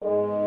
Well, 0.00 0.45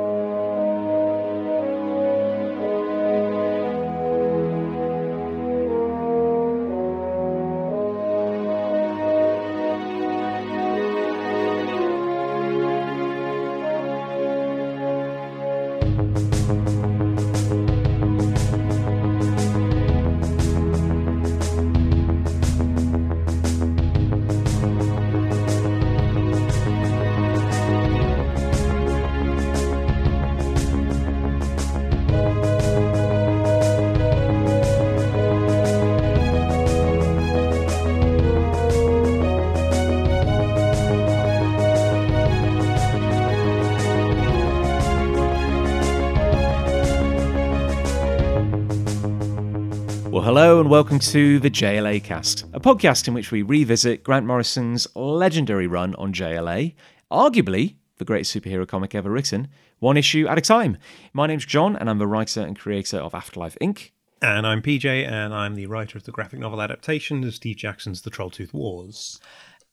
and 50.70 50.74
welcome 50.74 51.00
to 51.00 51.40
the 51.40 51.50
JLA 51.50 52.04
cast, 52.04 52.46
a 52.54 52.60
podcast 52.60 53.08
in 53.08 53.16
which 53.16 53.32
we 53.32 53.42
revisit 53.42 54.04
Grant 54.04 54.28
Morrison's 54.28 54.88
legendary 54.94 55.66
run 55.66 55.96
on 55.96 56.14
JLA, 56.14 56.76
arguably 57.12 57.78
the 57.98 58.06
greatest 58.06 58.36
superhero 58.36 58.68
comic 58.68 58.94
ever 58.94 59.10
written, 59.10 59.48
one 59.80 59.98
issue 59.98 60.28
at 60.28 60.38
a 60.38 60.42
time. 60.42 60.78
My 61.12 61.26
name's 61.26 61.48
Jon, 61.48 61.76
and 61.76 61.90
I'm 61.90 61.98
the 61.98 62.06
writer 62.06 62.42
and 62.42 62.56
creator 62.56 62.98
of 62.98 63.16
Afterlife 63.16 63.58
Inc. 63.60 63.90
And 64.22 64.46
I'm 64.46 64.62
PJ, 64.62 64.86
and 64.86 65.34
I'm 65.34 65.56
the 65.56 65.66
writer 65.66 65.98
of 65.98 66.04
the 66.04 66.12
graphic 66.12 66.38
novel 66.38 66.62
adaptation 66.62 67.24
of 67.24 67.34
Steve 67.34 67.58
Jackson's 67.58 68.04
The 68.04 68.12
Trolltooth 68.12 68.54
Wars. 68.54 69.20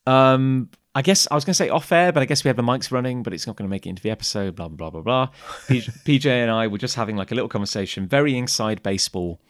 Um, 0.06 0.70
I 0.94 1.02
guess 1.02 1.28
I 1.30 1.34
was 1.34 1.44
going 1.44 1.52
to 1.52 1.58
say 1.58 1.68
off 1.68 1.92
air, 1.92 2.10
but 2.10 2.22
I 2.22 2.24
guess 2.24 2.42
we 2.42 2.48
have 2.48 2.56
the 2.56 2.62
mics 2.62 2.90
running, 2.90 3.22
but 3.22 3.34
it's 3.34 3.46
not 3.46 3.56
going 3.56 3.68
to 3.68 3.70
make 3.70 3.84
it 3.84 3.90
into 3.90 4.02
the 4.02 4.10
episode. 4.10 4.56
Blah 4.56 4.68
blah 4.68 4.88
blah 4.88 5.02
blah. 5.02 5.28
PJ 5.68 6.24
and 6.24 6.50
I 6.50 6.68
were 6.68 6.78
just 6.78 6.94
having 6.94 7.16
like 7.16 7.32
a 7.32 7.34
little 7.34 7.50
conversation, 7.50 8.08
very 8.08 8.34
inside 8.34 8.82
baseball, 8.82 9.42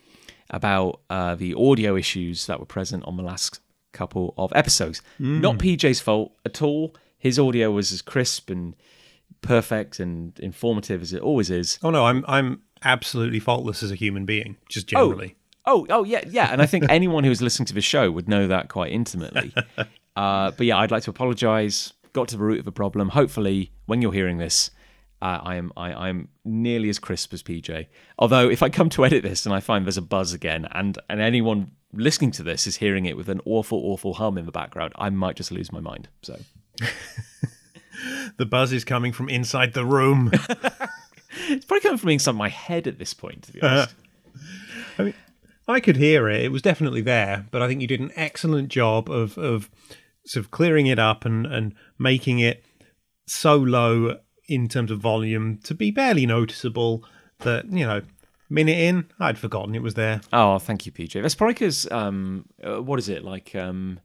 about 0.51 1.01
uh, 1.11 1.35
the 1.35 1.55
audio 1.55 1.97
issues 1.97 2.47
that 2.47 2.61
were 2.61 2.67
present 2.67 3.05
on 3.05 3.17
the 3.17 3.23
last 3.23 3.61
couple 3.93 4.35
of 4.37 4.53
episodes. 4.55 5.03
Not 5.19 5.59
PJ's 5.59 6.01
fault 6.01 6.33
at 6.45 6.63
all. 6.63 6.95
His 7.19 7.39
audio 7.39 7.71
was 7.71 7.93
as 7.93 8.03
crisp 8.03 8.51
and 8.51 8.77
perfect 9.41 10.01
and 10.01 10.39
informative 10.41 11.03
as 11.03 11.13
it 11.13 11.23
always 11.23 11.51
is. 11.51 11.79
Oh 11.83 11.91
no, 11.91 12.05
I'm 12.07 12.25
I'm 12.29 12.63
absolutely 12.85 13.41
faultless 13.41 13.83
as 13.83 13.91
a 13.91 13.95
human 13.95 14.25
being, 14.25 14.57
just 14.69 14.87
generally. 14.87 15.37
Oh, 15.65 15.87
oh 15.91 16.05
yeah, 16.05 16.23
yeah. 16.29 16.53
And 16.53 16.63
I 16.63 16.67
think 16.67 16.85
anyone 16.91 17.25
who's 17.25 17.43
listening 17.43 17.67
to 17.67 17.75
the 17.75 17.81
show 17.81 18.11
would 18.11 18.29
know 18.29 18.47
that 18.47 18.69
quite 18.69 18.93
intimately. 18.93 19.53
Uh, 20.17 20.51
but 20.53 20.67
yeah, 20.67 20.79
I'd 20.79 20.91
like 20.91 21.03
to 21.03 21.11
apologise. 21.11 21.93
Got 22.15 22.29
to 22.29 22.39
the 22.39 22.43
root 22.43 22.61
of 22.61 22.65
the 22.65 22.73
problem. 22.73 23.11
Hopefully, 23.11 23.71
when 23.85 24.01
you're 24.01 24.15
hearing 24.15 24.39
this, 24.39 24.71
uh, 25.23 25.41
I 25.43 25.57
am 25.57 25.73
I, 25.77 25.93
I'm 26.09 26.29
nearly 26.45 26.89
as 26.89 26.99
crisp 26.99 27.33
as 27.33 27.43
PJ. 27.43 27.87
Although, 28.19 28.49
if 28.49 28.63
I 28.63 28.69
come 28.69 28.91
to 28.91 29.05
edit 29.05 29.23
this 29.23 29.47
and 29.47 29.55
I 29.55 29.61
find 29.61 29.85
there's 29.85 29.97
a 29.97 30.03
buzz 30.03 30.33
again, 30.33 30.67
and 30.73 30.99
and 31.09 31.21
anyone 31.21 31.73
listening 31.93 32.31
to 32.33 32.43
this 32.43 32.67
is 32.67 32.77
hearing 32.77 33.07
it 33.07 33.17
with 33.17 33.29
an 33.29 33.41
awful, 33.45 33.79
awful 33.79 34.15
hum 34.15 34.37
in 34.37 34.47
the 34.47 34.53
background, 34.53 34.93
I 34.97 35.11
might 35.11 35.37
just 35.37 35.51
lose 35.51 35.73
my 35.73 35.81
mind. 35.81 36.09
So 36.23 36.39
The 38.37 38.47
buzz 38.47 38.73
is 38.73 38.85
coming 38.85 39.13
from 39.13 39.29
inside 39.29 39.73
the 39.73 39.85
room. 39.85 40.31
it's 41.49 41.65
probably 41.65 41.81
coming 41.81 41.99
from 41.99 42.11
inside 42.11 42.33
my 42.33 42.49
head 42.49 42.87
at 42.87 42.99
this 42.99 43.15
point. 43.15 43.45
To 43.45 43.53
be 43.53 43.63
honest. 43.63 43.95
I 44.99 45.03
mean, 45.05 45.15
I 45.69 45.81
could 45.81 45.97
hear 45.97 46.29
it. 46.29 46.43
It 46.43 46.53
was 46.53 46.63
definitely 46.63 47.01
there, 47.01 47.47
but 47.51 47.63
I 47.63 47.69
think 47.69 47.81
you 47.81 47.87
did 47.87 48.01
an 48.01 48.13
excellent 48.17 48.69
job 48.69 49.11
of 49.11 49.39
of 49.39 49.71
sort 50.27 50.45
of 50.45 50.51
clearing 50.51 50.87
it 50.87 50.99
up 50.99 51.25
and 51.25 51.47
and 51.47 51.75
making 51.99 52.39
it 52.39 52.65
so 53.27 53.57
low 53.57 54.19
in 54.49 54.69
terms 54.69 54.91
of 54.91 55.01
volume 55.01 55.59
to 55.65 55.75
be 55.75 55.91
barely 55.91 56.27
noticeable 56.27 57.05
that 57.41 57.71
you 57.71 57.87
know 57.87 58.03
minute 58.49 58.79
in 58.79 59.07
I'd 59.19 59.39
forgotten 59.39 59.75
it 59.75 59.83
was 59.83 59.95
there. 59.95 60.21
Oh, 60.33 60.59
thank 60.59 60.87
you, 60.87 60.93
PJ. 60.93 61.21
That's 61.21 61.35
probably 61.35 61.55
because 61.55 61.91
um, 61.91 62.47
uh, 62.63 62.83
what 62.83 62.99
is 62.99 63.09
it 63.09 63.25
like? 63.25 63.55
Um, 63.55 64.01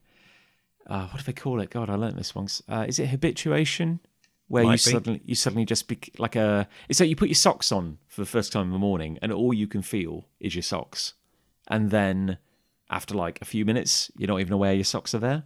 uh, 0.88 1.08
what 1.08 1.20
do 1.20 1.24
they 1.24 1.34
call 1.34 1.62
it? 1.62 1.70
God, 1.70 1.90
I 1.90 1.96
learned 1.96 2.18
this 2.18 2.34
once. 2.36 2.62
Uh, 2.68 2.86
is 2.88 3.00
it 3.00 3.08
habituation? 3.08 4.00
Where 4.48 4.66
you 4.66 4.72
be. 4.72 4.78
suddenly 4.78 5.22
you 5.24 5.36
suddenly 5.36 5.66
just 5.66 5.88
be 5.88 5.98
like 6.18 6.36
a. 6.36 6.68
It's 6.90 7.00
like 7.00 7.08
you 7.08 7.16
put 7.16 7.30
your 7.30 7.36
socks 7.36 7.72
on 7.72 8.00
for 8.08 8.20
the 8.20 8.26
first 8.26 8.52
time 8.52 8.66
in 8.66 8.72
the 8.74 8.80
morning, 8.80 9.18
and 9.22 9.32
all 9.32 9.54
you 9.54 9.66
can 9.68 9.82
feel 9.82 10.28
is 10.42 10.56
your 10.56 10.62
socks, 10.64 11.14
and 11.70 11.90
then 11.90 12.38
after 12.90 13.16
like 13.16 13.42
a 13.42 13.46
few 13.46 13.64
minutes, 13.64 14.12
you're 14.18 14.28
not 14.28 14.42
even 14.42 14.52
aware 14.52 14.74
your 14.74 14.84
socks 14.84 15.16
are 15.16 15.20
there. 15.20 15.44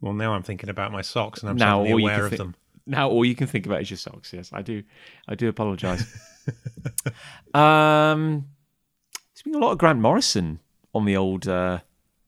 Well, 0.00 0.12
now 0.12 0.34
I'm 0.34 0.42
thinking 0.42 0.68
about 0.68 0.92
my 0.92 1.00
socks 1.02 1.40
and 1.40 1.50
I'm 1.50 1.56
Now 1.56 1.82
suddenly 1.82 2.02
aware 2.02 2.24
of 2.26 2.30
thi- 2.30 2.36
them. 2.36 2.54
Now 2.88 3.08
all 3.10 3.24
you 3.24 3.34
can 3.36 3.46
think 3.46 3.66
about 3.66 3.82
is 3.82 3.90
your 3.90 3.98
socks. 3.98 4.32
Yes, 4.32 4.50
I 4.52 4.62
do. 4.62 4.82
I 5.28 5.34
do 5.34 5.48
apologise. 5.48 6.02
um, 7.54 8.46
there's 9.34 9.42
been 9.44 9.54
a 9.54 9.58
lot 9.58 9.72
of 9.72 9.78
Grant 9.78 10.00
Morrison 10.00 10.60
on 10.94 11.04
the 11.04 11.16
old. 11.16 11.46
Uh, 11.46 11.80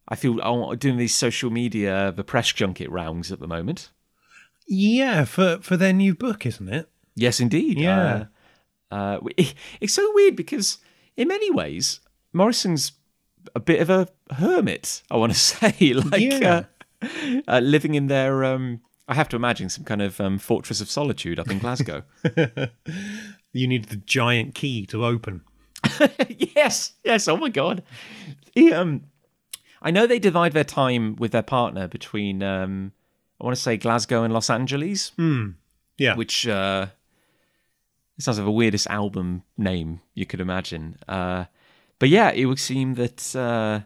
I 0.09 0.17
feel 0.17 0.41
I'm 0.43 0.77
doing 0.79 0.97
these 0.97 1.15
social 1.15 1.51
media, 1.51 2.13
the 2.15 2.25
press 2.25 2.53
junket 2.53 2.91
rounds 2.91 3.33
at 3.33 3.41
the 3.41 3.47
moment. 3.47 3.91
Yeah, 4.67 5.25
for 5.25 5.59
for 5.63 5.77
their 5.77 5.93
new 5.93 6.15
book, 6.15 6.47
isn't 6.47 6.69
it? 6.69 6.89
Yes, 7.15 7.41
indeed. 7.41 7.79
Yeah. 7.79 8.27
Uh, 8.91 8.95
uh, 8.95 9.19
it- 9.37 9.55
it's 9.81 9.95
so 9.95 10.11
weird 10.15 10.37
because 10.37 10.79
in 11.17 11.29
many 11.29 11.51
ways 11.51 12.01
Morrison's 12.33 12.93
a 13.55 13.61
bit 13.61 13.81
of 13.81 13.89
a 13.91 14.09
hermit. 14.35 15.03
I 15.11 15.17
want 15.17 15.33
to 15.33 15.39
say, 15.51 15.93
like 15.95 16.21
Yeah. 16.21 16.65
uh, 17.03 17.41
uh, 17.49 17.61
living 17.61 17.95
in 17.95 18.07
their. 18.09 18.45
Um, 18.45 18.81
I 19.11 19.15
have 19.15 19.29
to 19.31 19.37
imagine 19.37 19.69
some 19.69 19.85
kind 19.85 20.01
of 20.01 20.21
um, 20.21 20.39
fortress 20.39 20.81
of 20.81 20.89
solitude 20.91 21.39
up 21.39 21.51
in 21.51 21.59
Glasgow. 21.59 22.05
You 23.53 23.67
need 23.67 23.87
the 23.87 23.97
giant 23.97 24.55
key 24.55 24.87
to 24.87 25.05
open. 25.05 25.43
yes, 26.55 26.93
yes. 27.03 27.27
Oh 27.27 27.37
my 27.37 27.49
god. 27.49 27.83
He, 28.55 28.73
um, 28.73 29.03
I 29.83 29.91
know 29.91 30.07
they 30.07 30.19
divide 30.21 30.53
their 30.53 30.65
time 30.65 31.17
with 31.17 31.33
their 31.33 31.43
partner 31.43 31.89
between. 31.89 32.43
Um, 32.43 32.93
I 33.41 33.45
want 33.45 33.57
to 33.57 33.61
say 33.63 33.77
Glasgow 33.77 34.23
and 34.23 34.33
Los 34.33 34.51
Angeles, 34.51 35.13
Yeah, 35.99 36.15
which 36.15 36.47
uh, 36.47 36.87
sounds 38.19 38.39
like 38.39 38.45
the 38.45 38.51
weirdest 38.53 38.87
album 38.89 39.43
name 39.57 40.01
you 40.15 40.27
could 40.27 40.41
imagine. 40.41 40.97
Uh, 41.09 41.47
but 41.99 42.09
yeah, 42.09 42.31
it 42.31 42.45
would 42.45 42.59
seem 42.59 42.95
that, 42.95 43.35
uh, 43.35 43.81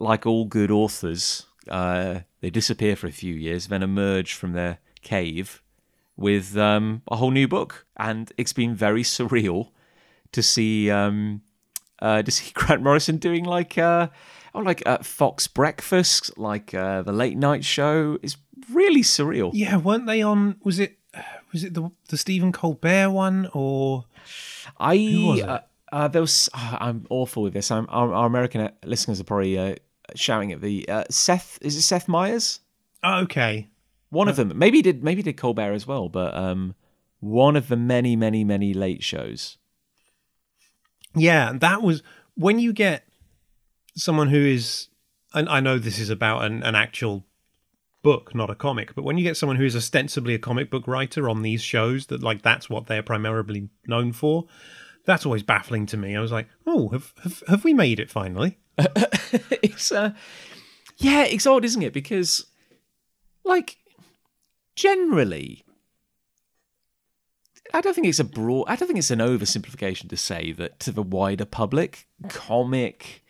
like 0.00 0.26
all 0.26 0.44
good 0.44 0.70
authors, 0.70 1.46
uh, 1.68 2.20
they 2.40 2.50
disappear 2.50 2.96
for 2.96 3.06
a 3.06 3.12
few 3.12 3.34
years, 3.34 3.68
then 3.68 3.82
emerge 3.82 4.34
from 4.34 4.52
their 4.52 4.78
cave 5.02 5.62
with 6.16 6.56
um, 6.56 7.02
a 7.08 7.16
whole 7.16 7.30
new 7.30 7.48
book, 7.48 7.86
and 7.96 8.32
it's 8.36 8.52
been 8.52 8.74
very 8.74 9.02
surreal 9.16 9.70
to 10.32 10.42
see 10.42 10.90
um, 10.90 11.42
uh, 12.00 12.22
to 12.22 12.30
see 12.30 12.52
Grant 12.54 12.82
Morrison 12.82 13.16
doing 13.16 13.44
like 13.44 13.78
uh, 13.78 14.08
oh 14.54 14.60
like 14.60 14.82
uh, 14.86 14.98
Fox 14.98 15.46
Breakfast, 15.46 16.36
like 16.38 16.74
uh, 16.74 17.02
the 17.02 17.12
late 17.12 17.36
night 17.36 17.64
show. 17.64 18.18
It's 18.22 18.36
really 18.72 19.02
surreal. 19.02 19.50
yeah. 19.54 19.76
Weren't 19.76 20.06
they 20.06 20.22
on? 20.22 20.56
Was 20.64 20.78
it 20.78 20.98
was 21.52 21.64
it 21.64 21.74
the 21.74 21.90
the 22.08 22.16
Stephen 22.16 22.52
Colbert 22.52 23.10
one 23.10 23.48
or? 23.52 24.04
I 24.78 24.94
was 24.96 25.42
uh, 25.42 25.60
uh, 25.92 26.08
there 26.08 26.20
was 26.20 26.48
I'm 26.54 27.06
awful 27.10 27.42
with 27.42 27.52
this. 27.52 27.70
I'm, 27.70 27.86
our, 27.88 28.12
our 28.12 28.26
American 28.26 28.70
listeners 28.84 29.20
are 29.20 29.24
probably 29.24 29.58
uh, 29.58 29.74
shouting 30.14 30.52
at 30.52 30.60
the 30.60 30.88
uh, 30.88 31.04
Seth. 31.10 31.58
Is 31.62 31.76
it 31.76 31.82
Seth 31.82 32.08
Meyers? 32.08 32.60
Oh, 33.02 33.20
okay, 33.22 33.68
One 34.10 34.28
of 34.28 34.36
them. 34.36 34.52
Maybe 34.56 34.78
he 34.78 34.82
did 34.82 35.04
maybe 35.04 35.18
he 35.18 35.22
did 35.24 35.36
Colbert 35.36 35.72
as 35.72 35.86
well, 35.86 36.08
but 36.08 36.34
um, 36.34 36.74
one 37.20 37.56
of 37.56 37.68
the 37.68 37.76
many 37.76 38.16
many 38.16 38.44
many 38.44 38.72
late 38.74 39.02
shows. 39.02 39.58
yeah. 41.14 41.52
That 41.54 41.82
was 41.82 42.02
when 42.34 42.58
you 42.58 42.72
get 42.72 43.04
someone 43.94 44.28
who 44.28 44.44
is. 44.44 44.88
And 45.36 45.48
I 45.48 45.58
know 45.58 45.78
this 45.78 45.98
is 45.98 46.10
about 46.10 46.44
an, 46.44 46.62
an 46.62 46.76
actual 46.76 47.24
book, 48.04 48.36
not 48.36 48.50
a 48.50 48.54
comic, 48.54 48.94
but 48.94 49.02
when 49.02 49.18
you 49.18 49.24
get 49.24 49.36
someone 49.36 49.56
who 49.56 49.64
is 49.64 49.74
ostensibly 49.74 50.32
a 50.32 50.38
comic 50.38 50.70
book 50.70 50.86
writer 50.86 51.28
on 51.28 51.42
these 51.42 51.60
shows, 51.60 52.06
that 52.06 52.22
like 52.22 52.42
that's 52.42 52.70
what 52.70 52.86
they're 52.86 53.02
primarily 53.02 53.68
known 53.86 54.12
for. 54.12 54.44
That's 55.06 55.26
always 55.26 55.42
baffling 55.42 55.86
to 55.86 55.96
me. 55.96 56.16
I 56.16 56.20
was 56.20 56.32
like, 56.32 56.48
oh, 56.66 56.88
have 56.88 57.12
have, 57.22 57.42
have 57.48 57.64
we 57.64 57.74
made 57.74 58.00
it 58.00 58.10
finally? 58.10 58.58
it's 59.62 59.92
uh 59.92 60.12
yeah 60.96 61.24
it's 61.24 61.46
odd 61.46 61.64
isn't 61.64 61.82
it 61.82 61.92
because 61.92 62.46
like 63.44 63.76
generally 64.74 65.64
i 67.72 67.80
don't 67.80 67.94
think 67.94 68.06
it's 68.06 68.18
a 68.18 68.24
broad 68.24 68.64
i 68.66 68.74
don't 68.74 68.88
think 68.88 68.98
it's 68.98 69.12
an 69.12 69.20
oversimplification 69.20 70.08
to 70.08 70.16
say 70.16 70.50
that 70.50 70.80
to 70.80 70.90
the 70.90 71.02
wider 71.02 71.44
public 71.44 72.08
comic 72.28 73.24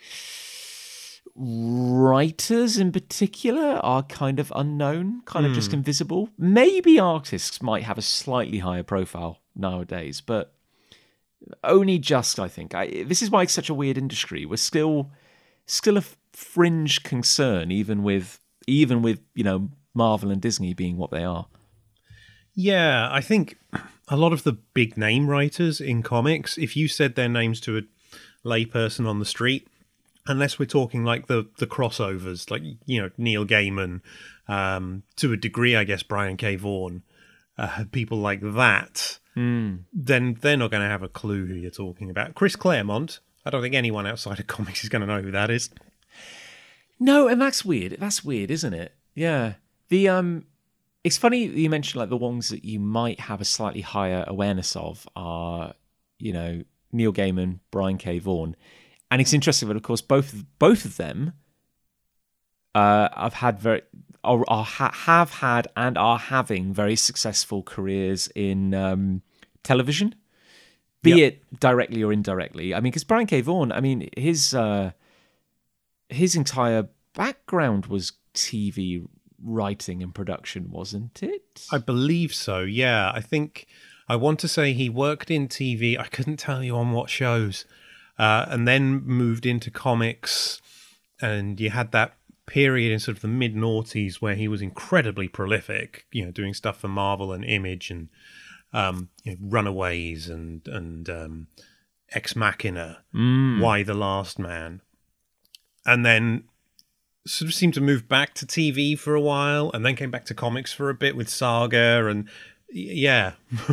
writers 1.36 2.78
in 2.78 2.92
particular 2.92 3.80
are 3.82 4.04
kind 4.04 4.38
of 4.38 4.52
unknown, 4.54 5.20
kind 5.24 5.44
of 5.44 5.52
just 5.52 5.72
invisible. 5.72 6.28
Maybe 6.38 6.98
artists 6.98 7.60
might 7.60 7.82
have 7.82 7.98
a 7.98 8.02
slightly 8.02 8.58
higher 8.58 8.84
profile 8.84 9.40
nowadays, 9.56 10.20
but 10.20 10.54
only 11.62 11.98
just. 11.98 12.38
I 12.38 12.48
think 12.48 12.74
I, 12.74 13.04
this 13.04 13.22
is 13.22 13.30
why 13.30 13.42
it's 13.42 13.52
such 13.52 13.70
a 13.70 13.74
weird 13.74 13.98
industry. 13.98 14.46
We're 14.46 14.56
still 14.56 15.10
still 15.66 15.96
a 15.96 16.04
fringe 16.32 17.02
concern, 17.02 17.70
even 17.70 18.02
with 18.02 18.40
even 18.66 19.02
with 19.02 19.20
you 19.34 19.44
know 19.44 19.70
Marvel 19.94 20.30
and 20.30 20.40
Disney 20.40 20.74
being 20.74 20.96
what 20.96 21.10
they 21.10 21.24
are. 21.24 21.46
Yeah, 22.54 23.08
I 23.10 23.20
think 23.20 23.58
a 24.08 24.16
lot 24.16 24.32
of 24.32 24.44
the 24.44 24.52
big 24.52 24.96
name 24.96 25.28
writers 25.28 25.80
in 25.80 26.02
comics, 26.02 26.56
if 26.56 26.76
you 26.76 26.86
said 26.88 27.14
their 27.14 27.28
names 27.28 27.60
to 27.62 27.78
a 27.78 27.82
layperson 28.46 29.08
on 29.08 29.18
the 29.18 29.24
street, 29.24 29.66
unless 30.26 30.58
we're 30.58 30.66
talking 30.66 31.04
like 31.04 31.26
the 31.26 31.48
the 31.58 31.66
crossovers, 31.66 32.50
like 32.50 32.62
you 32.86 33.02
know 33.02 33.10
Neil 33.18 33.44
Gaiman, 33.44 34.00
um, 34.48 35.02
to 35.16 35.32
a 35.32 35.36
degree, 35.36 35.76
I 35.76 35.84
guess 35.84 36.02
Brian 36.02 36.36
K. 36.36 36.56
Vaughan, 36.56 37.02
uh, 37.58 37.84
people 37.92 38.18
like 38.18 38.40
that, 38.40 39.18
then 39.36 40.38
they're 40.40 40.56
not 40.56 40.70
going 40.70 40.82
to 40.82 40.88
have 40.88 41.02
a 41.02 41.08
clue 41.08 41.46
who 41.46 41.54
you're 41.54 41.70
talking 41.70 42.10
about. 42.10 42.34
Chris 42.34 42.56
Claremont, 42.56 43.20
I 43.44 43.50
don't 43.50 43.62
think 43.62 43.74
anyone 43.74 44.06
outside 44.06 44.38
of 44.40 44.46
comics 44.46 44.84
is 44.84 44.88
going 44.88 45.00
to 45.00 45.06
know 45.06 45.22
who 45.22 45.30
that 45.32 45.50
is. 45.50 45.70
No, 47.00 47.28
and 47.28 47.40
that's 47.40 47.64
weird. 47.64 47.96
That's 47.98 48.24
weird, 48.24 48.50
isn't 48.50 48.74
it? 48.74 48.94
Yeah. 49.14 49.54
The 49.88 50.08
um 50.08 50.46
it's 51.02 51.18
funny 51.18 51.44
you 51.44 51.68
mentioned 51.68 52.00
like 52.00 52.08
the 52.08 52.16
ones 52.16 52.48
that 52.48 52.64
you 52.64 52.80
might 52.80 53.20
have 53.20 53.40
a 53.40 53.44
slightly 53.44 53.82
higher 53.82 54.24
awareness 54.26 54.74
of 54.76 55.06
are, 55.14 55.74
you 56.18 56.32
know, 56.32 56.62
Neil 56.92 57.12
Gaiman, 57.12 57.58
Brian 57.70 57.98
K. 57.98 58.18
Vaughan. 58.18 58.56
And 59.10 59.20
it's 59.20 59.34
interesting 59.34 59.68
that 59.68 59.76
of 59.76 59.82
course 59.82 60.00
both 60.00 60.32
of, 60.32 60.58
both 60.58 60.84
of 60.84 60.96
them 60.96 61.32
uh 62.74 63.08
have 63.14 63.34
had 63.34 63.58
very 63.58 63.82
are, 64.24 64.44
are 64.48 64.64
ha- 64.64 64.92
have 64.92 65.30
had 65.34 65.68
and 65.76 65.96
are 65.98 66.18
having 66.18 66.72
very 66.72 66.96
successful 66.96 67.62
careers 67.62 68.28
in 68.34 68.74
um 68.74 69.22
television. 69.62 70.14
Be 71.02 71.10
Yep. 71.10 71.18
it 71.32 71.60
directly 71.60 72.02
or 72.02 72.12
indirectly. 72.12 72.72
I 72.74 72.80
mean, 72.80 72.90
because 72.90 73.04
Brian 73.04 73.26
K. 73.26 73.40
Vaughan, 73.42 73.70
I 73.72 73.80
mean, 73.80 74.08
his 74.16 74.54
uh 74.54 74.92
his 76.08 76.34
entire 76.36 76.88
background 77.14 77.86
was 77.86 78.12
TV 78.34 79.06
writing 79.42 80.02
and 80.02 80.14
production, 80.14 80.70
wasn't 80.70 81.22
it? 81.22 81.66
I 81.70 81.78
believe 81.78 82.34
so. 82.34 82.60
Yeah, 82.60 83.10
I 83.14 83.20
think 83.20 83.66
I 84.08 84.16
want 84.16 84.38
to 84.40 84.48
say 84.48 84.72
he 84.72 84.88
worked 84.88 85.30
in 85.30 85.48
TV. 85.48 85.98
I 85.98 86.04
couldn't 86.06 86.38
tell 86.38 86.62
you 86.62 86.76
on 86.76 86.92
what 86.92 87.10
shows, 87.10 87.64
uh, 88.18 88.46
and 88.48 88.66
then 88.66 89.02
moved 89.04 89.46
into 89.46 89.70
comics. 89.70 90.60
And 91.20 91.60
you 91.60 91.70
had 91.70 91.92
that 91.92 92.16
period 92.46 92.92
in 92.92 92.98
sort 92.98 93.16
of 93.16 93.22
the 93.22 93.28
mid 93.28 93.54
noughties 93.54 94.16
where 94.16 94.34
he 94.34 94.48
was 94.48 94.62
incredibly 94.62 95.28
prolific. 95.28 96.06
You 96.12 96.26
know, 96.26 96.30
doing 96.30 96.54
stuff 96.54 96.78
for 96.78 96.88
Marvel 96.88 97.32
and 97.32 97.44
Image 97.44 97.90
and 97.90 98.08
um, 98.72 99.08
you 99.22 99.32
know, 99.32 99.38
Runaways 99.40 100.28
and 100.28 100.66
and 100.66 101.08
um, 101.08 101.46
Ex 102.12 102.36
Machina, 102.36 102.98
Y 103.60 103.82
the 103.82 103.94
Last 103.94 104.38
Man, 104.38 104.82
and 105.86 106.04
then 106.04 106.44
sort 107.26 107.48
of 107.48 107.54
seemed 107.54 107.74
to 107.74 107.80
move 107.80 108.08
back 108.08 108.34
to 108.34 108.46
TV 108.46 108.98
for 108.98 109.14
a 109.14 109.20
while, 109.20 109.70
and 109.72 109.86
then 109.86 109.96
came 109.96 110.10
back 110.10 110.26
to 110.26 110.34
comics 110.34 110.72
for 110.72 110.90
a 110.90 110.94
bit 110.94 111.16
with 111.16 111.28
Saga, 111.28 112.06
and 112.06 112.28
yeah, 112.70 113.32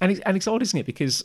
and 0.00 0.12
it's, 0.12 0.20
and 0.20 0.36
it's 0.36 0.46
odd, 0.46 0.62
isn't 0.62 0.78
it? 0.78 0.86
Because 0.86 1.24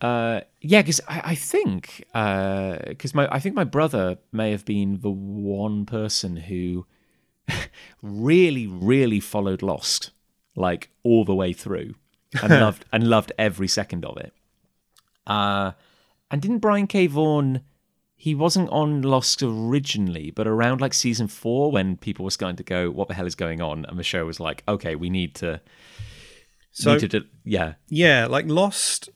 uh, 0.00 0.40
yeah, 0.60 0.82
because 0.82 1.00
I, 1.08 1.20
I 1.24 1.34
think 1.34 2.04
because 2.12 3.14
my 3.14 3.28
I 3.30 3.38
think 3.38 3.54
my 3.54 3.64
brother 3.64 4.18
may 4.32 4.50
have 4.50 4.64
been 4.64 5.00
the 5.00 5.10
one 5.10 5.84
person 5.86 6.36
who 6.36 6.86
really, 8.02 8.66
really 8.66 9.20
followed 9.20 9.62
Lost 9.62 10.10
like 10.56 10.90
all 11.02 11.24
the 11.24 11.34
way 11.34 11.52
through 11.52 11.94
and 12.42 12.50
loved 12.60 12.84
and 12.92 13.08
loved 13.08 13.32
every 13.38 13.68
second 13.68 14.04
of 14.04 14.16
it. 14.16 14.32
Uh, 15.26 15.72
and 16.30 16.40
didn't 16.40 16.58
Brian 16.58 16.86
K. 16.86 17.06
Vaughan? 17.06 17.62
He 18.16 18.34
wasn't 18.34 18.68
on 18.68 19.00
Lost 19.00 19.42
originally, 19.42 20.30
but 20.30 20.46
around 20.46 20.80
like 20.80 20.92
season 20.92 21.26
four, 21.26 21.70
when 21.72 21.96
people 21.96 22.24
were 22.24 22.30
starting 22.30 22.56
to 22.56 22.62
go, 22.62 22.90
"What 22.90 23.08
the 23.08 23.14
hell 23.14 23.26
is 23.26 23.34
going 23.34 23.62
on?" 23.62 23.86
and 23.86 23.98
the 23.98 24.02
show 24.02 24.26
was 24.26 24.38
like, 24.38 24.62
"Okay, 24.68 24.94
we 24.94 25.08
need 25.08 25.34
to." 25.36 25.60
So- 26.70 26.92
need 26.92 27.00
to 27.00 27.08
do- 27.08 27.26
yeah, 27.44 27.74
yeah, 27.88 28.26
like 28.26 28.46
Lost 28.46 29.08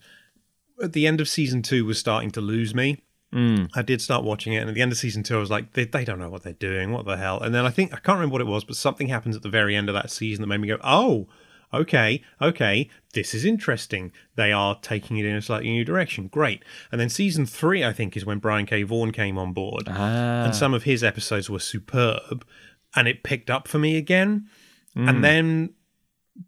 at 0.82 0.92
the 0.92 1.06
end 1.06 1.20
of 1.20 1.28
season 1.28 1.62
two 1.62 1.84
was 1.84 1.98
starting 1.98 2.30
to 2.32 2.40
lose 2.40 2.74
me. 2.74 3.02
Mm. 3.32 3.68
I 3.74 3.82
did 3.82 4.00
start 4.00 4.22
watching 4.22 4.52
it, 4.52 4.58
and 4.58 4.68
at 4.68 4.74
the 4.74 4.82
end 4.82 4.92
of 4.92 4.98
season 4.98 5.22
two, 5.24 5.36
I 5.36 5.40
was 5.40 5.50
like, 5.50 5.72
they, 5.72 5.84
they 5.84 6.04
don't 6.04 6.20
know 6.20 6.30
what 6.30 6.44
they're 6.44 6.52
doing. 6.52 6.92
What 6.92 7.04
the 7.04 7.16
hell? 7.16 7.40
And 7.40 7.52
then 7.54 7.66
I 7.66 7.70
think 7.70 7.92
I 7.92 7.96
can't 7.96 8.16
remember 8.16 8.34
what 8.34 8.40
it 8.40 8.46
was, 8.46 8.62
but 8.64 8.76
something 8.76 9.08
happens 9.08 9.34
at 9.34 9.42
the 9.42 9.48
very 9.48 9.74
end 9.74 9.88
of 9.88 9.94
that 9.94 10.10
season 10.10 10.42
that 10.42 10.46
made 10.46 10.60
me 10.60 10.68
go, 10.68 10.78
oh. 10.82 11.26
Okay, 11.72 12.22
okay, 12.40 12.88
this 13.14 13.34
is 13.34 13.44
interesting. 13.44 14.12
They 14.36 14.52
are 14.52 14.78
taking 14.80 15.16
it 15.16 15.24
in 15.24 15.34
a 15.34 15.42
slightly 15.42 15.70
new 15.70 15.84
direction. 15.84 16.28
Great. 16.28 16.64
And 16.92 17.00
then 17.00 17.08
season 17.08 17.46
three, 17.46 17.82
I 17.82 17.92
think, 17.92 18.16
is 18.16 18.24
when 18.24 18.38
Brian 18.38 18.64
K. 18.64 18.84
Vaughan 18.84 19.10
came 19.10 19.36
on 19.36 19.52
board. 19.52 19.88
ah, 19.88 20.44
and 20.44 20.54
some 20.54 20.72
of 20.72 20.84
his 20.84 21.02
episodes 21.02 21.50
were 21.50 21.58
superb 21.58 22.46
and 22.94 23.08
it 23.08 23.24
picked 23.24 23.50
up 23.50 23.66
for 23.66 23.80
me 23.80 23.96
again 23.96 24.48
and 24.94 25.24
then 25.24 25.70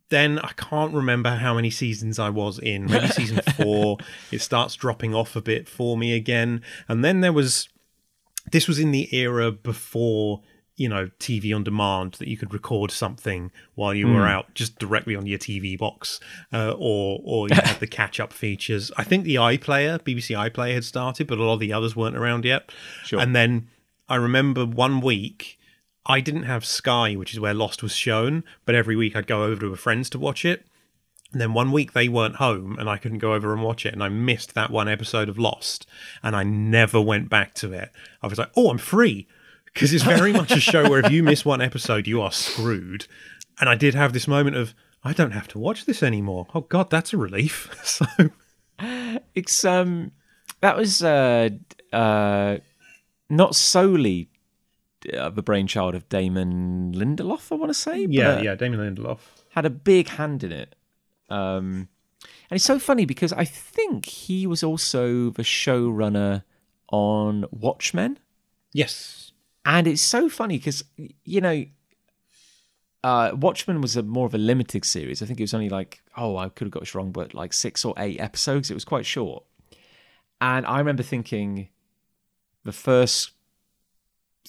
then 0.08 0.38
i 0.40 0.50
can't 0.56 0.92
remember 0.92 1.30
how 1.30 1.54
many 1.54 1.70
seasons 1.70 2.18
i 2.18 2.28
was 2.28 2.58
in. 2.58 2.86
Maybe 2.86 3.08
season 3.08 3.40
four 3.56 3.98
it 4.30 4.40
starts 4.40 4.74
dropping 4.74 5.14
off 5.14 5.36
a 5.36 5.40
bit 5.40 5.68
for 5.68 5.96
me 5.96 6.14
again. 6.14 6.62
And 6.88 7.04
then 7.04 7.20
there 7.20 7.32
was 7.32 7.68
this 8.52 8.68
was 8.68 8.78
in 8.78 8.92
the 8.92 9.14
era 9.14 9.50
before 9.50 10.42
you 10.76 10.88
know 10.88 11.08
tv 11.18 11.54
on 11.54 11.64
demand 11.64 12.12
that 12.14 12.28
you 12.28 12.36
could 12.36 12.52
record 12.52 12.90
something 12.90 13.50
while 13.74 13.94
you 13.94 14.06
were 14.06 14.26
out 14.26 14.52
just 14.54 14.78
directly 14.78 15.16
on 15.16 15.24
your 15.26 15.38
tv 15.38 15.78
box 15.78 16.20
uh, 16.52 16.72
or 16.72 17.20
or 17.24 17.48
you 17.48 17.54
had 17.56 17.80
the 17.80 17.86
catch 17.98 18.20
up 18.20 18.32
features. 18.32 18.92
I 18.96 19.04
think 19.04 19.24
the 19.24 19.36
iplayer 19.36 19.98
bbc 19.98 20.36
iplayer 20.50 20.74
had 20.74 20.84
started 20.84 21.26
but 21.26 21.38
a 21.38 21.44
lot 21.44 21.54
of 21.54 21.60
the 21.60 21.72
others 21.72 21.96
weren't 21.96 22.16
around 22.16 22.44
yet. 22.44 22.70
Sure. 23.04 23.20
and 23.20 23.34
then 23.34 23.68
i 24.08 24.16
remember 24.16 24.66
one 24.66 25.00
week 25.00 25.55
i 26.06 26.20
didn't 26.20 26.44
have 26.44 26.64
sky 26.64 27.14
which 27.14 27.32
is 27.32 27.40
where 27.40 27.54
lost 27.54 27.82
was 27.82 27.94
shown 27.94 28.44
but 28.64 28.74
every 28.74 28.96
week 28.96 29.14
i'd 29.14 29.26
go 29.26 29.44
over 29.44 29.60
to 29.60 29.72
a 29.72 29.76
friend's 29.76 30.10
to 30.10 30.18
watch 30.18 30.44
it 30.44 30.66
and 31.32 31.40
then 31.40 31.52
one 31.52 31.72
week 31.72 31.92
they 31.92 32.08
weren't 32.08 32.36
home 32.36 32.78
and 32.78 32.88
I 32.88 32.96
couldn't 32.96 33.18
go 33.18 33.34
over 33.34 33.52
and 33.52 33.62
watch 33.62 33.84
it. 33.84 33.92
And 33.92 34.02
I 34.02 34.08
missed 34.08 34.54
that 34.54 34.70
one 34.70 34.88
episode 34.88 35.28
of 35.28 35.38
Lost. 35.38 35.86
And 36.22 36.36
I 36.36 36.44
never 36.44 37.00
went 37.00 37.28
back 37.28 37.52
to 37.54 37.72
it. 37.72 37.90
I 38.22 38.26
was 38.26 38.38
like, 38.38 38.50
oh, 38.56 38.70
I'm 38.70 38.78
free. 38.78 39.26
Because 39.64 39.92
it's 39.92 40.04
very 40.04 40.32
much 40.32 40.52
a 40.52 40.60
show 40.60 40.88
where 40.88 41.00
if 41.00 41.12
you 41.12 41.22
miss 41.22 41.44
one 41.44 41.60
episode, 41.60 42.06
you 42.06 42.22
are 42.22 42.32
screwed. 42.32 43.06
And 43.60 43.68
I 43.68 43.74
did 43.74 43.94
have 43.94 44.14
this 44.14 44.26
moment 44.26 44.56
of, 44.56 44.72
I 45.04 45.12
don't 45.12 45.32
have 45.32 45.48
to 45.48 45.58
watch 45.58 45.84
this 45.84 46.02
anymore. 46.02 46.46
Oh, 46.54 46.62
God, 46.62 46.88
that's 46.88 47.12
a 47.12 47.18
relief. 47.18 47.68
So, 47.84 48.06
it's 49.34 49.64
um 49.64 50.12
that 50.60 50.76
was 50.76 51.02
uh 51.02 51.48
uh 51.92 52.58
not 53.30 53.54
solely 53.54 54.28
uh, 55.14 55.30
the 55.30 55.42
brainchild 55.42 55.94
of 55.94 56.08
Damon 56.08 56.92
Lindelof, 56.92 57.52
I 57.52 57.54
want 57.56 57.70
to 57.70 57.74
say. 57.74 58.06
yeah, 58.08 58.36
but 58.36 58.44
yeah, 58.44 58.54
Damon 58.54 58.80
Lindelof. 58.80 59.18
had 59.50 59.64
a 59.64 59.70
big 59.70 60.08
hand 60.08 60.44
in 60.44 60.52
it. 60.52 60.74
Um, 61.28 61.88
and 62.50 62.56
it's 62.56 62.64
so 62.64 62.78
funny 62.78 63.04
because 63.04 63.32
I 63.32 63.44
think 63.44 64.06
he 64.06 64.46
was 64.46 64.62
also 64.62 65.30
the 65.30 65.42
showrunner 65.42 66.44
on 66.90 67.44
Watchmen. 67.50 68.18
Yes. 68.72 69.32
And 69.64 69.86
it's 69.86 70.02
so 70.02 70.28
funny 70.28 70.58
because, 70.58 70.84
you 71.24 71.40
know, 71.40 71.64
uh, 73.02 73.32
Watchmen 73.34 73.80
was 73.80 73.96
a 73.96 74.02
more 74.02 74.26
of 74.26 74.34
a 74.34 74.38
limited 74.38 74.84
series. 74.84 75.22
I 75.22 75.26
think 75.26 75.40
it 75.40 75.42
was 75.42 75.54
only 75.54 75.68
like, 75.68 76.02
oh, 76.16 76.36
I 76.36 76.48
could 76.48 76.66
have 76.66 76.72
got 76.72 76.80
this 76.80 76.94
wrong, 76.94 77.10
but 77.10 77.34
like 77.34 77.52
six 77.52 77.84
or 77.84 77.94
eight 77.98 78.20
episodes. 78.20 78.70
It 78.70 78.74
was 78.74 78.84
quite 78.84 79.06
short. 79.06 79.44
And 80.40 80.66
I 80.66 80.78
remember 80.78 81.02
thinking 81.02 81.68
the 82.64 82.72
first, 82.72 83.32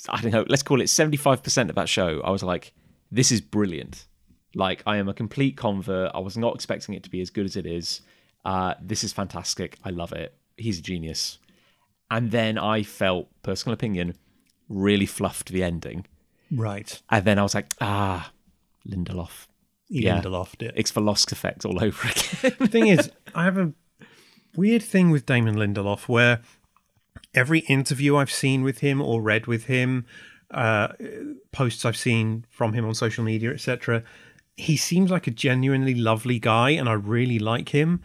I 0.10 0.22
don't 0.22 0.32
know, 0.32 0.46
let's 0.48 0.64
call 0.64 0.82
it 0.82 0.86
75% 0.86 1.70
of 1.70 1.76
that 1.76 1.90
show, 1.90 2.22
I 2.24 2.30
was 2.32 2.44
like, 2.44 2.74
this 3.12 3.32
is 3.32 3.42
brilliant. 3.42 4.06
Like, 4.56 4.82
I 4.86 4.98
am 4.98 5.08
a 5.08 5.14
complete 5.14 5.56
convert. 5.58 6.12
I 6.16 6.20
was 6.20 6.38
not 6.38 6.56
expecting 6.56 6.96
it 6.96 7.04
to 7.04 7.10
be 7.10 7.22
as 7.22 7.30
good 7.30 7.46
as 7.46 7.56
it 7.56 7.66
is. 7.66 8.02
Uh, 8.46 8.74
this 8.82 9.04
is 9.04 9.14
fantastic. 9.14 9.78
I 9.84 9.90
love 9.90 10.14
it. 10.14 10.34
He's 10.58 10.80
a 10.80 10.82
genius. 10.82 11.38
And 12.10 12.32
then 12.32 12.58
I 12.58 12.84
felt, 12.84 13.28
personal 13.44 13.74
opinion, 13.74 14.16
really 14.70 15.06
fluffed 15.06 15.50
the 15.50 15.64
ending. 15.64 16.06
Right. 16.52 17.02
And 17.10 17.26
then 17.26 17.38
I 17.38 17.44
was 17.44 17.54
like, 17.56 17.74
ah, 17.82 18.32
Lindelof. 18.88 19.48
He 19.90 20.04
Yeah. 20.04 20.22
Lindelofed 20.22 20.62
it. 20.62 20.74
It's 20.76 20.92
the 20.92 21.02
Lost 21.02 21.32
effect 21.32 21.66
all 21.66 21.84
over 21.84 22.08
again. 22.10 22.56
the 22.60 22.68
thing 22.68 22.88
is, 22.88 23.12
I 23.36 23.44
have 23.44 23.58
a 23.58 23.74
weird 24.56 24.82
thing 24.84 25.12
with 25.12 25.26
Damon 25.26 25.56
Lindelof 25.56 26.08
where 26.08 26.42
every 27.38 27.60
interview 27.60 28.18
I've 28.18 28.32
seen 28.32 28.64
with 28.64 28.80
him 28.80 29.00
or 29.00 29.22
read 29.22 29.46
with 29.46 29.66
him, 29.66 30.06
uh, 30.50 30.88
posts 31.52 31.86
I've 31.86 31.96
seen 31.96 32.46
from 32.50 32.74
him 32.74 32.84
on 32.86 32.96
social 32.96 33.24
media, 33.24 33.52
etc., 33.52 34.04
he 34.60 34.76
seems 34.76 35.12
like 35.12 35.28
a 35.28 35.32
genuinely 35.32 35.94
lovely 35.94 36.40
guy, 36.40 36.72
and 36.72 36.90
I 36.90 36.94
really 36.94 37.38
like 37.38 37.70
him. 37.70 38.02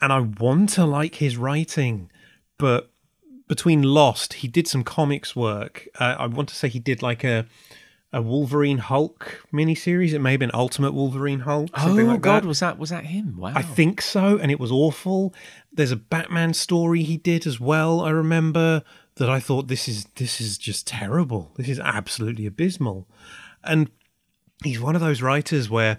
And 0.00 0.12
I 0.12 0.18
want 0.18 0.70
to 0.70 0.84
like 0.84 1.16
his 1.16 1.36
writing, 1.36 2.10
but 2.58 2.90
between 3.46 3.82
Lost, 3.82 4.34
he 4.34 4.48
did 4.48 4.66
some 4.66 4.82
comics 4.82 5.36
work. 5.36 5.86
Uh, 6.00 6.16
I 6.18 6.26
want 6.26 6.48
to 6.48 6.56
say 6.56 6.68
he 6.68 6.80
did 6.80 7.02
like 7.02 7.22
a 7.22 7.46
a 8.12 8.22
Wolverine 8.22 8.78
Hulk 8.78 9.44
miniseries. 9.52 10.12
It 10.12 10.20
may 10.20 10.32
have 10.32 10.40
been 10.40 10.50
Ultimate 10.54 10.92
Wolverine 10.92 11.40
Hulk. 11.40 11.76
Something 11.76 12.08
oh 12.08 12.12
like 12.12 12.22
God, 12.22 12.42
that. 12.42 12.48
was 12.48 12.60
that 12.60 12.78
was 12.78 12.90
that 12.90 13.06
him? 13.06 13.36
Wow. 13.36 13.52
I 13.54 13.62
think 13.62 14.00
so, 14.00 14.38
and 14.38 14.50
it 14.50 14.58
was 14.58 14.72
awful. 14.72 15.34
There's 15.72 15.92
a 15.92 15.96
Batman 15.96 16.54
story 16.54 17.02
he 17.02 17.16
did 17.16 17.46
as 17.46 17.60
well. 17.60 18.00
I 18.00 18.10
remember 18.10 18.82
that 19.16 19.28
I 19.28 19.40
thought 19.40 19.68
this 19.68 19.88
is 19.88 20.06
this 20.16 20.40
is 20.40 20.56
just 20.56 20.86
terrible. 20.86 21.52
This 21.56 21.68
is 21.68 21.80
absolutely 21.80 22.46
abysmal, 22.46 23.06
and 23.62 23.90
he's 24.64 24.80
one 24.80 24.94
of 24.94 25.00
those 25.00 25.20
writers 25.20 25.68
where 25.68 25.98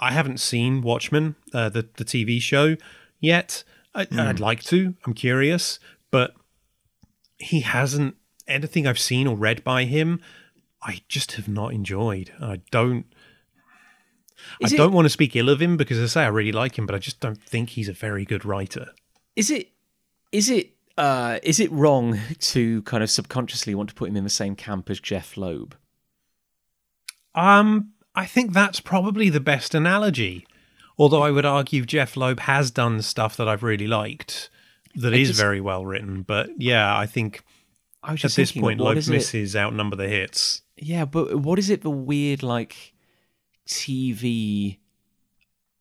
I 0.00 0.12
haven't 0.12 0.40
seen 0.40 0.82
Watchmen, 0.82 1.36
uh, 1.52 1.68
the 1.68 1.88
the 1.96 2.04
TV 2.04 2.40
show, 2.40 2.76
yet. 3.20 3.64
I, 3.96 4.08
I'd 4.10 4.40
like 4.40 4.64
to. 4.64 4.94
I'm 5.06 5.14
curious, 5.14 5.78
but 6.10 6.34
he 7.38 7.60
hasn't 7.60 8.16
anything 8.48 8.88
I've 8.88 8.98
seen 8.98 9.28
or 9.28 9.36
read 9.36 9.62
by 9.62 9.84
him. 9.84 10.20
I 10.84 11.00
just 11.08 11.32
have 11.32 11.48
not 11.48 11.72
enjoyed. 11.72 12.30
I 12.40 12.60
don't. 12.70 13.06
Is 14.60 14.72
I 14.72 14.74
it- 14.74 14.78
don't 14.78 14.92
want 14.92 15.06
to 15.06 15.10
speak 15.10 15.34
ill 15.34 15.48
of 15.48 15.60
him 15.62 15.76
because 15.76 15.98
I 16.00 16.06
say 16.06 16.24
I 16.24 16.28
really 16.28 16.52
like 16.52 16.78
him, 16.78 16.84
but 16.86 16.94
I 16.94 16.98
just 16.98 17.20
don't 17.20 17.42
think 17.42 17.70
he's 17.70 17.88
a 17.88 17.92
very 17.94 18.24
good 18.24 18.44
writer. 18.44 18.88
Is 19.36 19.50
it 19.50 19.70
is 20.32 20.50
it 20.50 20.72
uh 20.98 21.38
is 21.42 21.58
it 21.60 21.72
wrong 21.72 22.18
to 22.38 22.82
kind 22.82 23.02
of 23.02 23.10
subconsciously 23.10 23.74
want 23.74 23.88
to 23.88 23.94
put 23.94 24.08
him 24.08 24.16
in 24.16 24.24
the 24.24 24.30
same 24.30 24.54
camp 24.56 24.90
as 24.90 25.00
Jeph 25.00 25.36
Loeb? 25.36 25.74
Um, 27.34 27.92
I 28.14 28.26
think 28.26 28.52
that's 28.52 28.80
probably 28.80 29.28
the 29.28 29.40
best 29.40 29.74
analogy. 29.74 30.46
Although 30.98 31.22
I 31.22 31.30
would 31.32 31.44
argue 31.44 31.84
Jeph 31.84 32.16
Loeb 32.16 32.40
has 32.40 32.70
done 32.70 33.02
stuff 33.02 33.36
that 33.36 33.48
I've 33.48 33.64
really 33.64 33.88
liked 33.88 34.50
that 34.94 35.12
is 35.12 35.28
just- 35.28 35.40
very 35.40 35.60
well 35.60 35.84
written. 35.84 36.22
But 36.22 36.50
yeah, 36.58 36.96
I 36.96 37.06
think 37.06 37.42
I 38.04 38.12
was 38.12 38.24
at 38.24 38.32
this 38.32 38.50
thinking, 38.50 38.62
point, 38.62 38.80
Loeb 38.80 38.96
is 38.98 39.08
it? 39.08 39.12
misses 39.12 39.56
outnumber 39.56 39.96
the 39.96 40.08
hits. 40.08 40.62
Yeah, 40.76 41.04
but 41.04 41.36
what 41.40 41.58
is 41.58 41.70
it? 41.70 41.82
The 41.82 41.90
weird 41.90 42.42
like 42.42 42.92
TV 43.66 44.78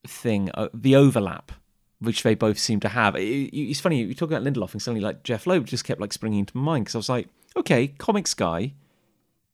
thing, 0.08 0.50
uh, 0.54 0.70
the 0.74 0.96
overlap, 0.96 1.52
which 2.00 2.24
they 2.24 2.36
both 2.36 2.58
seem 2.58 2.80
to 2.82 2.90
have. 2.90 3.16
It, 3.16 3.22
it- 3.22 3.70
it's 3.70 3.80
funny 3.80 4.02
you 4.02 4.14
talk 4.14 4.32
about 4.32 4.44
Lindelof 4.44 4.74
and 4.74 4.82
suddenly 4.82 5.02
like 5.04 5.24
Jeph 5.24 5.46
Loeb 5.48 5.66
just 5.66 5.84
kept 5.86 6.02
like 6.02 6.14
springing 6.14 6.40
into 6.40 6.58
my 6.58 6.64
mind 6.64 6.86
because 6.86 6.96
I 6.96 7.00
was 7.00 7.10
like, 7.10 7.28
okay, 7.56 7.88
comics 7.88 8.34
guy, 8.34 8.74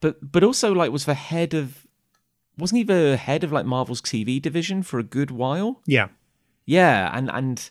but 0.01 0.31
but 0.31 0.43
also 0.43 0.71
like 0.73 0.91
was 0.91 1.05
the 1.05 1.13
head 1.13 1.53
of, 1.53 1.85
wasn't 2.57 2.77
he 2.77 2.83
the 2.83 3.17
head 3.17 3.43
of 3.43 3.51
like 3.51 3.65
Marvel's 3.65 4.01
TV 4.01 4.41
division 4.41 4.83
for 4.83 4.99
a 4.99 5.03
good 5.03 5.31
while? 5.31 5.81
Yeah. 5.85 6.07
Yeah, 6.65 7.09
and 7.17 7.29
and 7.31 7.69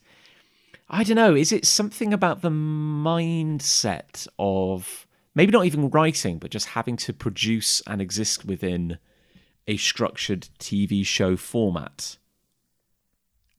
I 0.91 1.05
don't 1.05 1.17
know. 1.17 1.35
Is 1.35 1.53
it 1.53 1.67
something 1.67 2.15
about 2.15 2.41
the 2.41 2.51
mindset 2.51 4.27
of 4.39 5.07
maybe 5.35 5.53
not 5.53 5.67
even 5.67 5.91
writing, 5.91 6.39
but 6.39 6.51
just 6.51 6.69
having 6.69 6.97
to 6.99 7.13
produce 7.13 7.83
and 7.87 8.01
exist 8.01 8.45
within 8.45 8.99
a 9.67 9.77
structured 9.77 10.49
TV 10.59 11.05
show 11.05 11.37
format 11.37 12.17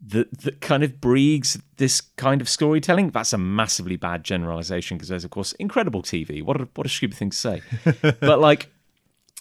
that 0.02 0.40
that 0.40 0.62
kind 0.62 0.82
of 0.84 1.00
breeds 1.00 1.60
this 1.78 2.02
kind 2.02 2.42
of 2.42 2.50
storytelling? 2.50 3.12
That's 3.12 3.34
a 3.34 3.38
massively 3.38 3.96
bad 3.96 4.24
generalization 4.24 4.98
because 4.98 5.10
there's 5.10 5.26
of 5.26 5.30
course 5.32 5.52
incredible 5.54 6.02
TV. 6.02 6.42
What 6.42 6.60
a 6.60 6.68
what 6.74 6.88
a 6.88 6.90
stupid 6.90 7.18
thing 7.18 7.30
to 7.30 7.38
say. 7.38 7.62
but 8.02 8.40
like, 8.40 8.72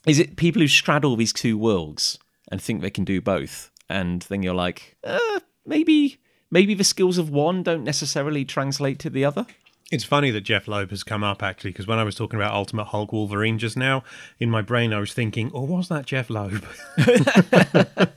is 0.06 0.18
it 0.18 0.36
people 0.36 0.60
who 0.60 0.68
straddle 0.68 1.16
these 1.16 1.32
two 1.32 1.56
worlds 1.56 2.18
and 2.52 2.60
think 2.60 2.82
they 2.82 2.90
can 2.90 3.04
do 3.04 3.22
both, 3.22 3.70
and 3.88 4.22
then 4.22 4.42
you're 4.42 4.52
like, 4.52 4.98
uh, 5.04 5.40
maybe 5.64 6.18
maybe 6.50 6.74
the 6.74 6.84
skills 6.84 7.18
of 7.18 7.30
one 7.30 7.62
don't 7.62 7.84
necessarily 7.84 8.44
translate 8.44 8.98
to 9.00 9.10
the 9.10 9.24
other. 9.24 9.46
It's 9.90 10.04
funny 10.04 10.30
that 10.32 10.42
Jeph 10.42 10.68
Loeb 10.68 10.90
has 10.90 11.02
come 11.02 11.24
up 11.24 11.42
actually, 11.42 11.70
because 11.70 11.86
when 11.86 11.98
I 11.98 12.04
was 12.04 12.14
talking 12.14 12.38
about 12.38 12.52
Ultimate 12.54 12.84
Hulk 12.84 13.12
Wolverine 13.12 13.58
just 13.58 13.76
now, 13.76 14.04
in 14.38 14.50
my 14.50 14.60
brain 14.60 14.92
I 14.92 15.00
was 15.00 15.12
thinking, 15.14 15.50
oh, 15.54 15.64
was 15.64 15.88
that 15.88 16.04
Jeph 16.06 16.28
Loeb? 16.30 16.64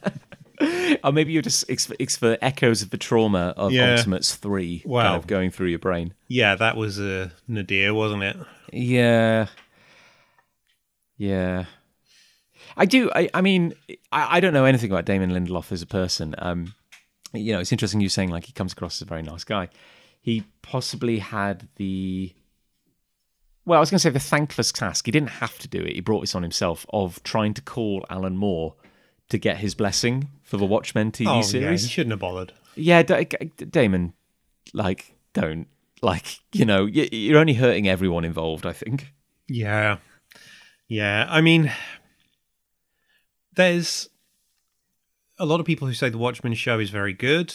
Or 1.04 1.12
maybe 1.12 1.32
you're 1.34 1.42
just 1.42 1.66
it's, 1.68 1.92
it's 1.98 2.16
for 2.18 2.38
echoes 2.40 2.84
of 2.84 2.92
the 2.92 2.98
trauma 2.98 3.56
of 3.58 3.72
Yeah. 3.72 3.96
Ultimates 3.96 4.36
three 4.36 4.82
kind 4.88 5.16
of 5.16 5.26
going 5.26 5.50
through 5.50 5.70
your 5.70 5.80
brain. 5.80 6.14
yeah, 6.28 6.54
that 6.56 6.78
was 6.78 7.00
uh, 7.00 7.30
Nadir, 7.48 7.96
wasn't 7.96 8.22
it? 8.22 8.38
Yeah. 8.72 9.48
Yeah. 11.18 11.66
I 12.78 12.86
do. 12.86 13.10
I, 13.16 13.30
I 13.34 13.42
mean, 13.42 13.74
I, 14.12 14.38
I 14.38 14.40
don't 14.40 14.54
know 14.54 14.66
anything 14.66 14.92
about 14.92 15.06
Damon 15.06 15.32
Lindelof 15.32 15.72
as 15.72 15.82
a 15.82 15.88
person. 15.88 16.36
Um, 16.38 16.76
you 17.34 17.54
know, 17.54 17.60
it's 17.60 17.72
interesting 17.72 18.02
you 18.02 18.10
saying 18.10 18.30
like 18.30 18.46
he 18.46 18.52
comes 18.52 18.74
across 18.74 18.98
as 18.98 19.04
a 19.04 19.06
very 19.06 19.22
nice 19.22 19.44
guy. 19.44 19.70
He 20.20 20.44
possibly 20.62 21.20
had 21.20 21.68
the. 21.76 22.34
Well, 23.66 23.78
I 23.78 23.80
was 23.80 23.92
going 23.92 24.00
to 24.00 24.04
say 24.04 24.10
the 24.10 24.20
thankless 24.20 24.72
task. 24.72 25.06
He 25.06 25.12
didn't 25.12 25.30
have 25.30 25.58
to 25.60 25.68
do 25.68 25.82
it. 25.82 25.94
He 25.94 26.02
brought 26.02 26.22
this 26.22 26.36
on 26.36 26.42
himself 26.42 26.86
of 26.92 27.22
trying 27.24 27.54
to 27.54 27.62
call 27.62 28.06
Alan 28.10 28.36
Moore 28.36 28.76
to 29.30 29.38
get 29.38 29.58
his 29.58 29.76
blessing 29.76 30.30
for 30.44 30.58
the 30.58 30.66
Watchmen 30.66 31.12
TV 31.12 31.28
oh, 31.28 31.36
yeah, 31.36 31.42
series. 31.42 31.84
he 31.84 31.90
shouldn't 31.90 32.12
have 32.12 32.20
bothered. 32.20 32.54
Yeah, 32.76 33.04
Da- 33.04 33.24
Damon, 33.70 34.14
like, 34.74 35.16
don't. 35.34 35.68
Like, 36.02 36.40
you 36.52 36.66
know, 36.66 36.86
you're 36.86 37.40
only 37.40 37.54
hurting 37.54 37.88
everyone 37.88 38.26
involved, 38.26 38.66
I 38.66 38.74
think. 38.74 39.14
Yeah. 39.48 39.98
Yeah. 40.88 41.28
I 41.30 41.42
mean, 41.42 41.72
there's 43.56 44.10
a 45.42 45.46
lot 45.46 45.60
of 45.60 45.66
people 45.66 45.88
who 45.88 45.94
say 45.94 46.10
the 46.10 46.20
Watchmen 46.20 46.54
show 46.54 46.80
is 46.80 46.92
very 46.92 47.14
good, 47.14 47.54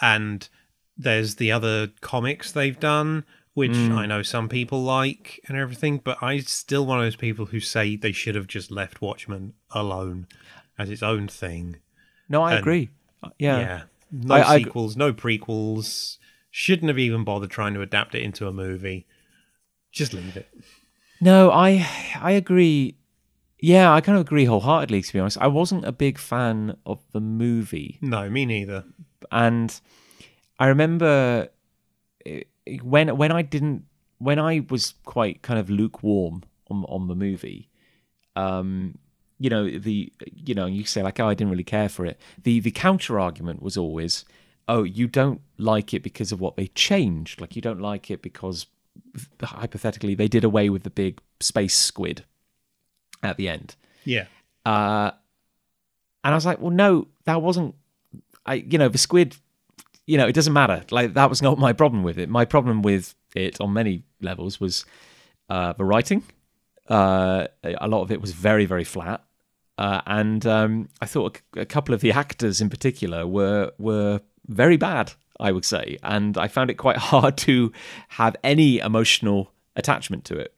and 0.00 0.48
there's 0.96 1.34
the 1.34 1.50
other 1.50 1.88
comics 2.00 2.52
they've 2.52 2.78
done, 2.78 3.24
which 3.54 3.74
hmm. 3.76 3.92
I 3.92 4.06
know 4.06 4.22
some 4.22 4.48
people 4.48 4.82
like 4.82 5.40
and 5.48 5.58
everything, 5.58 5.98
but 5.98 6.22
I 6.22 6.38
still 6.38 6.86
one 6.86 6.98
of 6.98 7.04
those 7.04 7.16
people 7.16 7.46
who 7.46 7.58
say 7.58 7.96
they 7.96 8.12
should 8.12 8.36
have 8.36 8.46
just 8.46 8.70
left 8.70 9.02
Watchmen 9.02 9.54
alone 9.72 10.28
as 10.78 10.88
its 10.88 11.02
own 11.02 11.26
thing. 11.26 11.76
No, 12.28 12.42
I 12.42 12.52
And- 12.52 12.60
agree. 12.60 12.90
Uh, 13.22 13.30
yeah. 13.38 13.58
Yeah. 13.58 13.82
No 14.12 14.34
I- 14.34 14.54
I- 14.54 14.58
sequels, 14.58 14.96
no 14.96 15.12
prequels. 15.12 16.18
Shouldn't 16.50 16.88
have 16.88 16.98
even 16.98 17.24
bothered 17.24 17.50
trying 17.50 17.74
to 17.74 17.82
adapt 17.82 18.14
it 18.14 18.22
into 18.22 18.46
a 18.46 18.52
movie. 18.52 19.06
Just 19.92 20.14
leave 20.14 20.36
it. 20.36 20.48
No, 21.20 21.50
I 21.50 21.86
I 22.14 22.30
agree. 22.32 22.94
Yeah, 23.58 23.92
I 23.92 24.00
kind 24.00 24.16
of 24.18 24.22
agree 24.26 24.44
wholeheartedly. 24.44 25.02
To 25.02 25.12
be 25.12 25.18
honest, 25.18 25.38
I 25.40 25.46
wasn't 25.46 25.84
a 25.84 25.92
big 25.92 26.18
fan 26.18 26.76
of 26.84 27.00
the 27.12 27.20
movie, 27.20 27.98
No, 28.00 28.28
me 28.28 28.44
neither. 28.46 28.84
and 29.30 29.78
I 30.58 30.66
remember 30.68 31.48
eh, 32.24 32.42
when 32.82 33.16
when 33.16 33.32
I 33.32 33.42
didn't 33.42 33.84
when 34.18 34.38
I 34.38 34.64
was 34.70 34.94
quite 35.04 35.42
kind 35.42 35.58
of 35.58 35.70
lukewarm 35.70 36.42
on 36.70 36.84
on 36.84 37.08
the 37.08 37.14
movie. 37.14 37.68
Um, 38.34 38.98
you 39.38 39.50
know 39.50 39.68
the 39.68 40.12
you 40.34 40.54
know 40.54 40.66
you 40.66 40.84
say 40.84 41.02
like 41.02 41.20
oh 41.20 41.28
I 41.28 41.34
didn't 41.34 41.50
really 41.50 41.64
care 41.64 41.88
for 41.88 42.04
it. 42.06 42.18
The 42.42 42.60
the 42.60 42.70
counter 42.70 43.18
argument 43.20 43.62
was 43.62 43.76
always 43.76 44.24
oh 44.68 44.82
you 44.82 45.06
don't 45.06 45.40
like 45.58 45.94
it 45.94 46.02
because 46.02 46.32
of 46.32 46.40
what 46.40 46.56
they 46.56 46.66
changed. 46.68 47.40
Like 47.40 47.56
you 47.56 47.62
don't 47.62 47.80
like 47.80 48.10
it 48.10 48.20
because 48.22 48.66
hypothetically 49.42 50.14
they 50.14 50.28
did 50.28 50.44
away 50.44 50.68
with 50.70 50.82
the 50.82 50.90
big 50.90 51.20
space 51.40 51.74
squid 51.76 52.24
at 53.22 53.36
the 53.36 53.48
end. 53.48 53.76
Yeah. 54.04 54.26
Uh, 54.64 55.10
and 56.24 56.32
I 56.32 56.34
was 56.34 56.46
like, 56.46 56.60
well, 56.60 56.70
no, 56.70 57.08
that 57.24 57.40
wasn't. 57.42 57.74
I, 58.44 58.54
you 58.54 58.78
know, 58.78 58.88
the 58.88 58.98
squid. 58.98 59.36
You 60.06 60.18
know, 60.18 60.26
it 60.26 60.34
doesn't 60.34 60.52
matter. 60.52 60.84
Like 60.90 61.14
that 61.14 61.28
was 61.28 61.42
not 61.42 61.58
my 61.58 61.72
problem 61.72 62.02
with 62.02 62.18
it. 62.18 62.28
My 62.28 62.44
problem 62.44 62.82
with 62.82 63.14
it 63.34 63.60
on 63.60 63.72
many 63.72 64.04
levels 64.20 64.60
was 64.60 64.84
uh, 65.50 65.72
the 65.72 65.84
writing. 65.84 66.22
Uh, 66.88 67.46
a 67.64 67.88
lot 67.88 68.02
of 68.02 68.12
it 68.12 68.20
was 68.20 68.32
very, 68.32 68.64
very 68.66 68.84
flat, 68.84 69.24
uh, 69.78 70.00
and 70.06 70.46
um, 70.46 70.88
I 71.00 71.06
thought 71.06 71.40
a, 71.56 71.62
a 71.62 71.66
couple 71.66 71.94
of 71.94 72.00
the 72.00 72.12
actors 72.12 72.60
in 72.60 72.70
particular 72.70 73.26
were 73.26 73.72
were 73.78 74.20
very 74.46 74.76
bad. 74.76 75.12
I 75.38 75.52
would 75.52 75.64
say, 75.64 75.98
and 76.02 76.38
I 76.38 76.48
found 76.48 76.70
it 76.70 76.74
quite 76.74 76.96
hard 77.12 77.36
to 77.38 77.72
have 78.08 78.36
any 78.42 78.78
emotional 78.78 79.52
attachment 79.74 80.24
to 80.26 80.38
it. 80.38 80.55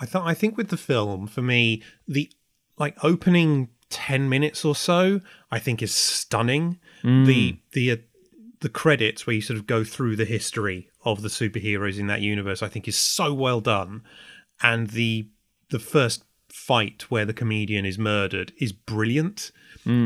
I 0.00 0.06
thought 0.06 0.26
I 0.26 0.34
think 0.34 0.56
with 0.56 0.68
the 0.68 0.76
film 0.76 1.26
for 1.26 1.42
me 1.42 1.82
the 2.08 2.30
like 2.78 2.96
opening 3.04 3.68
10 3.90 4.28
minutes 4.28 4.64
or 4.64 4.74
so 4.74 5.20
I 5.50 5.58
think 5.58 5.82
is 5.82 5.94
stunning. 5.94 6.78
The 7.24 7.58
the 7.72 7.92
uh, 7.92 7.96
the 8.60 8.68
credits 8.68 9.26
where 9.26 9.34
you 9.34 9.42
sort 9.42 9.58
of 9.58 9.66
go 9.66 9.84
through 9.84 10.16
the 10.16 10.24
history 10.24 10.88
of 11.04 11.22
the 11.22 11.28
superheroes 11.28 11.98
in 11.98 12.06
that 12.08 12.20
universe 12.20 12.62
I 12.62 12.68
think 12.68 12.88
is 12.88 12.96
so 12.96 13.32
well 13.32 13.60
done. 13.60 14.02
And 14.62 14.90
the 14.90 15.28
the 15.70 15.78
first 15.78 16.24
fight 16.48 17.02
where 17.10 17.24
the 17.24 17.32
comedian 17.32 17.86
is 17.86 17.98
murdered 17.98 18.52
is 18.58 18.72
brilliant. 18.72 19.52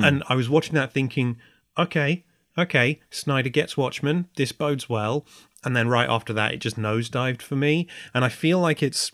And 0.04 0.22
I 0.28 0.34
was 0.34 0.48
watching 0.48 0.74
that 0.74 0.92
thinking 0.92 1.36
okay 1.76 2.24
okay 2.56 3.00
Snyder 3.10 3.48
gets 3.48 3.76
Watchmen 3.76 4.28
this 4.36 4.52
bodes 4.52 4.88
well. 4.88 5.26
And 5.64 5.74
then 5.74 5.88
right 5.88 6.08
after 6.08 6.32
that 6.32 6.52
it 6.52 6.58
just 6.58 6.76
nosedived 6.76 7.42
for 7.42 7.56
me. 7.56 7.88
And 8.12 8.24
I 8.24 8.28
feel 8.28 8.58
like 8.60 8.82
it's 8.82 9.10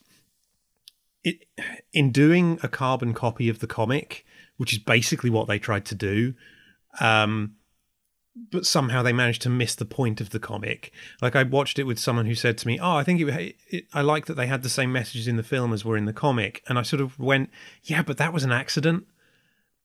it, 1.25 1.45
in 1.93 2.13
doing 2.13 2.59
a 2.63 2.69
carbon 2.69 3.15
copy 3.15 3.49
of 3.49 3.59
the 3.59 3.67
comic, 3.67 4.25
which 4.57 4.73
is 4.73 4.79
basically 4.79 5.31
what 5.31 5.49
they 5.49 5.59
tried 5.59 5.85
to 5.87 5.95
do, 5.95 6.35
um, 7.01 7.55
but 8.51 8.65
somehow 8.65 9.03
they 9.03 9.13
managed 9.13 9.43
to 9.43 9.51
miss 9.51 9.75
the 9.75 9.85
point 9.85 10.21
of 10.21 10.31
the 10.31 10.39
comic. 10.39 10.93
Like 11.21 11.37
I 11.37 11.43
watched 11.43 11.79
it 11.79 11.85
with 11.85 11.99
someone 11.99 12.27
who 12.27 12.35
said 12.35 12.57
to 12.59 12.67
me, 12.67 12.79
"Oh, 12.79 12.97
I 12.97 13.05
think 13.05 13.21
it, 13.21 13.57
it, 13.69 13.87
I 13.93 14.03
like 14.03 14.27
that 14.27 14.35
they 14.35 14.47
had 14.47 14.63
the 14.63 14.69
same 14.69 14.93
messages 14.93 15.29
in 15.29 15.37
the 15.37 15.43
film 15.43 15.73
as 15.73 15.85
were 15.85 15.97
in 15.97 16.07
the 16.07 16.13
comic," 16.13 16.63
and 16.69 16.79
I 16.79 16.83
sort 16.83 17.03
of 17.03 17.19
went, 17.19 17.51
"Yeah, 17.83 18.03
but 18.03 18.17
that 18.19 18.33
was 18.33 18.45
an 18.45 18.53
accident. 18.53 19.07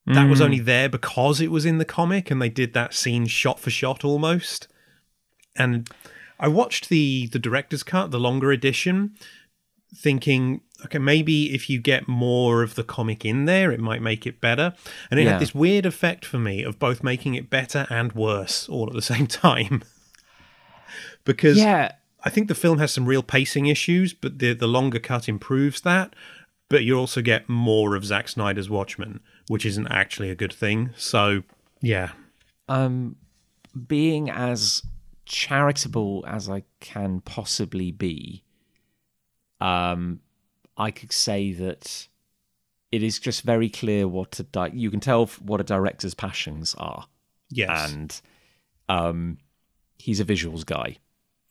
That 0.08 0.30
was 0.30 0.40
only 0.40 0.60
there 0.60 0.88
because 0.88 1.40
it 1.40 1.50
was 1.50 1.66
in 1.66 1.78
the 1.78 1.84
comic, 1.84 2.30
and 2.30 2.40
they 2.40 2.48
did 2.48 2.74
that 2.74 2.94
scene 2.94 3.26
shot 3.26 3.58
for 3.58 3.70
shot 3.70 4.04
almost." 4.04 4.68
And 5.56 5.90
I 6.38 6.48
watched 6.48 6.88
the 6.88 7.26
the 7.26 7.40
director's 7.40 7.82
cut, 7.82 8.12
the 8.12 8.20
longer 8.20 8.52
edition, 8.52 9.16
thinking, 9.94 10.60
okay, 10.84 10.98
maybe 10.98 11.54
if 11.54 11.68
you 11.70 11.80
get 11.80 12.06
more 12.06 12.62
of 12.62 12.74
the 12.74 12.84
comic 12.84 13.24
in 13.24 13.44
there, 13.46 13.72
it 13.72 13.80
might 13.80 14.02
make 14.02 14.26
it 14.26 14.40
better. 14.40 14.74
And 15.10 15.18
it 15.18 15.24
Yeah. 15.24 15.32
had 15.32 15.40
this 15.40 15.54
weird 15.54 15.86
effect 15.86 16.24
for 16.24 16.38
me 16.38 16.62
of 16.62 16.78
both 16.78 17.02
making 17.02 17.34
it 17.34 17.48
better 17.50 17.86
and 17.90 18.12
worse 18.12 18.68
all 18.68 18.86
at 18.88 18.92
the 18.94 19.02
same 19.14 19.26
time. 19.26 19.82
because 21.24 21.56
Yeah, 21.56 21.92
I 22.24 22.30
think 22.30 22.48
the 22.48 22.54
film 22.54 22.78
has 22.78 22.92
some 22.92 23.06
real 23.06 23.22
pacing 23.22 23.66
issues, 23.66 24.12
but 24.12 24.38
the 24.38 24.52
the 24.52 24.68
longer 24.68 24.98
cut 24.98 25.28
improves 25.28 25.80
that. 25.82 26.14
But 26.68 26.82
you 26.82 26.98
also 26.98 27.22
get 27.22 27.48
more 27.48 27.94
of 27.94 28.04
Zack 28.04 28.28
Snyder's 28.28 28.68
Watchmen, 28.68 29.20
which 29.46 29.64
isn't 29.64 29.86
actually 29.86 30.30
a 30.30 30.34
good 30.34 30.52
thing. 30.52 30.90
So 30.96 31.42
yeah, 31.80 32.10
um, 32.68 33.16
being 33.86 34.28
as 34.30 34.82
charitable 35.26 36.24
as 36.26 36.48
I 36.48 36.64
can 36.80 37.20
possibly 37.20 37.92
be, 37.92 38.42
um, 39.60 40.20
I 40.76 40.90
could 40.90 41.12
say 41.12 41.52
that 41.52 42.08
it 42.92 43.02
is 43.02 43.18
just 43.18 43.42
very 43.42 43.68
clear 43.68 44.06
what 44.06 44.38
a 44.38 44.44
di- 44.44 44.72
you 44.74 44.90
can 44.90 45.00
tell 45.00 45.26
what 45.40 45.60
a 45.60 45.64
director's 45.64 46.14
passions 46.14 46.74
are, 46.78 47.06
yes, 47.50 47.92
and 47.92 48.20
um, 48.88 49.38
he's 49.98 50.20
a 50.20 50.24
visuals 50.24 50.64
guy. 50.64 50.98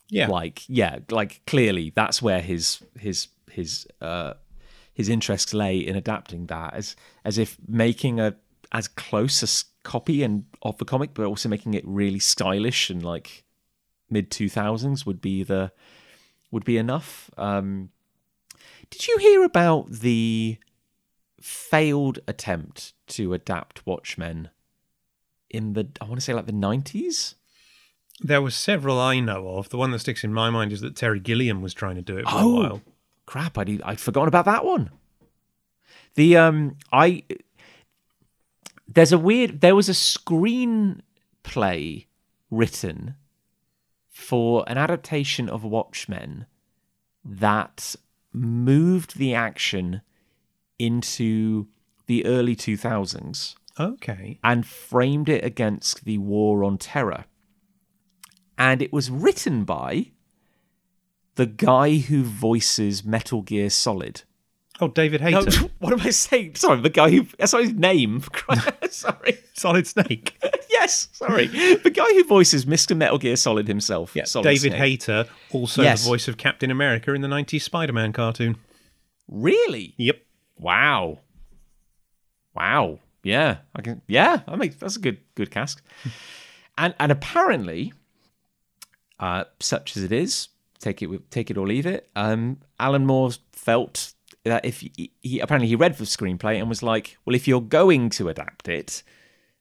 yeah, 0.10 0.28
Like, 0.28 0.64
yeah, 0.68 1.00
like 1.10 1.42
clearly 1.46 1.92
that's 1.96 2.22
where 2.22 2.42
his 2.42 2.82
his 3.00 3.28
his 3.52 3.88
uh, 4.02 4.34
his 4.94 5.10
interests 5.10 5.54
lay 5.54 5.78
in 5.78 5.96
adapting 5.96 6.46
that 6.48 6.74
as 6.74 6.96
as 7.24 7.38
if 7.38 7.58
making 7.68 8.20
a 8.20 8.36
as 8.72 8.88
close 8.88 9.42
a 9.44 9.66
copy 9.84 10.24
and 10.24 10.46
of 10.62 10.78
the 10.78 10.86
comic, 10.86 11.14
but 11.14 11.26
also 11.26 11.50
making 11.50 11.74
it 11.74 11.84
really 11.86 12.20
stylish 12.20 12.90
and 12.90 13.04
like 13.04 13.44
mid 14.10 14.30
two 14.32 14.50
thousands 14.50 15.06
would 15.06 15.22
be 15.22 15.44
the 15.44 15.72
would 16.52 16.66
be 16.66 16.78
enough. 16.78 17.30
Um, 17.38 17.90
did 18.90 19.08
you 19.08 19.18
hear 19.18 19.44
about 19.44 19.92
the 19.92 20.58
failed 21.42 22.20
attempt 22.28 22.94
to 23.08 23.34
adapt 23.34 23.86
Watchmen 23.86 24.50
in 25.50 25.74
the 25.74 25.88
I 26.02 26.06
want 26.06 26.16
to 26.16 26.22
say 26.22 26.34
like 26.34 26.46
the 26.48 26.52
nineties? 26.52 27.36
There 28.22 28.42
were 28.42 28.52
several 28.52 29.00
I 29.00 29.20
know 29.20 29.50
of. 29.50 29.70
The 29.70 29.78
one 29.78 29.92
that 29.92 30.00
sticks 30.00 30.24
in 30.24 30.34
my 30.34 30.50
mind 30.50 30.72
is 30.72 30.82
that 30.82 30.96
Terry 30.96 31.20
Gilliam 31.20 31.62
was 31.62 31.74
trying 31.74 31.96
to 31.96 32.02
do 32.02 32.18
it 32.18 32.24
for 32.24 32.30
Oh. 32.36 32.58
a 32.58 32.62
while. 32.70 32.82
crap 33.26 33.58
i'd, 33.58 33.82
I'd 33.82 34.00
forgotten 34.00 34.28
about 34.28 34.46
that 34.46 34.64
one 34.64 34.92
the 36.14 36.38
um 36.38 36.78
i 36.92 37.24
there's 38.88 39.12
a 39.12 39.18
weird 39.18 39.62
there 39.62 39.76
was 39.76 39.90
a 39.90 39.94
screenplay 39.94 42.06
written 42.52 43.16
for 44.10 44.64
an 44.68 44.78
adaptation 44.78 45.50
of 45.50 45.64
watchmen 45.64 46.46
that 47.24 47.96
moved 48.36 49.18
the 49.18 49.34
action 49.34 50.02
into 50.80 51.68
the 52.08 52.26
early 52.26 52.56
2000s 52.56 53.56
Okay. 53.80 54.40
and 54.44 54.66
framed 54.66 55.30
it 55.30 55.44
against 55.44 56.06
the 56.06 56.18
war 56.18 56.64
on 56.64 56.78
terror. 56.78 57.26
And 58.58 58.82
it 58.82 58.94
was 58.94 59.10
written 59.10 59.64
by 59.66 60.12
the 61.36 61.46
guy 61.46 61.98
who 61.98 62.24
voices 62.24 63.04
Metal 63.04 63.42
Gear 63.42 63.70
Solid. 63.70 64.22
Oh, 64.80 64.88
David 64.88 65.22
No, 65.22 65.28
Hayter, 65.42 65.70
what 65.80 65.94
am 65.94 66.02
I 66.02 66.10
saying? 66.10 66.56
Sorry, 66.56 66.80
the 66.82 66.90
guy 66.90 67.10
who. 67.10 67.26
That's 67.38 67.54
not 67.54 67.64
his 67.64 67.74
name. 67.74 68.24
sorry. 68.90 69.40
Solid 69.54 69.88
Snake. 69.88 70.38
Yes, 70.80 71.08
sorry. 71.14 71.48
The 71.86 71.90
guy 71.94 72.06
who 72.14 72.24
voices 72.26 72.66
Mr. 72.66 72.96
Metal 72.96 73.18
Gear 73.18 73.36
Solid 73.36 73.68
himself. 73.68 74.16
Yeah, 74.16 74.26
Solid 74.26 74.44
David 74.46 74.72
Snake. 74.72 74.74
Hayter, 74.76 75.26
also 75.52 75.82
Yes. 75.84 76.04
the 76.04 76.10
voice 76.10 76.28
of 76.28 76.38
Captain 76.38 76.70
America 76.72 77.14
in 77.14 77.22
the 77.22 77.28
90s 77.28 77.62
Spider 77.62 77.94
Man 77.94 78.12
cartoon. 78.14 78.58
Really? 79.28 79.94
Yep. 79.98 80.22
Wow. 80.58 81.20
Wow. 82.56 83.00
Yeah. 83.24 83.58
I 83.76 83.82
can 83.82 84.02
yeah, 84.08 84.42
I 84.48 84.56
mean 84.56 84.76
that's 84.80 84.96
a 84.98 85.00
good 85.00 85.18
good 85.36 85.52
cast. 85.52 85.82
and 86.78 86.94
and 87.00 87.12
apparently, 87.12 87.94
uh, 89.20 89.46
such 89.60 89.98
as 89.98 90.04
it 90.04 90.12
is, 90.12 90.50
take 90.80 91.02
it 91.02 91.32
take 91.32 91.50
it 91.50 91.58
or 91.58 91.66
leave 91.68 91.86
it, 91.86 92.10
um, 92.16 92.58
Alan 92.80 93.06
Moore 93.06 93.32
felt 93.52 94.14
that 94.44 94.64
if 94.64 94.82
he, 94.82 95.12
he 95.22 95.40
apparently 95.40 95.68
he 95.68 95.76
read 95.76 95.98
the 95.98 96.04
screenplay 96.06 96.60
and 96.60 96.70
was 96.70 96.84
like, 96.84 97.18
Well, 97.26 97.36
if 97.36 97.48
you're 97.48 97.62
going 97.62 98.10
to 98.12 98.30
adapt 98.30 98.68
it, 98.68 99.02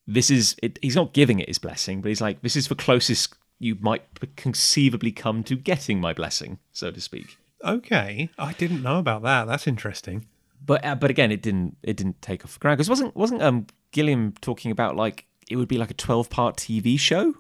this 0.07 0.31
is 0.31 0.57
it 0.63 0.79
he's 0.83 0.97
not 0.97 1.13
giving 1.13 1.41
it 1.41 1.49
his 1.49 1.59
blessing, 1.59 2.01
but 2.01 2.09
he's 2.09 2.21
like, 2.21 2.43
This 2.43 2.57
is 2.57 2.69
the 2.69 2.75
closest 2.75 3.35
you 3.59 3.77
might 3.81 4.03
conceivably 4.37 5.13
come 5.13 5.43
to 5.45 5.57
getting 5.57 6.01
my 6.01 6.13
blessing, 6.13 6.59
so 6.73 6.91
to 6.91 7.01
speak. 7.01 7.39
Okay. 7.65 8.29
I 8.39 8.53
didn't 8.53 8.83
know 8.83 8.99
about 8.99 9.23
that. 9.23 9.47
That's 9.47 9.67
interesting. 9.67 10.27
but 10.65 10.85
uh, 10.85 10.95
but 10.95 11.11
again, 11.11 11.33
it 11.33 11.41
didn't 11.43 11.77
it 11.83 11.97
didn't 11.97 12.21
take 12.21 12.45
off 12.45 12.55
the 12.55 12.59
ground 12.59 12.77
because 12.77 12.91
wasn't 12.91 13.15
wasn't 13.17 13.43
um 13.43 13.67
Gilliam 13.93 14.33
talking 14.41 14.71
about 14.71 14.97
like 14.97 15.27
it 15.49 15.57
would 15.57 15.69
be 15.69 15.79
like 15.79 15.91
a 15.91 15.95
twelve 15.95 16.29
part 16.31 16.57
TV 16.57 16.99
show? 16.99 17.35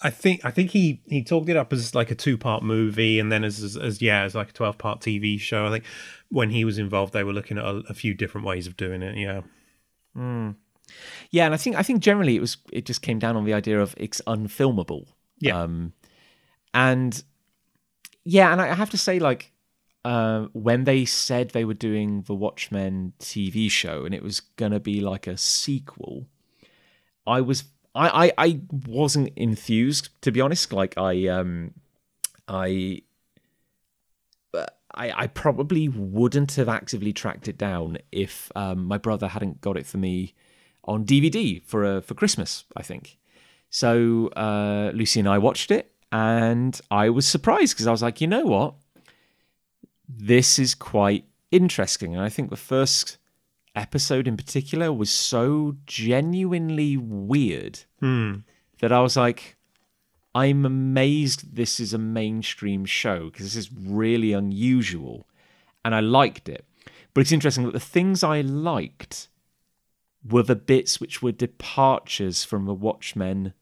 I 0.00 0.10
think 0.10 0.44
I 0.44 0.50
think 0.50 0.70
he 0.70 1.00
he 1.06 1.24
talked 1.24 1.48
it 1.48 1.56
up 1.56 1.72
as 1.72 1.94
like 1.94 2.10
a 2.10 2.14
two 2.14 2.36
part 2.38 2.62
movie 2.62 3.18
and 3.18 3.32
then 3.32 3.42
as, 3.42 3.62
as 3.62 3.76
as 3.76 4.02
yeah 4.02 4.22
as 4.22 4.34
like 4.34 4.50
a 4.50 4.52
twelve 4.52 4.76
part 4.78 5.00
TV 5.00 5.40
show. 5.40 5.66
I 5.66 5.70
think 5.70 5.84
when 6.28 6.50
he 6.50 6.64
was 6.64 6.78
involved, 6.78 7.12
they 7.12 7.24
were 7.24 7.32
looking 7.32 7.58
at 7.58 7.64
a, 7.64 7.82
a 7.88 7.94
few 7.94 8.14
different 8.14 8.46
ways 8.46 8.66
of 8.66 8.76
doing 8.76 9.02
it. 9.02 9.16
Yeah. 9.16 9.40
Yeah, 11.30 11.44
and 11.44 11.54
I 11.54 11.56
think 11.56 11.76
I 11.76 11.82
think 11.82 12.00
generally 12.00 12.36
it 12.36 12.40
was 12.40 12.56
it 12.72 12.86
just 12.86 13.02
came 13.02 13.18
down 13.18 13.36
on 13.36 13.44
the 13.44 13.54
idea 13.54 13.80
of 13.80 13.94
it's 13.96 14.20
unfilmable. 14.26 15.06
Yeah. 15.40 15.62
Um, 15.62 15.92
and 16.74 17.22
yeah, 18.24 18.52
and 18.52 18.60
I 18.60 18.74
have 18.74 18.90
to 18.90 18.98
say, 18.98 19.18
like, 19.18 19.52
uh, 20.04 20.46
when 20.52 20.84
they 20.84 21.04
said 21.04 21.50
they 21.50 21.64
were 21.64 21.74
doing 21.74 22.22
the 22.22 22.34
Watchmen 22.34 23.12
TV 23.18 23.70
show 23.70 24.04
and 24.04 24.14
it 24.14 24.22
was 24.22 24.40
gonna 24.40 24.80
be 24.80 25.00
like 25.00 25.26
a 25.26 25.36
sequel, 25.36 26.26
I 27.26 27.40
was 27.40 27.64
I 27.94 28.26
I, 28.26 28.32
I 28.38 28.60
wasn't 28.86 29.30
enthused 29.36 30.10
to 30.22 30.32
be 30.32 30.40
honest. 30.40 30.72
Like 30.72 30.96
I 30.96 31.26
um 31.28 31.74
I. 32.46 33.02
I, 34.94 35.12
I 35.24 35.26
probably 35.28 35.86
wouldn't 35.86 36.54
have 36.54 36.68
actively 36.68 37.12
tracked 37.12 37.46
it 37.46 37.58
down 37.58 37.98
if 38.10 38.50
um, 38.56 38.86
my 38.86 38.98
brother 38.98 39.28
hadn't 39.28 39.60
got 39.60 39.76
it 39.76 39.86
for 39.86 39.98
me 39.98 40.34
on 40.88 41.04
DVD 41.04 41.62
for 41.62 41.84
uh, 41.84 42.00
for 42.00 42.14
Christmas, 42.14 42.64
I 42.76 42.82
think. 42.82 43.18
So 43.70 44.28
uh, 44.28 44.90
Lucy 44.94 45.20
and 45.20 45.28
I 45.28 45.38
watched 45.38 45.70
it, 45.70 45.92
and 46.10 46.80
I 46.90 47.10
was 47.10 47.26
surprised 47.26 47.74
because 47.74 47.86
I 47.86 47.90
was 47.90 48.02
like, 48.02 48.20
you 48.20 48.26
know 48.26 48.44
what, 48.46 48.74
this 50.08 50.58
is 50.58 50.74
quite 50.74 51.24
interesting, 51.50 52.14
and 52.14 52.24
I 52.24 52.28
think 52.28 52.50
the 52.50 52.56
first 52.56 53.18
episode 53.74 54.26
in 54.26 54.36
particular 54.36 54.92
was 54.92 55.10
so 55.10 55.76
genuinely 55.86 56.96
weird 56.96 57.80
Hmm. 58.00 58.36
that 58.80 58.90
I 58.90 59.00
was 59.00 59.16
like, 59.16 59.56
I'm 60.34 60.64
amazed 60.64 61.54
this 61.56 61.78
is 61.78 61.92
a 61.94 61.98
mainstream 61.98 62.84
show 62.86 63.26
because 63.26 63.44
this 63.46 63.56
is 63.56 63.70
really 63.72 64.32
unusual, 64.32 65.26
and 65.84 65.94
I 65.94 66.00
liked 66.00 66.48
it. 66.48 66.64
But 67.12 67.20
it's 67.22 67.32
interesting 67.32 67.64
that 67.64 67.72
the 67.72 67.80
things 67.80 68.22
I 68.22 68.40
liked 68.40 69.28
were 70.30 70.42
the 70.42 70.56
bits 70.56 71.00
which 71.00 71.22
were 71.22 71.32
departures 71.32 72.44
from 72.44 72.66
the 72.66 72.74
Watchmen 72.74 73.54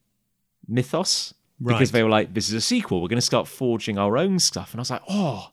mythos 0.66 1.35
because 1.62 1.90
they 1.92 2.02
were 2.02 2.11
like, 2.11 2.35
"This 2.35 2.48
is 2.48 2.55
a 2.55 2.61
sequel. 2.61 3.00
We're 3.00 3.09
going 3.09 3.16
to 3.18 3.22
start 3.22 3.48
forging 3.48 3.98
our 3.98 4.16
own 4.16 4.38
stuff," 4.38 4.72
and 4.72 4.81
I 4.81 4.83
was 4.83 4.90
like, 4.90 5.02
"Oh, 5.09 5.50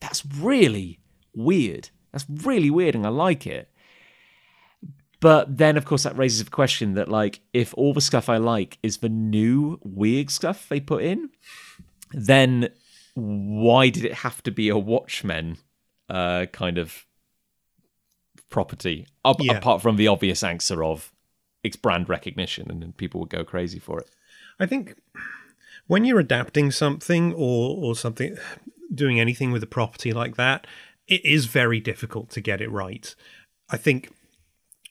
that's 0.00 0.24
really 0.26 1.00
weird. 1.34 1.90
That's 2.12 2.26
really 2.28 2.70
weird, 2.70 2.94
and 2.94 3.06
I 3.06 3.10
like 3.10 3.46
it." 3.46 3.70
But 5.20 5.56
then, 5.56 5.76
of 5.76 5.86
course, 5.86 6.02
that 6.02 6.18
raises 6.18 6.42
a 6.42 6.50
question 6.50 6.94
that, 6.94 7.08
like, 7.08 7.40
if 7.52 7.72
all 7.78 7.94
the 7.94 8.00
stuff 8.00 8.28
I 8.28 8.36
like 8.36 8.78
is 8.82 8.98
the 8.98 9.08
new 9.08 9.80
weird 9.82 10.30
stuff 10.30 10.68
they 10.68 10.80
put 10.80 11.02
in, 11.02 11.30
then 12.12 12.68
why 13.14 13.88
did 13.88 14.04
it 14.04 14.14
have 14.14 14.42
to 14.42 14.50
be 14.50 14.68
a 14.68 14.76
Watchmen 14.76 15.56
uh, 16.10 16.46
kind 16.52 16.78
of 16.78 17.06
property? 18.54 19.08
Up, 19.24 19.38
Yeah. 19.40 19.58
Apart 19.58 19.82
from 19.82 19.96
the 19.96 20.06
obvious 20.06 20.44
answer 20.44 20.84
of 20.84 21.12
it's 21.64 21.74
brand 21.76 22.08
recognition, 22.08 22.70
and 22.70 22.80
then 22.80 22.92
people 22.92 23.20
would 23.20 23.28
go 23.30 23.44
crazy 23.44 23.80
for 23.80 23.98
it. 23.98 24.08
I 24.60 24.66
think 24.66 24.94
when 25.88 26.04
you're 26.04 26.20
adapting 26.20 26.70
something 26.70 27.34
or 27.34 27.76
or 27.84 27.96
something 27.96 28.36
doing 28.94 29.18
anything 29.18 29.50
with 29.50 29.64
a 29.64 29.66
property 29.66 30.12
like 30.12 30.36
that, 30.36 30.68
it 31.08 31.24
is 31.24 31.46
very 31.46 31.80
difficult 31.80 32.30
to 32.30 32.40
get 32.40 32.60
it 32.60 32.70
right. 32.70 33.12
I 33.70 33.76
think 33.76 34.12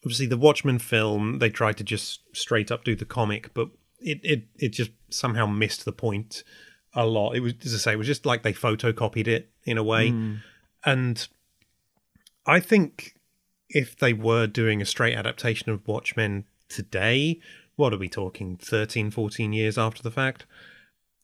obviously 0.04 0.26
the 0.26 0.44
Watchmen 0.46 0.80
film 0.80 1.40
they 1.40 1.50
tried 1.50 1.78
to 1.78 1.86
just 1.86 2.20
straight 2.36 2.70
up 2.70 2.84
do 2.84 2.96
the 2.96 3.06
comic, 3.06 3.54
but 3.54 3.70
it 4.00 4.20
it 4.24 4.44
it 4.60 4.70
just 4.70 4.92
somehow 5.10 5.46
missed 5.46 5.86
the 5.86 5.94
point 5.94 6.44
a 6.94 7.06
lot. 7.06 7.34
It 7.34 7.40
was, 7.40 7.54
as 7.66 7.74
I 7.74 7.78
say, 7.78 7.94
it 7.94 7.98
was 7.98 8.08
just 8.08 8.26
like 8.26 8.44
they 8.44 8.54
photocopied 8.54 9.28
it 9.28 9.50
in 9.64 9.78
a 9.78 9.84
way, 9.84 10.10
hmm. 10.10 10.36
and 10.84 11.26
I 12.46 12.60
think 12.60 13.16
if 13.74 13.98
they 13.98 14.14
were 14.14 14.48
doing 14.48 14.82
a 14.82 14.86
straight 14.86 15.16
adaptation 15.16 15.72
of 15.72 15.88
Watchmen 15.88 16.46
today, 16.70 17.40
what 17.76 17.94
are 17.94 17.98
we 17.98 18.10
talking 18.10 18.58
13, 18.58 19.12
14 19.12 19.54
years 19.54 19.78
after 19.78 20.02
the 20.04 20.12
fact? 20.12 20.46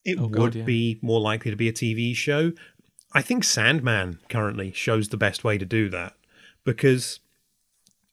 It 0.03 0.17
Oh, 0.17 0.23
would 0.23 0.31
God, 0.33 0.55
yeah. 0.55 0.63
be 0.63 0.99
more 1.01 1.19
likely 1.21 1.51
to 1.51 1.57
be 1.57 1.69
a 1.69 1.73
TV 1.73 2.15
show. 2.15 2.53
I 3.13 3.21
think 3.21 3.43
Sandman 3.43 4.19
currently 4.29 4.71
shows 4.71 5.09
the 5.09 5.17
best 5.17 5.43
way 5.43 5.57
to 5.57 5.65
do 5.65 5.89
that 5.89 6.13
because 6.63 7.19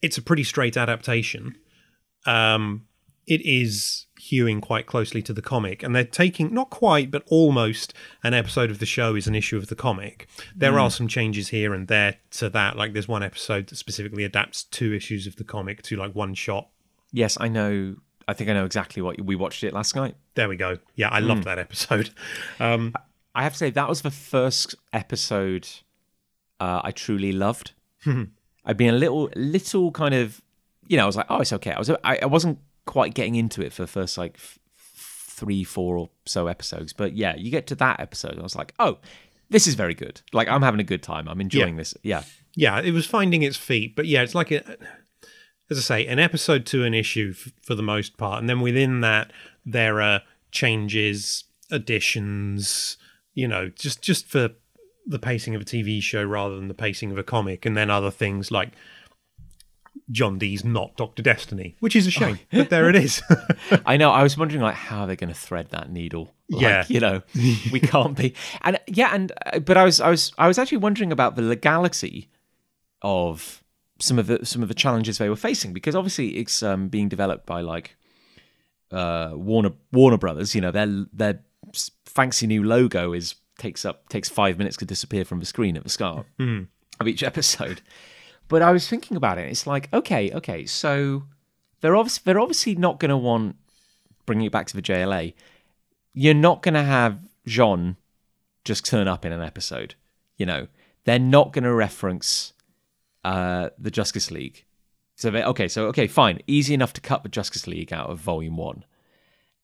it's 0.03 0.19
a 0.19 0.23
pretty 0.23 0.45
straight 0.45 0.77
adaptation. 0.77 1.57
Um, 2.27 2.87
it 3.27 3.41
is 3.45 4.06
hewing 4.27 4.61
quite 4.61 4.87
closely 4.87 5.23
to 5.23 5.33
the 5.33 5.43
comic, 5.43 5.83
and 5.83 5.95
they're 5.95 6.05
taking 6.05 6.53
not 6.53 6.71
quite, 6.71 7.11
but 7.11 7.23
almost 7.27 7.95
an 8.23 8.35
episode 8.35 8.71
of 8.71 8.79
the 8.79 8.87
show 8.87 9.15
is 9.15 9.27
an 9.27 9.35
issue 9.35 9.57
of 9.57 9.69
the 9.69 9.77
comic. 9.77 10.27
There 10.55 10.79
are 10.79 10.91
some 10.91 11.09
changes 11.09 11.49
here 11.49 11.75
and 11.75 11.89
there 11.89 12.17
to 12.33 12.49
that. 12.51 12.77
Like 12.77 12.93
there's 12.93 13.09
one 13.09 13.23
episode 13.23 13.69
that 13.69 13.77
specifically 13.77 14.25
adapts 14.25 14.65
two 14.65 14.93
issues 14.93 15.27
of 15.27 15.37
the 15.37 15.45
comic 15.45 15.83
to 15.85 15.97
like 15.97 16.15
one 16.15 16.35
shot. 16.35 16.69
Yes, 17.13 17.37
I 17.41 17.49
know. 17.49 17.97
I 18.29 18.33
think 18.35 18.51
I 18.51 18.55
know 18.55 18.65
exactly 18.65 19.03
what 19.03 19.21
we 19.21 19.37
watched 19.37 19.63
it 19.63 19.73
last 19.73 19.95
night. 19.95 20.17
There 20.35 20.49
we 20.49 20.57
go. 20.57 20.79
Yeah, 20.97 21.09
I 21.11 21.21
loved 21.21 21.45
that 21.45 21.59
episode. 21.59 22.11
Um, 22.61 22.95
I 23.35 23.43
have 23.43 23.53
to 23.53 23.59
say 23.59 23.71
that 23.71 23.89
was 23.89 24.01
the 24.01 24.11
first 24.11 24.75
episode 24.95 25.69
uh, 26.59 26.81
I 26.83 26.91
truly 26.91 27.33
loved. 27.33 27.73
I'd 28.65 28.77
been 28.77 28.95
a 28.95 28.99
little, 28.99 29.31
little 29.37 29.93
kind 29.93 30.15
of, 30.15 30.41
you 30.89 30.97
know, 30.97 31.03
I 31.03 31.07
was 31.07 31.17
like, 31.17 31.27
oh, 31.29 31.41
it's 31.41 31.53
okay. 31.53 31.73
I 31.73 31.79
was, 31.79 31.91
I, 31.91 32.19
I 32.23 32.27
wasn't 32.27 32.59
quite 32.87 33.13
getting 33.15 33.35
into 33.35 33.61
it 33.63 33.73
for 33.73 33.83
the 33.83 33.87
first 33.89 34.17
like 34.17 34.35
f- 34.37 34.59
three, 34.85 35.63
four 35.65 35.97
or 35.99 36.09
so 36.25 36.47
episodes, 36.47 36.93
but 36.95 37.15
yeah, 37.15 37.37
you 37.37 37.51
get 37.51 37.67
to 37.67 37.75
that 37.75 38.01
episode, 38.01 38.33
and 38.33 38.41
I 38.41 38.43
was 38.43 38.57
like, 38.57 38.73
oh, 38.79 38.99
this 39.51 39.67
is 39.67 39.75
very 39.75 39.95
good. 39.95 40.23
Like 40.33 40.49
I'm 40.49 40.63
having 40.63 40.81
a 40.81 40.85
good 40.85 41.03
time. 41.03 41.29
I'm 41.29 41.41
enjoying 41.41 41.75
Yeah. 41.75 41.79
this. 41.81 41.95
Yeah, 42.03 42.23
yeah, 42.55 42.81
it 42.81 42.93
was 42.93 43.07
finding 43.07 43.43
its 43.43 43.57
feet, 43.57 43.95
but 43.95 44.07
yeah, 44.07 44.23
it's 44.23 44.35
like 44.35 44.51
a, 44.51 44.65
as 45.71 45.79
I 45.79 45.83
say, 45.83 46.07
an 46.07 46.19
episode 46.19 46.65
to 46.67 46.85
an 46.85 46.95
issue 46.95 47.35
f- 47.37 47.53
for 47.63 47.75
the 47.75 47.83
most 47.83 48.17
part, 48.17 48.41
and 48.41 48.49
then 48.49 48.61
within 48.61 49.03
that 49.03 49.33
there 49.65 50.01
are 50.01 50.23
changes, 50.53 51.45
additions, 51.71 52.97
you 53.35 53.49
know, 53.49 53.69
just 53.69 54.03
just 54.03 54.27
for 54.27 54.51
the 55.07 55.19
pacing 55.19 55.55
of 55.55 55.63
a 55.63 55.65
TV 55.65 56.03
show 56.03 56.25
rather 56.25 56.57
than 56.57 56.69
the 56.69 56.75
pacing 56.75 57.11
of 57.13 57.19
a 57.19 57.23
comic, 57.23 57.65
and 57.67 57.77
then 57.77 57.91
other 57.91 58.11
things 58.11 58.51
like 58.51 58.71
John 60.11 60.39
Dee's 60.39 60.65
not 60.65 60.97
Doctor 60.97 61.23
Destiny, 61.23 61.77
which 61.81 61.97
is 61.97 62.07
a 62.07 62.11
shame, 62.11 62.39
but 62.53 62.71
there 62.71 62.89
it 62.89 62.97
is. 62.97 63.23
I 63.87 63.97
know. 63.97 64.11
I 64.11 64.23
was 64.23 64.37
wondering 64.39 64.63
like 64.63 64.75
how 64.75 65.07
they're 65.07 65.17
going 65.17 65.33
to 65.33 65.39
thread 65.39 65.71
that 65.71 65.91
needle. 65.91 66.33
Like, 66.49 66.63
Yeah. 66.63 66.85
you 66.89 67.01
know, 67.01 67.23
we 67.73 67.81
can't 67.81 68.17
be. 68.17 68.35
And 68.63 68.79
yeah, 68.87 69.11
and 69.13 69.33
uh, 69.47 69.59
but 69.59 69.77
I 69.77 69.85
was, 69.85 70.01
I 70.01 70.09
was, 70.11 70.33
I 70.39 70.47
was 70.49 70.59
actually 70.59 70.79
wondering 70.79 71.11
about 71.13 71.35
the 71.37 71.43
legality 71.43 72.31
of 73.03 73.63
some 73.99 74.19
of 74.19 74.27
the 74.27 74.45
some 74.45 74.63
of 74.63 74.69
the 74.69 74.75
challenges 74.75 75.19
they 75.19 75.29
were 75.29 75.37
facing 75.37 75.73
because 75.73 75.95
obviously 75.97 76.37
it's 76.37 76.63
um, 76.63 76.89
being 76.89 77.09
developed 77.09 77.47
by 77.47 77.61
like 77.63 77.97
uh, 78.93 79.31
Warner 79.35 79.73
Warner 79.93 80.19
Brothers. 80.19 80.55
You 80.55 80.61
know, 80.61 80.71
their 80.71 81.07
their 81.13 81.41
fancy 82.05 82.47
new 82.47 82.63
logo 82.63 83.13
is 83.13 83.35
takes 83.59 83.85
up 83.85 84.09
takes 84.09 84.29
five 84.29 84.59
minutes 84.59 84.77
to 84.77 84.85
disappear 84.85 85.25
from 85.25 85.41
the 85.41 85.47
screen 85.47 85.77
at 85.77 85.83
the 85.83 85.91
start 85.91 86.27
of 86.39 87.09
each 87.09 87.23
episode. 87.23 87.81
But 88.49 88.63
I 88.63 88.71
was 88.73 88.89
thinking 88.89 89.17
about 89.17 89.39
it. 89.39 89.51
It's 89.51 89.67
like, 89.67 89.93
okay, 89.93 90.31
okay, 90.33 90.67
so 90.67 91.25
they're 91.81 91.97
obviously 91.97 92.23
they're 92.25 92.41
obviously 92.41 92.75
not 92.75 93.01
going 93.01 93.11
to 93.11 93.17
want 93.17 93.57
bringing 94.25 94.47
it 94.47 94.53
back 94.53 94.67
to 94.69 94.77
the 94.77 94.83
JLA. 94.83 95.35
You're 96.13 96.35
not 96.35 96.63
going 96.63 96.75
to 96.75 96.83
have 96.83 97.19
J'onn 97.47 97.97
just 98.65 98.85
turn 98.85 99.09
up 99.09 99.25
in 99.25 99.33
an 99.33 99.43
episode. 99.43 99.95
You 100.37 100.47
know, 100.47 100.69
they're 101.05 101.19
not 101.19 101.53
going 101.53 101.65
to 101.65 101.73
reference 101.73 102.53
uh, 103.25 103.71
the 103.79 103.91
Justice 103.91 104.31
League. 104.31 104.65
So 105.17 105.31
they 105.31 105.43
okay, 105.43 105.69
so 105.69 105.87
okay, 105.87 106.07
fine, 106.07 106.41
easy 106.47 106.75
enough 106.75 106.93
to 106.95 107.01
cut 107.01 107.23
the 107.23 107.29
Justice 107.29 107.67
League 107.67 107.93
out 107.93 108.11
of 108.11 108.19
Volume 108.19 108.57
One. 108.57 108.85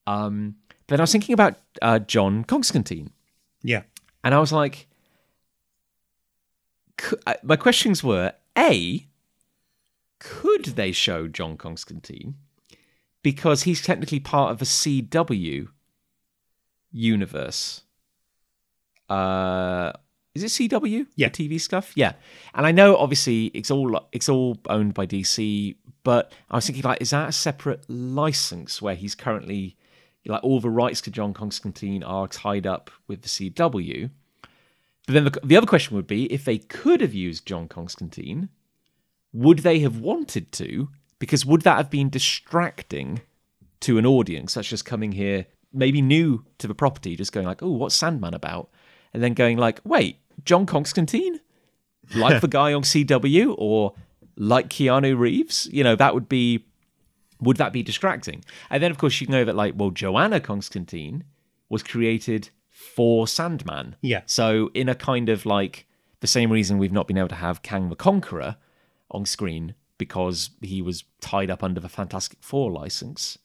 Um, 0.07 0.55
then 0.87 0.99
I 0.99 1.03
was 1.03 1.11
thinking 1.11 1.33
about 1.33 1.55
uh, 1.81 1.99
John 1.99 2.43
Constantine. 2.43 3.11
yeah, 3.61 3.83
And 4.23 4.33
I 4.33 4.39
was 4.39 4.51
like, 4.51 4.87
uh, 7.25 7.35
my 7.43 7.55
questions 7.55 8.03
were 8.03 8.33
A, 8.57 9.07
could 10.19 10.65
they 10.65 10.91
show 10.91 11.27
John 11.27 11.57
Constantine? 11.57 12.35
Because 13.21 13.63
he's 13.63 13.81
technically 13.81 14.19
part 14.19 14.51
of 14.51 14.61
a 14.61 14.65
CW 14.65 15.67
universe. 16.91 17.81
Uh, 19.09 19.91
is 20.35 20.43
it 20.43 20.47
CW? 20.47 21.07
Yeah. 21.15 21.29
The 21.29 21.49
TV 21.49 21.61
stuff? 21.61 21.91
Yeah. 21.95 22.13
And 22.53 22.65
I 22.65 22.71
know 22.71 22.95
obviously 22.95 23.45
it's 23.47 23.69
all 23.69 24.07
it's 24.11 24.29
all 24.29 24.57
owned 24.67 24.93
by 24.93 25.05
DC, 25.05 25.75
but 26.03 26.31
I 26.49 26.55
was 26.55 26.65
thinking 26.65 26.83
like, 26.83 27.01
is 27.01 27.11
that 27.11 27.29
a 27.29 27.33
separate 27.33 27.85
license 27.89 28.81
where 28.81 28.95
he's 28.95 29.15
currently 29.15 29.75
like 30.25 30.43
all 30.43 30.59
the 30.59 30.69
rights 30.69 31.01
to 31.01 31.11
John 31.11 31.33
Constantine 31.33 32.03
are 32.03 32.27
tied 32.27 32.65
up 32.65 32.89
with 33.07 33.21
the 33.21 33.29
CW? 33.29 34.09
But 35.05 35.13
then 35.13 35.23
the, 35.25 35.39
the 35.43 35.57
other 35.57 35.67
question 35.67 35.95
would 35.95 36.07
be 36.07 36.31
if 36.31 36.45
they 36.45 36.57
could 36.57 37.01
have 37.01 37.13
used 37.13 37.45
John 37.45 37.67
Constantine, 37.67 38.49
would 39.33 39.59
they 39.59 39.79
have 39.79 39.97
wanted 39.99 40.51
to? 40.53 40.89
Because 41.19 41.45
would 41.45 41.61
that 41.63 41.77
have 41.77 41.89
been 41.89 42.09
distracting 42.09 43.21
to 43.81 43.97
an 43.97 44.05
audience 44.05 44.53
that's 44.53 44.67
just 44.67 44.85
coming 44.85 45.11
here, 45.11 45.45
maybe 45.73 46.01
new 46.01 46.45
to 46.57 46.67
the 46.67 46.75
property, 46.75 47.15
just 47.15 47.33
going 47.33 47.45
like, 47.45 47.61
"Oh, 47.61 47.71
what's 47.71 47.95
Sandman 47.95 48.33
about?" 48.33 48.69
and 49.13 49.21
then 49.21 49.33
going 49.33 49.57
like, 49.57 49.81
"Wait, 49.83 50.19
John 50.45 50.65
Constantine, 50.65 51.39
like 52.15 52.41
the 52.41 52.47
guy 52.47 52.73
on 52.73 52.83
CW, 52.83 53.55
or 53.57 53.93
like 54.37 54.69
Keanu 54.69 55.17
Reeves?" 55.17 55.67
You 55.71 55.83
know, 55.83 55.95
that 55.95 56.13
would 56.13 56.29
be. 56.29 56.65
Would 57.41 57.57
that 57.57 57.73
be 57.73 57.83
distracting? 57.83 58.45
And 58.69 58.81
then, 58.81 58.89
of 58.89 58.97
course, 58.97 59.19
you 59.19 59.27
know 59.27 59.43
that 59.43 59.55
like, 59.55 59.73
well, 59.75 59.89
Johanna 59.89 60.39
Constantine 60.39 61.25
was 61.67 61.83
created 61.83 62.51
for 62.95 63.27
Sandman. 63.27 63.95
Yeah. 64.01 64.21
So 64.25 64.69
in 64.73 64.89
a 64.89 64.95
kind 64.95 65.29
of 65.29 65.45
like 65.45 65.87
the 66.19 66.27
same 66.27 66.51
reason 66.51 66.77
we've 66.77 66.91
not 66.91 67.07
been 67.07 67.17
able 67.17 67.29
to 67.29 67.35
have 67.35 67.63
Kang 67.63 67.89
the 67.89 67.95
Conqueror 67.95 68.57
on 69.11 69.25
screen 69.25 69.75
because 69.97 70.51
he 70.61 70.81
was 70.81 71.03
tied 71.21 71.49
up 71.49 71.63
under 71.63 71.79
the 71.79 71.89
Fantastic 71.89 72.39
Four 72.41 72.71
license. 72.71 73.37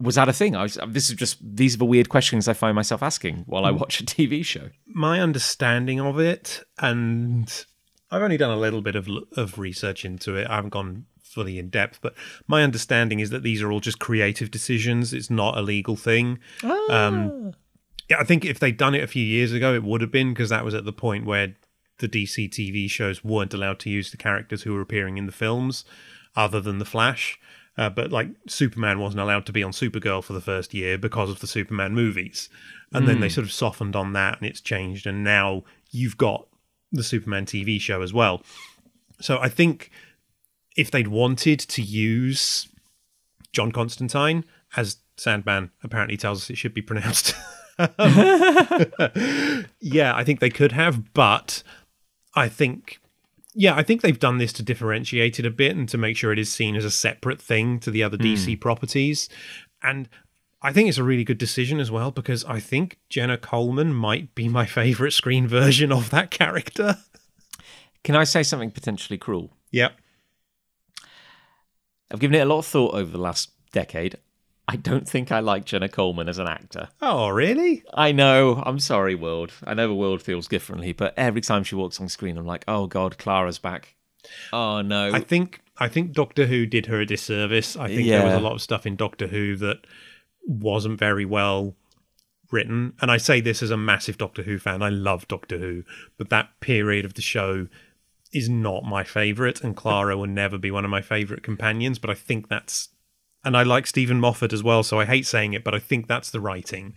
Was 0.00 0.16
that 0.16 0.28
a 0.28 0.32
thing? 0.32 0.54
I 0.54 0.62
was, 0.62 0.78
this 0.88 1.08
is 1.08 1.16
just 1.16 1.38
these 1.40 1.74
are 1.74 1.78
the 1.78 1.86
weird 1.86 2.08
questions 2.08 2.48
I 2.48 2.52
find 2.52 2.74
myself 2.74 3.02
asking 3.02 3.44
while 3.46 3.64
I 3.64 3.70
watch 3.70 4.00
a 4.00 4.04
TV 4.04 4.44
show. 4.44 4.68
my 4.86 5.20
understanding 5.20 6.00
of 6.00 6.20
it, 6.20 6.62
and 6.78 7.64
I've 8.10 8.22
only 8.22 8.36
done 8.36 8.50
a 8.50 8.60
little 8.60 8.82
bit 8.82 8.94
of 8.94 9.08
of 9.36 9.58
research 9.58 10.04
into 10.04 10.36
it. 10.36 10.48
I 10.48 10.56
haven't 10.56 10.70
gone 10.70 11.06
fully 11.22 11.58
in 11.58 11.70
depth, 11.70 12.00
but 12.02 12.14
my 12.46 12.62
understanding 12.62 13.20
is 13.20 13.30
that 13.30 13.42
these 13.42 13.62
are 13.62 13.72
all 13.72 13.80
just 13.80 13.98
creative 13.98 14.50
decisions. 14.50 15.12
It's 15.12 15.30
not 15.30 15.56
a 15.56 15.62
legal 15.62 15.96
thing. 15.96 16.38
Um, 16.90 17.54
yeah, 18.08 18.18
I 18.20 18.24
think 18.24 18.44
if 18.44 18.58
they'd 18.58 18.76
done 18.76 18.94
it 18.94 19.02
a 19.02 19.08
few 19.08 19.24
years 19.24 19.52
ago, 19.52 19.74
it 19.74 19.82
would 19.82 20.00
have 20.00 20.12
been 20.12 20.30
because 20.30 20.50
that 20.50 20.64
was 20.64 20.74
at 20.74 20.84
the 20.84 20.92
point 20.92 21.26
where 21.26 21.54
the 21.98 22.08
DC 22.08 22.50
TV 22.50 22.88
shows 22.90 23.24
weren't 23.24 23.54
allowed 23.54 23.78
to 23.80 23.90
use 23.90 24.10
the 24.10 24.16
characters 24.16 24.62
who 24.62 24.74
were 24.74 24.80
appearing 24.80 25.16
in 25.16 25.26
the 25.26 25.32
films, 25.32 25.84
other 26.36 26.60
than 26.60 26.78
the 26.78 26.84
Flash. 26.84 27.38
Uh, 27.78 27.90
but 27.90 28.10
like 28.10 28.28
Superman 28.46 29.00
wasn't 29.00 29.20
allowed 29.20 29.44
to 29.46 29.52
be 29.52 29.62
on 29.62 29.72
Supergirl 29.72 30.24
for 30.24 30.32
the 30.32 30.40
first 30.40 30.72
year 30.72 30.96
because 30.96 31.28
of 31.28 31.40
the 31.40 31.46
Superman 31.46 31.94
movies, 31.94 32.48
and 32.92 33.06
then 33.06 33.20
they 33.20 33.28
sort 33.28 33.46
of 33.46 33.52
softened 33.52 33.94
on 33.94 34.14
that, 34.14 34.38
and 34.38 34.48
it's 34.48 34.62
changed, 34.62 35.06
and 35.06 35.22
now 35.22 35.62
you've 35.90 36.16
got 36.16 36.46
the 36.90 37.02
Superman 37.02 37.44
TV 37.44 37.78
show 37.78 38.00
as 38.00 38.14
well. 38.14 38.42
So 39.20 39.38
I 39.38 39.50
think 39.50 39.90
if 40.76 40.90
they'd 40.90 41.08
wanted 41.08 41.58
to 41.60 41.82
use 41.82 42.68
John 43.52 43.72
Constantine, 43.72 44.44
as 44.76 44.98
Sandman 45.16 45.70
apparently 45.82 46.16
tells 46.16 46.42
us 46.42 46.50
it 46.50 46.56
should 46.56 46.74
be 46.74 46.82
pronounced. 46.82 47.34
yeah, 49.80 50.14
I 50.14 50.24
think 50.24 50.40
they 50.40 50.50
could 50.50 50.72
have, 50.72 51.12
but 51.12 51.62
I 52.34 52.48
think, 52.48 53.00
yeah, 53.54 53.74
I 53.74 53.82
think 53.82 54.00
they've 54.02 54.18
done 54.18 54.38
this 54.38 54.52
to 54.54 54.62
differentiate 54.62 55.38
it 55.38 55.46
a 55.46 55.50
bit 55.50 55.76
and 55.76 55.88
to 55.88 55.98
make 55.98 56.16
sure 56.16 56.32
it 56.32 56.38
is 56.38 56.52
seen 56.52 56.76
as 56.76 56.84
a 56.84 56.90
separate 56.90 57.40
thing 57.40 57.78
to 57.80 57.90
the 57.90 58.02
other 58.02 58.16
DC 58.16 58.54
hmm. 58.54 58.60
properties. 58.60 59.28
And 59.82 60.08
I 60.62 60.72
think 60.72 60.88
it's 60.88 60.98
a 60.98 61.04
really 61.04 61.24
good 61.24 61.38
decision 61.38 61.80
as 61.80 61.90
well 61.90 62.10
because 62.10 62.44
I 62.44 62.60
think 62.60 62.98
Jenna 63.08 63.36
Coleman 63.38 63.94
might 63.94 64.34
be 64.34 64.48
my 64.48 64.66
favorite 64.66 65.12
screen 65.12 65.46
version 65.46 65.92
of 65.92 66.10
that 66.10 66.30
character. 66.30 66.98
Can 68.04 68.16
I 68.16 68.24
say 68.24 68.42
something 68.42 68.70
potentially 68.70 69.18
cruel? 69.18 69.52
Yep. 69.72 69.92
I've 72.10 72.20
given 72.20 72.36
it 72.36 72.40
a 72.40 72.46
lot 72.46 72.58
of 72.58 72.66
thought 72.66 72.94
over 72.94 73.10
the 73.10 73.18
last 73.18 73.50
decade. 73.72 74.16
I 74.68 74.76
don't 74.76 75.08
think 75.08 75.30
I 75.30 75.40
like 75.40 75.64
Jenna 75.64 75.88
Coleman 75.88 76.28
as 76.28 76.38
an 76.38 76.48
actor. 76.48 76.88
Oh, 77.00 77.28
really? 77.28 77.84
I 77.94 78.10
know. 78.10 78.62
I'm 78.66 78.80
sorry, 78.80 79.14
world. 79.14 79.52
I 79.64 79.74
know 79.74 79.86
the 79.86 79.94
world 79.94 80.22
feels 80.22 80.48
differently, 80.48 80.92
but 80.92 81.14
every 81.16 81.40
time 81.40 81.62
she 81.62 81.76
walks 81.76 82.00
on 82.00 82.08
screen, 82.08 82.36
I'm 82.36 82.46
like, 82.46 82.64
oh 82.66 82.86
god, 82.86 83.16
Clara's 83.18 83.58
back. 83.58 83.94
Oh 84.52 84.82
no. 84.82 85.12
I 85.12 85.20
think 85.20 85.60
I 85.78 85.88
think 85.88 86.12
Doctor 86.12 86.46
Who 86.46 86.66
did 86.66 86.86
her 86.86 87.00
a 87.00 87.06
disservice. 87.06 87.76
I 87.76 87.88
think 87.88 88.08
there 88.08 88.24
was 88.24 88.34
a 88.34 88.40
lot 88.40 88.54
of 88.54 88.62
stuff 88.62 88.86
in 88.86 88.96
Doctor 88.96 89.28
Who 89.28 89.56
that 89.56 89.86
wasn't 90.44 90.98
very 90.98 91.24
well 91.24 91.76
written. 92.50 92.94
And 93.00 93.10
I 93.10 93.18
say 93.18 93.40
this 93.40 93.62
as 93.62 93.70
a 93.70 93.76
massive 93.76 94.18
Doctor 94.18 94.42
Who 94.42 94.58
fan. 94.58 94.82
I 94.82 94.88
love 94.88 95.28
Doctor 95.28 95.58
Who, 95.58 95.84
but 96.18 96.30
that 96.30 96.58
period 96.60 97.04
of 97.04 97.14
the 97.14 97.22
show 97.22 97.68
is 98.32 98.48
not 98.48 98.84
my 98.84 99.04
favorite, 99.04 99.62
and 99.62 99.76
Clara 99.76 100.16
will 100.16 100.26
never 100.26 100.58
be 100.58 100.70
one 100.70 100.84
of 100.84 100.90
my 100.90 101.02
favorite 101.02 101.42
companions. 101.42 101.98
But 101.98 102.10
I 102.10 102.14
think 102.14 102.48
that's. 102.48 102.88
And 103.46 103.56
I 103.56 103.62
like 103.62 103.86
Steven 103.86 104.18
Moffat 104.18 104.52
as 104.52 104.64
well, 104.64 104.82
so 104.82 104.98
I 104.98 105.04
hate 105.04 105.24
saying 105.24 105.54
it, 105.54 105.62
but 105.62 105.72
I 105.72 105.78
think 105.78 106.08
that's 106.08 106.30
the 106.30 106.40
writing. 106.40 106.94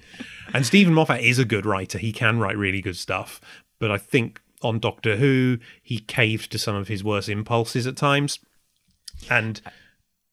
And 0.51 0.65
Steven 0.65 0.95
Moffat 0.95 1.21
is 1.21 1.37
a 1.37 1.45
good 1.45 1.63
writer. 1.63 1.99
He 1.99 2.11
can 2.11 2.39
write 2.39 2.57
really 2.57 2.81
good 2.81 2.97
stuff. 2.97 3.39
But 3.77 3.91
I 3.91 3.99
think 3.99 4.41
on 4.63 4.79
Doctor 4.79 5.17
Who, 5.17 5.59
he 5.83 5.99
caved 5.99 6.51
to 6.51 6.57
some 6.57 6.75
of 6.75 6.87
his 6.87 7.03
worst 7.03 7.29
impulses 7.29 7.85
at 7.85 7.95
times. 7.95 8.39
And 9.29 9.61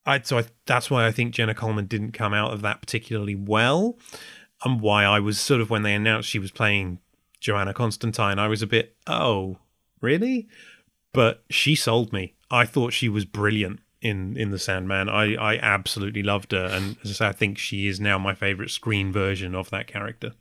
I, 0.07 0.19
so 0.21 0.39
I, 0.39 0.45
that's 0.65 0.89
why 0.89 1.05
I 1.05 1.11
think 1.11 1.35
Jenna 1.35 1.53
Coleman 1.53 1.85
didn't 1.85 2.13
come 2.13 2.33
out 2.33 2.51
of 2.51 2.63
that 2.63 2.81
particularly 2.81 3.35
well, 3.35 3.99
and 4.65 4.81
why 4.81 5.03
I 5.03 5.19
was 5.19 5.39
sort 5.39 5.61
of 5.61 5.69
when 5.69 5.83
they 5.83 5.93
announced 5.93 6.27
she 6.27 6.39
was 6.39 6.49
playing 6.49 6.97
Johanna 7.39 7.75
Constantine, 7.75 8.39
I 8.39 8.47
was 8.47 8.63
a 8.63 8.67
bit, 8.67 8.95
oh, 9.05 9.59
really? 10.01 10.47
But 11.13 11.43
she 11.51 11.75
sold 11.75 12.11
me. 12.11 12.33
I 12.49 12.65
thought 12.65 12.91
she 12.93 13.07
was 13.07 13.23
brilliant 13.25 13.81
in 14.01 14.37
in 14.37 14.51
the 14.51 14.59
Sandman. 14.59 15.09
I 15.09 15.35
I 15.35 15.57
absolutely 15.57 16.23
loved 16.23 16.51
her, 16.51 16.65
and 16.65 16.97
as 17.03 17.09
I 17.11 17.13
say, 17.13 17.27
I 17.27 17.31
think 17.31 17.57
she 17.57 17.87
is 17.87 17.99
now 17.99 18.17
my 18.17 18.33
favorite 18.33 18.69
screen 18.69 19.11
version 19.11 19.55
of 19.55 19.69
that 19.71 19.87
character. 19.87 20.33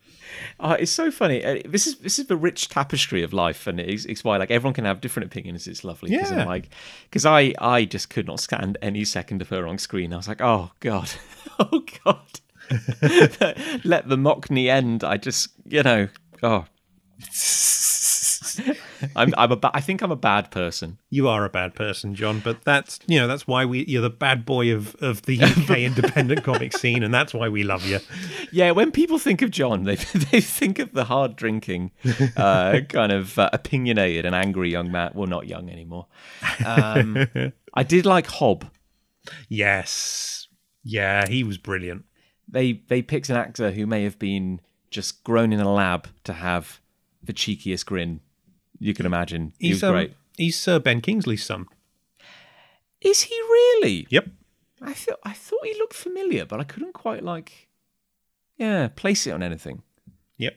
Uh, 0.58 0.76
it's 0.78 0.90
so 0.90 1.10
funny. 1.10 1.44
Uh, 1.44 1.60
this 1.66 1.86
is 1.86 1.98
this 1.98 2.18
is 2.18 2.26
the 2.26 2.36
rich 2.36 2.68
tapestry 2.68 3.22
of 3.22 3.32
life, 3.32 3.66
and 3.66 3.80
it's, 3.80 4.04
it's 4.04 4.24
why 4.24 4.36
like 4.36 4.50
everyone 4.50 4.74
can 4.74 4.84
have 4.84 5.00
different 5.00 5.26
opinions. 5.26 5.66
It's 5.66 5.84
lovely. 5.84 6.16
Cause 6.16 6.30
Yeah. 6.30 6.40
I'm 6.40 6.46
like, 6.46 6.70
because 7.04 7.24
I 7.24 7.54
I 7.58 7.84
just 7.84 8.10
could 8.10 8.26
not 8.26 8.40
stand 8.40 8.76
any 8.82 9.04
second 9.04 9.40
of 9.40 9.48
her 9.48 9.66
on 9.66 9.78
screen. 9.78 10.12
I 10.12 10.16
was 10.16 10.28
like, 10.28 10.40
oh 10.40 10.72
god, 10.80 11.10
oh 11.58 11.84
god, 12.04 12.40
let 13.84 14.08
the 14.08 14.16
mockney 14.16 14.68
end. 14.68 15.04
I 15.04 15.16
just 15.16 15.50
you 15.64 15.82
know, 15.82 16.08
oh. 16.42 16.66
I'm 19.16 19.34
I'm 19.36 19.52
a 19.52 19.56
ba- 19.56 19.70
I 19.74 19.80
think 19.80 20.02
I'm 20.02 20.10
a 20.10 20.16
bad 20.16 20.50
person. 20.50 20.98
You 21.10 21.28
are 21.28 21.44
a 21.44 21.48
bad 21.48 21.74
person, 21.74 22.14
Jon, 22.14 22.40
but 22.40 22.64
that's 22.64 22.98
you 23.06 23.18
know 23.18 23.26
that's 23.28 23.46
why 23.46 23.64
we 23.64 23.84
you're 23.86 24.02
the 24.02 24.10
bad 24.10 24.44
boy 24.44 24.74
of 24.74 24.94
of 24.96 25.22
the 25.22 25.40
UK 25.42 25.78
independent 25.78 26.42
comic 26.44 26.76
scene, 26.76 27.02
and 27.02 27.12
that's 27.12 27.32
why 27.34 27.48
we 27.48 27.62
love 27.62 27.84
you. 27.86 28.00
Yeah, 28.52 28.70
when 28.70 28.92
people 28.92 29.18
think 29.18 29.42
of 29.42 29.50
Jon, 29.50 29.84
they 29.84 29.96
they 29.96 30.40
think 30.40 30.78
of 30.78 30.92
the 30.92 31.04
hard 31.04 31.36
drinking, 31.36 31.90
uh, 32.36 32.80
kind 32.88 33.12
of 33.12 33.38
uh, 33.38 33.50
opinionated 33.52 34.24
and 34.24 34.34
angry 34.34 34.70
young 34.70 34.90
man. 34.90 35.10
Well, 35.14 35.26
not 35.26 35.46
young 35.46 35.68
anymore. 35.68 36.06
Um, 36.64 37.26
I 37.74 37.82
did 37.82 38.06
like 38.06 38.28
Hob. 38.28 38.70
Yes, 39.48 40.48
yeah, 40.82 41.26
he 41.28 41.42
was 41.44 41.58
brilliant. 41.58 42.04
They 42.48 42.82
they 42.88 43.02
picked 43.02 43.28
an 43.28 43.36
actor 43.36 43.72
who 43.72 43.86
may 43.86 44.04
have 44.04 44.18
been 44.18 44.60
just 44.90 45.24
grown 45.24 45.52
in 45.52 45.60
a 45.60 45.72
lab 45.72 46.08
to 46.24 46.32
have 46.32 46.80
the 47.22 47.32
cheekiest 47.32 47.84
grin 47.86 48.20
you 48.78 48.94
can 48.94 49.06
imagine. 49.06 49.52
He 49.58 49.70
was 49.70 49.82
um, 49.82 49.92
great. 49.92 50.14
he's 50.36 50.58
Sir 50.58 50.78
Ben 50.78 51.00
Kingsley's 51.00 51.44
son. 51.44 51.66
Is 53.00 53.22
he 53.22 53.34
really? 53.34 54.06
Yep. 54.10 54.28
I 54.82 54.92
thought 54.92 55.18
I 55.22 55.32
thought 55.32 55.64
he 55.64 55.74
looked 55.74 55.94
familiar, 55.94 56.44
but 56.44 56.60
I 56.60 56.64
couldn't 56.64 56.92
quite 56.92 57.22
like, 57.22 57.68
yeah, 58.56 58.88
place 58.88 59.26
it 59.26 59.32
on 59.32 59.42
anything. 59.42 59.82
Yep. 60.38 60.56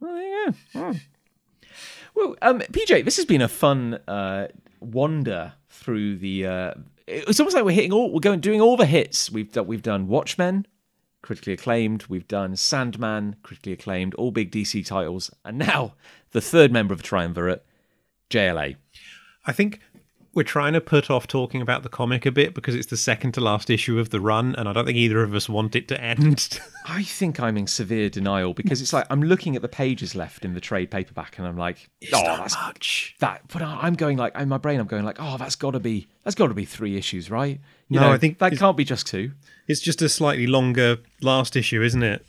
Well, 0.00 0.14
there 0.14 0.46
you 0.46 0.46
go. 0.46 0.56
Oh. 0.74 0.94
Well, 2.14 2.36
um, 2.42 2.60
PJ, 2.60 3.04
this 3.04 3.16
has 3.16 3.24
been 3.24 3.42
a 3.42 3.48
fun 3.48 3.94
uh, 4.08 4.48
wander 4.80 5.54
through 5.68 6.18
the. 6.18 6.46
Uh, 6.46 6.74
it's 7.06 7.40
almost 7.40 7.54
like 7.54 7.64
we're 7.64 7.72
hitting 7.72 7.92
all. 7.92 8.12
We're 8.12 8.20
going 8.20 8.40
doing 8.40 8.60
all 8.60 8.76
the 8.76 8.86
hits. 8.86 9.30
We've 9.30 9.50
done. 9.50 9.66
We've 9.66 9.82
done 9.82 10.08
Watchmen, 10.08 10.66
critically 11.22 11.52
acclaimed. 11.52 12.06
We've 12.08 12.28
done 12.28 12.56
Sandman, 12.56 13.36
critically 13.42 13.72
acclaimed. 13.72 14.14
All 14.14 14.30
big 14.30 14.50
DC 14.50 14.84
titles, 14.86 15.30
and 15.44 15.58
now 15.58 15.94
the 16.32 16.40
third 16.40 16.72
member 16.72 16.92
of 16.92 16.98
the 17.00 17.04
triumvirate, 17.06 17.64
JLA. 18.30 18.76
I 19.46 19.52
think 19.52 19.80
we're 20.32 20.42
trying 20.44 20.72
to 20.74 20.80
put 20.80 21.10
off 21.10 21.26
talking 21.26 21.60
about 21.60 21.82
the 21.82 21.88
comic 21.88 22.24
a 22.24 22.30
bit 22.30 22.54
because 22.54 22.76
it's 22.76 22.86
the 22.86 22.96
second 22.96 23.32
to 23.32 23.40
last 23.40 23.68
issue 23.68 23.98
of 23.98 24.10
the 24.10 24.20
run, 24.20 24.54
and 24.54 24.68
I 24.68 24.72
don't 24.72 24.84
think 24.86 24.96
either 24.96 25.22
of 25.22 25.34
us 25.34 25.48
want 25.48 25.74
it 25.74 25.88
to 25.88 26.00
end. 26.00 26.60
I 26.86 27.02
think 27.02 27.40
I'm 27.40 27.56
in 27.56 27.66
severe 27.66 28.08
denial 28.08 28.54
because 28.54 28.80
it's 28.80 28.92
like 28.92 29.06
I'm 29.10 29.22
looking 29.22 29.56
at 29.56 29.62
the 29.62 29.68
pages 29.68 30.14
left 30.14 30.44
in 30.44 30.54
the 30.54 30.60
trade 30.60 30.88
paperback, 30.90 31.36
and 31.38 31.48
I'm 31.48 31.56
like, 31.58 31.90
oh, 32.12 32.36
that's 32.36 32.54
much. 32.54 33.16
that. 33.18 33.42
But 33.52 33.62
I'm 33.62 33.94
going 33.94 34.18
like 34.18 34.36
in 34.36 34.48
my 34.48 34.58
brain, 34.58 34.78
I'm 34.78 34.86
going 34.86 35.04
like, 35.04 35.16
oh, 35.18 35.36
that's 35.36 35.56
got 35.56 35.72
to 35.72 35.80
be 35.80 36.06
that's 36.22 36.36
got 36.36 36.46
to 36.46 36.54
be 36.54 36.64
three 36.64 36.96
issues, 36.96 37.28
right? 37.28 37.58
You 37.88 37.98
No, 37.98 38.06
know, 38.06 38.12
I 38.12 38.18
think 38.18 38.38
that 38.38 38.56
can't 38.56 38.76
be 38.76 38.84
just 38.84 39.08
two. 39.08 39.32
It's 39.66 39.80
just 39.80 40.00
a 40.00 40.08
slightly 40.08 40.46
longer 40.46 40.98
last 41.22 41.56
issue, 41.56 41.82
isn't 41.82 42.02
it? 42.04 42.24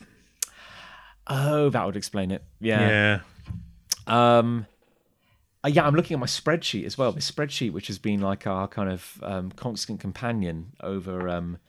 Oh, 1.28 1.70
that 1.70 1.86
would 1.86 1.96
explain 1.96 2.32
it. 2.32 2.44
Yeah. 2.60 2.80
Yeah. 2.90 3.20
Um, 4.08 4.66
uh, 5.64 5.70
yeah, 5.70 5.86
I'm 5.86 5.96
looking 5.96 6.16
at 6.16 6.20
my 6.20 6.26
spreadsheet 6.26 6.86
as 6.86 6.98
well. 6.98 7.12
This 7.12 7.30
spreadsheet, 7.30 7.72
which 7.72 7.88
has 7.88 8.00
been 8.00 8.22
like 8.22 8.48
our 8.48 8.68
kind 8.68 8.90
of 8.90 9.20
um, 9.24 9.52
constant 9.52 10.00
companion 10.00 10.74
over. 10.82 11.30
Um, 11.30 11.60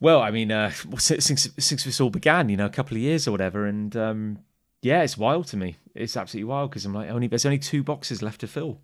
well, 0.00 0.22
I 0.22 0.30
mean, 0.30 0.50
uh, 0.50 0.70
since 0.98 1.48
since 1.58 1.84
this 1.84 2.00
all 2.00 2.10
began, 2.10 2.48
you 2.48 2.56
know, 2.56 2.66
a 2.66 2.70
couple 2.70 2.96
of 2.96 3.02
years 3.02 3.28
or 3.28 3.32
whatever, 3.32 3.66
and 3.66 3.94
um, 3.96 4.38
yeah, 4.82 5.02
it's 5.02 5.18
wild 5.18 5.46
to 5.48 5.56
me. 5.56 5.76
It's 5.94 6.16
absolutely 6.16 6.44
wild 6.44 6.70
because 6.70 6.86
I'm 6.86 6.94
like, 6.94 7.10
only 7.10 7.26
there's 7.26 7.44
only 7.44 7.58
two 7.58 7.82
boxes 7.82 8.22
left 8.22 8.40
to 8.40 8.46
fill. 8.46 8.80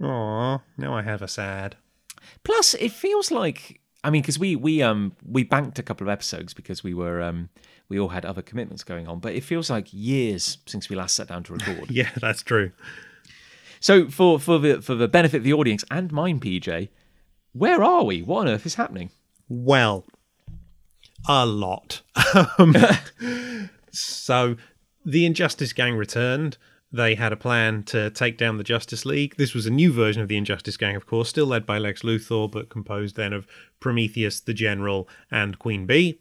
Aw, 0.00 0.60
now 0.76 0.94
I 0.94 1.02
have 1.02 1.22
a 1.22 1.28
sad. 1.28 1.76
Plus, 2.44 2.74
it 2.74 2.92
feels 2.92 3.30
like 3.32 3.80
I 4.04 4.10
mean, 4.10 4.22
because 4.22 4.38
we 4.38 4.56
we 4.56 4.82
um 4.82 5.16
we 5.24 5.42
banked 5.42 5.78
a 5.78 5.82
couple 5.82 6.06
of 6.06 6.12
episodes 6.12 6.54
because 6.54 6.84
we 6.84 6.94
were 6.94 7.20
um 7.20 7.48
we 7.92 8.00
all 8.00 8.08
had 8.08 8.24
other 8.24 8.40
commitments 8.40 8.84
going 8.84 9.06
on, 9.06 9.18
but 9.18 9.34
it 9.34 9.44
feels 9.44 9.68
like 9.68 9.86
years 9.92 10.56
since 10.64 10.88
we 10.88 10.96
last 10.96 11.14
sat 11.14 11.28
down 11.28 11.42
to 11.42 11.52
record. 11.58 11.90
Yeah, 11.90 12.08
that's 12.18 12.42
true. 12.42 12.72
so 13.80 14.08
for 14.08 14.40
for 14.40 14.58
the 14.58 14.80
for 14.80 14.94
the 14.94 15.08
benefit 15.08 15.38
of 15.38 15.44
the 15.44 15.52
audience 15.52 15.84
and 15.90 16.10
mine, 16.10 16.40
PJ, 16.40 16.88
where 17.52 17.82
are 17.82 18.04
we? 18.04 18.22
What 18.22 18.40
on 18.40 18.48
earth 18.48 18.64
is 18.64 18.76
happening? 18.76 19.10
Well, 19.46 20.06
a 21.28 21.44
lot. 21.44 22.00
Um, 22.58 22.74
so, 23.92 24.56
the 25.04 25.26
Injustice 25.26 25.74
Gang 25.74 25.94
returned. 25.94 26.56
They 26.94 27.14
had 27.14 27.32
a 27.32 27.36
plan 27.36 27.82
to 27.84 28.08
take 28.10 28.38
down 28.38 28.56
the 28.56 28.64
Justice 28.64 29.04
League. 29.04 29.36
This 29.36 29.54
was 29.54 29.66
a 29.66 29.70
new 29.70 29.92
version 29.92 30.22
of 30.22 30.28
the 30.28 30.36
Injustice 30.38 30.78
Gang, 30.78 30.96
of 30.96 31.04
course, 31.04 31.28
still 31.28 31.46
led 31.46 31.66
by 31.66 31.76
Lex 31.76 32.02
Luthor, 32.02 32.50
but 32.50 32.70
composed 32.70 33.16
then 33.16 33.34
of 33.34 33.46
Prometheus, 33.80 34.40
the 34.40 34.54
General, 34.54 35.06
and 35.30 35.58
Queen 35.58 35.84
Bee. 35.84 36.18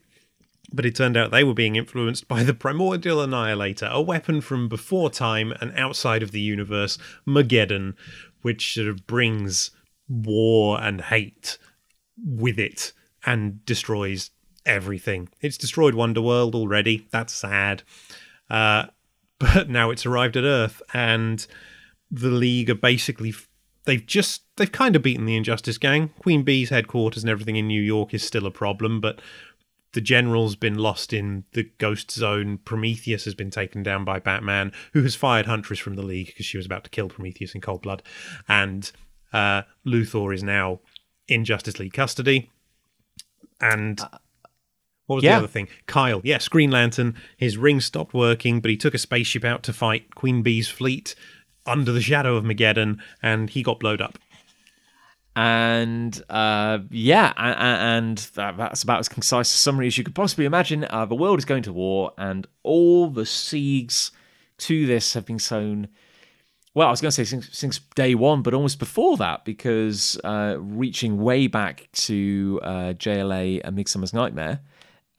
But 0.73 0.85
it 0.85 0.95
turned 0.95 1.17
out 1.17 1.31
they 1.31 1.43
were 1.43 1.53
being 1.53 1.75
influenced 1.75 2.27
by 2.27 2.43
the 2.43 2.53
Primordial 2.53 3.21
Annihilator, 3.21 3.89
a 3.91 4.01
weapon 4.01 4.39
from 4.39 4.69
before 4.69 5.09
time 5.09 5.51
and 5.59 5.77
outside 5.77 6.23
of 6.23 6.31
the 6.31 6.39
universe, 6.39 6.97
Mageddon, 7.27 7.95
which 8.41 8.73
sort 8.73 8.87
of 8.87 9.05
brings 9.05 9.71
war 10.07 10.81
and 10.81 11.01
hate 11.01 11.57
with 12.17 12.57
it 12.57 12.93
and 13.25 13.65
destroys 13.65 14.31
everything. 14.65 15.29
It's 15.41 15.57
destroyed 15.57 15.93
Wonderworld 15.93 16.55
already. 16.55 17.07
That's 17.11 17.33
sad. 17.33 17.83
Uh, 18.49 18.87
but 19.39 19.69
now 19.69 19.89
it's 19.89 20.05
arrived 20.05 20.37
at 20.37 20.43
Earth, 20.43 20.81
and 20.93 21.45
the 22.09 22.29
League 22.29 22.69
are 22.69 22.75
basically. 22.75 23.33
They've 23.85 24.05
just. 24.05 24.43
They've 24.57 24.71
kind 24.71 24.95
of 24.95 25.01
beaten 25.01 25.25
the 25.25 25.35
Injustice 25.35 25.79
Gang. 25.79 26.09
Queen 26.19 26.43
Bee's 26.43 26.69
headquarters 26.69 27.23
and 27.23 27.29
everything 27.29 27.55
in 27.55 27.67
New 27.67 27.81
York 27.81 28.13
is 28.13 28.23
still 28.23 28.45
a 28.45 28.51
problem, 28.51 29.01
but 29.01 29.19
the 29.93 30.01
general's 30.01 30.55
been 30.55 30.75
lost 30.75 31.13
in 31.13 31.43
the 31.53 31.69
ghost 31.77 32.11
zone. 32.11 32.59
Prometheus 32.63 33.25
has 33.25 33.35
been 33.35 33.49
taken 33.49 33.83
down 33.83 34.05
by 34.05 34.19
Batman, 34.19 34.71
who 34.93 35.03
has 35.03 35.15
fired 35.15 35.45
Huntress 35.45 35.79
from 35.79 35.95
the 35.95 36.03
League 36.03 36.27
because 36.27 36.45
she 36.45 36.57
was 36.57 36.65
about 36.65 36.83
to 36.85 36.89
kill 36.89 37.09
Prometheus 37.09 37.53
in 37.53 37.61
cold 37.61 37.81
blood. 37.81 38.01
And 38.47 38.91
uh, 39.33 39.63
Luthor 39.85 40.33
is 40.33 40.43
now 40.43 40.79
in 41.27 41.45
Justice 41.45 41.79
League 41.79 41.93
custody. 41.93 42.49
And 43.59 43.99
what 45.05 45.15
was 45.15 45.23
yeah. 45.23 45.31
the 45.31 45.39
other 45.39 45.47
thing? 45.47 45.67
Kyle, 45.87 46.21
yes, 46.23 46.47
Green 46.47 46.71
Lantern. 46.71 47.15
His 47.37 47.57
ring 47.57 47.81
stopped 47.81 48.13
working, 48.13 48.61
but 48.61 48.71
he 48.71 48.77
took 48.77 48.93
a 48.93 48.97
spaceship 48.97 49.43
out 49.43 49.61
to 49.63 49.73
fight 49.73 50.15
Queen 50.15 50.41
Bee's 50.41 50.69
fleet 50.69 51.15
under 51.65 51.91
the 51.91 52.01
shadow 52.01 52.37
of 52.37 52.43
Mageddon, 52.43 52.99
and 53.21 53.49
he 53.49 53.61
got 53.61 53.79
blowed 53.79 54.01
up. 54.01 54.17
And 55.35 56.21
uh, 56.29 56.79
yeah, 56.89 57.31
and, 57.37 58.17
and 58.17 58.17
that's 58.35 58.83
about 58.83 58.99
as 58.99 59.07
concise 59.07 59.53
a 59.53 59.57
summary 59.57 59.87
as 59.87 59.97
you 59.97 60.03
could 60.03 60.15
possibly 60.15 60.45
imagine. 60.45 60.85
Uh, 60.89 61.05
the 61.05 61.15
world 61.15 61.39
is 61.39 61.45
going 61.45 61.63
to 61.63 61.73
war, 61.73 62.11
and 62.17 62.45
all 62.63 63.09
the 63.09 63.25
seeds 63.25 64.11
to 64.59 64.85
this 64.85 65.13
have 65.13 65.25
been 65.25 65.39
sown. 65.39 65.87
Well, 66.73 66.87
I 66.87 66.91
was 66.91 67.01
going 67.01 67.11
to 67.11 67.15
say 67.15 67.23
since, 67.25 67.49
since 67.51 67.79
day 67.95 68.15
one, 68.15 68.41
but 68.41 68.53
almost 68.53 68.79
before 68.79 69.17
that, 69.17 69.43
because 69.43 70.17
uh, 70.23 70.55
reaching 70.59 71.21
way 71.21 71.47
back 71.47 71.89
to 71.93 72.59
uh, 72.63 72.93
JLA 72.93 73.61
A 73.63 73.71
Midsummer's 73.71 74.13
Nightmare, 74.13 74.61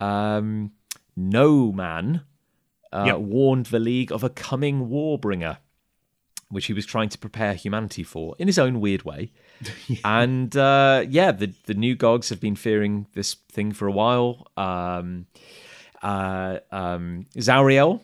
um, 0.01 0.72
Know 1.14 1.72
Man 1.72 2.22
uh, 2.92 3.05
Yep. 3.07 3.18
warned 3.18 3.66
the 3.66 3.79
League 3.79 4.12
of 4.12 4.25
a 4.25 4.31
coming 4.31 4.88
Warbringer 4.88 5.59
which 6.53 6.67
he 6.67 6.73
was 6.73 6.87
trying 6.87 7.09
to 7.09 7.19
prepare 7.19 7.55
humanity 7.55 8.03
for 8.05 8.37
in 8.38 8.47
his 8.47 8.59
own 8.59 8.81
weird 8.81 9.03
way. 9.05 9.31
And 10.05 10.57
uh, 10.57 11.05
yeah, 11.09 11.33
the 11.33 11.53
the 11.67 11.75
New 11.75 11.95
Gods 11.97 12.29
have 12.29 12.41
been 12.41 12.57
fearing 12.57 13.07
this 13.15 13.35
thing 13.51 13.73
for 13.73 13.87
a 13.88 13.93
while. 13.93 14.47
Um, 14.57 15.27
uh, 16.03 16.59
um, 16.71 17.27
Zauriel 17.37 18.01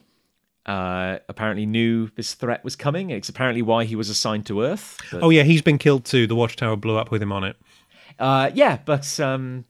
uh, 0.67 1.19
apparently 1.29 1.67
knew 1.67 2.09
this 2.15 2.35
threat 2.35 2.63
was 2.63 2.77
coming. 2.77 3.11
It's 3.11 3.29
apparently 3.29 3.63
why 3.63 3.85
he 3.85 3.97
was 3.97 4.09
assigned 4.09 4.47
to 4.47 4.63
Earth. 4.63 4.99
But, 5.11 5.23
Oh 5.23 5.31
yeah, 5.31 5.43
he's 5.43 5.63
been 5.63 5.79
killed 5.79 6.05
too. 6.05 6.27
The 6.27 6.37
watchtower 6.37 6.77
blew 6.77 6.97
up 6.97 7.11
with 7.11 7.23
him 7.23 7.33
on 7.33 7.45
it. 7.45 7.57
uh, 8.19 8.51
yeah, 8.55 8.79
but 8.85 9.19
um, 9.21 9.65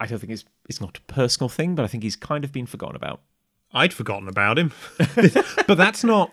I 0.00 0.06
don't 0.06 0.18
think 0.18 0.32
it's 0.32 0.44
it's 0.68 0.80
not 0.80 0.98
a 0.98 1.12
personal 1.12 1.48
thing, 1.48 1.74
but 1.74 1.84
I 1.84 1.88
think 1.88 2.02
he's 2.02 2.16
kind 2.16 2.44
of 2.44 2.52
been 2.52 2.66
forgotten 2.66 2.96
about. 2.96 3.20
I'd 3.72 3.92
forgotten 3.92 4.28
about 4.28 4.58
him, 4.58 4.72
but 5.66 5.76
that's 5.76 6.02
not. 6.04 6.30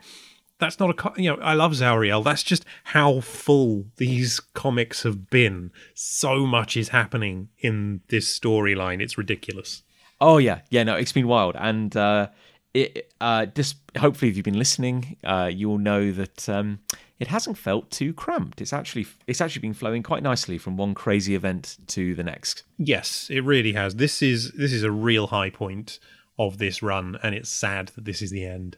That's 0.64 0.80
not 0.80 0.98
a 0.98 1.22
you 1.22 1.30
know. 1.30 1.42
I 1.42 1.56
love 1.56 1.74
Zauriel. 1.74 2.24
That's 2.24 2.42
just 2.42 2.64
how 2.86 3.20
full 3.20 3.86
these 3.98 4.40
comics 4.40 5.04
have 5.04 5.30
been. 5.30 5.72
So 5.94 6.46
much 6.46 6.78
is 6.78 6.90
happening 6.90 7.50
in 7.60 8.00
this 8.08 8.40
storyline. 8.40 9.02
It's 9.02 9.18
ridiculous. 9.18 9.84
Oh 10.22 10.38
yeah, 10.38 10.62
yeah. 10.70 10.84
No, 10.84 10.96
it's 10.96 11.12
been 11.12 11.28
wild, 11.28 11.58
and 11.60 11.96
uh, 11.98 12.30
it 12.74 13.12
uh, 13.20 13.48
just 13.48 13.76
hopefully, 13.98 14.32
if 14.32 14.38
you've 14.38 14.46
been 14.46 14.58
listening, 14.58 15.18
uh, 15.26 15.52
you 15.54 15.68
will 15.68 15.80
know 15.80 16.14
that 16.14 16.48
um, 16.48 16.80
it 17.20 17.28
hasn't 17.28 17.58
felt 17.58 17.92
too 17.92 18.14
cramped. 18.14 18.62
It's 18.62 18.72
actually 18.72 19.08
it's 19.28 19.42
actually 19.42 19.64
been 19.64 19.74
flowing 19.74 20.02
quite 20.02 20.24
nicely 20.24 20.58
from 20.58 20.78
one 20.78 20.94
crazy 20.94 21.36
event 21.36 21.78
to 21.88 22.16
the 22.16 22.24
next. 22.24 22.64
Yes, 22.78 23.28
it 23.30 23.42
really 23.42 23.74
has. 23.74 23.96
This 23.96 24.22
is 24.22 24.54
this 24.54 24.72
is 24.72 24.84
a 24.84 24.92
real 24.92 25.28
high 25.28 25.50
point 25.50 26.00
of 26.40 26.58
this 26.58 26.82
run, 26.82 27.18
and 27.22 27.36
it's 27.36 27.50
sad 27.50 27.90
that 27.90 28.06
this 28.06 28.22
is 28.22 28.32
the 28.32 28.46
end. 28.46 28.78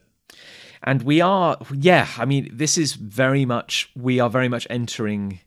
And 0.83 1.03
we 1.03 1.21
are, 1.21 1.57
yeah. 1.73 2.07
I 2.17 2.25
mean, 2.25 2.49
this 2.51 2.77
is 2.77 2.93
very 2.93 3.45
much 3.45 3.91
we 3.95 4.19
are 4.19 4.29
very 4.29 4.49
much 4.49 4.67
entering 4.69 5.39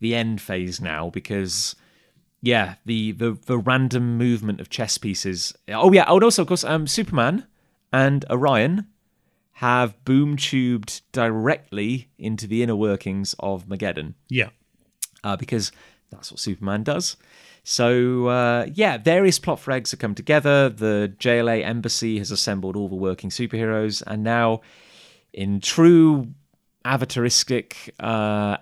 the 0.00 0.14
end 0.14 0.40
phase 0.40 0.80
now 0.80 1.10
because. 1.10 1.76
Yeah, 2.46 2.74
the, 2.84 3.12
the 3.12 3.38
the 3.46 3.56
random 3.56 4.18
movement 4.18 4.60
of 4.60 4.68
chess 4.68 4.98
pieces. 4.98 5.54
Oh 5.66 5.90
yeah, 5.92 6.04
and 6.12 6.22
also 6.22 6.42
of 6.42 6.48
course, 6.48 6.62
um, 6.62 6.86
Superman 6.86 7.46
and 7.90 8.26
Orion 8.28 8.86
have 9.52 10.04
boom 10.04 10.36
tubed 10.36 11.00
directly 11.12 12.10
into 12.18 12.46
the 12.46 12.62
inner 12.62 12.76
workings 12.76 13.34
of 13.38 13.66
Mageddon 13.66 14.12
Yeah, 14.28 14.50
uh, 15.22 15.36
because 15.36 15.72
that's 16.10 16.30
what 16.30 16.38
Superman 16.38 16.82
does. 16.82 17.16
So 17.64 18.26
uh, 18.26 18.66
yeah, 18.74 18.98
various 18.98 19.38
plot 19.38 19.58
threads 19.58 19.90
have 19.90 19.98
come 19.98 20.14
together. 20.14 20.68
The 20.68 21.14
JLA 21.18 21.64
embassy 21.64 22.18
has 22.18 22.30
assembled 22.30 22.76
all 22.76 22.88
the 22.88 22.94
working 22.94 23.30
superheroes, 23.30 24.02
and 24.06 24.22
now, 24.22 24.60
in 25.32 25.60
true 25.60 26.28
avataristic, 26.84 27.90
uh, 27.98 28.58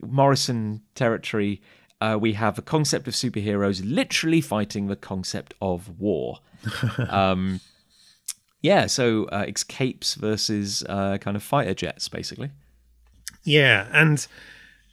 Morrison 0.00 0.80
territory, 0.94 1.60
uh, 2.00 2.16
we 2.18 2.32
have 2.32 2.56
the 2.56 2.62
concept 2.62 3.06
of 3.06 3.12
superheroes 3.12 3.82
literally 3.84 4.40
fighting 4.40 4.86
the 4.86 4.96
concept 4.96 5.52
of 5.60 6.00
war. 6.00 6.38
um, 7.10 7.60
yeah, 8.62 8.86
so 8.86 9.24
uh, 9.26 9.44
it's 9.46 9.64
capes 9.64 10.14
versus 10.14 10.82
uh, 10.88 11.18
kind 11.18 11.36
of 11.36 11.42
fighter 11.42 11.74
jets, 11.74 12.08
basically. 12.08 12.50
yeah, 13.44 13.88
and 13.92 14.26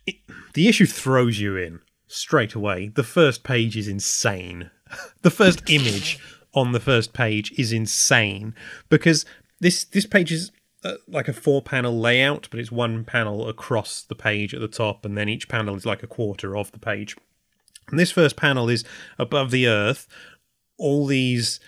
it, 0.06 0.16
the 0.54 0.68
issue 0.68 0.86
throws 0.86 1.40
you 1.40 1.56
in 1.56 1.80
straight 2.08 2.54
away. 2.54 2.90
The 2.90 3.04
first 3.04 3.44
page 3.44 3.78
is 3.78 3.88
insane. 3.88 4.72
the 5.22 5.32
first 5.32 5.70
image 5.70 6.20
on 6.54 6.72
the 6.72 6.80
first 6.80 7.14
page 7.14 7.52
is 7.58 7.72
insane 7.72 8.56
because 8.90 9.26
this 9.60 9.84
this 9.84 10.06
page 10.06 10.32
is 10.32 10.52
uh, 10.84 10.96
like 11.08 11.28
a 11.28 11.34
four 11.34 11.62
panel 11.62 12.00
layout, 12.00 12.48
but 12.50 12.60
it's 12.60 12.72
one 12.72 13.04
panel 13.04 13.50
across 13.50 14.02
the 14.04 14.16
page 14.16 14.54
at 14.54 14.62
the 14.62 14.68
top, 14.68 15.06
and 15.06 15.18
then 15.18 15.30
each 15.30 15.50
panel 15.50 15.76
is 15.76 15.86
like 15.86 16.04
a 16.04 16.08
quarter 16.08 16.56
of 16.56 16.72
the 16.72 16.80
page. 16.80 17.16
And 17.90 18.00
this 18.00 18.12
first 18.12 18.36
panel 18.36 18.70
is 18.70 18.84
above 19.18 19.52
the 19.52 19.68
Earth. 19.68 20.08
All 20.78 21.06
these 21.06 21.60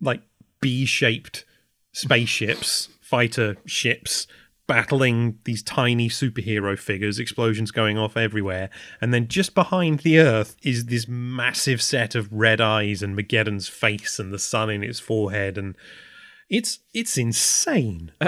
like 0.00 0.22
B-shaped 0.60 1.44
spaceships, 1.92 2.88
fighter 3.00 3.56
ships, 3.64 4.26
battling 4.66 5.38
these 5.44 5.62
tiny 5.62 6.08
superhero 6.08 6.78
figures, 6.78 7.18
explosions 7.18 7.70
going 7.70 7.98
off 7.98 8.16
everywhere. 8.16 8.70
And 9.00 9.12
then 9.12 9.28
just 9.28 9.54
behind 9.54 10.00
the 10.00 10.18
Earth 10.18 10.56
is 10.62 10.86
this 10.86 11.06
massive 11.06 11.82
set 11.82 12.14
of 12.14 12.32
red 12.32 12.60
eyes 12.60 13.02
and 13.02 13.16
Mageddon's 13.16 13.68
face 13.68 14.18
and 14.18 14.32
the 14.32 14.38
sun 14.38 14.70
in 14.70 14.82
its 14.82 15.00
forehead, 15.00 15.58
and 15.58 15.76
it's 16.48 16.80
it's 16.92 17.18
insane. 17.18 18.12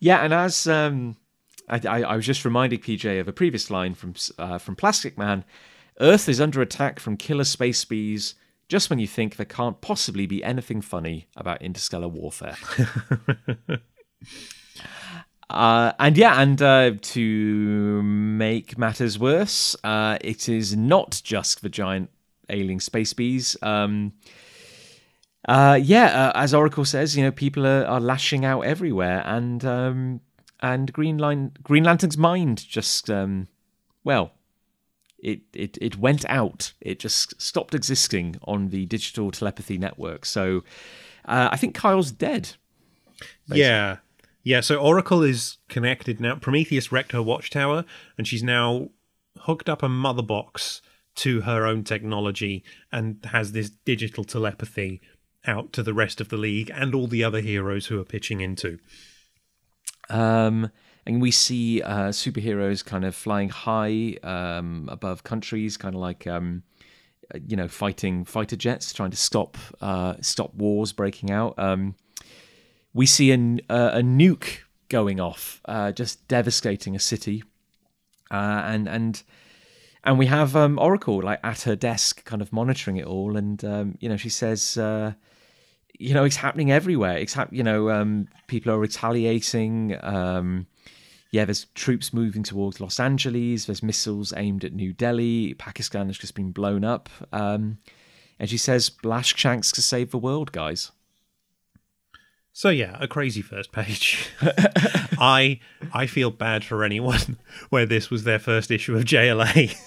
Yeah, 0.00 0.18
and 0.24 0.32
as 0.32 0.66
um, 0.66 1.16
I, 1.68 1.80
I, 1.86 2.02
I 2.02 2.16
was 2.16 2.26
just 2.26 2.44
reminding 2.44 2.80
PJ 2.80 3.20
of 3.20 3.28
a 3.28 3.32
previous 3.32 3.70
line 3.70 3.94
from 3.94 4.14
uh, 4.38 4.58
from 4.58 4.76
Plastic 4.76 5.18
Man, 5.18 5.44
Earth 6.00 6.28
is 6.28 6.40
under 6.40 6.60
attack 6.62 7.00
from 7.00 7.16
killer 7.16 7.44
space 7.44 7.84
bees. 7.84 8.34
Just 8.68 8.90
when 8.90 8.98
you 8.98 9.06
think 9.06 9.36
there 9.36 9.46
can't 9.46 9.80
possibly 9.80 10.26
be 10.26 10.44
anything 10.44 10.82
funny 10.82 11.26
about 11.36 11.62
interstellar 11.62 12.08
warfare. 12.08 12.56
Uh, 15.50 15.92
and 15.98 16.16
yeah, 16.16 16.40
and 16.40 16.60
uh, 16.60 16.92
to 17.00 18.02
make 18.02 18.76
matters 18.76 19.18
worse, 19.18 19.74
uh, 19.82 20.18
it 20.20 20.48
is 20.48 20.76
not 20.76 21.20
just 21.24 21.62
the 21.62 21.70
giant 21.70 22.10
ailing 22.50 22.80
space 22.80 23.12
bees. 23.14 23.56
Um, 23.62 24.12
uh, 25.46 25.78
yeah, 25.80 26.26
uh, 26.26 26.32
as 26.34 26.52
Oracle 26.52 26.84
says, 26.84 27.16
you 27.16 27.24
know, 27.24 27.30
people 27.30 27.66
are, 27.66 27.84
are 27.86 28.00
lashing 28.00 28.44
out 28.44 28.62
everywhere, 28.62 29.22
and 29.24 29.64
um, 29.64 30.20
and 30.60 30.92
Green 30.92 31.16
Line, 31.16 31.52
Green 31.62 31.84
Lantern's 31.84 32.18
mind 32.18 32.66
just, 32.68 33.08
um, 33.08 33.48
well, 34.04 34.32
it, 35.18 35.40
it 35.54 35.78
it 35.80 35.96
went 35.96 36.26
out. 36.28 36.72
It 36.80 36.98
just 36.98 37.40
stopped 37.40 37.74
existing 37.74 38.36
on 38.44 38.68
the 38.68 38.84
digital 38.86 39.30
telepathy 39.30 39.78
network. 39.78 40.26
So 40.26 40.64
uh, 41.24 41.48
I 41.50 41.56
think 41.56 41.74
Kyle's 41.74 42.12
dead. 42.12 42.50
Yeah. 43.46 43.98
Yeah, 44.48 44.60
so 44.60 44.76
Oracle 44.76 45.22
is 45.22 45.58
connected 45.68 46.22
now. 46.22 46.36
Prometheus 46.36 46.90
wrecked 46.90 47.12
her 47.12 47.22
watchtower, 47.22 47.84
and 48.16 48.26
she's 48.26 48.42
now 48.42 48.88
hooked 49.40 49.68
up 49.68 49.82
a 49.82 49.90
mother 49.90 50.22
box 50.22 50.80
to 51.16 51.42
her 51.42 51.66
own 51.66 51.84
technology 51.84 52.64
and 52.90 53.22
has 53.26 53.52
this 53.52 53.68
digital 53.68 54.24
telepathy 54.24 55.02
out 55.46 55.74
to 55.74 55.82
the 55.82 55.92
rest 55.92 56.18
of 56.18 56.30
the 56.30 56.38
league 56.38 56.70
and 56.74 56.94
all 56.94 57.06
the 57.06 57.22
other 57.22 57.42
heroes 57.42 57.88
who 57.88 58.00
are 58.00 58.06
pitching 58.06 58.40
into. 58.40 58.78
Um, 60.08 60.70
and 61.04 61.20
we 61.20 61.30
see 61.30 61.82
uh, 61.82 62.08
superheroes 62.08 62.82
kind 62.82 63.04
of 63.04 63.14
flying 63.14 63.50
high 63.50 64.16
um, 64.22 64.88
above 64.90 65.24
countries, 65.24 65.76
kind 65.76 65.94
of 65.94 66.00
like 66.00 66.26
um, 66.26 66.62
you 67.46 67.54
know 67.54 67.68
fighting 67.68 68.24
fighter 68.24 68.56
jets, 68.56 68.94
trying 68.94 69.10
to 69.10 69.16
stop 69.18 69.58
uh, 69.82 70.14
stop 70.22 70.54
wars 70.54 70.94
breaking 70.94 71.30
out. 71.30 71.52
Um, 71.58 71.96
we 72.94 73.06
see 73.06 73.30
an, 73.30 73.60
uh, 73.68 73.90
a 73.94 74.00
nuke 74.00 74.58
going 74.88 75.20
off, 75.20 75.60
uh, 75.66 75.92
just 75.92 76.26
devastating 76.28 76.96
a 76.96 76.98
city, 76.98 77.44
uh, 78.30 78.62
and 78.64 78.88
and 78.88 79.22
and 80.04 80.18
we 80.18 80.26
have 80.26 80.56
um, 80.56 80.78
Oracle 80.78 81.22
like 81.22 81.40
at 81.44 81.62
her 81.62 81.76
desk, 81.76 82.24
kind 82.24 82.42
of 82.42 82.52
monitoring 82.52 82.96
it 82.96 83.06
all, 83.06 83.36
and 83.36 83.64
um, 83.64 83.96
you 84.00 84.08
know 84.08 84.16
she 84.16 84.30
says. 84.30 84.76
Uh, 84.76 85.12
you 85.98 86.14
know, 86.14 86.24
it's 86.24 86.36
happening 86.36 86.70
everywhere. 86.70 87.16
It's 87.18 87.34
hap- 87.34 87.52
you 87.52 87.62
know, 87.62 87.90
um, 87.90 88.28
people 88.46 88.72
are 88.72 88.78
retaliating. 88.78 89.96
Um, 90.02 90.68
yeah, 91.30 91.44
there's 91.44 91.66
troops 91.74 92.12
moving 92.12 92.42
towards 92.42 92.80
Los 92.80 93.00
Angeles. 93.00 93.66
There's 93.66 93.82
missiles 93.82 94.32
aimed 94.36 94.64
at 94.64 94.72
New 94.72 94.92
Delhi. 94.92 95.54
Pakistan 95.54 96.06
has 96.06 96.16
just 96.16 96.34
been 96.34 96.52
blown 96.52 96.84
up. 96.84 97.08
Um, 97.32 97.78
and 98.38 98.48
she 98.48 98.56
says, 98.56 98.88
"Blash 98.88 99.34
Shanks 99.36 99.72
to 99.72 99.82
save 99.82 100.10
the 100.10 100.18
world, 100.18 100.52
guys." 100.52 100.92
So 102.58 102.70
yeah, 102.70 102.96
a 102.98 103.06
crazy 103.06 103.40
first 103.40 103.70
page. 103.70 104.30
I 104.42 105.60
I 105.92 106.08
feel 106.08 106.32
bad 106.32 106.64
for 106.64 106.82
anyone 106.82 107.38
where 107.68 107.86
this 107.86 108.10
was 108.10 108.24
their 108.24 108.40
first 108.40 108.72
issue 108.72 108.96
of 108.96 109.04
JLA. 109.04 109.78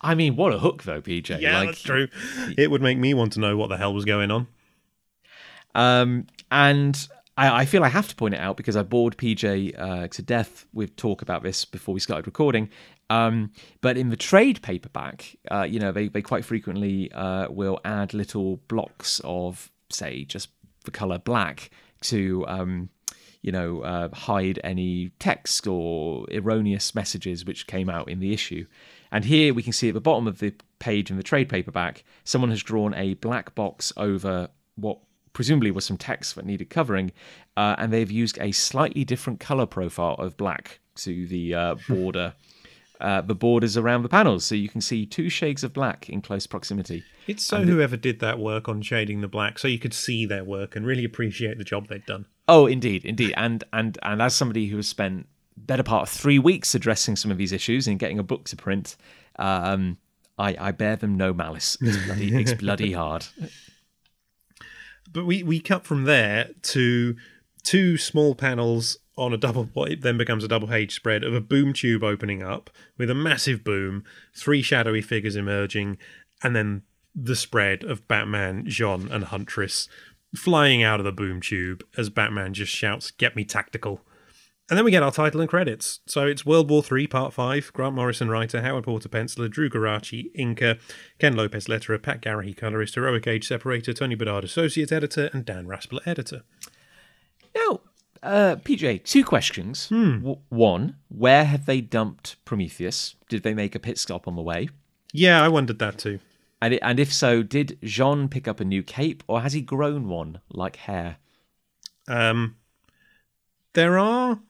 I 0.00 0.14
mean, 0.14 0.36
what 0.36 0.54
a 0.54 0.60
hook 0.60 0.84
though, 0.84 1.02
PJ. 1.02 1.40
yeah, 1.40 1.58
like, 1.58 1.70
that's 1.70 1.82
true. 1.82 2.06
It 2.56 2.70
would 2.70 2.82
make 2.82 2.98
me 2.98 3.14
want 3.14 3.32
to 3.32 3.40
know 3.40 3.56
what 3.56 3.68
the 3.68 3.76
hell 3.76 3.92
was 3.92 4.04
going 4.04 4.30
on. 4.30 4.46
Um, 5.74 6.28
and 6.52 7.08
I, 7.36 7.62
I 7.62 7.64
feel 7.64 7.82
I 7.82 7.88
have 7.88 8.06
to 8.06 8.14
point 8.14 8.34
it 8.34 8.40
out 8.40 8.56
because 8.56 8.76
I 8.76 8.84
bored 8.84 9.16
PJ 9.16 9.76
uh, 9.76 10.06
to 10.06 10.22
death 10.22 10.66
with 10.72 10.94
talk 10.94 11.22
about 11.22 11.42
this 11.42 11.64
before 11.64 11.94
we 11.94 12.00
started 12.00 12.28
recording. 12.28 12.70
Um, 13.10 13.50
but 13.80 13.96
in 13.96 14.10
the 14.10 14.16
trade 14.16 14.62
paperback, 14.62 15.34
uh, 15.50 15.62
you 15.62 15.80
know, 15.80 15.90
they, 15.90 16.06
they 16.06 16.22
quite 16.22 16.44
frequently 16.44 17.10
uh, 17.10 17.50
will 17.50 17.80
add 17.84 18.14
little 18.14 18.58
blocks 18.68 19.20
of, 19.24 19.72
say, 19.90 20.24
just 20.26 20.50
the 20.84 20.92
color 20.92 21.18
black 21.18 21.70
to, 22.02 22.44
um, 22.46 22.88
you 23.42 23.52
know, 23.52 23.80
uh, 23.80 24.08
hide 24.14 24.60
any 24.62 25.10
text 25.18 25.66
or 25.66 26.26
erroneous 26.32 26.94
messages 26.94 27.44
which 27.44 27.66
came 27.66 27.88
out 27.88 28.08
in 28.08 28.20
the 28.20 28.32
issue. 28.32 28.66
And 29.12 29.24
here 29.24 29.54
we 29.54 29.62
can 29.62 29.72
see 29.72 29.88
at 29.88 29.94
the 29.94 30.00
bottom 30.00 30.26
of 30.26 30.38
the 30.38 30.54
page 30.78 31.10
in 31.10 31.16
the 31.16 31.22
trade 31.22 31.48
paperback, 31.48 32.04
someone 32.24 32.50
has 32.50 32.62
drawn 32.62 32.94
a 32.94 33.14
black 33.14 33.54
box 33.54 33.92
over 33.96 34.48
what 34.76 34.98
presumably 35.32 35.70
was 35.70 35.84
some 35.84 35.96
text 35.96 36.34
that 36.34 36.44
needed 36.44 36.70
covering, 36.70 37.12
uh, 37.56 37.76
and 37.78 37.92
they've 37.92 38.10
used 38.10 38.38
a 38.40 38.52
slightly 38.52 39.04
different 39.04 39.40
color 39.40 39.66
profile 39.66 40.14
of 40.14 40.36
black 40.36 40.80
to 40.96 41.26
the 41.26 41.54
uh, 41.54 41.74
border. 41.88 42.34
Uh, 43.00 43.22
the 43.22 43.34
borders 43.34 43.76
around 43.76 44.02
the 44.02 44.08
panels, 44.08 44.44
so 44.44 44.54
you 44.54 44.68
can 44.68 44.82
see 44.82 45.06
two 45.06 45.30
shades 45.30 45.64
of 45.64 45.72
black 45.72 46.08
in 46.10 46.20
close 46.20 46.46
proximity. 46.46 47.02
It's 47.26 47.42
so 47.42 47.62
whoever 47.62 47.96
did 47.96 48.20
that 48.20 48.38
work 48.38 48.68
on 48.68 48.82
shading 48.82 49.22
the 49.22 49.28
black, 49.28 49.58
so 49.58 49.68
you 49.68 49.78
could 49.78 49.94
see 49.94 50.26
their 50.26 50.44
work 50.44 50.76
and 50.76 50.84
really 50.84 51.04
appreciate 51.04 51.56
the 51.56 51.64
job 51.64 51.88
they'd 51.88 52.04
done. 52.04 52.26
Oh, 52.46 52.66
indeed, 52.66 53.04
indeed, 53.04 53.32
and 53.36 53.64
and 53.72 53.98
and 54.02 54.20
as 54.20 54.34
somebody 54.34 54.66
who 54.66 54.76
has 54.76 54.86
spent 54.88 55.26
better 55.56 55.82
part 55.82 56.02
of 56.02 56.08
three 56.08 56.38
weeks 56.38 56.74
addressing 56.74 57.16
some 57.16 57.30
of 57.30 57.38
these 57.38 57.52
issues 57.52 57.86
and 57.86 57.98
getting 57.98 58.18
a 58.18 58.22
book 58.22 58.44
to 58.44 58.56
print, 58.56 58.96
um, 59.38 59.96
I, 60.38 60.56
I 60.58 60.70
bear 60.72 60.96
them 60.96 61.16
no 61.16 61.32
malice. 61.32 61.76
It's 61.80 62.04
bloody, 62.04 62.34
it's 62.34 62.54
bloody 62.60 62.92
hard. 62.92 63.26
But 65.12 65.26
we, 65.26 65.42
we 65.42 65.60
cut 65.60 65.84
from 65.84 66.04
there 66.04 66.50
to 66.62 67.16
two 67.62 67.96
small 67.96 68.34
panels 68.34 68.98
on 69.20 69.32
a 69.32 69.36
double 69.36 69.64
what 69.74 69.92
it 69.92 70.00
then 70.00 70.16
becomes 70.16 70.42
a 70.42 70.48
double 70.48 70.66
page 70.66 70.94
spread 70.94 71.22
of 71.22 71.34
a 71.34 71.40
boom 71.40 71.72
tube 71.72 72.02
opening 72.02 72.42
up 72.42 72.70
with 72.96 73.10
a 73.10 73.14
massive 73.14 73.62
boom, 73.62 74.02
three 74.34 74.62
shadowy 74.62 75.02
figures 75.02 75.36
emerging, 75.36 75.98
and 76.42 76.56
then 76.56 76.82
the 77.14 77.36
spread 77.36 77.84
of 77.84 78.08
Batman, 78.08 78.64
J'onn, 78.64 79.10
and 79.10 79.24
Huntress 79.24 79.88
flying 80.34 80.82
out 80.82 81.00
of 81.00 81.04
the 81.04 81.12
boom 81.12 81.40
tube 81.40 81.84
as 81.96 82.08
Batman 82.08 82.54
just 82.54 82.72
shouts, 82.72 83.10
Get 83.10 83.36
me 83.36 83.44
tactical. 83.44 84.00
And 84.68 84.78
then 84.78 84.84
we 84.84 84.92
get 84.92 85.02
our 85.02 85.10
title 85.10 85.40
and 85.40 85.50
credits. 85.50 85.98
So 86.06 86.28
it's 86.28 86.46
World 86.46 86.70
War 86.70 86.84
III, 86.88 87.08
Part 87.08 87.32
5. 87.32 87.72
Grant 87.72 87.96
Morrison 87.96 88.28
writer, 88.28 88.62
Howard 88.62 88.84
Porter 88.84 89.08
penciler, 89.08 89.50
Drew 89.50 89.68
Geraci 89.68 90.26
inker, 90.38 90.78
Ken 91.18 91.34
Lopez 91.34 91.66
letterer, 91.66 92.00
Pat 92.00 92.22
Garrahy 92.22 92.56
colorist, 92.56 92.94
Heroic 92.94 93.26
Age 93.26 93.48
separator, 93.48 93.92
Tony 93.92 94.14
Bedard 94.14 94.44
associate 94.44 94.92
editor, 94.92 95.28
and 95.32 95.44
Dan 95.44 95.66
Raspler 95.66 96.06
editor. 96.06 96.42
Now, 97.52 97.80
uh, 98.22 98.56
PJ, 98.56 99.04
two 99.04 99.24
questions. 99.24 99.88
W- 100.18 100.38
one, 100.48 100.96
where 101.08 101.44
have 101.44 101.66
they 101.66 101.80
dumped 101.80 102.36
Prometheus? 102.44 103.16
Did 103.28 103.42
they 103.42 103.54
make 103.54 103.74
a 103.74 103.80
pit 103.80 103.98
stop 103.98 104.28
on 104.28 104.36
the 104.36 104.42
way? 104.42 104.68
Yeah, 105.12 105.42
I 105.42 105.48
wondered 105.48 105.78
that 105.78 105.98
too. 105.98 106.20
And, 106.62 106.74
it, 106.74 106.80
and 106.82 107.00
if 107.00 107.12
so, 107.12 107.42
did 107.42 107.78
J'onn 107.82 108.30
pick 108.30 108.46
up 108.46 108.60
a 108.60 108.64
new 108.64 108.82
cape, 108.82 109.22
or 109.26 109.40
has 109.40 109.54
he 109.54 109.62
grown 109.62 110.08
one 110.08 110.40
like 110.50 110.76
hair? 110.76 111.16
Um, 112.06 112.56
there 113.72 113.98
are 113.98 114.40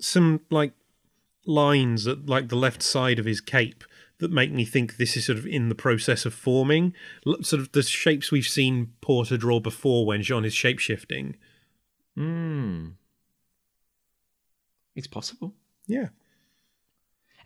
some 0.00 0.40
like 0.50 0.72
lines 1.44 2.06
at 2.06 2.26
like 2.26 2.48
the 2.48 2.56
left 2.56 2.82
side 2.82 3.18
of 3.18 3.24
his 3.24 3.40
cape 3.40 3.84
that 4.18 4.32
make 4.32 4.52
me 4.52 4.64
think 4.64 4.96
this 4.96 5.16
is 5.16 5.26
sort 5.26 5.38
of 5.38 5.46
in 5.46 5.68
the 5.68 5.74
process 5.74 6.24
of 6.24 6.34
forming. 6.34 6.94
Sort 7.42 7.60
of 7.60 7.72
the 7.72 7.82
shapes 7.82 8.32
we've 8.32 8.46
seen 8.46 8.92
Porter 9.00 9.36
draw 9.36 9.60
before 9.60 10.06
when 10.06 10.22
J'onn 10.22 10.46
is 10.46 10.54
shapeshifting. 10.54 11.34
Hmm. 12.16 12.88
It's 14.98 15.06
possible. 15.06 15.54
Yeah. 15.86 16.08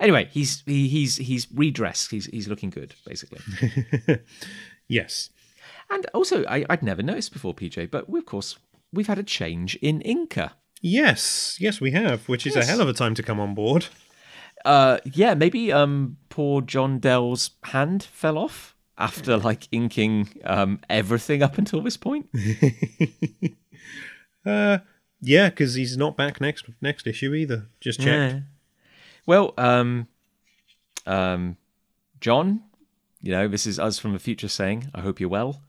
Anyway, 0.01 0.29
he's 0.33 0.63
he, 0.67 0.89
he's 0.89 1.17
he's 1.19 1.47
redressed. 1.55 2.11
He's 2.11 2.27
he's 2.27 2.49
looking 2.49 2.71
good, 2.71 2.95
basically. 3.07 3.41
Yes. 4.89 5.31
and 5.91 6.05
also, 6.13 6.45
I, 6.47 6.67
I'd 6.69 6.83
never 6.83 7.03
noticed 7.03 7.33
before, 7.33 7.55
PJ, 7.55 7.91
but 7.91 8.09
we, 8.11 8.19
of 8.19 8.27
course 8.27 8.59
we've 8.93 9.07
had 9.07 9.19
a 9.19 9.23
change 9.23 9.77
in 9.77 10.01
inker. 10.01 10.51
Yes. 10.83 11.57
Yes, 11.61 11.81
we 11.81 11.93
have, 11.93 12.29
which 12.29 12.47
is 12.47 12.57
Yes. 12.57 12.65
a 12.65 12.71
hell 12.71 12.81
of 12.83 12.89
a 12.89 12.93
time 12.93 13.15
to 13.15 13.23
come 13.23 13.39
on 13.41 13.55
board. 13.55 13.87
Uh, 14.65 14.99
yeah, 15.05 15.35
maybe 15.35 15.73
um, 15.73 16.17
poor 16.29 16.61
John 16.63 16.99
Dell's 16.99 17.51
hand 17.65 18.03
fell 18.03 18.37
off 18.39 18.75
after 18.99 19.37
like 19.39 19.67
inking 19.73 20.29
um 20.45 20.79
everything 20.91 21.43
up 21.43 21.59
until 21.59 21.81
this 21.83 21.97
point. 21.97 22.29
Uh, 24.45 24.79
yeah, 25.23 25.49
because 25.49 25.75
he's 25.75 25.97
not 25.97 26.17
back 26.17 26.41
next 26.41 26.67
next 26.81 27.07
issue 27.07 27.33
either. 27.33 27.67
Just 27.81 28.01
checked. 28.01 28.35
Yeah. 28.35 28.41
Well, 29.25 29.55
um, 29.57 30.09
um, 31.07 31.57
John, 32.21 32.63
you 33.23 33.33
know, 33.33 33.49
this 33.49 33.67
is 33.67 33.79
us 33.79 33.99
from 33.99 34.13
the 34.13 34.19
future 34.19 34.49
saying, 34.49 34.91
I 34.95 35.01
hope 35.01 35.21
you're 35.21 35.29
well. 35.29 35.63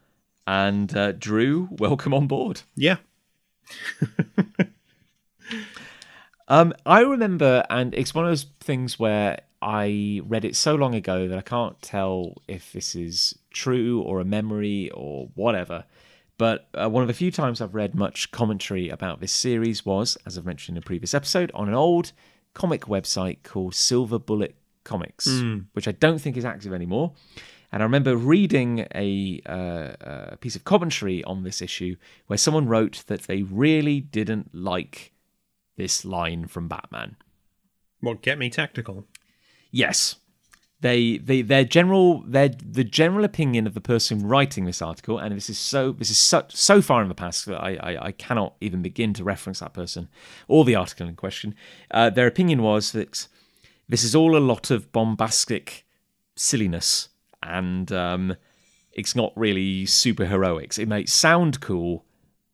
And 0.45 0.95
uh, 0.97 1.13
Drew, 1.13 1.69
welcome 1.71 2.13
on 2.13 2.27
board. 2.27 2.63
Yeah. 2.75 2.97
Um, 6.47 6.73
I 6.85 6.99
remember, 6.99 7.65
and 7.69 7.93
it's 7.95 8.13
one 8.13 8.25
of 8.25 8.31
those 8.31 8.47
things 8.59 8.99
where 8.99 9.39
I 9.61 10.21
read 10.25 10.43
it 10.45 10.55
so 10.55 10.75
long 10.75 10.93
ago 10.93 11.27
that 11.27 11.37
I 11.37 11.41
can't 11.41 11.81
tell 11.81 12.41
if 12.47 12.73
this 12.73 12.95
is 12.95 13.37
true 13.49 14.01
or 14.01 14.19
a 14.19 14.25
memory 14.25 14.91
or 14.93 15.29
whatever. 15.35 15.85
But 16.38 16.67
uh, 16.73 16.89
one 16.89 17.03
of 17.03 17.07
the 17.07 17.13
few 17.13 17.31
times 17.31 17.61
I've 17.61 17.75
read 17.75 17.95
much 17.95 18.31
commentary 18.31 18.89
about 18.89 19.19
this 19.21 19.31
series 19.31 19.86
was, 19.86 20.17
as 20.25 20.38
I've 20.38 20.45
mentioned 20.45 20.77
in 20.77 20.84
a 20.84 20.86
previous 20.86 21.13
episode, 21.13 21.51
on 21.53 21.67
an 21.67 21.75
old 21.75 22.11
comic 22.53 22.81
website 22.86 23.43
called 23.43 23.75
Silver 23.75 24.19
Bullet 24.19 24.55
Comics, 24.84 25.27
which 25.73 25.88
I 25.88 25.91
don't 25.91 26.19
think 26.19 26.36
is 26.36 26.45
active 26.45 26.73
anymore. 26.73 27.13
And 27.71 27.81
I 27.81 27.86
remember 27.86 28.15
reading 28.15 28.86
a, 28.93 29.41
uh, 29.47 30.34
a 30.34 30.38
piece 30.38 30.55
of 30.55 30.63
commentary 30.63 31.23
on 31.23 31.43
this 31.43 31.61
issue 31.61 31.95
where 32.27 32.38
someone 32.38 32.67
wrote 32.67 33.03
that 33.07 33.23
they 33.23 33.43
really 33.43 33.99
didn't 33.99 34.53
like 34.53 35.11
this 35.75 36.05
line 36.05 36.45
from 36.47 36.67
Batman. 36.67 37.15
What 37.99 38.21
get 38.21 38.38
me 38.38 38.49
tactical? 38.49 39.07
Yes. 39.71 40.17
They, 40.84 41.17
they 41.17 41.41
their 41.41 41.63
general 41.63 42.23
their 42.27 42.49
the 42.49 42.84
general 42.84 43.23
opinion 43.23 43.67
of 43.67 43.73
the 43.73 43.79
person 43.79 44.27
writing 44.27 44.65
this 44.65 44.81
article, 44.81 45.17
and 45.17 45.34
this 45.34 45.49
is 45.49 45.57
so 45.57 45.93
this 45.93 46.09
is 46.09 46.17
so 46.17 46.43
so 46.49 46.81
far 46.81 47.01
in 47.01 47.07
the 47.07 47.15
past 47.15 47.45
that 47.45 47.55
I 47.55 47.75
I, 47.75 48.07
I 48.07 48.11
cannot 48.11 48.55
even 48.59 48.81
begin 48.81 49.13
to 49.13 49.23
reference 49.23 49.61
that 49.61 49.73
person 49.73 50.09
or 50.49 50.65
the 50.65 50.75
article 50.75 51.07
in 51.07 51.15
question. 51.15 51.55
Uh, 51.89 52.09
their 52.09 52.27
opinion 52.27 52.61
was 52.61 52.91
that 52.91 53.29
this 53.88 54.03
is 54.03 54.13
all 54.13 54.36
a 54.36 54.43
lot 54.43 54.71
of 54.71 54.91
bombastic 54.91 55.86
silliness, 56.36 57.07
and 57.41 57.89
um, 57.93 58.36
it's 58.91 59.15
not 59.15 59.31
really 59.38 59.86
super 59.86 60.25
heroics. 60.25 60.77
It 60.77 60.89
may 60.89 61.05
sound 61.05 61.61
cool, 61.61 62.03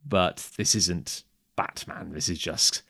but 0.07 0.51
this 0.55 0.75
isn't 0.75 1.23
Batman. 1.55 2.11
This 2.13 2.30
is 2.30 2.38
just 2.38 2.84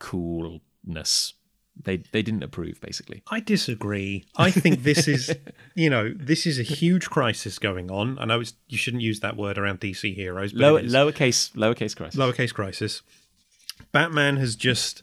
coolness. 0.00 1.34
They 1.82 1.98
they 2.12 2.22
didn't 2.22 2.42
approve 2.42 2.80
basically. 2.80 3.22
I 3.30 3.40
disagree. 3.40 4.26
I 4.36 4.50
think 4.50 4.82
this 4.82 5.08
is, 5.08 5.34
you 5.74 5.88
know, 5.88 6.12
this 6.14 6.46
is 6.46 6.58
a 6.58 6.62
huge 6.62 7.08
crisis 7.08 7.58
going 7.58 7.90
on. 7.90 8.18
I 8.18 8.24
know 8.26 8.40
it's, 8.40 8.54
you 8.68 8.76
shouldn't 8.76 9.02
use 9.02 9.20
that 9.20 9.36
word 9.36 9.56
around 9.56 9.80
DC 9.80 10.14
heroes, 10.14 10.52
but 10.52 10.60
Low, 10.60 10.78
lowercase 10.78 11.52
lowercase 11.52 11.96
crisis. 11.96 12.20
lowercase 12.20 12.52
crisis. 12.52 13.02
Batman 13.92 14.36
has 14.36 14.56
just 14.56 15.02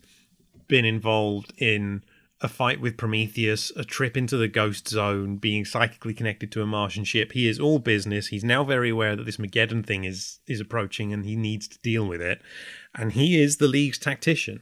been 0.68 0.86
involved 0.86 1.53
in 1.57 2.03
a 2.39 2.47
fight 2.47 2.80
with 2.80 2.97
Prometheus, 2.97 3.72
a 3.76 3.84
trip 3.84 4.15
into 4.15 4.38
the 4.38 4.47
ghost 4.47 4.88
zone, 4.88 5.38
being 5.38 5.65
psychically 5.65 6.13
connected 6.13 6.51
to 6.51 6.61
a 6.61 6.68
Martian 6.68 7.03
ship. 7.03 7.32
He 7.32 7.47
is 7.47 7.59
all 7.59 7.80
business. 7.80 8.28
He's 8.28 8.43
now 8.43 8.63
very 8.63 8.91
aware 8.91 9.15
that 9.15 9.26
this 9.26 9.38
Mageddon 9.38 9.84
thing 9.86 10.03
is 10.03 10.39
is 10.47 10.59
approaching 10.59 11.11
and 11.11 11.26
he 11.26 11.36
needs 11.36 11.68
to 11.70 11.80
deal 11.80 12.05
with 12.05 12.22
it. 12.22 12.41
And 12.93 13.13
he 13.13 13.41
is 13.41 13.57
the 13.57 13.68
League's 13.68 13.97
tactician. 13.97 14.61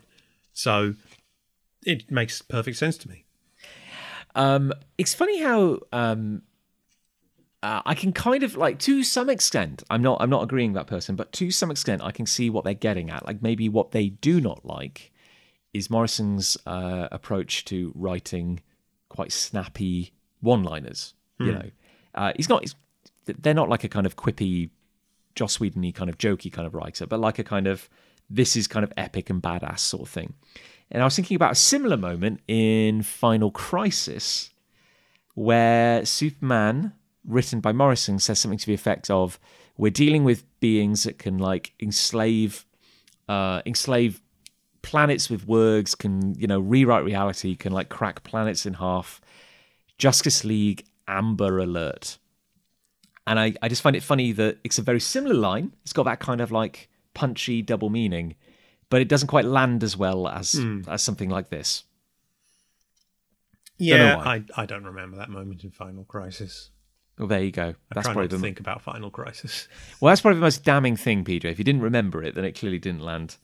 So 0.53 0.93
it 1.85 2.11
makes 2.11 2.41
perfect 2.41 2.77
sense 2.77 2.97
to 2.99 3.09
me. 3.09 3.25
Um, 4.35 4.73
it's 4.97 5.13
funny 5.13 5.41
how 5.41 5.79
um, 5.93 6.41
uh, 7.63 7.81
I 7.85 7.95
can 7.95 8.11
kind 8.11 8.43
of 8.43 8.55
like 8.57 8.79
to 8.79 9.03
some 9.03 9.29
extent. 9.29 9.83
I'm 9.89 10.01
not 10.01 10.21
I'm 10.21 10.29
not 10.29 10.43
agreeing 10.43 10.73
with 10.73 10.81
that 10.81 10.87
person, 10.87 11.15
but 11.15 11.31
to 11.33 11.51
some 11.51 11.71
extent, 11.71 12.01
I 12.03 12.11
can 12.11 12.25
see 12.25 12.49
what 12.49 12.63
they're 12.63 12.73
getting 12.73 13.09
at. 13.09 13.25
Like 13.25 13.41
maybe 13.41 13.69
what 13.69 13.91
they 13.91 14.09
do 14.09 14.41
not 14.41 14.65
like 14.65 15.11
is 15.73 15.89
Morrison's 15.89 16.57
uh, 16.65 17.07
approach 17.11 17.65
to 17.65 17.91
writing 17.95 18.61
quite 19.09 19.31
snappy 19.31 20.13
one-liners. 20.41 21.13
You 21.39 21.51
know, 21.51 21.69
uh, 22.15 22.33
he's 22.35 22.49
not. 22.49 22.61
He's, 22.61 22.75
they're 23.25 23.53
not 23.53 23.69
like 23.69 23.83
a 23.83 23.89
kind 23.89 24.05
of 24.05 24.15
quippy, 24.15 24.69
Joss 25.33 25.59
Whedon-y 25.59 25.91
kind 25.91 26.09
of 26.09 26.17
jokey 26.17 26.51
kind 26.51 26.67
of 26.67 26.75
writer, 26.75 27.05
but 27.05 27.19
like 27.19 27.39
a 27.39 27.43
kind 27.43 27.67
of 27.67 27.89
this 28.29 28.55
is 28.55 28.67
kind 28.67 28.83
of 28.83 28.93
epic 28.97 29.29
and 29.29 29.41
badass 29.41 29.79
sort 29.79 30.03
of 30.03 30.09
thing. 30.09 30.33
And 30.91 31.01
I 31.01 31.05
was 31.05 31.15
thinking 31.15 31.35
about 31.35 31.53
a 31.53 31.55
similar 31.55 31.97
moment 31.97 32.41
in 32.47 33.03
Final 33.03 33.51
Crisis, 33.51 34.51
where 35.33 36.05
Superman, 36.05 36.93
written 37.25 37.59
by 37.59 37.73
Morrison, 37.73 38.19
says 38.19 38.39
something 38.39 38.59
to 38.59 38.65
the 38.67 38.73
effect 38.73 39.09
of, 39.09 39.39
"We're 39.77 39.91
dealing 39.91 40.23
with 40.23 40.45
beings 40.59 41.03
that 41.03 41.17
can 41.17 41.37
like 41.37 41.73
enslave, 41.79 42.65
uh, 43.27 43.61
enslave 43.65 44.21
planets 44.81 45.29
with 45.29 45.47
words, 45.47 45.95
can 45.95 46.35
you 46.35 46.47
know 46.47 46.59
rewrite 46.59 47.03
reality, 47.03 47.55
can 47.55 47.73
like 47.73 47.89
crack 47.89 48.23
planets 48.23 48.65
in 48.65 48.75
half." 48.75 49.19
Justice 49.97 50.43
League 50.43 50.85
Amber 51.07 51.59
Alert. 51.59 52.17
And 53.27 53.39
I, 53.39 53.53
I 53.61 53.69
just 53.69 53.81
find 53.81 53.95
it 53.95 54.03
funny 54.03 54.31
that 54.33 54.59
it's 54.63 54.77
a 54.77 54.83
very 54.83 54.99
similar 54.99 55.33
line. 55.33 55.73
It's 55.83 55.93
got 55.93 56.03
that 56.03 56.19
kind 56.19 56.41
of 56.41 56.51
like 56.51 56.89
punchy 57.13 57.61
double 57.61 57.89
meaning, 57.89 58.35
but 58.89 59.01
it 59.01 59.07
doesn't 59.07 59.27
quite 59.27 59.45
land 59.45 59.83
as 59.83 59.97
well 59.97 60.27
as 60.27 60.59
as 60.87 61.01
something 61.01 61.29
like 61.29 61.49
this. 61.49 61.83
Yeah. 63.77 64.17
I, 64.17 64.43
I 64.55 64.65
don't 64.65 64.85
remember 64.85 65.17
that 65.17 65.29
moment 65.29 65.63
in 65.63 65.71
Final 65.71 66.05
Crisis. 66.05 66.69
Well, 67.17 67.27
there 67.27 67.43
you 67.43 67.51
go. 67.51 67.69
I 67.69 67.93
That's 67.93 68.07
probably 68.07 68.27
the 68.27 68.39
think 68.39 68.59
about 68.59 68.81
Final 68.81 69.09
Crisis. 69.09 69.67
well. 70.01 70.11
That's 70.11 70.21
probably 70.21 70.39
the 70.39 70.45
most 70.45 70.63
damning 70.63 70.97
thing, 70.97 71.23
PJ. 71.23 71.45
If 71.45 71.57
you 71.57 71.63
didn't 71.63 71.81
remember 71.81 72.23
it, 72.23 72.35
then 72.35 72.43
it 72.43 72.57
clearly 72.57 72.79
didn't 72.79 73.01
land. 73.01 73.37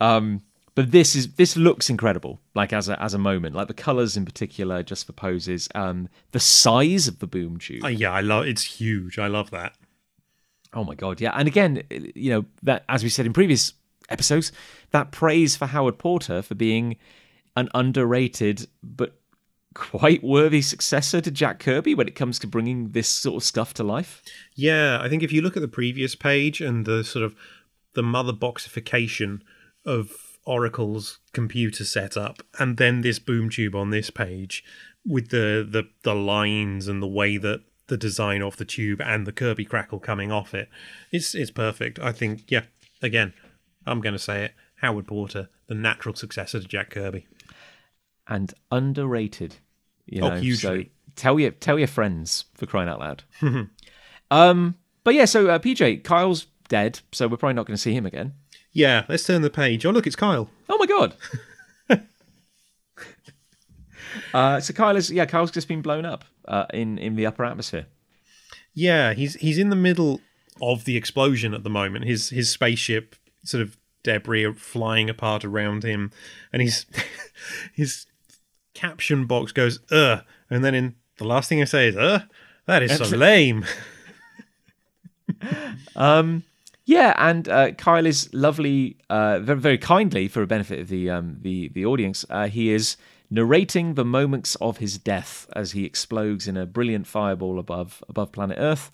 Um, 0.00 0.42
but 0.74 0.90
this 0.90 1.14
is 1.14 1.34
this 1.34 1.56
looks 1.56 1.88
incredible. 1.88 2.40
Like 2.54 2.72
as 2.72 2.88
a 2.88 3.00
as 3.02 3.14
a 3.14 3.18
moment, 3.18 3.54
like 3.54 3.68
the 3.68 3.74
colors 3.74 4.16
in 4.16 4.24
particular, 4.24 4.82
just 4.82 5.06
for 5.06 5.12
poses. 5.12 5.68
Um, 5.74 6.08
the 6.32 6.40
size 6.40 7.08
of 7.08 7.20
the 7.20 7.26
boom 7.26 7.58
tube. 7.58 7.84
Uh, 7.84 7.88
yeah, 7.88 8.12
I 8.12 8.20
love. 8.20 8.46
It's 8.46 8.64
huge. 8.64 9.18
I 9.18 9.28
love 9.28 9.50
that. 9.52 9.74
Oh 10.74 10.84
my 10.84 10.94
god, 10.94 11.20
yeah. 11.20 11.32
And 11.34 11.46
again, 11.46 11.82
you 11.90 12.30
know, 12.30 12.44
that 12.64 12.84
as 12.88 13.02
we 13.02 13.08
said 13.08 13.24
in 13.24 13.32
previous 13.32 13.72
episodes, 14.14 14.52
that 14.92 15.12
praise 15.12 15.56
for 15.56 15.66
Howard 15.66 15.98
Porter 15.98 16.40
for 16.40 16.54
being 16.54 16.96
an 17.56 17.68
underrated 17.74 18.66
but 18.82 19.18
quite 19.74 20.22
worthy 20.22 20.62
successor 20.62 21.20
to 21.20 21.30
Jack 21.30 21.58
Kirby 21.58 21.94
when 21.94 22.08
it 22.08 22.14
comes 22.14 22.38
to 22.38 22.46
bringing 22.46 22.92
this 22.92 23.08
sort 23.08 23.36
of 23.36 23.44
stuff 23.44 23.74
to 23.74 23.82
life. 23.82 24.22
Yeah, 24.54 24.98
I 25.00 25.08
think 25.08 25.22
if 25.22 25.32
you 25.32 25.42
look 25.42 25.56
at 25.56 25.62
the 25.62 25.68
previous 25.68 26.14
page 26.14 26.60
and 26.60 26.86
the 26.86 27.04
sort 27.04 27.24
of 27.24 27.34
the 27.94 28.02
mother 28.02 28.32
boxification 28.32 29.40
of 29.84 30.38
Oracle's 30.46 31.18
computer 31.32 31.84
setup, 31.84 32.42
and 32.58 32.76
then 32.76 33.00
this 33.00 33.18
boom 33.18 33.50
tube 33.50 33.74
on 33.74 33.90
this 33.90 34.10
page 34.10 34.64
with 35.04 35.30
the 35.30 35.66
the 35.68 35.84
the 36.02 36.14
lines 36.14 36.88
and 36.88 37.02
the 37.02 37.08
way 37.08 37.36
that 37.36 37.62
the 37.88 37.96
design 37.96 38.42
of 38.42 38.56
the 38.56 38.64
tube 38.64 39.00
and 39.00 39.26
the 39.26 39.32
Kirby 39.32 39.64
crackle 39.64 39.98
coming 39.98 40.30
off 40.30 40.54
it, 40.54 40.68
it's 41.10 41.34
it's 41.34 41.50
perfect. 41.50 41.98
I 41.98 42.12
think. 42.12 42.50
Yeah, 42.50 42.64
again, 43.02 43.32
I'm 43.86 44.00
going 44.00 44.12
to 44.14 44.18
say 44.18 44.44
it. 44.44 44.54
Howard 44.76 45.06
Porter, 45.06 45.48
the 45.66 45.74
natural 45.74 46.14
successor 46.14 46.60
to 46.60 46.66
Jack 46.66 46.90
Kirby. 46.90 47.26
And 48.26 48.52
underrated. 48.70 49.56
You 50.06 50.22
Oh, 50.22 50.28
know, 50.30 50.36
hugely. 50.36 50.84
So 50.84 50.88
tell 51.16 51.38
your 51.40 51.50
tell 51.52 51.78
your 51.78 51.88
friends 51.88 52.44
for 52.54 52.66
crying 52.66 52.88
out 52.88 52.98
loud. 53.00 53.22
um 54.30 54.74
but 55.04 55.14
yeah, 55.14 55.26
so 55.26 55.48
uh, 55.48 55.58
PJ, 55.58 56.02
Kyle's 56.04 56.46
dead, 56.68 57.00
so 57.12 57.28
we're 57.28 57.36
probably 57.36 57.54
not 57.54 57.66
going 57.66 57.76
to 57.76 57.80
see 57.82 57.92
him 57.94 58.06
again. 58.06 58.32
Yeah, 58.72 59.04
let's 59.08 59.24
turn 59.26 59.42
the 59.42 59.50
page. 59.50 59.84
Oh, 59.86 59.90
look, 59.90 60.06
it's 60.06 60.16
Kyle. 60.16 60.48
Oh 60.68 60.78
my 60.78 60.86
god. 60.86 61.14
uh, 64.34 64.60
so 64.60 64.72
Kyle 64.72 64.96
is 64.96 65.10
yeah, 65.10 65.26
Kyle's 65.26 65.50
just 65.50 65.68
been 65.68 65.82
blown 65.82 66.04
up 66.04 66.24
uh, 66.46 66.66
in 66.72 66.98
in 66.98 67.16
the 67.16 67.26
upper 67.26 67.44
atmosphere. 67.44 67.86
Yeah, 68.74 69.12
he's 69.14 69.34
he's 69.34 69.58
in 69.58 69.68
the 69.70 69.76
middle 69.76 70.20
of 70.60 70.84
the 70.84 70.96
explosion 70.96 71.54
at 71.54 71.62
the 71.62 71.70
moment. 71.70 72.04
His 72.06 72.30
his 72.30 72.50
spaceship 72.50 73.16
sort 73.44 73.62
of 73.62 73.76
debris 74.02 74.52
flying 74.52 75.08
apart 75.08 75.44
around 75.44 75.84
him, 75.84 76.10
and 76.52 76.60
he's 76.62 76.86
his 77.72 78.06
caption 78.74 79.26
box 79.26 79.52
goes 79.52 79.80
"uh," 79.90 80.20
and 80.50 80.64
then 80.64 80.74
in 80.74 80.94
the 81.18 81.24
last 81.24 81.48
thing 81.48 81.60
I 81.60 81.64
say 81.64 81.88
is 81.88 81.96
"uh." 81.96 82.22
That 82.66 82.82
is 82.82 82.96
so 82.96 83.16
lame. 83.16 83.64
Um, 85.96 86.44
yeah, 86.86 87.14
and 87.16 87.48
uh, 87.48 87.72
Kyle 87.72 88.06
is 88.06 88.32
lovely, 88.34 88.96
uh, 89.08 89.38
very, 89.40 89.58
very 89.58 89.78
kindly 89.78 90.28
for 90.28 90.40
the 90.40 90.46
benefit 90.46 90.80
of 90.80 90.88
the 90.88 91.10
um, 91.10 91.38
the 91.40 91.68
the 91.68 91.86
audience. 91.86 92.24
Uh, 92.28 92.46
he 92.46 92.70
is 92.70 92.96
narrating 93.30 93.94
the 93.94 94.04
moments 94.04 94.54
of 94.56 94.78
his 94.78 94.98
death 94.98 95.48
as 95.56 95.72
he 95.72 95.84
explodes 95.84 96.46
in 96.46 96.56
a 96.56 96.66
brilliant 96.66 97.06
fireball 97.06 97.58
above 97.58 98.02
above 98.08 98.32
planet 98.32 98.58
Earth, 98.60 98.90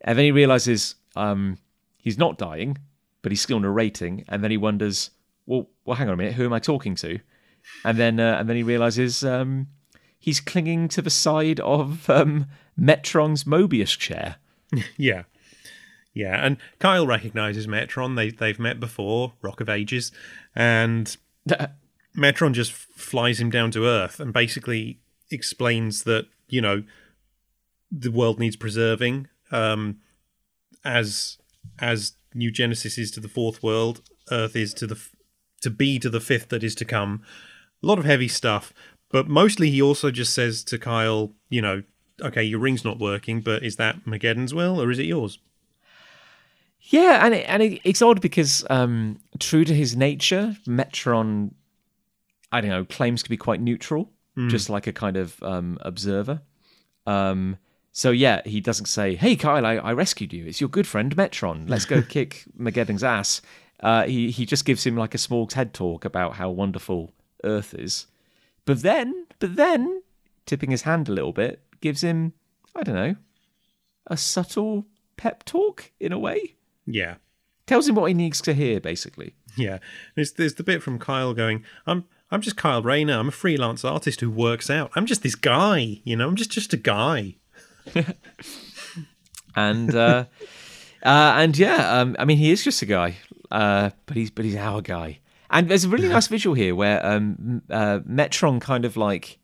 and 0.00 0.18
then 0.18 0.24
he 0.24 0.32
realizes 0.32 0.94
um, 1.16 1.58
he's 1.98 2.18
not 2.18 2.38
dying, 2.38 2.78
but 3.28 3.32
he's 3.32 3.42
still 3.42 3.60
narrating, 3.60 4.24
and 4.26 4.42
then 4.42 4.50
he 4.50 4.56
wonders, 4.56 5.10
well, 5.44 5.68
well, 5.84 5.98
hang 5.98 6.08
on 6.08 6.14
a 6.14 6.16
minute, 6.16 6.32
who 6.32 6.46
am 6.46 6.52
I 6.54 6.60
talking 6.60 6.94
to? 6.94 7.18
And 7.84 7.98
then 7.98 8.18
uh, 8.18 8.38
and 8.40 8.48
then 8.48 8.56
he 8.56 8.62
realizes 8.62 9.22
um, 9.22 9.66
he's 10.18 10.40
clinging 10.40 10.88
to 10.88 11.02
the 11.02 11.10
side 11.10 11.60
of 11.60 12.08
um, 12.08 12.46
Metron's 12.80 13.44
Mobius 13.44 13.98
chair. 13.98 14.36
yeah, 14.96 15.24
yeah. 16.14 16.42
And 16.42 16.56
Kyle 16.78 17.06
recognizes 17.06 17.66
Metron. 17.66 18.16
They 18.16 18.30
they've 18.30 18.58
met 18.58 18.80
before, 18.80 19.34
Rock 19.42 19.60
of 19.60 19.68
Ages, 19.68 20.10
and 20.54 21.14
Metron 22.16 22.54
just 22.54 22.72
flies 22.72 23.40
him 23.40 23.50
down 23.50 23.70
to 23.72 23.84
Earth 23.84 24.20
and 24.20 24.32
basically 24.32 25.00
explains 25.30 26.04
that 26.04 26.28
you 26.48 26.62
know 26.62 26.82
the 27.92 28.10
world 28.10 28.38
needs 28.38 28.56
preserving, 28.56 29.28
um, 29.50 29.98
as 30.82 31.36
as 31.78 32.12
New 32.34 32.50
Genesis 32.50 32.98
is 32.98 33.10
to 33.12 33.20
the 33.20 33.28
fourth 33.28 33.62
world, 33.62 34.00
Earth 34.30 34.56
is 34.56 34.74
to 34.74 34.86
the 34.86 34.94
f- 34.94 35.14
to 35.60 35.70
be 35.70 35.98
to 35.98 36.10
the 36.10 36.20
fifth 36.20 36.48
that 36.50 36.62
is 36.62 36.74
to 36.76 36.84
come. 36.84 37.22
A 37.82 37.86
lot 37.86 37.98
of 37.98 38.04
heavy 38.04 38.28
stuff, 38.28 38.72
but 39.10 39.28
mostly 39.28 39.70
he 39.70 39.80
also 39.80 40.10
just 40.10 40.34
says 40.34 40.62
to 40.64 40.78
Kyle, 40.78 41.32
you 41.48 41.62
know, 41.62 41.82
okay, 42.20 42.42
your 42.42 42.58
ring's 42.58 42.84
not 42.84 42.98
working, 42.98 43.40
but 43.40 43.62
is 43.64 43.76
that 43.76 44.04
Mageddon's 44.04 44.52
will 44.54 44.80
or 44.80 44.90
is 44.90 44.98
it 44.98 45.06
yours? 45.06 45.38
Yeah, 46.80 47.24
and 47.24 47.34
it, 47.34 47.44
and 47.48 47.62
it, 47.62 47.80
it's 47.84 48.02
odd 48.02 48.20
because 48.20 48.64
um, 48.70 49.18
true 49.38 49.64
to 49.64 49.74
his 49.74 49.96
nature, 49.96 50.56
Metron, 50.66 51.52
I 52.50 52.60
don't 52.60 52.70
know, 52.70 52.84
claims 52.84 53.22
to 53.24 53.30
be 53.30 53.36
quite 53.36 53.60
neutral, 53.60 54.10
just 54.48 54.70
like 54.70 54.86
a 54.86 54.92
kind 54.92 55.16
of 55.16 55.42
um, 55.42 55.78
observer. 55.80 56.40
Um, 57.06 57.56
so 57.98 58.10
yeah, 58.12 58.42
he 58.44 58.60
doesn't 58.60 58.86
say, 58.86 59.16
"Hey 59.16 59.34
Kyle, 59.34 59.66
I, 59.66 59.74
I 59.76 59.92
rescued 59.92 60.32
you. 60.32 60.46
It's 60.46 60.60
your 60.60 60.70
good 60.70 60.86
friend 60.86 61.16
Metron. 61.16 61.68
Let's 61.68 61.84
go 61.84 62.00
kick 62.16 62.44
Mageddon's 62.56 63.02
ass." 63.02 63.42
Uh, 63.80 64.04
he 64.04 64.30
he 64.30 64.46
just 64.46 64.64
gives 64.64 64.84
him 64.86 64.96
like 64.96 65.14
a 65.14 65.18
small 65.26 65.46
TED 65.46 65.74
talk 65.74 66.04
about 66.04 66.34
how 66.36 66.48
wonderful 66.50 67.12
Earth 67.44 67.74
is, 67.74 68.06
but 68.64 68.82
then 68.82 69.26
but 69.40 69.56
then 69.56 70.02
tipping 70.46 70.70
his 70.70 70.82
hand 70.82 71.08
a 71.08 71.12
little 71.12 71.32
bit 71.32 71.60
gives 71.80 72.00
him 72.02 72.32
I 72.74 72.82
don't 72.84 72.94
know 72.94 73.16
a 74.06 74.16
subtle 74.16 74.86
pep 75.16 75.44
talk 75.44 75.90
in 76.00 76.12
a 76.12 76.18
way 76.18 76.54
Yeah. 76.86 77.16
tells 77.66 77.88
him 77.88 77.94
what 77.96 78.06
he 78.06 78.14
needs 78.14 78.40
to 78.42 78.54
hear, 78.54 78.80
basically. 78.80 79.34
Yeah, 79.56 79.78
there's 80.14 80.32
there's 80.32 80.54
the 80.54 80.62
bit 80.62 80.82
from 80.82 80.98
Kyle 81.00 81.34
going, 81.34 81.64
"I'm 81.86 82.04
I'm 82.30 82.40
just 82.42 82.56
Kyle 82.56 82.82
Rayner. 82.82 83.18
I'm 83.18 83.28
a 83.28 83.32
freelance 83.42 83.84
artist 83.84 84.20
who 84.20 84.30
works 84.30 84.70
out. 84.70 84.90
I'm 84.94 85.06
just 85.06 85.22
this 85.22 85.34
guy, 85.34 86.00
you 86.04 86.14
know. 86.16 86.28
I'm 86.28 86.36
just 86.36 86.50
just 86.52 86.72
a 86.72 86.76
guy." 86.76 87.36
And 89.56 89.92
uh, 89.94 90.26
uh, 91.02 91.34
and 91.36 91.58
yeah, 91.58 92.00
um, 92.00 92.14
I 92.18 92.24
mean, 92.24 92.36
he 92.38 92.52
is 92.52 92.62
just 92.62 92.80
a 92.82 92.86
guy, 92.86 93.16
uh, 93.50 93.90
but 94.06 94.16
he's 94.16 94.30
but 94.30 94.44
he's 94.44 94.54
our 94.54 94.80
guy. 94.80 95.18
And 95.50 95.68
there's 95.68 95.84
a 95.84 95.88
really 95.88 96.08
nice 96.08 96.28
visual 96.28 96.54
here 96.54 96.74
where 96.74 97.04
um, 97.04 97.62
uh, 97.70 98.00
Metron 98.00 98.60
kind 98.60 98.84
of 98.84 98.96
like 98.96 99.38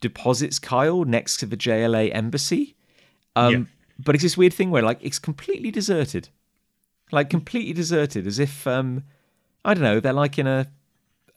deposits 0.00 0.58
Kyle 0.58 1.04
next 1.04 1.38
to 1.38 1.46
the 1.46 1.56
JLA 1.56 2.14
embassy. 2.14 2.74
Um, 3.34 3.52
Yeah. 3.52 3.64
But 3.98 4.14
it's 4.14 4.24
this 4.24 4.36
weird 4.36 4.52
thing 4.52 4.70
where 4.70 4.82
like 4.82 4.98
it's 5.00 5.18
completely 5.18 5.70
deserted, 5.70 6.28
like 7.12 7.30
completely 7.30 7.72
deserted, 7.72 8.26
as 8.26 8.38
if 8.38 8.66
um, 8.66 9.04
I 9.64 9.72
don't 9.72 9.84
know, 9.84 10.00
they're 10.00 10.12
like 10.12 10.38
in 10.38 10.46
a, 10.46 10.66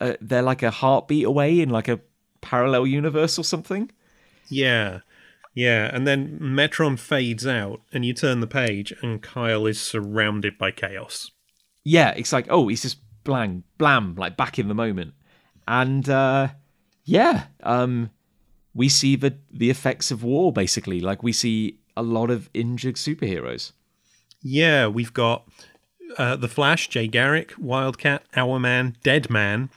a 0.01 0.17
they're 0.19 0.41
like 0.41 0.61
a 0.61 0.71
heartbeat 0.71 1.23
away 1.23 1.61
in 1.61 1.69
like 1.69 1.87
a 1.87 2.01
parallel 2.41 2.85
universe 2.85 3.39
or 3.39 3.45
something. 3.45 3.91
Yeah, 4.49 4.99
yeah, 5.65 5.89
and 5.93 6.07
then 6.07 6.39
Metron 6.39 6.97
fades 6.97 7.45
out, 7.45 7.81
and 7.93 8.05
you 8.05 8.13
turn 8.13 8.39
the 8.39 8.47
page, 8.61 8.93
and 9.01 9.21
Kyle 9.21 9.65
is 9.65 9.79
surrounded 9.81 10.57
by 10.57 10.71
chaos. 10.71 11.31
yeah, 11.83 12.11
it's 12.19 12.33
like, 12.33 12.47
oh, 12.49 12.67
he's 12.69 12.81
just 12.83 12.97
blang, 13.23 13.63
blam, 13.77 14.15
like 14.15 14.35
back 14.37 14.57
in 14.59 14.67
the 14.67 14.73
moment. 14.85 15.13
And 15.67 16.07
uh 16.09 16.47
yeah, 17.05 17.45
um 17.63 18.09
we 18.73 18.89
see 18.89 19.15
the 19.15 19.31
the 19.51 19.69
effects 19.69 20.09
of 20.11 20.23
war 20.23 20.51
basically. 20.53 20.99
Like 21.09 21.21
we 21.23 21.33
see 21.33 21.79
a 21.95 22.01
lot 22.01 22.29
of 22.31 22.49
injured 22.53 22.95
superheroes. 22.95 23.73
Yeah, 24.41 24.87
we've 24.87 25.13
got 25.13 25.47
uh, 26.17 26.35
the 26.37 26.47
Flash, 26.47 26.87
Jay 26.89 27.07
Garrick, 27.07 27.53
Wildcat, 27.59 28.23
Hourman, 28.35 28.95
Deadman. 29.03 29.69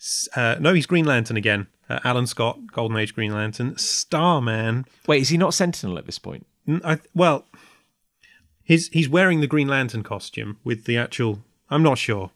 S- 0.00 0.28
Uh, 0.36 0.56
no, 0.60 0.72
he's 0.72 0.86
Green 0.86 1.04
Lantern 1.04 1.36
again. 1.36 1.66
Uh, 1.88 2.00
Alan 2.04 2.26
Scott, 2.26 2.58
Golden 2.72 2.96
Age 2.96 3.14
Green 3.14 3.32
Lantern, 3.32 3.76
Starman. 3.76 4.86
Wait, 5.06 5.20
is 5.22 5.28
he 5.28 5.36
not 5.36 5.52
Sentinel 5.54 5.98
at 5.98 6.06
this 6.06 6.18
point? 6.18 6.46
N- 6.66 6.80
I, 6.84 6.98
well, 7.14 7.46
he's 8.62 8.88
he's 8.88 9.08
wearing 9.08 9.40
the 9.40 9.46
Green 9.46 9.68
Lantern 9.68 10.02
costume 10.02 10.56
with 10.64 10.84
the 10.84 10.96
actual. 10.96 11.40
I'm 11.68 11.82
not 11.82 11.98
sure. 11.98 12.30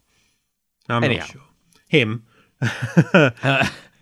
I'm 0.89 1.03
Anyhow. 1.05 1.21
not 1.21 1.29
sure. 1.31 1.43
Him, 1.87 2.25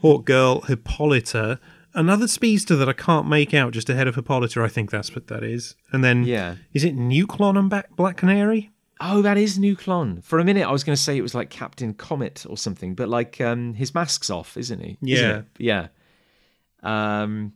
Hawk 0.02 0.24
Girl, 0.24 0.60
Hippolyta, 0.62 1.60
another 1.94 2.26
speedster 2.28 2.76
that 2.76 2.88
I 2.88 2.92
can't 2.92 3.28
make 3.28 3.54
out 3.54 3.72
just 3.72 3.88
ahead 3.90 4.08
of 4.08 4.14
Hippolyta. 4.16 4.62
I 4.62 4.68
think 4.68 4.90
that's 4.90 5.14
what 5.14 5.26
that 5.28 5.42
is. 5.44 5.74
And 5.92 6.02
then 6.02 6.24
Yeah. 6.24 6.56
is 6.72 6.84
it 6.84 6.96
Nuklon 6.96 7.58
and 7.58 7.84
Black 7.96 8.16
Canary? 8.16 8.70
Oh, 9.00 9.20
that 9.22 9.36
is 9.36 9.58
Nuklon. 9.58 10.24
For 10.24 10.38
a 10.38 10.44
minute 10.44 10.66
I 10.66 10.72
was 10.72 10.84
gonna 10.84 10.96
say 10.96 11.16
it 11.16 11.22
was 11.22 11.34
like 11.34 11.50
Captain 11.50 11.92
Comet 11.94 12.46
or 12.48 12.56
something, 12.56 12.94
but 12.94 13.08
like 13.08 13.40
um 13.40 13.74
his 13.74 13.94
mask's 13.94 14.30
off, 14.30 14.56
isn't 14.56 14.80
he? 14.80 14.98
Isn't 15.06 15.46
Yeah. 15.58 15.88
Yeah. 16.82 17.22
Um 17.22 17.52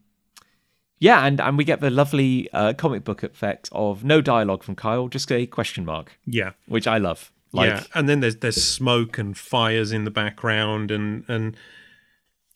yeah, 1.03 1.25
and, 1.25 1.41
and 1.41 1.57
we 1.57 1.65
get 1.65 1.81
the 1.81 1.89
lovely 1.89 2.51
uh, 2.53 2.75
comic 2.75 3.05
book 3.05 3.23
effect 3.23 3.71
of 3.73 4.05
no 4.05 4.21
dialogue 4.21 4.63
from 4.63 4.75
Kyle, 4.75 5.09
just 5.09 5.33
a 5.33 5.47
question 5.47 5.87
mark, 5.87 6.19
Yeah. 6.27 6.51
which 6.67 6.87
I 6.87 6.99
love. 6.99 7.33
Like, 7.53 7.71
yeah, 7.71 7.85
and 7.95 8.07
then 8.07 8.21
there's 8.21 8.37
there's 8.37 8.63
smoke 8.63 9.17
and 9.19 9.37
fires 9.37 9.91
in 9.93 10.05
the 10.05 10.11
background, 10.11 10.91
and 10.93 11.25
and 11.27 11.57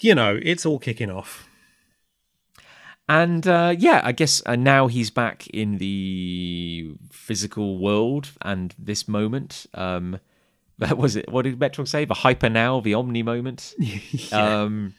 you 0.00 0.14
know 0.14 0.38
it's 0.42 0.64
all 0.64 0.78
kicking 0.78 1.10
off. 1.10 1.48
And 3.08 3.46
uh, 3.46 3.74
yeah, 3.78 4.00
I 4.02 4.12
guess 4.12 4.42
uh, 4.46 4.56
now 4.56 4.86
he's 4.86 5.10
back 5.10 5.46
in 5.48 5.78
the 5.78 6.94
physical 7.12 7.78
world 7.78 8.30
and 8.42 8.74
this 8.78 9.06
moment. 9.06 9.66
Um, 9.74 10.20
was 10.96 11.16
it? 11.16 11.30
What 11.30 11.42
did 11.42 11.58
Metron 11.58 11.86
say? 11.86 12.04
The 12.04 12.14
hyper 12.14 12.48
now, 12.48 12.80
the 12.80 12.94
omni 12.94 13.22
moment. 13.22 13.74
yeah. 13.78 14.62
Um, 14.62 14.94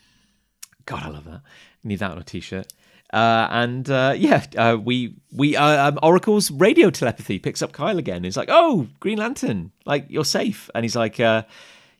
God, 0.85 1.03
I 1.03 1.09
love 1.09 1.25
that. 1.25 1.41
Need 1.83 1.99
that 1.99 2.11
on 2.11 2.17
a 2.19 2.23
t-shirt. 2.23 2.71
Uh, 3.13 3.47
and 3.49 3.89
uh, 3.89 4.13
yeah, 4.17 4.45
uh, 4.57 4.77
we 4.83 5.15
we 5.31 5.55
uh, 5.55 5.89
um, 5.89 5.99
Oracle's 6.01 6.51
radio 6.51 6.89
telepathy 6.89 7.39
picks 7.39 7.61
up 7.61 7.71
Kyle 7.71 7.97
again. 7.97 8.23
He's 8.23 8.35
like, 8.37 8.49
"Oh, 8.51 8.87
Green 8.99 9.19
Lantern, 9.19 9.71
like 9.85 10.05
you're 10.09 10.25
safe," 10.25 10.69
and 10.75 10.83
he's 10.83 10.95
like, 10.95 11.19
uh, 11.19 11.43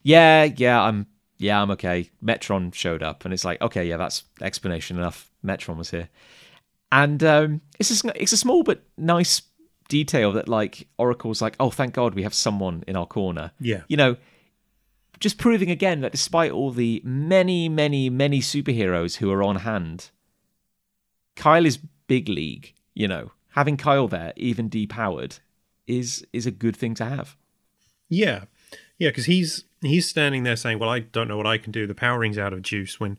"Yeah, 0.03 0.43
yeah, 0.43 0.81
I'm 0.81 1.07
yeah, 1.37 1.61
I'm 1.61 1.71
okay." 1.71 2.09
Metron 2.23 2.73
showed 2.73 3.03
up, 3.03 3.23
and 3.23 3.33
it's 3.33 3.45
like, 3.45 3.61
"Okay, 3.61 3.87
yeah, 3.87 3.97
that's 3.97 4.23
explanation 4.41 4.97
enough." 4.97 5.31
Metron 5.45 5.77
was 5.77 5.91
here, 5.91 6.09
and 6.91 7.23
um, 7.23 7.61
it's 7.79 8.03
a, 8.03 8.21
it's 8.21 8.31
a 8.31 8.37
small 8.37 8.63
but 8.63 8.83
nice 8.97 9.41
detail 9.87 10.31
that 10.33 10.49
like 10.49 10.87
Oracle's 10.97 11.41
like, 11.41 11.55
"Oh, 11.59 11.69
thank 11.69 11.93
God 11.93 12.15
we 12.15 12.23
have 12.23 12.33
someone 12.33 12.83
in 12.87 12.95
our 12.95 13.05
corner." 13.05 13.51
Yeah. 13.59 13.81
you 13.87 13.97
know, 13.97 14.17
just 15.19 15.37
proving 15.37 15.69
again 15.69 16.01
that 16.01 16.11
despite 16.11 16.51
all 16.51 16.71
the 16.71 17.01
many, 17.03 17.69
many, 17.69 18.09
many 18.09 18.41
superheroes 18.41 19.17
who 19.17 19.31
are 19.31 19.43
on 19.43 19.57
hand, 19.57 20.11
Kyle 21.35 21.65
is 21.65 21.79
big 22.07 22.29
league. 22.29 22.73
You 22.93 23.07
know, 23.07 23.31
having 23.51 23.77
Kyle 23.77 24.07
there, 24.07 24.33
even 24.35 24.69
depowered, 24.69 25.39
is 25.87 26.25
is 26.33 26.45
a 26.45 26.51
good 26.51 26.75
thing 26.75 26.93
to 26.95 27.05
have. 27.05 27.35
Yeah, 28.09 28.45
yeah, 28.97 29.09
because 29.09 29.25
he's 29.25 29.65
he's 29.81 30.07
standing 30.07 30.43
there 30.43 30.55
saying, 30.55 30.79
"Well, 30.79 30.89
I 30.89 30.99
don't 30.99 31.27
know 31.27 31.37
what 31.37 31.47
I 31.47 31.57
can 31.57 31.71
do. 31.71 31.87
The 31.87 31.95
power 31.95 32.19
ring's 32.19 32.37
out 32.37 32.53
of 32.53 32.61
juice." 32.61 32.99
When 32.99 33.17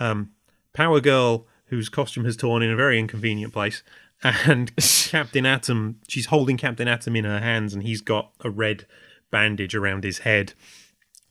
um, 0.00 0.32
Power 0.72 1.00
Girl, 1.00 1.46
whose 1.74 1.88
costume 1.88 2.24
has 2.24 2.36
torn 2.36 2.62
in 2.62 2.70
a 2.70 2.76
very 2.76 2.98
inconvenient 2.98 3.52
place, 3.52 3.82
and 4.22 4.74
Captain 5.08 5.46
Atom, 5.46 6.00
she's 6.08 6.26
holding 6.26 6.56
Captain 6.56 6.88
Atom 6.88 7.16
in 7.16 7.24
her 7.24 7.40
hands, 7.40 7.74
and 7.74 7.82
he's 7.82 8.00
got 8.00 8.30
a 8.40 8.50
red 8.50 8.86
bandage 9.30 9.74
around 9.74 10.04
his 10.04 10.18
head 10.18 10.52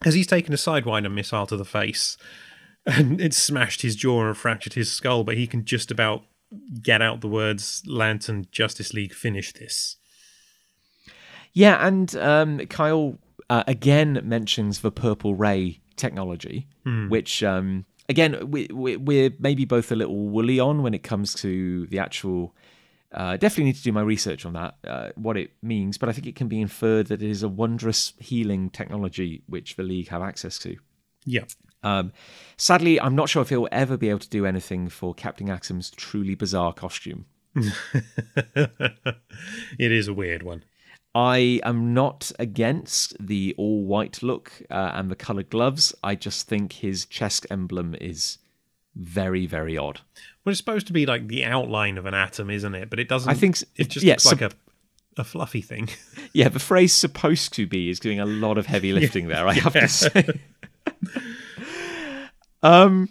as 0.06 0.14
he's 0.14 0.28
taken 0.28 0.54
a 0.54 0.58
sidewinder 0.58 1.12
missile 1.12 1.48
to 1.48 1.58
the 1.58 1.66
face, 1.66 2.18
and 2.86 3.22
it's 3.22 3.38
smashed 3.38 3.82
his 3.82 3.96
jaw 3.96 4.28
and 4.28 4.38
fractured 4.38 4.74
his 4.74 4.92
skull. 4.92 5.24
But 5.24 5.38
he 5.38 5.48
can 5.48 5.66
just 5.66 5.92
about 5.92 6.24
get 6.82 7.02
out 7.02 7.22
the 7.22 7.28
words 7.28 7.82
"Lantern 7.88 8.48
Justice 8.52 8.94
League, 8.94 9.14
finish 9.14 9.54
this." 9.54 9.98
Yeah, 11.54 11.86
and 11.86 12.16
um, 12.18 12.60
Kyle 12.68 13.18
uh, 13.50 13.64
again 13.68 14.20
mentions 14.24 14.82
the 14.82 14.92
purple 14.92 15.36
ray 15.36 15.80
technology, 15.96 16.68
which 17.08 17.44
um, 17.44 17.86
again 18.10 18.50
we, 18.50 18.68
we, 18.74 18.98
we're 18.98 19.32
maybe 19.40 19.66
both 19.66 19.92
a 19.92 19.96
little 19.96 20.16
woolly 20.16 20.60
on 20.60 20.84
when 20.84 20.94
it 20.94 21.04
comes 21.04 21.34
to 21.36 21.88
the 21.88 22.00
actual. 22.00 22.56
Uh, 23.12 23.38
definitely 23.38 23.66
need 23.66 23.76
to 23.76 23.84
do 23.84 23.92
my 23.92 24.02
research 24.02 24.44
on 24.44 24.54
that, 24.54 24.76
uh, 24.88 25.10
what 25.14 25.38
it 25.38 25.52
means, 25.62 26.00
but 26.00 26.10
I 26.10 26.14
think 26.14 26.26
it 26.26 26.36
can 26.36 26.48
be 26.48 26.60
inferred 26.60 27.08
that 27.08 27.22
it 27.22 27.30
is 27.30 27.44
a 27.44 27.48
wondrous 27.48 28.14
healing 28.18 28.72
technology 28.72 29.44
which 29.46 29.76
the 29.76 29.84
league 29.84 30.08
have 30.08 30.24
access 30.24 30.58
to. 30.60 30.78
Yeah, 31.24 31.44
Um, 31.84 32.12
sadly, 32.58 33.00
I'm 33.00 33.14
not 33.14 33.30
sure 33.30 33.44
if 33.44 33.50
he'll 33.50 33.68
ever 33.72 33.98
be 33.98 34.10
able 34.10 34.20
to 34.20 34.30
do 34.30 34.48
anything 34.48 34.90
for 34.90 35.14
Captain 35.14 35.48
Atom's 35.50 35.92
truly 35.92 36.34
bizarre 36.34 36.74
costume. 36.74 37.26
it 37.56 38.72
is 39.78 40.08
a 40.08 40.14
weird 40.14 40.42
one. 40.44 40.64
I 41.16 41.60
am 41.64 41.94
not 41.94 42.32
against 42.40 43.16
the 43.26 43.54
all 43.58 43.84
white 43.84 44.24
look 44.24 44.52
uh, 44.72 44.92
and 44.94 45.12
the 45.12 45.16
coloured 45.16 45.50
gloves. 45.50 45.94
I 46.04 46.16
just 46.16 46.48
think 46.48 46.74
his 46.74 47.06
chest 47.06 47.46
emblem 47.52 47.96
is 48.02 48.40
very, 48.96 49.46
very 49.46 49.78
odd. 49.78 50.02
Well, 50.44 50.52
it's 50.52 50.60
supposed 50.60 50.88
to 50.88 50.94
be 50.94 51.06
like 51.06 51.28
the 51.28 51.46
outline 51.46 51.98
of 51.98 52.06
an 52.06 52.14
atom, 52.14 52.50
isn't 52.50 52.76
it? 52.76 52.90
But 52.90 53.00
it 53.00 53.08
doesn't. 53.08 53.30
I 53.30 53.36
think 53.36 53.62
it 53.76 53.90
just 53.90 54.06
yeah, 54.06 54.14
looks 54.14 54.24
sup- 54.24 54.42
like 54.42 54.54
a 54.54 54.56
a 55.18 55.24
fluffy 55.24 55.62
thing. 55.62 55.90
Yeah, 56.36 56.50
the 56.50 56.58
phrase 56.58 56.94
supposed 56.94 57.54
to 57.54 57.68
be 57.68 57.92
is 57.92 58.00
doing 58.00 58.20
a 58.20 58.26
lot 58.26 58.58
of 58.58 58.66
heavy 58.66 58.92
lifting 58.92 59.28
there, 59.28 59.48
I 59.48 59.54
have 59.54 59.74
to 59.74 59.88
say. 59.88 60.42
um 62.64 63.08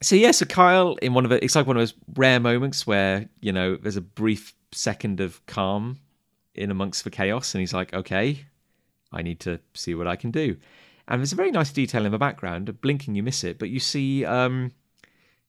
so 0.00 0.14
yeah, 0.14 0.30
so 0.30 0.46
Kyle 0.46 0.94
in 1.02 1.12
one 1.12 1.24
of 1.24 1.30
the, 1.30 1.44
it's 1.44 1.56
like 1.56 1.66
one 1.66 1.76
of 1.76 1.80
those 1.80 1.94
rare 2.14 2.38
moments 2.38 2.86
where, 2.86 3.28
you 3.40 3.50
know, 3.50 3.74
there's 3.74 3.96
a 3.96 4.00
brief 4.00 4.54
second 4.70 5.18
of 5.18 5.44
calm 5.46 5.98
in 6.54 6.70
amongst 6.70 7.04
the 7.04 7.10
chaos 7.10 7.54
and 7.54 7.60
he's 7.60 7.74
like, 7.74 7.92
Okay, 7.94 8.46
I 9.12 9.22
need 9.22 9.40
to 9.40 9.60
see 9.74 9.94
what 9.94 10.06
I 10.06 10.16
can 10.16 10.30
do. 10.30 10.56
And 11.08 11.20
there's 11.20 11.32
a 11.32 11.36
very 11.36 11.50
nice 11.50 11.72
detail 11.72 12.04
in 12.06 12.12
the 12.12 12.18
background, 12.18 12.80
blinking 12.80 13.14
you 13.14 13.22
miss 13.22 13.42
it, 13.44 13.58
but 13.58 13.70
you 13.70 13.80
see 13.80 14.24
um 14.24 14.72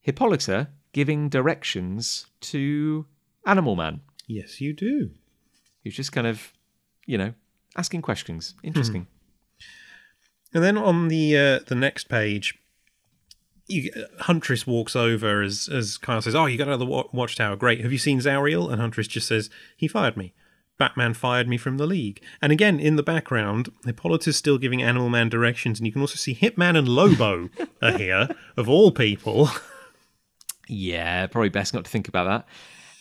Hippolyta 0.02 0.70
giving 0.94 1.30
directions 1.30 2.26
to 2.42 3.06
Animal 3.46 3.76
Man 3.76 4.02
yes, 4.32 4.62
you 4.62 4.74
do. 4.74 5.12
who's 5.84 5.96
just 5.96 6.12
kind 6.12 6.28
of, 6.28 6.54
you 7.06 7.18
know, 7.18 7.34
asking 7.78 8.02
questions. 8.02 8.56
Interesting. 8.64 9.08
And 10.54 10.64
then 10.64 10.78
on 10.78 11.08
the 11.08 11.38
uh, 11.38 11.60
the 11.68 11.76
next 11.76 12.10
page, 12.10 12.58
you, 13.68 13.92
Huntress 14.20 14.68
walks 14.68 14.96
over 14.96 15.42
as 15.42 15.70
as 15.72 15.98
Kyle 15.98 16.22
says, 16.22 16.36
"Oh, 16.36 16.46
you 16.46 16.58
got 16.58 16.68
out 16.68 16.74
of 16.74 16.80
the 16.80 16.86
watchtower. 16.86 17.56
Great. 17.56 17.82
Have 17.82 17.92
you 17.92 17.98
seen 17.98 18.20
Zauriel?" 18.20 18.72
And 18.72 18.82
Huntress 18.82 19.08
just 19.08 19.28
says, 19.28 19.50
"He 19.78 19.88
fired 19.88 20.18
me. 20.18 20.34
Batman 20.82 21.14
fired 21.14 21.48
me 21.48 21.58
from 21.58 21.78
the 21.78 21.86
League." 21.86 22.22
And 22.42 22.52
again, 22.52 22.80
in 22.80 22.96
the 22.96 23.04
background, 23.04 23.72
Hippolyta's 23.86 24.36
still 24.38 24.58
giving 24.58 24.82
Animal 24.82 25.10
Man 25.10 25.30
directions, 25.30 25.80
and 25.80 25.86
you 25.88 25.94
can 25.94 26.02
also 26.02 26.16
see 26.16 26.34
Hitman 26.36 26.78
and 26.78 26.88
Lobo 26.90 27.50
are 27.82 27.98
here, 27.98 28.30
of 28.58 28.68
all 28.68 28.92
people. 28.92 29.50
Yeah, 30.68 31.28
probably 31.28 31.50
best 31.50 31.74
not 31.74 31.86
to 31.86 31.92
think 31.92 32.08
about 32.08 32.26
that. 32.26 32.48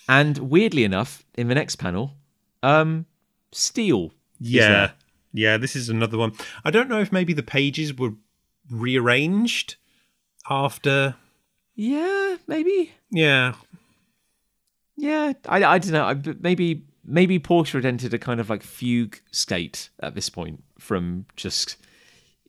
And 0.08 0.38
weirdly 0.38 0.84
enough, 0.84 1.24
in 1.34 1.48
the 1.48 1.54
next 1.54 1.76
panel, 1.76 2.14
um, 2.62 3.06
Steel. 3.52 4.06
is 4.40 4.50
Yeah. 4.50 4.68
there. 4.68 4.92
Yeah, 5.32 5.56
this 5.56 5.76
is 5.76 5.88
another 5.88 6.18
one. 6.18 6.32
I 6.64 6.70
don't 6.72 6.88
know 6.88 7.00
if 7.00 7.12
maybe 7.12 7.32
the 7.32 7.42
pages 7.44 7.94
were 7.96 8.14
rearranged 8.68 9.76
after. 10.48 11.14
Yeah, 11.76 12.36
maybe. 12.48 12.92
Yeah. 13.12 13.54
Yeah, 14.96 15.32
I, 15.48 15.62
I 15.64 15.78
don't 15.78 15.92
know. 15.92 16.04
I, 16.04 16.14
maybe 16.40 16.82
maybe 17.04 17.38
Porter 17.38 17.78
had 17.78 17.84
entered 17.84 18.14
a 18.14 18.18
kind 18.18 18.40
of 18.40 18.50
like 18.50 18.62
fugue 18.62 19.20
state 19.30 19.90
at 20.00 20.14
this 20.14 20.28
point 20.28 20.62
from 20.78 21.26
just 21.36 21.76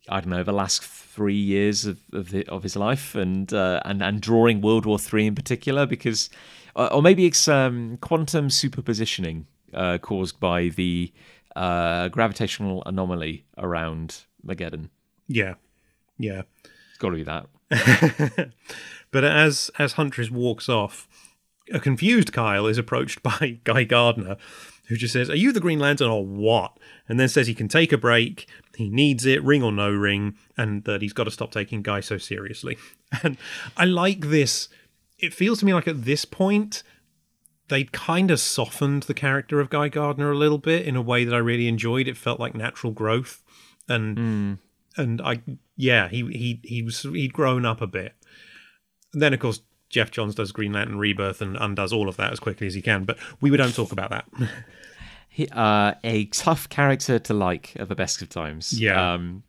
I 0.09 0.19
don't 0.19 0.29
know 0.29 0.43
the 0.43 0.51
last 0.51 0.83
three 0.83 1.35
years 1.35 1.85
of 1.85 1.99
of, 2.13 2.31
the, 2.31 2.45
of 2.47 2.63
his 2.63 2.75
life 2.75 3.15
and 3.15 3.51
uh, 3.53 3.81
and 3.85 4.01
and 4.01 4.21
drawing 4.21 4.61
World 4.61 4.85
War 4.85 4.99
Three 4.99 5.27
in 5.27 5.35
particular 5.35 5.85
because 5.85 6.29
uh, 6.75 6.89
or 6.91 7.01
maybe 7.01 7.25
it's 7.25 7.47
um, 7.47 7.97
quantum 7.97 8.47
superpositioning 8.47 9.45
uh, 9.73 9.97
caused 9.97 10.39
by 10.39 10.69
the 10.69 11.11
uh, 11.55 12.07
gravitational 12.09 12.81
anomaly 12.85 13.45
around 13.57 14.23
Mageddon. 14.45 14.89
Yeah. 15.27 15.55
Yeah. 16.17 16.43
It's 16.63 16.97
got 16.99 17.09
to 17.09 17.15
be 17.15 17.23
that. 17.23 18.49
But 19.11 19.25
as 19.25 19.69
as 19.77 19.93
Huntress 19.93 20.31
walks 20.31 20.69
off, 20.69 21.07
a 21.71 21.79
confused 21.79 22.33
Kyle 22.33 22.67
is 22.67 22.77
approached 22.77 23.23
by 23.23 23.59
Guy 23.63 23.83
Gardner, 23.83 24.37
who 24.87 24.95
just 24.95 25.13
says, 25.13 25.29
"Are 25.29 25.35
you 25.35 25.51
the 25.51 25.59
Green 25.59 25.79
Lantern 25.79 26.09
or 26.09 26.25
what?" 26.25 26.77
And 27.07 27.19
then 27.19 27.29
says 27.29 27.47
he 27.47 27.53
can 27.53 27.67
take 27.67 27.91
a 27.91 27.97
break, 27.97 28.47
he 28.75 28.89
needs 28.89 29.25
it, 29.25 29.43
ring 29.43 29.63
or 29.63 29.71
no 29.71 29.91
ring, 29.91 30.35
and 30.57 30.83
that 30.85 31.01
he's 31.01 31.13
got 31.13 31.25
to 31.25 31.31
stop 31.31 31.51
taking 31.51 31.81
Guy 31.81 31.99
so 31.99 32.17
seriously. 32.17 32.77
And 33.23 33.37
I 33.75 33.83
like 33.83 34.29
this. 34.29 34.69
It 35.19 35.33
feels 35.33 35.59
to 35.59 35.65
me 35.65 35.73
like 35.73 35.87
at 35.87 36.05
this 36.05 36.23
point 36.23 36.81
they'd 37.67 37.91
kind 37.93 38.31
of 38.31 38.39
softened 38.39 39.03
the 39.03 39.13
character 39.13 39.59
of 39.59 39.69
Guy 39.69 39.87
Gardner 39.87 40.31
a 40.31 40.37
little 40.37 40.57
bit 40.57 40.85
in 40.85 40.95
a 40.95 41.01
way 41.01 41.23
that 41.23 41.33
I 41.33 41.39
really 41.39 41.67
enjoyed. 41.67 42.07
It 42.07 42.17
felt 42.17 42.39
like 42.39 42.53
natural 42.53 42.93
growth, 42.93 43.41
and 43.89 44.17
hmm. 44.17 44.53
and 45.01 45.21
I 45.21 45.41
yeah 45.75 46.07
he 46.09 46.25
he 46.27 46.61
he 46.63 46.81
was 46.83 47.01
he'd 47.01 47.33
grown 47.33 47.65
up 47.65 47.81
a 47.81 47.87
bit. 47.87 48.13
And 49.13 49.21
then 49.21 49.33
of 49.33 49.39
course 49.39 49.61
Geoff 49.91 50.09
Johns 50.11 50.35
does 50.35 50.51
Green 50.51 50.73
Lantern 50.73 50.97
Rebirth 50.97 51.41
and 51.41 51.57
undoes 51.57 51.93
all 51.93 52.09
of 52.09 52.17
that 52.17 52.31
as 52.31 52.39
quickly 52.39 52.65
as 52.65 52.73
he 52.73 52.81
can. 52.81 53.03
But 53.03 53.17
we 53.41 53.55
don't 53.55 53.75
talk 53.75 53.91
about 53.91 54.09
that. 54.09 54.25
He, 55.33 55.47
uh, 55.47 55.93
a 56.03 56.25
tough 56.25 56.67
character 56.67 57.17
to 57.17 57.33
like 57.33 57.71
at 57.77 57.87
the 57.87 57.95
best 57.95 58.21
of 58.21 58.27
times. 58.27 58.77
Yeah. 58.77 59.13
Um, 59.13 59.43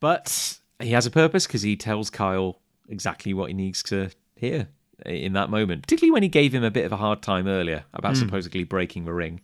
but 0.00 0.58
he 0.80 0.92
has 0.92 1.04
a 1.04 1.10
purpose 1.10 1.46
because 1.46 1.60
he 1.60 1.76
tells 1.76 2.08
Kyle 2.08 2.58
exactly 2.88 3.34
what 3.34 3.48
he 3.48 3.52
needs 3.52 3.82
to 3.84 4.08
hear 4.36 4.68
in 5.04 5.34
that 5.34 5.50
moment, 5.50 5.82
particularly 5.82 6.12
when 6.12 6.22
he 6.22 6.30
gave 6.30 6.54
him 6.54 6.64
a 6.64 6.70
bit 6.70 6.86
of 6.86 6.92
a 6.92 6.96
hard 6.96 7.20
time 7.20 7.46
earlier 7.46 7.84
about 7.92 8.16
supposedly 8.16 8.64
breaking 8.64 9.04
the 9.04 9.12
ring. 9.12 9.42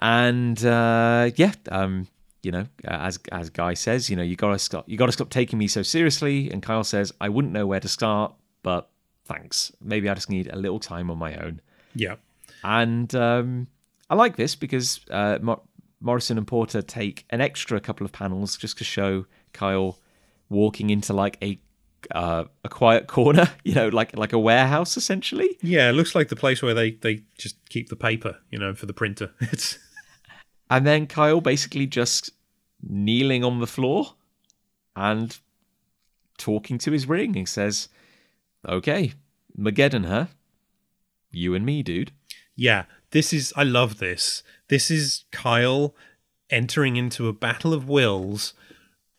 And 0.00 0.64
uh, 0.64 1.30
yeah, 1.36 1.52
um, 1.70 2.08
you 2.42 2.52
know, 2.52 2.66
as 2.84 3.18
as 3.30 3.50
Guy 3.50 3.74
says, 3.74 4.08
you 4.08 4.16
know, 4.16 4.22
you 4.22 4.36
gotta 4.36 4.58
stop, 4.58 4.88
you 4.88 4.96
gotta 4.96 5.12
stop 5.12 5.30
taking 5.30 5.58
me 5.58 5.68
so 5.68 5.82
seriously. 5.82 6.50
And 6.50 6.62
Kyle 6.62 6.84
says, 6.84 7.12
I 7.20 7.28
wouldn't 7.28 7.52
know 7.52 7.66
where 7.66 7.80
to 7.80 7.88
start, 7.88 8.32
but 8.62 8.90
thanks. 9.24 9.72
Maybe 9.80 10.08
I 10.08 10.14
just 10.14 10.30
need 10.30 10.48
a 10.48 10.56
little 10.56 10.80
time 10.80 11.10
on 11.10 11.18
my 11.18 11.34
own. 11.36 11.60
yeah. 11.94 12.16
And 12.62 13.14
um, 13.14 13.68
I 14.10 14.14
like 14.14 14.36
this 14.36 14.54
because 14.54 15.00
uh, 15.10 15.38
Mor- 15.40 15.62
Morrison 16.00 16.36
and 16.36 16.46
Porter 16.46 16.82
take 16.82 17.24
an 17.30 17.40
extra 17.40 17.80
couple 17.80 18.04
of 18.04 18.12
panels 18.12 18.56
just 18.56 18.76
to 18.78 18.84
show 18.84 19.24
Kyle 19.54 19.98
walking 20.50 20.90
into 20.90 21.12
like 21.14 21.38
a 21.42 21.58
uh, 22.14 22.44
a 22.64 22.68
quiet 22.68 23.06
corner, 23.06 23.50
you 23.64 23.74
know, 23.74 23.88
like 23.88 24.16
like 24.16 24.32
a 24.32 24.38
warehouse 24.38 24.96
essentially. 24.96 25.56
Yeah, 25.62 25.88
it 25.88 25.92
looks 25.92 26.14
like 26.14 26.28
the 26.28 26.36
place 26.36 26.62
where 26.62 26.74
they 26.74 26.92
they 26.92 27.22
just 27.38 27.56
keep 27.68 27.88
the 27.88 27.96
paper, 27.96 28.36
you 28.50 28.58
know, 28.58 28.74
for 28.74 28.86
the 28.86 28.94
printer. 28.94 29.30
It's 29.40 29.78
And 30.68 30.86
then 30.86 31.06
Kyle 31.06 31.40
basically 31.40 31.86
just 31.86 32.30
kneeling 32.82 33.44
on 33.44 33.60
the 33.60 33.66
floor 33.66 34.14
and 34.96 35.38
talking 36.38 36.78
to 36.78 36.92
his 36.92 37.08
ring. 37.08 37.34
He 37.34 37.44
says, 37.44 37.88
Okay, 38.68 39.12
Mageddon, 39.58 40.06
huh? 40.06 40.26
You 41.30 41.54
and 41.54 41.64
me, 41.64 41.82
dude. 41.82 42.12
yeah. 42.56 42.84
This 43.12 43.32
is 43.32 43.52
I 43.56 43.64
love 43.64 43.98
this. 43.98 44.44
This 44.68 44.88
is 44.88 45.24
Kyle 45.32 45.96
entering 46.48 46.94
into 46.96 47.26
a 47.26 47.32
battle 47.32 47.74
of 47.74 47.88
wills 47.88 48.54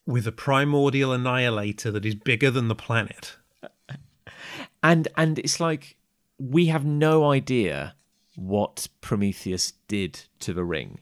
with 0.05 0.25
a 0.25 0.31
primordial 0.31 1.11
annihilator 1.11 1.91
that 1.91 2.05
is 2.05 2.15
bigger 2.15 2.49
than 2.49 2.67
the 2.69 2.75
planet. 2.75 3.35
And 4.83 5.07
and 5.15 5.37
it's 5.39 5.59
like 5.59 5.95
we 6.39 6.67
have 6.67 6.83
no 6.85 7.29
idea 7.31 7.95
what 8.35 8.87
Prometheus 9.01 9.73
did 9.87 10.21
to 10.39 10.53
the 10.53 10.63
ring 10.63 10.99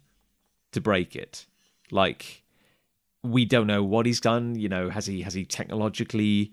to 0.73 0.81
break 0.81 1.15
it. 1.15 1.45
Like 1.91 2.43
we 3.23 3.45
don't 3.45 3.67
know 3.67 3.83
what 3.83 4.05
he's 4.05 4.19
done, 4.19 4.55
you 4.55 4.67
know, 4.67 4.89
has 4.89 5.05
he 5.05 5.21
has 5.21 5.33
he 5.33 5.45
technologically 5.45 6.51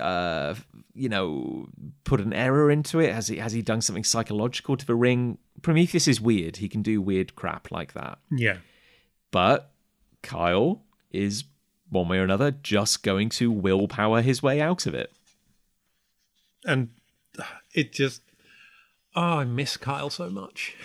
uh 0.00 0.54
you 0.94 1.08
know 1.08 1.68
put 2.04 2.20
an 2.20 2.32
error 2.32 2.70
into 2.70 3.00
it? 3.00 3.12
Has 3.12 3.28
he 3.28 3.38
has 3.38 3.52
he 3.52 3.62
done 3.62 3.80
something 3.80 4.04
psychological 4.04 4.76
to 4.76 4.86
the 4.86 4.94
ring? 4.94 5.38
Prometheus 5.62 6.08
is 6.08 6.20
weird. 6.20 6.56
He 6.58 6.68
can 6.68 6.82
do 6.82 7.00
weird 7.00 7.34
crap 7.34 7.70
like 7.70 7.92
that. 7.94 8.18
Yeah. 8.30 8.58
But 9.30 9.72
Kyle 10.22 10.82
is 11.10 11.44
one 11.90 12.08
way 12.08 12.18
or 12.18 12.24
another 12.24 12.50
just 12.50 13.02
going 13.02 13.28
to 13.30 13.50
willpower 13.50 14.22
his 14.22 14.42
way 14.42 14.60
out 14.60 14.86
of 14.86 14.94
it. 14.94 15.12
And 16.64 16.90
it 17.72 17.92
just 17.92 18.22
oh, 19.14 19.38
I 19.38 19.44
miss 19.44 19.76
Kyle 19.76 20.10
so 20.10 20.30
much. 20.30 20.76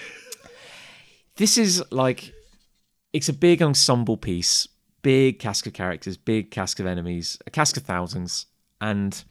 this 1.35 1.57
is 1.57 1.83
like 1.91 2.33
it's 3.11 3.29
a 3.29 3.33
big 3.33 3.61
ensemble 3.61 4.17
piece 4.17 4.67
big 5.01 5.37
cast 5.37 5.67
of 5.67 5.73
characters 5.73 6.15
big 6.15 6.49
cast 6.49 6.79
of 6.79 6.85
enemies 6.85 7.37
a 7.45 7.51
cast 7.51 7.75
of 7.75 7.83
thousands 7.83 8.45
and 8.83 9.23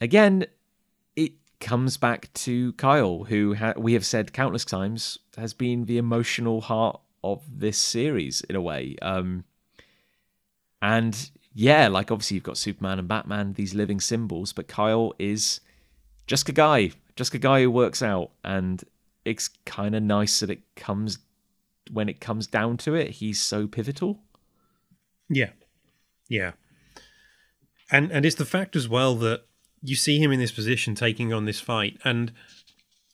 again 0.00 0.46
it 1.16 1.32
comes 1.60 1.96
back 1.96 2.32
to 2.34 2.72
kyle 2.74 3.24
who 3.24 3.54
ha- 3.54 3.74
we 3.76 3.92
have 3.92 4.06
said 4.06 4.32
countless 4.32 4.64
times 4.64 5.18
has 5.36 5.52
been 5.54 5.84
the 5.84 5.98
emotional 5.98 6.60
heart 6.62 7.00
of 7.22 7.42
this 7.60 7.76
series 7.78 8.40
in 8.48 8.56
a 8.56 8.60
way 8.60 8.96
um 9.02 9.44
and 10.80 11.30
yeah 11.52 11.88
like 11.88 12.10
obviously 12.10 12.36
you've 12.36 12.44
got 12.44 12.56
superman 12.56 12.98
and 12.98 13.08
batman 13.08 13.52
these 13.54 13.74
living 13.74 14.00
symbols 14.00 14.52
but 14.52 14.68
kyle 14.68 15.12
is 15.18 15.60
just 16.26 16.48
a 16.48 16.52
guy 16.52 16.90
just 17.16 17.34
a 17.34 17.38
guy 17.38 17.60
who 17.62 17.70
works 17.70 18.02
out 18.02 18.30
and 18.44 18.84
it's 19.24 19.48
kind 19.66 19.94
of 19.94 20.02
nice 20.02 20.40
that 20.40 20.50
it 20.50 20.62
comes 20.76 21.18
when 21.90 22.08
it 22.08 22.20
comes 22.20 22.46
down 22.46 22.76
to 22.76 22.94
it 22.94 23.10
he's 23.10 23.40
so 23.40 23.66
pivotal 23.66 24.20
Yeah. 25.28 25.50
Yeah. 26.28 26.52
And 27.90 28.10
and 28.12 28.26
it's 28.26 28.36
the 28.36 28.44
fact 28.44 28.76
as 28.76 28.88
well 28.88 29.14
that 29.16 29.42
you 29.82 29.96
see 29.96 30.18
him 30.18 30.32
in 30.32 30.40
this 30.40 30.52
position 30.52 30.94
taking 30.94 31.32
on 31.32 31.44
this 31.44 31.60
fight 31.60 31.98
and 32.04 32.32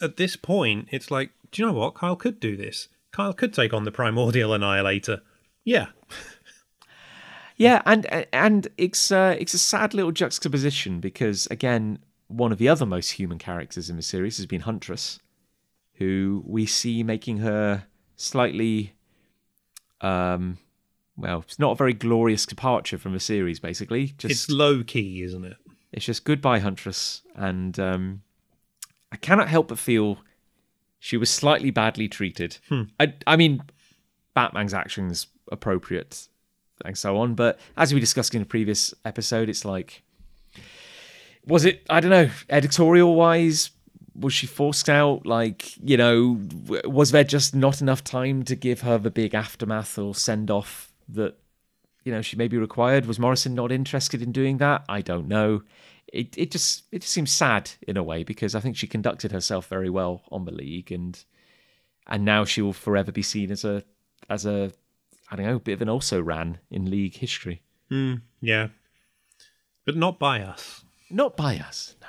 at 0.01 0.17
this 0.17 0.37
point 0.37 0.89
it's 0.91 1.11
like, 1.11 1.31
do 1.51 1.63
you 1.63 1.69
know 1.69 1.75
what? 1.75 1.95
Kyle 1.95 2.17
could 2.17 2.41
do 2.41 2.57
this. 2.57 2.89
Kyle 3.13 3.33
could 3.33 3.53
take 3.53 3.73
on 3.73 3.85
the 3.85 3.93
primordial 3.93 4.53
annihilator. 4.53 5.21
Yeah. 5.65 5.87
yeah 7.57 7.83
and 7.87 8.27
and 8.33 8.69
it's 8.77 9.11
uh, 9.11 9.37
it's 9.39 9.55
a 9.55 9.59
sad 9.59 9.95
little 9.95 10.13
juxtaposition 10.13 11.01
because 11.01 11.47
again 11.51 11.99
one 12.29 12.53
of 12.53 12.59
the 12.59 12.69
other 12.69 12.87
most 12.87 13.11
human 13.11 13.39
characters 13.39 13.89
in 13.89 13.97
the 13.97 14.03
series 14.03 14.39
has 14.39 14.47
been 14.47 14.63
huntress 14.63 15.21
who 15.95 16.43
we 16.47 16.67
see 16.67 17.03
making 17.03 17.39
her 17.39 17.85
slightly 18.17 18.95
um 20.01 20.59
well 21.17 21.45
it's 21.47 21.59
not 21.59 21.73
a 21.73 21.77
very 21.77 21.93
glorious 21.93 22.47
departure 22.47 22.99
from 22.99 23.13
the 23.13 23.21
series 23.21 23.61
basically 23.61 24.09
just 24.19 24.33
It's 24.33 24.51
low 24.51 24.83
key, 24.83 25.23
isn't 25.23 25.45
it? 25.45 25.57
It's 25.93 26.07
just 26.07 26.25
goodbye, 26.25 26.59
Huntress. 26.59 27.23
And 27.37 27.79
um, 27.79 28.23
I 29.13 29.17
cannot 29.17 29.49
help 29.49 29.69
but 29.69 29.79
feel 29.79 30.19
she 30.99 31.17
was 31.17 31.31
slightly 31.31 31.71
badly 31.71 32.09
treated. 32.09 32.59
I, 32.99 33.15
I 33.29 33.37
mean, 33.37 33.63
Batman's 34.35 34.75
actions 34.75 35.29
appropriate 35.53 36.27
and 36.85 36.99
so 36.99 37.17
on. 37.19 37.35
But 37.35 37.61
as 37.77 37.95
we 37.95 38.01
discussed 38.01 38.35
in 38.35 38.43
a 38.43 38.45
previous 38.45 38.93
episode, 39.05 39.49
it's 39.49 39.65
like, 39.65 40.03
was 41.47 41.65
it, 41.65 41.87
I 41.89 42.01
don't 42.01 42.11
know, 42.11 42.31
editorial 42.51 43.15
wise, 43.15 43.71
was 44.17 44.33
she 44.33 44.49
forced 44.49 44.89
out? 44.89 45.27
Like, 45.27 45.77
you 45.77 45.97
know, 45.97 46.41
was 46.87 47.13
there 47.13 47.23
just 47.23 47.55
not 47.55 47.81
enough 47.81 48.03
time 48.03 48.43
to 48.45 48.57
give 48.57 48.81
her 48.81 48.99
the 48.99 49.11
big 49.13 49.33
aftermath 49.33 49.97
or 49.97 50.15
send 50.15 50.51
off 50.51 50.93
that 51.09 51.37
you 52.05 52.13
know 52.13 52.23
she 52.23 52.37
may 52.37 52.49
be 52.49 52.59
required. 52.59 53.07
Was 53.07 53.19
morrison 53.19 53.55
not 53.55 53.73
interested 53.73 54.23
in 54.23 54.33
doing 54.33 54.59
that? 54.59 54.85
I 54.89 55.01
don't 55.01 55.29
know. 55.29 55.63
It 56.13 56.37
it 56.37 56.51
just 56.51 56.85
it 56.93 57.03
just 57.03 57.13
seems 57.13 57.33
sad 57.33 57.71
in 57.83 57.97
a 57.97 58.03
way 58.03 58.23
because 58.23 58.55
i 58.55 58.61
think 58.61 58.77
she 58.77 58.87
conducted 58.87 59.33
herself 59.33 59.67
very 59.67 59.91
well 59.91 60.23
on 60.31 60.45
the 60.45 60.53
league 60.53 60.93
and 60.93 61.25
and 62.07 62.25
now 62.25 62.45
she 62.45 62.63
will 62.63 62.75
forever 62.75 63.11
be 63.11 63.23
seen 63.23 63.51
as 63.51 63.65
a 63.65 63.83
as 64.29 64.47
a 64.47 64.71
i 65.31 65.37
don't 65.37 65.47
know 65.47 65.59
bit 65.59 65.73
of 65.73 65.83
an 65.83 65.89
also 65.89 66.21
ran 66.21 66.59
in 66.71 66.91
league 66.91 67.17
history. 67.17 67.63
Mm, 67.91 68.23
yeah. 68.41 68.69
But 69.85 69.97
not 69.97 70.19
by 70.19 70.41
us. 70.41 70.85
not 71.11 71.37
by 71.37 71.59
us 71.59 71.97
no. 72.01 72.09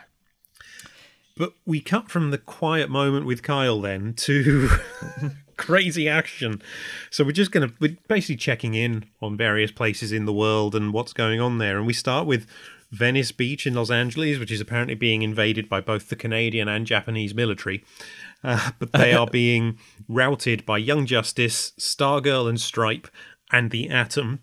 But 1.38 1.54
we 1.66 1.82
cut 1.82 2.10
from 2.10 2.32
the 2.32 2.38
quiet 2.38 2.90
moment 2.90 3.26
with 3.26 3.44
Kyle 3.44 3.82
then 3.82 4.14
to 4.14 4.70
crazy 5.58 6.08
action. 6.08 6.62
So 7.10 7.24
we're 7.24 7.32
just 7.32 7.52
going 7.52 7.70
to, 7.70 7.76
we're 7.80 7.98
basically 8.08 8.38
checking 8.38 8.74
in 8.74 9.06
on 9.22 9.38
various 9.38 9.72
places 9.72 10.12
in 10.12 10.26
the 10.26 10.34
world 10.34 10.76
and 10.76 10.94
what's 10.94 11.14
going 11.14 11.40
on 11.42 11.58
there. 11.58 11.78
And 11.78 11.88
we 11.88 11.94
start 11.94 12.28
with 12.28 12.48
Venice 12.92 13.32
Beach 13.32 13.68
in 13.68 13.74
Los 13.74 13.92
Angeles, 13.92 14.40
which 14.40 14.52
is 14.52 14.62
apparently 14.62 14.96
being 14.96 15.22
invaded 15.22 15.68
by 15.68 15.82
both 15.82 16.10
the 16.10 16.16
Canadian 16.16 16.68
and 16.68 16.86
Japanese 16.86 17.34
military. 17.34 17.84
Uh, 18.44 18.72
but 18.80 18.92
they 18.94 19.14
are 19.14 19.28
being 19.32 19.78
routed 20.08 20.66
by 20.66 20.78
Young 20.78 21.06
Justice, 21.06 21.74
Stargirl 21.80 22.48
and 22.48 22.60
Stripe, 22.60 23.08
and 23.52 23.72
the 23.72 23.90
Atom. 23.90 24.40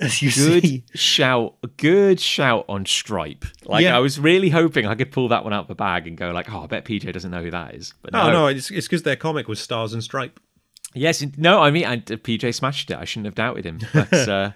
As 0.00 0.20
you 0.22 0.30
good 0.30 0.62
see, 0.62 0.84
shout 0.94 1.54
good 1.76 2.20
shout 2.20 2.64
on 2.68 2.84
stripe 2.86 3.44
like 3.64 3.82
Yeah. 3.82 3.96
i 3.96 3.98
was 4.00 4.18
really 4.18 4.50
hoping 4.50 4.86
i 4.86 4.94
could 4.94 5.10
pull 5.12 5.28
that 5.28 5.42
one 5.44 5.52
out 5.52 5.62
of 5.62 5.68
the 5.68 5.74
bag 5.74 6.06
and 6.06 6.16
go 6.16 6.30
like 6.32 6.52
oh 6.52 6.64
i 6.64 6.66
bet 6.66 6.84
pj 6.84 7.12
doesn't 7.12 7.30
know 7.30 7.42
who 7.42 7.50
that 7.50 7.74
is 7.74 7.94
but 8.02 8.14
oh 8.14 8.30
no, 8.30 8.46
it's 8.48 8.70
it's 8.70 8.86
because 8.86 9.02
their 9.04 9.16
comic 9.16 9.48
was 9.48 9.58
Stars 9.60 9.92
and 9.92 10.02
Stripe. 10.04 10.38
yes 10.94 11.24
no 11.36 11.62
i 11.62 11.70
mean 11.70 11.84
uh, 11.84 11.96
pj 11.96 12.54
smashed 12.54 12.90
it 12.90 12.96
i 12.98 13.04
shouldn't 13.04 13.26
have 13.26 13.34
doubted 13.34 13.64
him 13.64 13.80
but 13.94 14.12
uh 14.28 14.50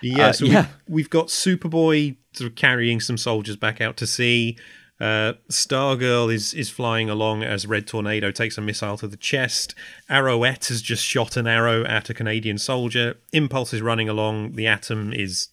Yeah, 0.00 0.28
Uh, 0.28 0.32
so 0.32 0.44
yeah. 0.44 0.60
We've, 0.86 0.94
we've 0.94 1.10
got 1.10 1.26
Superboy 1.26 2.16
sort 2.32 2.48
of 2.50 2.54
carrying 2.54 3.00
some 3.00 3.16
soldiers 3.16 3.56
back 3.56 3.80
out 3.80 3.96
to 3.96 4.06
sea. 4.06 4.56
Uh, 5.00 5.34
Stargirl 5.48 6.32
is 6.32 6.52
is 6.54 6.70
flying 6.70 7.08
along 7.08 7.44
as 7.44 7.66
Red 7.66 7.86
Tornado 7.86 8.30
takes 8.32 8.58
a 8.58 8.60
missile 8.60 8.96
to 8.98 9.06
the 9.06 9.16
chest. 9.16 9.74
Arrowette 10.10 10.68
has 10.68 10.82
just 10.82 11.04
shot 11.04 11.36
an 11.36 11.46
arrow 11.46 11.84
at 11.84 12.10
a 12.10 12.14
Canadian 12.14 12.58
soldier. 12.58 13.16
Impulse 13.32 13.72
is 13.72 13.80
running 13.80 14.08
along. 14.08 14.52
The 14.54 14.66
Atom 14.66 15.12
is 15.12 15.48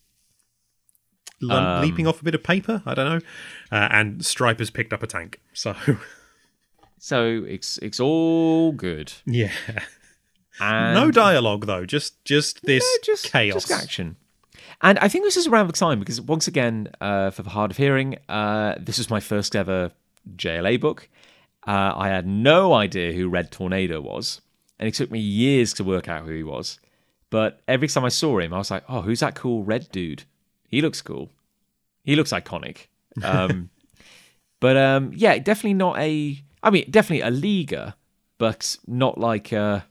Um, 1.48 1.82
leaping 1.84 2.08
off 2.08 2.22
a 2.22 2.24
bit 2.24 2.34
of 2.34 2.44
paper. 2.44 2.82
I 2.88 2.94
don't 2.96 3.08
know. 3.10 3.26
Uh, 3.72 3.88
and 3.92 4.26
Stripe 4.26 4.58
has 4.60 4.72
picked 4.72 4.94
up 4.94 5.04
a 5.04 5.08
tank. 5.08 5.40
So 5.54 5.76
So 6.98 7.44
it's 7.48 7.78
it's 7.80 8.00
all 8.00 8.72
good. 8.72 9.14
yeah, 9.28 9.52
And 10.60 10.96
no 10.96 11.12
dialogue 11.12 11.68
though. 11.68 11.86
Just 11.86 12.24
just 12.26 12.64
this 12.66 12.84
No, 12.84 13.14
just 13.14 13.32
chaos. 13.32 13.68
just 13.68 13.72
action. 13.84 14.16
And 14.86 15.00
I 15.00 15.08
think 15.08 15.24
this 15.24 15.36
is 15.36 15.48
around 15.48 15.66
the 15.66 15.74
time 15.74 15.98
because 15.98 16.22
once 16.22 16.48
again, 16.48 16.90
uh, 17.02 17.32
for 17.32 17.42
the 17.42 17.50
hard 17.50 17.72
of 17.72 17.78
hearing, 17.78 18.20
uh, 18.30 18.76
this 18.78 19.00
was 19.00 19.10
my 19.10 19.20
first 19.20 19.56
ever 19.56 19.92
JLA 20.36 20.80
book. 20.80 21.10
Uh, 21.66 21.94
I 21.96 22.10
had 22.10 22.28
no 22.28 22.72
idea 22.72 23.12
who 23.12 23.28
Red 23.28 23.52
Tornado 23.52 24.00
was, 24.00 24.42
and 24.78 24.88
it 24.88 24.94
took 24.94 25.10
me 25.10 25.18
years 25.18 25.74
to 25.74 25.84
work 25.84 26.08
out 26.08 26.26
who 26.26 26.34
he 26.34 26.44
was. 26.44 26.80
But 27.32 27.64
every 27.68 27.88
time 27.88 28.06
I 28.06 28.10
saw 28.10 28.38
him, 28.38 28.54
I 28.54 28.60
was 28.60 28.70
like, 28.70 28.84
"Oh, 28.88 29.02
who's 29.02 29.22
that 29.22 29.34
cool 29.34 29.64
red 29.64 29.92
dude? 29.92 30.26
He 30.68 30.84
looks 30.84 31.02
cool. 31.02 31.32
He 32.04 32.16
looks 32.16 32.32
iconic." 32.32 32.88
Um, 33.24 33.70
but 34.60 34.76
um, 34.76 35.14
yeah, 35.16 35.38
definitely 35.40 35.76
not 35.76 35.98
a. 35.98 36.38
I 36.62 36.70
mean, 36.70 36.86
definitely 36.92 37.22
a 37.22 37.32
leaguer, 37.32 37.96
but 38.38 38.78
not 38.86 39.18
like 39.18 39.52
a. 39.52 39.86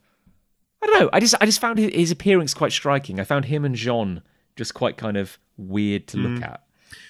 I 0.81 0.85
don't 0.85 0.99
know. 1.01 1.09
I 1.11 1.19
just 1.19 1.35
I 1.41 1.45
just 1.45 1.59
found 1.59 1.79
his, 1.79 1.93
his 1.93 2.11
appearance 2.11 2.53
quite 2.53 2.71
striking. 2.71 3.19
I 3.19 3.23
found 3.25 3.45
him 3.45 3.65
and 3.65 3.75
J'onn 3.75 4.21
just 4.55 4.73
quite 4.73 4.97
kind 4.97 5.17
of 5.17 5.37
weird 5.57 6.07
to 6.07 6.17
look 6.17 6.43
at. 6.43 6.63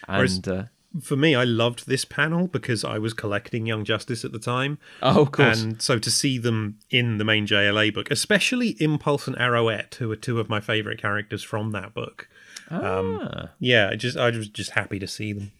Whereas- 0.08 0.36
And 0.36 0.48
uh, 0.48 0.64
For 1.02 1.16
me, 1.18 1.36
I 1.36 1.44
loved 1.44 1.88
this 1.88 2.06
panel 2.06 2.48
because 2.48 2.84
I 2.86 2.98
was 3.00 3.14
collecting 3.14 3.66
Young 3.66 3.84
Justice 3.84 4.24
at 4.24 4.32
the 4.32 4.40
time. 4.40 4.78
oh, 5.04 5.24
of 5.24 5.32
course, 5.32 5.62
And 5.62 5.82
so 5.82 6.00
to 6.00 6.10
see 6.10 6.38
them 6.38 6.80
in 6.90 7.18
the 7.18 7.26
main 7.26 7.46
JLA 7.46 7.94
book, 7.94 8.10
especially 8.12 8.78
Impulse 8.80 9.28
and 9.28 9.36
Arrowette, 9.38 9.96
who 9.96 10.10
are 10.12 10.16
two 10.16 10.40
of 10.40 10.48
my 10.50 10.60
favourite 10.62 10.98
characters 11.02 11.44
from 11.44 11.72
that 11.72 11.94
book, 11.94 12.28
Um, 12.70 13.20
Ah. 13.22 13.50
yeah, 13.60 13.90
I 13.92 13.96
just 13.96 14.18
I 14.18 14.30
was 14.32 14.48
just 14.48 14.72
happy 14.72 14.98
to 15.00 15.08
see 15.08 15.34
them. 15.34 15.52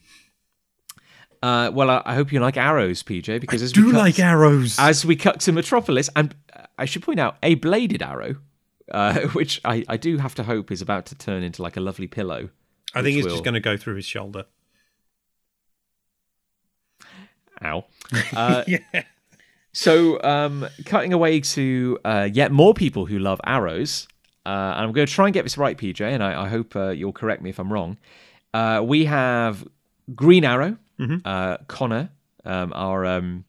Uh, 1.44 1.70
well, 1.72 1.90
I, 1.92 2.02
I 2.06 2.16
hope 2.16 2.32
you 2.32 2.40
like 2.40 2.58
arrows, 2.58 3.04
PJ, 3.04 3.40
because 3.40 3.62
as 3.62 3.72
Do 3.72 3.86
we 3.86 3.92
cut, 3.92 3.98
like 4.00 4.20
arrows? 4.20 4.78
as 4.80 5.06
we 5.06 5.16
cut 5.16 5.40
to 5.42 5.52
Metropolis, 5.52 6.10
and 6.16 6.34
uh, 6.56 6.64
I 6.80 6.86
should 6.86 7.04
point 7.04 7.20
out 7.20 7.38
a 7.44 7.56
bladed 7.56 8.02
arrow, 8.02 8.38
uh, 8.92 9.20
which 9.34 9.62
I, 9.66 9.84
I 9.88 9.98
do 9.98 10.18
have 10.18 10.36
to 10.36 10.44
hope 10.44 10.72
is 10.72 10.82
about 10.82 11.06
to 11.08 11.16
turn 11.16 11.44
into 11.44 11.62
like 11.62 11.78
a 11.78 11.82
lovely 11.82 12.08
pillow. 12.08 12.50
I 12.94 13.02
think 13.02 13.18
it's 13.18 13.28
just 13.28 13.44
going 13.44 13.56
to 13.56 13.60
go 13.60 13.76
through 13.76 13.96
his 13.96 14.06
shoulder. 14.06 14.46
Ow. 17.64 17.86
Uh, 18.36 18.64
yeah. 18.68 19.04
So, 19.74 20.22
um, 20.24 20.68
cutting 20.86 21.12
away 21.12 21.42
to 21.42 22.00
uh, 22.06 22.30
yet 22.32 22.52
more 22.52 22.74
people 22.74 23.06
who 23.08 23.20
love 23.20 23.42
arrows, 23.46 24.08
uh, 24.46 24.50
and 24.50 24.86
I'm 24.86 24.92
going 24.94 25.06
to 25.08 25.12
try 25.12 25.26
and 25.26 25.34
get 25.34 25.44
this 25.44 25.58
right, 25.58 25.78
PJ, 25.78 26.00
and 26.00 26.24
I, 26.24 26.44
I 26.44 26.48
hope 26.48 26.76
uh, 26.76 26.90
you'll 26.90 27.12
correct 27.12 27.42
me 27.42 27.50
if 27.50 27.60
I'm 27.60 27.74
wrong. 27.74 27.98
Uh, 28.54 28.82
we 28.86 29.04
have 29.06 29.68
Green 30.16 30.46
Arrow, 30.46 30.78
uh, 31.26 31.58
Connor, 31.68 32.10
um, 32.46 32.72
our 32.74 33.06
um, 33.06 33.44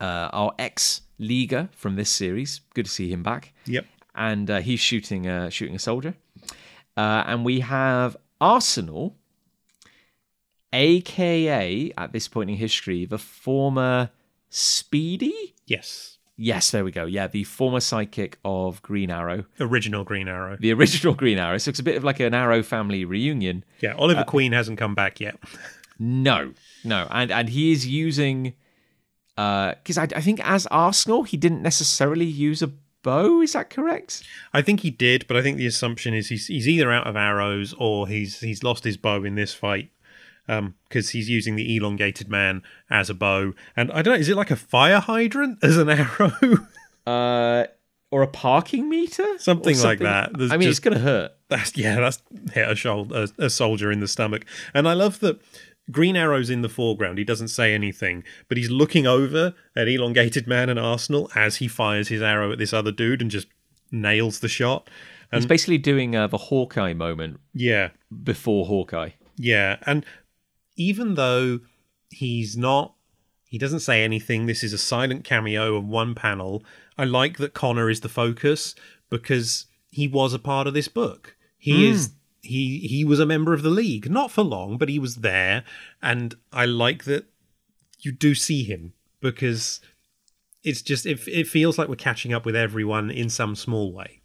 uh, 0.00 0.28
our 0.32 0.52
ex 0.58 1.00
leaguer 1.18 1.68
from 1.72 1.96
this 1.96 2.10
series. 2.10 2.60
Good 2.74 2.84
to 2.84 2.90
see 2.90 3.10
him 3.10 3.24
back, 3.24 3.52
Yep. 3.66 3.86
And 4.14 4.50
uh, 4.50 4.60
he's 4.60 4.80
shooting 4.80 5.26
a, 5.26 5.50
shooting 5.50 5.76
a 5.76 5.78
soldier. 5.78 6.14
Uh, 6.96 7.24
and 7.26 7.44
we 7.44 7.60
have 7.60 8.16
Arsenal, 8.40 9.16
aka 10.72 11.92
at 11.96 12.12
this 12.12 12.28
point 12.28 12.50
in 12.50 12.56
history, 12.56 13.04
the 13.04 13.18
former 13.18 14.10
Speedy. 14.48 15.54
Yes. 15.66 16.18
Yes, 16.36 16.70
there 16.70 16.84
we 16.84 16.90
go. 16.90 17.04
Yeah, 17.04 17.26
the 17.26 17.44
former 17.44 17.80
sidekick 17.80 18.34
of 18.46 18.80
Green 18.80 19.10
Arrow, 19.10 19.44
Original 19.60 20.04
Green 20.04 20.26
Arrow. 20.26 20.56
the 20.58 20.72
original 20.72 21.14
Green 21.14 21.38
Arrow. 21.38 21.58
So 21.58 21.68
it's 21.68 21.78
a 21.78 21.82
bit 21.82 21.96
of 21.96 22.04
like 22.04 22.18
an 22.18 22.32
Arrow 22.32 22.62
family 22.62 23.04
reunion. 23.04 23.62
Yeah. 23.80 23.92
Uh, 23.92 23.98
Oliver 23.98 24.24
Queen 24.24 24.52
hasn't 24.52 24.78
come 24.78 24.94
back 24.94 25.20
yet. 25.20 25.36
No, 25.98 26.54
no, 26.82 27.06
and 27.10 27.30
and 27.30 27.50
he 27.50 27.72
is 27.72 27.86
using, 27.86 28.54
because 29.36 29.98
I, 29.98 30.04
I 30.16 30.22
think 30.22 30.40
as 30.42 30.66
Arsenal 30.68 31.24
he 31.24 31.36
didn't 31.36 31.60
necessarily 31.60 32.24
use 32.24 32.62
a 32.62 32.72
bow. 33.02 33.40
Is 33.40 33.52
that 33.54 33.70
correct? 33.70 34.22
I 34.52 34.62
think 34.62 34.80
he 34.80 34.90
did, 34.90 35.26
but 35.28 35.36
I 35.36 35.42
think 35.42 35.56
the 35.56 35.66
assumption 35.66 36.14
is 36.14 36.28
he's 36.28 36.46
he's 36.46 36.68
either 36.68 36.90
out 36.92 37.06
of 37.06 37.16
arrows 37.16 37.74
or 37.78 38.08
he's 38.08 38.40
he's 38.40 38.62
lost 38.62 38.84
his 38.84 38.96
bow 38.96 39.24
in 39.24 39.34
this 39.34 39.54
fight. 39.54 39.90
Because 40.88 41.10
he's 41.10 41.28
using 41.30 41.54
the 41.54 41.76
elongated 41.76 42.28
man 42.28 42.62
as 42.90 43.08
a 43.08 43.14
bow, 43.14 43.52
and 43.76 43.92
I 43.92 44.02
don't 44.02 44.14
know. 44.14 44.20
Is 44.20 44.28
it 44.28 44.34
like 44.36 44.50
a 44.50 44.56
fire 44.56 44.98
hydrant 44.98 45.58
as 45.62 45.76
an 45.76 45.88
arrow? 45.90 46.32
Uh, 47.06 47.66
or 48.10 48.22
a 48.22 48.26
parking 48.26 48.88
meter, 48.88 49.22
Or 49.22 49.38
Something 49.38 49.78
like 49.80 50.00
that. 50.00 50.36
There's 50.36 50.50
I 50.50 50.56
mean, 50.56 50.66
just- 50.68 50.80
it's 50.80 50.80
gonna 50.80 50.98
hurt. 50.98 51.32
That's 51.48 51.76
yeah, 51.76 52.00
that's 52.00 52.20
hit 52.52 52.68
a 52.68 52.74
shoulder, 52.74 53.26
a, 53.38 53.44
a 53.44 53.50
soldier 53.50 53.92
in 53.92 54.00
the 54.00 54.08
stomach. 54.08 54.44
And 54.74 54.88
I 54.88 54.94
love 54.94 55.20
that 55.20 55.40
Green 55.90 56.16
Arrow's 56.16 56.50
in 56.50 56.62
the 56.62 56.68
foreground. 56.68 57.18
He 57.18 57.24
doesn't 57.24 57.48
say 57.48 57.74
anything, 57.74 58.24
but 58.48 58.56
he's 58.58 58.70
looking 58.70 59.06
over 59.06 59.54
at 59.76 59.88
elongated 59.88 60.46
man 60.46 60.68
and 60.68 60.78
Arsenal 60.78 61.30
as 61.34 61.56
he 61.56 61.68
fires 61.68 62.08
his 62.08 62.22
arrow 62.22 62.52
at 62.52 62.58
this 62.58 62.72
other 62.72 62.92
dude 62.92 63.22
and 63.22 63.30
just 63.30 63.46
nails 63.90 64.40
the 64.40 64.48
shot. 64.48 64.88
He's 65.32 65.46
basically 65.46 65.78
doing 65.78 66.16
uh, 66.16 66.26
the 66.26 66.38
Hawkeye 66.38 66.92
moment 66.92 67.38
Yeah, 67.54 67.90
before 68.24 68.66
Hawkeye. 68.66 69.10
yeah. 69.36 69.76
And 69.86 70.04
even 70.76 71.14
though 71.14 71.60
he's 72.10 72.56
not, 72.56 72.94
he 73.46 73.56
doesn't 73.58 73.80
say 73.80 74.02
anything. 74.02 74.46
This 74.46 74.64
is 74.64 74.72
a 74.72 74.78
silent 74.78 75.24
cameo 75.24 75.76
of 75.76 75.84
one 75.86 76.14
panel. 76.16 76.64
I 76.98 77.04
like 77.04 77.38
that 77.38 77.54
Connor 77.54 77.88
is 77.90 78.00
the 78.00 78.08
focus 78.08 78.74
because 79.08 79.66
he 79.90 80.08
was 80.08 80.34
a 80.34 80.38
part 80.38 80.66
of 80.66 80.74
this 80.74 80.88
book. 80.88 81.36
He 81.58 81.88
is 81.88 82.10
he 82.42 82.78
he 82.80 83.04
was 83.04 83.20
a 83.20 83.26
member 83.26 83.52
of 83.52 83.62
the 83.62 83.70
league, 83.70 84.10
not 84.10 84.30
for 84.30 84.42
long, 84.42 84.78
but 84.78 84.88
he 84.88 84.98
was 84.98 85.16
there, 85.16 85.64
and 86.02 86.34
I 86.52 86.64
like 86.66 87.04
that 87.04 87.26
you 88.00 88.12
do 88.12 88.34
see 88.34 88.64
him 88.64 88.94
because 89.20 89.80
it's 90.62 90.82
just 90.82 91.06
it, 91.06 91.26
it 91.28 91.46
feels 91.46 91.78
like 91.78 91.88
we're 91.88 91.96
catching 91.96 92.32
up 92.32 92.44
with 92.44 92.56
everyone 92.56 93.10
in 93.10 93.28
some 93.28 93.54
small 93.54 93.92
way. 93.92 94.20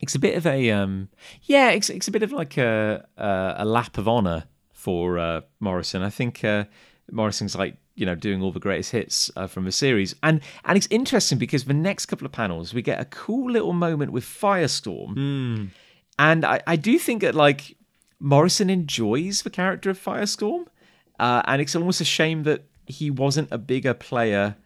It's 0.00 0.14
a 0.14 0.18
bit 0.18 0.36
of 0.36 0.46
a 0.46 0.70
um, 0.70 1.08
yeah, 1.42 1.70
it's 1.70 1.88
it's 1.90 2.08
a 2.08 2.10
bit 2.10 2.22
of 2.22 2.32
like 2.32 2.56
a 2.56 3.06
a, 3.16 3.54
a 3.58 3.64
lap 3.64 3.98
of 3.98 4.08
honor 4.08 4.44
for 4.72 5.18
uh, 5.18 5.40
Morrison. 5.60 6.02
I 6.02 6.10
think 6.10 6.44
uh, 6.44 6.64
Morrison's 7.10 7.56
like 7.56 7.76
you 7.94 8.04
know 8.04 8.14
doing 8.14 8.42
all 8.42 8.52
the 8.52 8.60
greatest 8.60 8.92
hits 8.92 9.30
uh, 9.36 9.46
from 9.46 9.64
the 9.64 9.72
series, 9.72 10.14
and 10.22 10.40
and 10.64 10.76
it's 10.76 10.88
interesting 10.90 11.38
because 11.38 11.64
the 11.64 11.74
next 11.74 12.06
couple 12.06 12.26
of 12.26 12.32
panels 12.32 12.74
we 12.74 12.82
get 12.82 13.00
a 13.00 13.06
cool 13.06 13.50
little 13.50 13.72
moment 13.72 14.12
with 14.12 14.24
Firestorm, 14.24 15.14
and 16.18 16.44
I 16.44 16.60
I 16.66 16.76
do 16.76 16.98
think 16.98 17.22
that 17.22 17.34
like 17.34 17.76
Morrison 18.18 18.70
enjoys 18.70 19.42
the 19.42 19.50
character 19.50 19.90
of 19.90 20.02
Firestorm, 20.02 20.66
uh, 21.18 21.42
and 21.46 21.60
it's 21.60 21.76
almost 21.76 22.00
a 22.00 22.04
shame 22.04 22.44
that 22.44 22.64
he 22.86 23.10
wasn't 23.10 23.48
a 23.50 23.58
bigger 23.58 23.94
player 23.94 24.56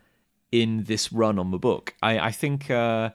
in 0.53 0.85
this 0.85 1.13
run 1.13 1.39
on 1.39 1.51
the 1.51 1.59
book. 1.59 1.95
I 2.03 2.19
I 2.19 2.31
think. 2.31 2.71
Uh, 2.71 3.11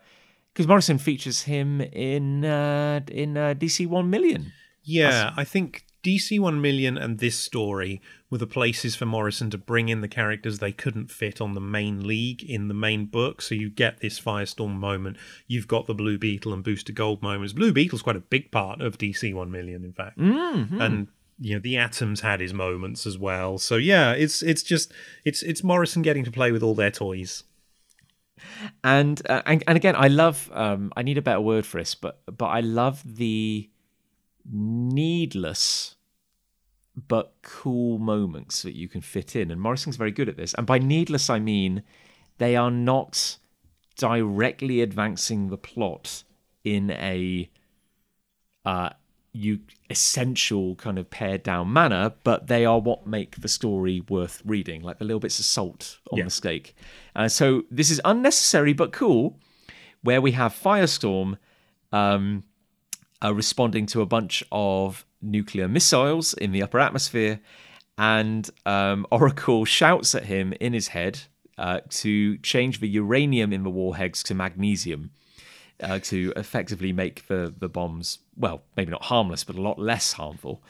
because 0.54 0.68
Morrison 0.70 0.98
features 0.98 1.42
him 1.42 1.82
in 1.82 2.46
uh, 2.46 3.02
in 3.12 3.36
uh, 3.36 3.54
DC 3.58 3.86
One 3.88 4.10
Million. 4.10 4.54
Yeah, 4.84 5.34
I 5.36 5.44
think 5.44 5.85
DC 6.06 6.40
1 6.40 6.62
million 6.62 7.00
and 7.00 7.18
this 7.18 7.36
story 7.36 8.00
were 8.30 8.38
the 8.38 8.46
places 8.46 8.96
for 8.96 9.08
Morrison 9.08 9.50
to 9.50 9.58
bring 9.58 9.90
in 9.90 10.02
the 10.02 10.08
characters 10.08 10.60
they 10.60 10.72
couldn't 10.72 11.10
fit 11.10 11.42
on 11.42 11.56
the 11.56 11.60
main 11.60 12.06
league 12.06 12.44
in 12.44 12.68
the 12.68 12.76
main 12.76 13.06
book. 13.06 13.42
So 13.42 13.56
you 13.56 13.72
get 13.72 14.02
this 14.02 14.20
Firestorm 14.20 14.76
moment. 14.76 15.18
You've 15.48 15.68
got 15.68 15.88
the 15.88 15.96
Blue 15.96 16.20
Beetle 16.20 16.54
and 16.54 16.64
Booster 16.64 16.94
Gold 16.94 17.24
moments. 17.24 17.54
Blue 17.54 17.74
Beetle's 17.74 18.04
quite 18.04 18.16
a 18.16 18.20
big 18.20 18.52
part 18.52 18.82
of 18.82 19.00
DC 19.00 19.34
1 19.34 19.50
million, 19.50 19.84
in 19.84 19.94
fact. 19.94 20.20
Mm-hmm. 20.20 20.80
And 20.80 21.08
you 21.40 21.56
know 21.56 21.60
the 21.60 21.76
Atoms 21.76 22.22
had 22.22 22.40
his 22.40 22.54
moments 22.54 23.08
as 23.08 23.18
well. 23.18 23.58
So 23.58 23.76
yeah, 23.76 24.12
it's 24.12 24.44
it's 24.44 24.62
just 24.62 24.94
it's 25.26 25.42
it's 25.42 25.64
Morrison 25.64 26.04
getting 26.04 26.24
to 26.24 26.32
play 26.32 26.52
with 26.52 26.62
all 26.62 26.76
their 26.76 26.92
toys. 26.92 27.44
And, 28.84 29.22
uh, 29.28 29.42
and 29.46 29.64
and 29.66 29.76
again, 29.76 29.96
I 29.98 30.08
love. 30.08 30.52
Um, 30.54 30.94
I 30.96 31.02
need 31.02 31.18
a 31.18 31.22
better 31.22 31.42
word 31.42 31.66
for 31.66 31.80
this, 31.80 31.96
but 31.96 32.22
but 32.26 32.46
I 32.46 32.60
love 32.60 33.02
the 33.06 33.70
needless 34.52 35.95
but 37.08 37.34
cool 37.42 37.98
moments 37.98 38.62
that 38.62 38.76
you 38.76 38.88
can 38.88 39.02
fit 39.02 39.36
in. 39.36 39.52
And 39.52 39.60
Morrison's 39.62 39.98
very 39.98 40.12
good 40.12 40.30
at 40.30 40.38
this. 40.38 40.54
And 40.54 40.66
by 40.66 40.80
needless, 40.80 41.30
I 41.30 41.40
mean 41.40 41.84
they 42.38 42.56
are 42.56 42.72
not 42.72 43.38
directly 43.98 44.82
advancing 44.82 45.50
the 45.50 45.58
plot 45.58 46.24
in 46.64 46.92
a 46.92 47.50
uh, 48.66 48.90
you 49.32 49.60
essential 49.90 50.76
kind 50.76 50.98
of 50.98 51.10
pared 51.10 51.44
down 51.44 51.72
manner, 51.72 52.14
but 52.24 52.48
they 52.48 52.66
are 52.66 52.80
what 52.80 53.06
make 53.06 53.42
the 53.42 53.48
story 53.48 54.02
worth 54.10 54.42
reading, 54.46 54.82
like 54.82 54.98
the 54.98 55.06
little 55.06 55.20
bits 55.20 55.40
of 55.40 55.46
salt 55.46 56.00
on 56.12 56.20
Yeah. 56.20 56.24
the 56.24 56.30
steak. 56.30 56.76
Uh, 57.16 57.28
so 57.28 57.64
this 57.70 57.92
is 57.92 58.00
unnecessary 58.06 58.74
but 58.74 58.92
cool, 58.94 59.38
where 60.02 60.22
we 60.22 60.32
have 60.32 60.54
Firestorm 60.54 61.38
um, 61.92 62.44
uh, 63.24 63.34
responding 63.34 63.86
to 63.88 64.02
a 64.02 64.06
bunch 64.06 64.44
of 64.52 65.06
nuclear 65.26 65.68
missiles 65.68 66.34
in 66.34 66.52
the 66.52 66.64
upper 66.64 66.80
atmosphere, 66.80 67.40
and 67.98 68.50
um, 68.66 69.06
Oracle 69.12 69.66
shouts 69.66 70.16
at 70.16 70.26
him 70.26 70.54
in 70.60 70.74
his 70.74 70.90
head 70.90 71.22
uh, 71.58 71.82
to 71.90 72.38
change 72.40 72.80
the 72.80 72.90
uranium 72.90 73.54
in 73.54 73.64
the 73.64 73.70
warheads 73.70 74.24
to 74.24 74.34
magnesium 74.34 75.12
uh, 75.82 76.00
to 76.00 76.34
effectively 76.36 76.94
make 76.94 77.28
the 77.28 77.54
the 77.58 77.70
bombs 77.70 78.20
well 78.36 78.64
maybe 78.78 78.92
not 78.92 79.06
harmless 79.06 79.44
but 79.44 79.56
a 79.56 79.62
lot 79.62 79.80
less 79.80 80.14
harmful. 80.14 80.64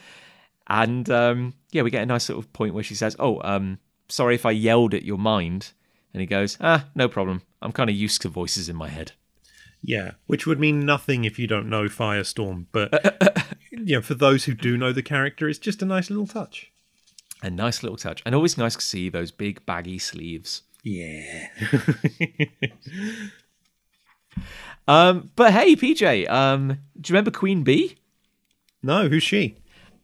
And 0.68 1.10
um, 1.10 1.54
yeah 1.72 1.82
we 1.84 1.92
get 1.92 2.04
a 2.04 2.06
nice 2.06 2.26
sort 2.26 2.40
of 2.40 2.52
point 2.54 2.74
where 2.74 2.84
she 2.84 2.96
says 2.96 3.16
oh 3.20 3.42
um, 3.44 3.80
sorry 4.10 4.36
if 4.36 4.46
i 4.46 4.52
yelled 4.52 4.94
at 4.94 5.04
your 5.04 5.18
mind. 5.18 5.72
And 6.14 6.22
he 6.22 6.28
goes 6.28 6.58
ah 6.62 6.88
no 6.96 7.08
problem. 7.08 7.42
I'm 7.62 7.72
kind 7.72 7.90
of 7.90 7.96
used 7.96 8.22
to 8.22 8.30
voices 8.30 8.70
in 8.70 8.76
my 8.76 8.90
head. 8.90 9.14
Yeah, 9.82 10.12
which 10.26 10.48
would 10.48 10.60
mean 10.60 10.86
nothing 10.86 11.26
if 11.26 11.38
you 11.38 11.46
don't 11.46 11.70
know 11.70 11.84
Firestorm, 11.84 12.66
but 12.72 13.48
you 13.76 13.96
know, 13.96 14.02
for 14.02 14.16
those 14.16 14.46
who 14.46 14.54
do 14.54 14.78
know 14.78 14.92
the 14.92 15.04
character, 15.04 15.50
it's 15.50 15.60
just 15.60 15.82
a 15.82 15.86
nice 15.86 16.10
little 16.10 16.28
touch. 16.28 16.72
a 17.44 17.50
nice 17.50 17.84
little 17.84 17.98
touch 17.98 18.22
and 18.26 18.34
always 18.34 18.58
nice 18.58 18.76
to 18.76 18.82
see 18.82 19.10
those 19.10 19.32
big 19.32 19.66
baggy 19.66 20.00
sleeves 20.00 20.64
Yeah. 20.84 21.48
um, 24.88 25.32
but 25.36 25.54
hey 25.54 25.76
pj 25.76 26.30
um, 26.30 26.80
do 27.00 27.12
you 27.12 27.14
remember 27.14 27.32
queen 27.32 27.64
bee 27.64 27.98
no, 28.86 29.10
who's 29.10 29.24
she? 29.24 29.58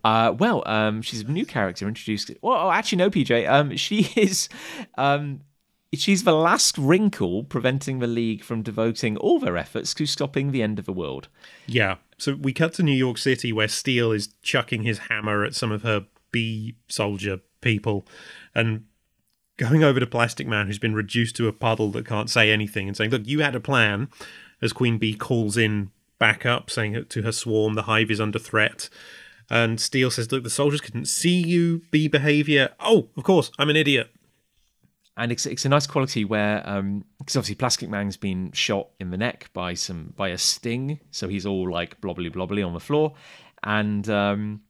Uh, 0.03 0.33
well, 0.35 0.63
um, 0.65 1.03
she's 1.03 1.21
a 1.21 1.25
new 1.25 1.45
character 1.45 1.87
introduced. 1.87 2.31
Well, 2.41 2.67
oh, 2.67 2.71
actually, 2.71 2.97
no, 2.97 3.11
PJ. 3.11 3.47
Um, 3.47 3.77
she 3.77 4.09
is, 4.15 4.49
um, 4.97 5.41
she's 5.93 6.23
the 6.23 6.33
last 6.33 6.77
wrinkle 6.77 7.43
preventing 7.43 7.99
the 7.99 8.07
league 8.07 8.43
from 8.43 8.61
devoting 8.61 9.17
all 9.17 9.39
their 9.39 9.57
efforts 9.57 9.93
to 9.95 10.05
stopping 10.05 10.51
the 10.51 10.63
end 10.63 10.79
of 10.79 10.85
the 10.85 10.93
world. 10.93 11.27
Yeah. 11.67 11.95
So 12.17 12.35
we 12.35 12.53
cut 12.53 12.73
to 12.75 12.83
New 12.83 12.91
York 12.91 13.17
City 13.17 13.51
where 13.51 13.67
Steel 13.67 14.11
is 14.11 14.29
chucking 14.41 14.83
his 14.83 14.99
hammer 15.09 15.43
at 15.43 15.55
some 15.55 15.71
of 15.71 15.83
her 15.83 16.05
bee 16.31 16.75
soldier 16.87 17.39
people 17.61 18.05
and 18.55 18.85
going 19.57 19.83
over 19.83 19.99
to 19.99 20.07
Plastic 20.07 20.47
Man, 20.47 20.67
who's 20.67 20.79
been 20.79 20.95
reduced 20.95 21.35
to 21.35 21.47
a 21.47 21.53
puddle 21.53 21.91
that 21.91 22.05
can't 22.05 22.29
say 22.29 22.51
anything, 22.51 22.87
and 22.87 22.97
saying, 22.97 23.11
Look, 23.11 23.27
you 23.27 23.41
had 23.41 23.55
a 23.55 23.59
plan, 23.59 24.09
as 24.61 24.73
Queen 24.73 24.97
Bee 24.97 25.13
calls 25.13 25.55
in 25.55 25.91
back 26.17 26.45
up, 26.45 26.69
saying 26.69 27.05
to 27.09 27.21
her 27.21 27.31
swarm, 27.31 27.75
the 27.75 27.83
hive 27.83 28.09
is 28.09 28.19
under 28.19 28.39
threat. 28.39 28.89
And 29.49 29.79
Steel 29.79 30.09
says, 30.09 30.31
Look, 30.31 30.43
the 30.43 30.49
soldiers 30.49 30.81
couldn't 30.81 31.05
see 31.05 31.41
you, 31.41 31.83
bee 31.91 32.07
behavior. 32.07 32.69
Oh, 32.79 33.09
of 33.15 33.23
course, 33.23 33.51
I'm 33.59 33.69
an 33.69 33.75
idiot. 33.75 34.09
And 35.17 35.31
it's, 35.31 35.45
it's 35.45 35.65
a 35.65 35.69
nice 35.69 35.85
quality 35.87 36.23
where, 36.23 36.59
because 36.59 36.79
um, 36.79 37.03
obviously 37.19 37.55
Plastic 37.55 37.89
Man's 37.89 38.15
been 38.17 38.51
shot 38.53 38.87
in 38.99 39.11
the 39.11 39.17
neck 39.17 39.49
by 39.53 39.73
some 39.73 40.13
by 40.15 40.29
a 40.29 40.37
sting, 40.37 40.99
so 41.11 41.27
he's 41.27 41.45
all 41.45 41.69
like 41.71 41.99
blobbly 42.01 42.29
blobbly 42.31 42.63
on 42.65 42.73
the 42.73 42.79
floor, 42.79 43.13
and 43.63 44.09
um, 44.09 44.61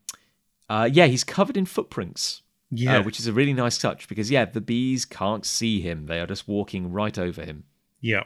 uh, 0.67 0.89
yeah, 0.91 1.05
he's 1.05 1.23
covered 1.23 1.57
in 1.57 1.65
footprints, 1.67 2.41
Yeah. 2.71 2.97
uh, 2.97 3.03
which 3.03 3.19
is 3.19 3.27
a 3.27 3.33
really 3.33 3.53
nice 3.53 3.77
touch 3.77 4.07
because 4.07 4.31
yeah, 4.31 4.45
the 4.45 4.61
bees 4.61 5.05
can't 5.05 5.45
see 5.45 5.79
him; 5.79 6.07
they 6.07 6.19
are 6.19 6.27
just 6.27 6.47
walking 6.47 6.91
right 6.91 7.17
over 7.19 7.43
him. 7.45 7.63
yeah. 8.01 8.23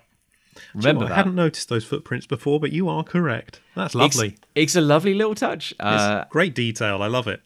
Remember 0.74 1.00
Well, 1.00 1.08
I 1.08 1.10
that. 1.10 1.16
hadn't 1.18 1.36
noticed 1.36 1.68
those 1.68 1.84
footprints 1.84 2.26
before, 2.26 2.62
but 2.62 2.72
you 2.72 2.88
are 2.88 3.04
correct. 3.04 3.60
That's 3.76 3.94
lovely. 3.94 4.38
It's, 4.56 4.74
a 4.78 4.80
lovely 4.80 5.14
little 5.14 5.36
touch. 5.36 5.72
It's 5.72 5.82
Uh, 5.82 6.24
great 6.30 6.56
detail. 6.56 7.04
I 7.04 7.08
love 7.08 7.28
it. 7.28 7.42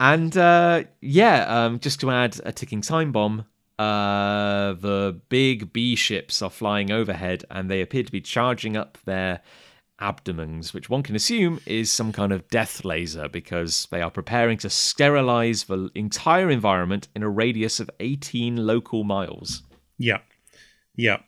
And 0.00 0.36
uh, 0.36 0.84
yeah, 1.00 1.44
um, 1.64 1.80
just 1.80 2.00
to 2.00 2.10
add 2.10 2.40
a 2.44 2.52
ticking 2.52 2.80
time 2.80 3.12
bomb, 3.12 3.44
uh, 3.78 4.74
the 4.74 5.20
big 5.28 5.72
bee 5.72 5.96
ships 5.96 6.42
are 6.42 6.50
flying 6.50 6.90
overhead 6.90 7.44
and 7.50 7.70
they 7.70 7.80
appear 7.80 8.02
to 8.02 8.12
be 8.12 8.20
charging 8.20 8.76
up 8.76 8.98
their 9.04 9.40
abdomens, 10.00 10.72
which 10.72 10.88
one 10.88 11.02
can 11.02 11.16
assume 11.16 11.60
is 11.66 11.90
some 11.90 12.12
kind 12.12 12.32
of 12.32 12.48
death 12.48 12.84
laser 12.84 13.28
because 13.28 13.88
they 13.90 14.00
are 14.00 14.10
preparing 14.10 14.58
to 14.58 14.70
sterilize 14.70 15.64
the 15.64 15.90
entire 15.94 16.50
environment 16.50 17.08
in 17.14 17.22
a 17.22 17.28
radius 17.28 17.80
of 17.80 17.90
18 17.98 18.56
local 18.56 19.04
miles. 19.04 19.62
Yeah. 19.96 20.18
Yeah. 20.94 21.18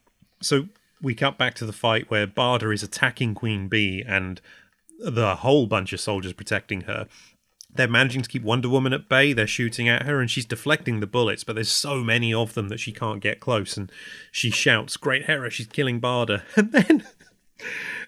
So 0.40 0.68
we 1.02 1.14
cut 1.14 1.38
back 1.38 1.54
to 1.54 1.66
the 1.66 1.72
fight 1.72 2.10
where 2.10 2.26
Barda 2.26 2.72
is 2.72 2.82
attacking 2.82 3.34
Queen 3.34 3.68
Bee 3.68 4.04
and 4.06 4.40
the 4.98 5.36
whole 5.36 5.66
bunch 5.66 5.92
of 5.92 6.00
soldiers 6.00 6.32
protecting 6.32 6.82
her. 6.82 7.08
They're 7.74 7.88
managing 7.88 8.22
to 8.22 8.28
keep 8.28 8.42
Wonder 8.42 8.68
Woman 8.68 8.92
at 8.92 9.08
bay. 9.08 9.32
They're 9.32 9.46
shooting 9.46 9.88
at 9.88 10.02
her 10.02 10.20
and 10.20 10.30
she's 10.30 10.44
deflecting 10.44 11.00
the 11.00 11.06
bullets, 11.06 11.44
but 11.44 11.54
there's 11.54 11.70
so 11.70 12.02
many 12.02 12.34
of 12.34 12.54
them 12.54 12.68
that 12.68 12.80
she 12.80 12.92
can't 12.92 13.20
get 13.20 13.40
close. 13.40 13.76
And 13.76 13.90
she 14.32 14.50
shouts, 14.50 14.96
Great 14.96 15.26
Hera, 15.26 15.50
she's 15.50 15.66
killing 15.66 16.00
Barda. 16.00 16.42
And 16.56 16.72
then 16.72 17.04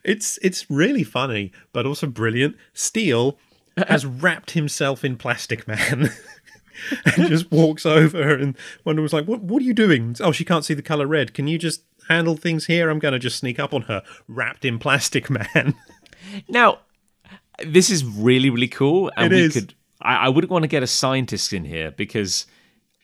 it's 0.03 0.39
it's 0.43 0.71
really 0.71 1.05
funny, 1.05 1.53
but 1.73 1.87
also 1.87 2.07
brilliant. 2.07 2.57
Steel 2.73 3.39
has 3.77 4.05
wrapped 4.05 4.53
himself 4.53 5.05
in 5.05 5.17
Plastic 5.17 5.69
Man. 5.69 6.11
and 7.05 7.29
just 7.29 7.51
walks 7.51 7.87
over 7.87 8.35
and 8.35 8.57
Wonder 8.85 9.03
was 9.03 9.13
like, 9.13 9.27
what, 9.27 9.41
what 9.41 9.63
are 9.63 9.65
you 9.65 9.75
doing? 9.75 10.17
Oh, 10.21 10.33
she 10.33 10.45
can't 10.45 10.65
see 10.65 10.75
the 10.75 10.83
colour 10.83 11.07
red. 11.07 11.35
Can 11.35 11.47
you 11.47 11.59
just 11.59 11.83
handle 12.09 12.37
things 12.37 12.67
here? 12.67 12.91
I'm 12.91 12.99
going 12.99 13.13
to 13.13 13.19
just 13.19 13.39
sneak 13.39 13.59
up 13.59 13.73
on 13.75 13.83
her, 13.83 14.03
wrapped 14.29 14.65
in 14.65 14.79
Plastic 14.79 15.31
Man. 15.55 15.75
Now, 16.49 16.81
this 17.67 17.91
is 17.91 18.05
really, 18.05 18.51
really 18.51 18.69
cool. 18.69 19.11
And 19.17 19.33
It 19.33 19.37
we 19.37 19.43
is. 19.45 19.55
could 19.55 19.75
I, 20.01 20.27
I 20.27 20.29
wouldn't 20.29 20.51
want 20.51 20.63
to 20.65 20.69
get 20.69 20.83
a 20.83 20.87
scientist 20.87 21.53
in 21.53 21.65
here 21.65 21.91
because 21.91 22.47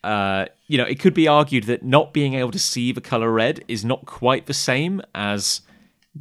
uh, 0.05 0.47
you 0.69 0.79
know, 0.79 0.85
it 0.85 1.01
could 1.01 1.15
be 1.15 1.27
argued 1.27 1.65
that 1.65 1.83
not 1.83 2.13
being 2.13 2.35
able 2.35 2.51
to 2.53 2.59
see 2.59 2.93
the 2.93 3.01
color 3.01 3.31
red 3.31 3.65
is 3.69 3.85
not 3.85 4.07
quite 4.07 4.47
the 4.47 4.55
same 4.55 5.03
as 5.15 5.61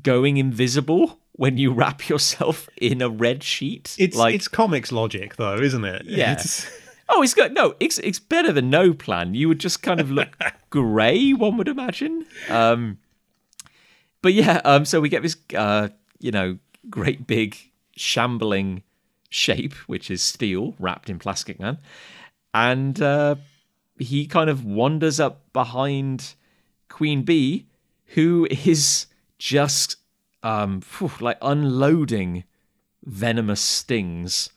going 0.01 0.37
invisible 0.37 1.19
when 1.33 1.57
you 1.57 1.71
wrap 1.71 2.09
yourself 2.09 2.67
in 2.77 3.01
a 3.01 3.09
red 3.09 3.43
sheet. 3.43 3.95
It's 3.99 4.17
like, 4.17 4.35
it's 4.35 4.47
comics 4.47 4.91
logic, 4.91 5.35
though, 5.35 5.55
isn't 5.57 5.85
it? 5.85 6.05
Yeah. 6.05 6.33
It's, 6.33 6.69
oh, 7.09 7.21
it's 7.21 7.33
good. 7.33 7.53
No, 7.53 7.75
it's 7.79 7.99
it's 7.99 8.19
better 8.19 8.51
than 8.51 8.69
no 8.69 8.93
plan. 8.93 9.35
You 9.35 9.47
would 9.47 9.59
just 9.59 9.83
kind 9.83 9.99
of 9.99 10.09
look 10.09 10.35
grey, 10.69 11.33
one 11.33 11.57
would 11.57 11.67
imagine. 11.67 12.25
Um, 12.49 12.97
but 14.21 14.33
yeah, 14.33 14.61
um, 14.65 14.85
so 14.85 14.99
we 14.99 15.09
get 15.09 15.21
this, 15.21 15.37
uh, 15.55 15.89
you 16.19 16.31
know, 16.31 16.57
great 16.89 17.27
big 17.27 17.57
shambling 17.99 18.83
shape, 19.29 19.73
which 19.87 20.09
is 20.09 20.21
steel 20.21 20.75
wrapped 20.79 21.09
in 21.09 21.19
plastic 21.19 21.59
man, 21.59 21.77
and 22.53 23.01
uh, 23.01 23.35
he 23.99 24.25
kind 24.25 24.49
of 24.49 24.65
wanders 24.65 25.19
up 25.19 25.51
behind 25.53 26.33
Queen 26.89 27.23
Bee, 27.23 27.65
who 28.07 28.47
is 28.49 29.07
just 29.37 29.97
um, 30.43 30.81
like 31.19 31.37
unloading 31.41 32.43
venomous 33.03 33.61
stings 33.61 34.49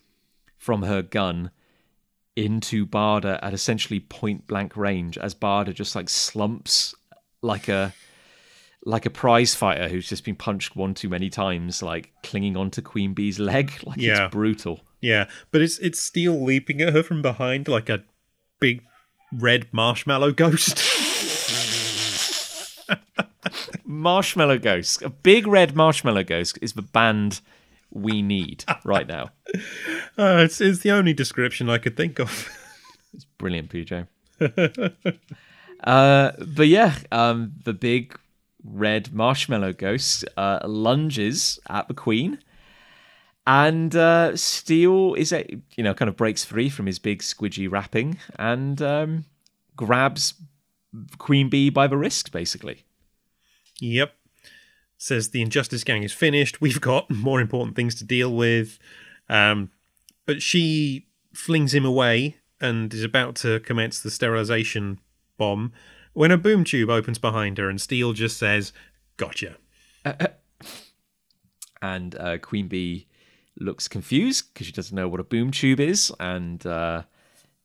from 0.56 0.82
her 0.82 1.02
gun 1.02 1.50
into 2.36 2.86
Barda 2.86 3.38
at 3.42 3.52
essentially 3.52 4.00
point 4.00 4.46
blank 4.46 4.76
range 4.76 5.18
as 5.18 5.34
Barda 5.34 5.74
just 5.74 5.94
like 5.94 6.08
slumps 6.08 6.94
like 7.42 7.68
a 7.68 7.92
like 8.84 9.04
a 9.06 9.10
prize 9.10 9.54
fighter 9.54 9.88
who's 9.88 10.08
just 10.08 10.24
been 10.24 10.36
punched 10.36 10.74
one 10.76 10.94
too 10.94 11.08
many 11.08 11.28
times, 11.30 11.82
like 11.82 12.12
clinging 12.22 12.56
onto 12.56 12.80
Queen 12.82 13.12
Bee's 13.14 13.38
leg. 13.38 13.72
Like 13.84 13.98
Yeah. 13.98 14.24
it's 14.26 14.32
brutal. 14.32 14.80
yeah, 15.00 15.28
but 15.50 15.60
it's 15.62 15.78
it's 15.78 16.00
Steel 16.00 16.42
leaping 16.42 16.80
at 16.80 16.92
her 16.92 17.02
from 17.02 17.22
behind 17.22 17.68
like 17.68 17.88
a 17.88 18.02
big 18.60 18.82
red 19.32 19.66
marshmallow 19.72 20.32
ghost. 20.32 20.78
Marshmallow 23.84 24.58
Ghost. 24.58 25.02
A 25.02 25.08
big 25.10 25.46
red 25.46 25.74
marshmallow 25.74 26.22
ghost 26.24 26.58
is 26.62 26.74
the 26.74 26.82
band 26.82 27.40
we 27.90 28.22
need 28.22 28.64
right 28.84 29.06
now. 29.06 29.30
Uh, 30.18 30.42
it's, 30.44 30.60
it's 30.60 30.80
the 30.80 30.90
only 30.90 31.14
description 31.14 31.70
I 31.70 31.78
could 31.78 31.96
think 31.96 32.18
of. 32.20 32.48
It's 33.14 33.24
brilliant, 33.38 33.70
PJ. 33.70 34.06
uh, 35.84 36.32
but 36.46 36.68
yeah, 36.68 36.94
um, 37.10 37.52
the 37.64 37.72
big 37.72 38.18
red 38.64 39.12
marshmallow 39.12 39.72
ghost 39.72 40.24
uh, 40.36 40.60
lunges 40.64 41.58
at 41.68 41.88
the 41.88 41.94
queen, 41.94 42.38
and 43.46 43.94
uh, 43.96 44.36
Steel 44.36 45.14
is 45.14 45.32
a 45.32 45.46
you 45.76 45.84
know 45.84 45.94
kind 45.94 46.08
of 46.08 46.16
breaks 46.16 46.44
free 46.44 46.68
from 46.68 46.86
his 46.86 46.98
big 46.98 47.20
squidgy 47.20 47.70
wrapping 47.70 48.18
and 48.38 48.80
um, 48.82 49.24
grabs 49.76 50.34
Queen 51.18 51.48
Bee 51.48 51.70
by 51.70 51.86
the 51.86 51.96
wrist, 51.96 52.32
basically. 52.32 52.84
Yep. 53.80 54.14
Says 54.98 55.30
the 55.30 55.42
Injustice 55.42 55.84
Gang 55.84 56.02
is 56.02 56.12
finished. 56.12 56.60
We've 56.60 56.80
got 56.80 57.10
more 57.10 57.40
important 57.40 57.76
things 57.76 57.94
to 57.96 58.04
deal 58.04 58.34
with. 58.34 58.78
Um, 59.28 59.70
but 60.26 60.42
she 60.42 61.06
flings 61.32 61.72
him 61.74 61.84
away 61.84 62.36
and 62.60 62.92
is 62.92 63.04
about 63.04 63.36
to 63.36 63.60
commence 63.60 64.00
the 64.00 64.10
sterilization 64.10 65.00
bomb 65.38 65.72
when 66.12 66.30
a 66.30 66.36
boom 66.36 66.64
tube 66.64 66.90
opens 66.90 67.18
behind 67.18 67.58
her 67.58 67.68
and 67.68 67.80
Steel 67.80 68.12
just 68.12 68.36
says, 68.36 68.72
Gotcha. 69.16 69.56
And 71.82 72.14
uh, 72.16 72.38
Queen 72.38 72.68
Bee 72.68 73.06
looks 73.58 73.88
confused 73.88 74.52
because 74.52 74.66
she 74.66 74.72
doesn't 74.72 74.94
know 74.94 75.08
what 75.08 75.20
a 75.20 75.24
boom 75.24 75.50
tube 75.50 75.80
is, 75.80 76.12
and 76.20 76.64
uh, 76.66 77.04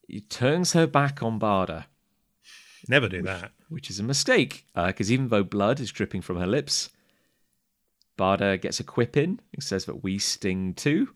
he 0.07 0.21
turns 0.21 0.73
her 0.73 0.87
back 0.87 1.21
on 1.21 1.39
Barda. 1.39 1.85
Never 2.87 3.09
do 3.09 3.21
that. 3.23 3.51
which 3.69 3.89
is 3.89 3.99
a 3.99 4.03
mistake 4.03 4.65
because 4.75 5.11
even 5.11 5.29
though 5.29 5.43
blood 5.43 5.79
is 5.79 5.91
dripping 5.91 6.21
from 6.21 6.37
her 6.37 6.47
lips, 6.47 6.89
Barda 8.17 8.61
gets 8.61 8.79
a 8.79 8.83
quip 8.83 9.17
in 9.17 9.41
and 9.53 9.63
says 9.63 9.85
that 9.85 10.03
we 10.03 10.19
sting 10.19 10.73
too. 10.73 11.09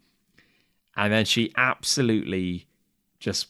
And 0.97 1.13
then 1.13 1.25
she 1.25 1.53
absolutely 1.55 2.67
just 3.19 3.47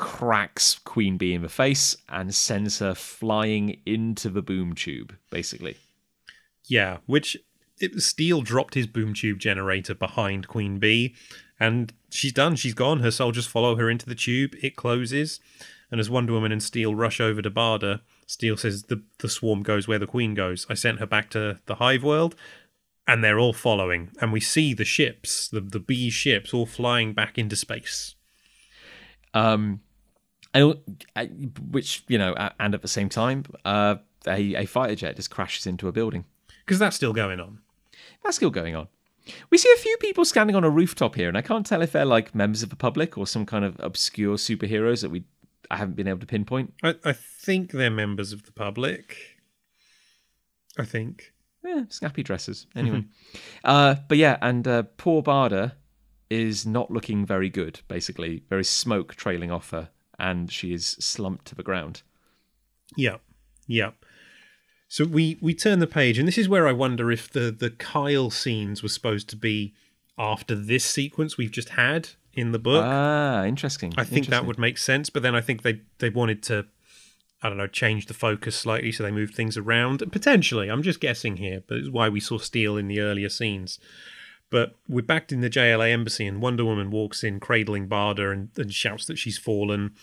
cracks 0.00 0.80
Queen 0.82 1.18
Bee 1.18 1.34
in 1.34 1.42
the 1.42 1.48
face 1.50 1.94
and 2.08 2.34
sends 2.34 2.78
her 2.78 2.94
flying 2.94 3.80
into 3.84 4.30
the 4.30 4.40
boom 4.40 4.74
tube, 4.74 5.14
basically. 5.28 5.76
Yeah, 6.66 6.98
which 7.04 7.36
it, 7.78 8.00
Steel 8.00 8.40
dropped 8.40 8.72
his 8.74 8.86
boom 8.86 9.12
tube 9.12 9.38
generator 9.38 9.94
behind 9.94 10.48
Queen 10.48 10.78
Bee, 10.78 11.14
and 11.60 11.92
she's 12.08 12.32
done. 12.32 12.56
She's 12.56 12.72
gone. 12.72 13.00
Her 13.00 13.10
soldiers 13.10 13.46
follow 13.46 13.76
her 13.76 13.90
into 13.90 14.06
the 14.06 14.14
tube. 14.14 14.54
It 14.62 14.74
closes, 14.74 15.38
and 15.90 16.00
as 16.00 16.08
Wonder 16.08 16.32
Woman 16.32 16.50
and 16.50 16.62
Steel 16.62 16.94
rush 16.94 17.20
over 17.20 17.42
to 17.42 17.50
Barda, 17.50 18.00
Steel 18.26 18.56
says 18.56 18.84
the 18.84 19.02
the 19.18 19.28
swarm 19.28 19.62
goes 19.62 19.86
where 19.86 19.98
the 19.98 20.06
Queen 20.06 20.34
goes. 20.34 20.66
I 20.70 20.74
sent 20.74 20.98
her 20.98 21.06
back 21.06 21.28
to 21.30 21.60
the 21.66 21.74
Hive 21.74 22.02
World, 22.02 22.34
and 23.06 23.22
they're 23.22 23.38
all 23.38 23.52
following. 23.52 24.12
And 24.18 24.32
we 24.32 24.40
see 24.40 24.72
the 24.72 24.86
ships, 24.86 25.46
the 25.46 25.60
the 25.60 25.78
bee 25.78 26.08
ships, 26.08 26.54
all 26.54 26.66
flying 26.66 27.12
back 27.12 27.36
into 27.36 27.54
space. 27.54 28.14
Um, 29.34 29.80
and, 30.54 31.58
which, 31.70 32.04
you 32.08 32.18
know, 32.18 32.34
and 32.58 32.74
at 32.74 32.82
the 32.82 32.88
same 32.88 33.08
time, 33.08 33.44
uh, 33.64 33.96
a, 34.26 34.54
a 34.54 34.66
fighter 34.66 34.94
jet 34.94 35.16
just 35.16 35.30
crashes 35.30 35.66
into 35.66 35.88
a 35.88 35.92
building. 35.92 36.24
Because 36.64 36.78
that's 36.78 36.96
still 36.96 37.12
going 37.12 37.40
on. 37.40 37.60
That's 38.22 38.36
still 38.36 38.50
going 38.50 38.76
on. 38.76 38.88
We 39.50 39.58
see 39.58 39.72
a 39.74 39.80
few 39.80 39.96
people 39.98 40.24
standing 40.24 40.56
on 40.56 40.64
a 40.64 40.70
rooftop 40.70 41.14
here, 41.14 41.28
and 41.28 41.38
I 41.38 41.42
can't 41.42 41.64
tell 41.64 41.82
if 41.82 41.92
they're 41.92 42.04
like 42.04 42.34
members 42.34 42.62
of 42.62 42.70
the 42.70 42.76
public 42.76 43.16
or 43.16 43.26
some 43.26 43.46
kind 43.46 43.64
of 43.64 43.76
obscure 43.78 44.36
superheroes 44.36 45.02
that 45.02 45.10
we 45.10 45.24
I 45.70 45.76
haven't 45.76 45.94
been 45.94 46.08
able 46.08 46.18
to 46.20 46.26
pinpoint. 46.26 46.74
I, 46.82 46.96
I 47.04 47.12
think 47.12 47.70
they're 47.70 47.90
members 47.90 48.32
of 48.32 48.44
the 48.44 48.52
public. 48.52 49.16
I 50.78 50.84
think. 50.84 51.32
Yeah, 51.64 51.84
snappy 51.90 52.22
dresses. 52.22 52.66
Anyway, 52.74 53.04
uh, 53.64 53.96
but 54.08 54.16
yeah, 54.16 54.38
and 54.40 54.66
uh, 54.66 54.84
poor 54.96 55.22
Barda 55.22 55.72
is 56.30 56.66
not 56.66 56.90
looking 56.90 57.26
very 57.26 57.50
good. 57.50 57.80
Basically, 57.86 58.44
there 58.48 58.58
is 58.58 58.68
smoke 58.68 59.14
trailing 59.14 59.50
off 59.50 59.70
her, 59.70 59.90
and 60.20 60.52
she 60.52 60.72
is 60.72 60.86
slumped 61.00 61.46
to 61.46 61.54
the 61.54 61.62
ground. 61.62 62.02
Yeah, 62.96 63.16
yeah. 63.66 63.90
So 64.88 65.04
we 65.04 65.38
we 65.40 65.54
turn 65.54 65.78
the 65.78 65.86
page, 65.86 66.18
and 66.18 66.26
this 66.26 66.38
is 66.38 66.48
where 66.48 66.68
I 66.68 66.72
wonder 66.72 67.10
if 67.10 67.30
the 67.30 67.50
the 67.50 67.70
Kyle 67.70 68.30
scenes 68.30 68.82
were 68.82 68.88
supposed 68.88 69.28
to 69.30 69.36
be 69.36 69.74
after 70.18 70.54
this 70.54 70.84
sequence 70.84 71.36
we've 71.36 71.52
just 71.52 71.70
had 71.70 72.10
in 72.34 72.52
the 72.52 72.58
book. 72.58 72.84
Ah, 72.84 73.44
interesting. 73.44 73.94
I 73.96 74.04
think 74.04 74.26
that 74.26 74.46
would 74.46 74.58
make 74.58 74.78
sense, 74.78 75.08
but 75.10 75.22
then 75.22 75.34
I 75.34 75.40
think 75.40 75.62
they 75.62 75.80
they 75.98 76.10
wanted 76.10 76.42
to, 76.44 76.66
I 77.42 77.48
don't 77.48 77.58
know, 77.58 77.66
change 77.66 78.06
the 78.06 78.14
focus 78.14 78.56
slightly, 78.56 78.92
so 78.92 79.02
they 79.02 79.10
moved 79.10 79.34
things 79.34 79.56
around. 79.56 80.02
Potentially, 80.10 80.68
I'm 80.68 80.82
just 80.82 81.00
guessing 81.00 81.36
here, 81.36 81.62
but 81.66 81.78
it's 81.78 81.88
why 81.88 82.08
we 82.08 82.20
saw 82.20 82.38
Steel 82.38 82.76
in 82.76 82.88
the 82.88 83.00
earlier 83.00 83.28
scenes. 83.28 83.78
But 84.50 84.76
we're 84.88 85.02
back 85.02 85.30
in 85.32 85.40
the 85.40 85.50
JLA 85.50 85.92
embassy, 85.92 86.26
and 86.26 86.42
Wonder 86.42 86.64
Woman 86.64 86.90
walks 86.90 87.22
in, 87.22 87.40
cradling 87.40 87.88
Barda, 87.88 88.32
and, 88.32 88.50
and 88.56 88.74
shouts 88.74 89.06
that 89.06 89.18
she's 89.18 89.38
fallen 89.38 89.94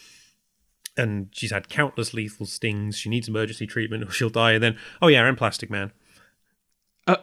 and 0.95 1.29
she's 1.31 1.51
had 1.51 1.69
countless 1.69 2.11
lethal 2.11 2.47
stings. 2.47 2.97
She 2.97 3.07
needs 3.07 3.27
emergency 3.27 3.67
treatment 3.67 4.03
or 4.03 4.09
she'll 4.09 4.31
die. 4.31 4.53
And 4.53 4.63
then, 4.63 4.77
oh 4.99 5.07
yeah, 5.07 5.27
and 5.27 5.37
Plastic 5.37 5.69
Man. 5.69 5.91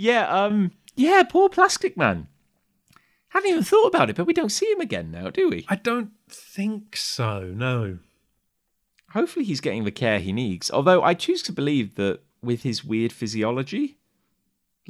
Yeah, 0.00 0.28
um, 0.28 0.72
yeah, 0.96 1.22
poor 1.24 1.50
Plastic 1.50 1.94
Man. 1.94 2.26
Haven't 3.28 3.50
even 3.50 3.62
thought 3.62 3.88
about 3.88 4.08
it, 4.08 4.16
but 4.16 4.24
we 4.24 4.32
don't 4.32 4.48
see 4.48 4.64
him 4.72 4.80
again 4.80 5.10
now, 5.10 5.28
do 5.28 5.50
we? 5.50 5.66
I 5.68 5.76
don't 5.76 6.12
think 6.26 6.96
so. 6.96 7.52
No. 7.54 7.98
Hopefully, 9.10 9.44
he's 9.44 9.60
getting 9.60 9.84
the 9.84 9.90
care 9.90 10.18
he 10.18 10.32
needs. 10.32 10.70
Although 10.70 11.02
I 11.02 11.12
choose 11.12 11.42
to 11.42 11.52
believe 11.52 11.96
that 11.96 12.20
with 12.40 12.62
his 12.62 12.82
weird 12.82 13.12
physiology, 13.12 13.98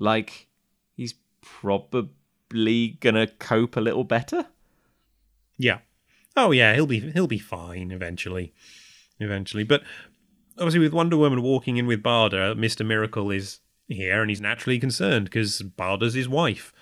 like 0.00 0.48
he's 0.96 1.14
probably 1.40 2.98
gonna 3.00 3.28
cope 3.28 3.76
a 3.76 3.80
little 3.80 4.02
better. 4.02 4.46
Yeah. 5.56 5.78
Oh 6.36 6.50
yeah, 6.50 6.74
he'll 6.74 6.86
be 6.86 6.98
he'll 7.12 7.28
be 7.28 7.38
fine 7.38 7.92
eventually. 7.92 8.52
Eventually, 9.20 9.64
but 9.64 9.82
obviously 10.56 10.80
with 10.80 10.94
Wonder 10.94 11.16
Woman 11.16 11.42
walking 11.42 11.76
in 11.76 11.86
with 11.86 12.02
Barda, 12.02 12.56
Mister 12.56 12.82
Miracle 12.82 13.30
is 13.30 13.60
here, 13.86 14.22
and 14.22 14.30
he's 14.30 14.40
naturally 14.40 14.78
concerned 14.78 15.26
because 15.26 15.62
Barda's 15.62 16.14
his 16.14 16.28
wife. 16.28 16.72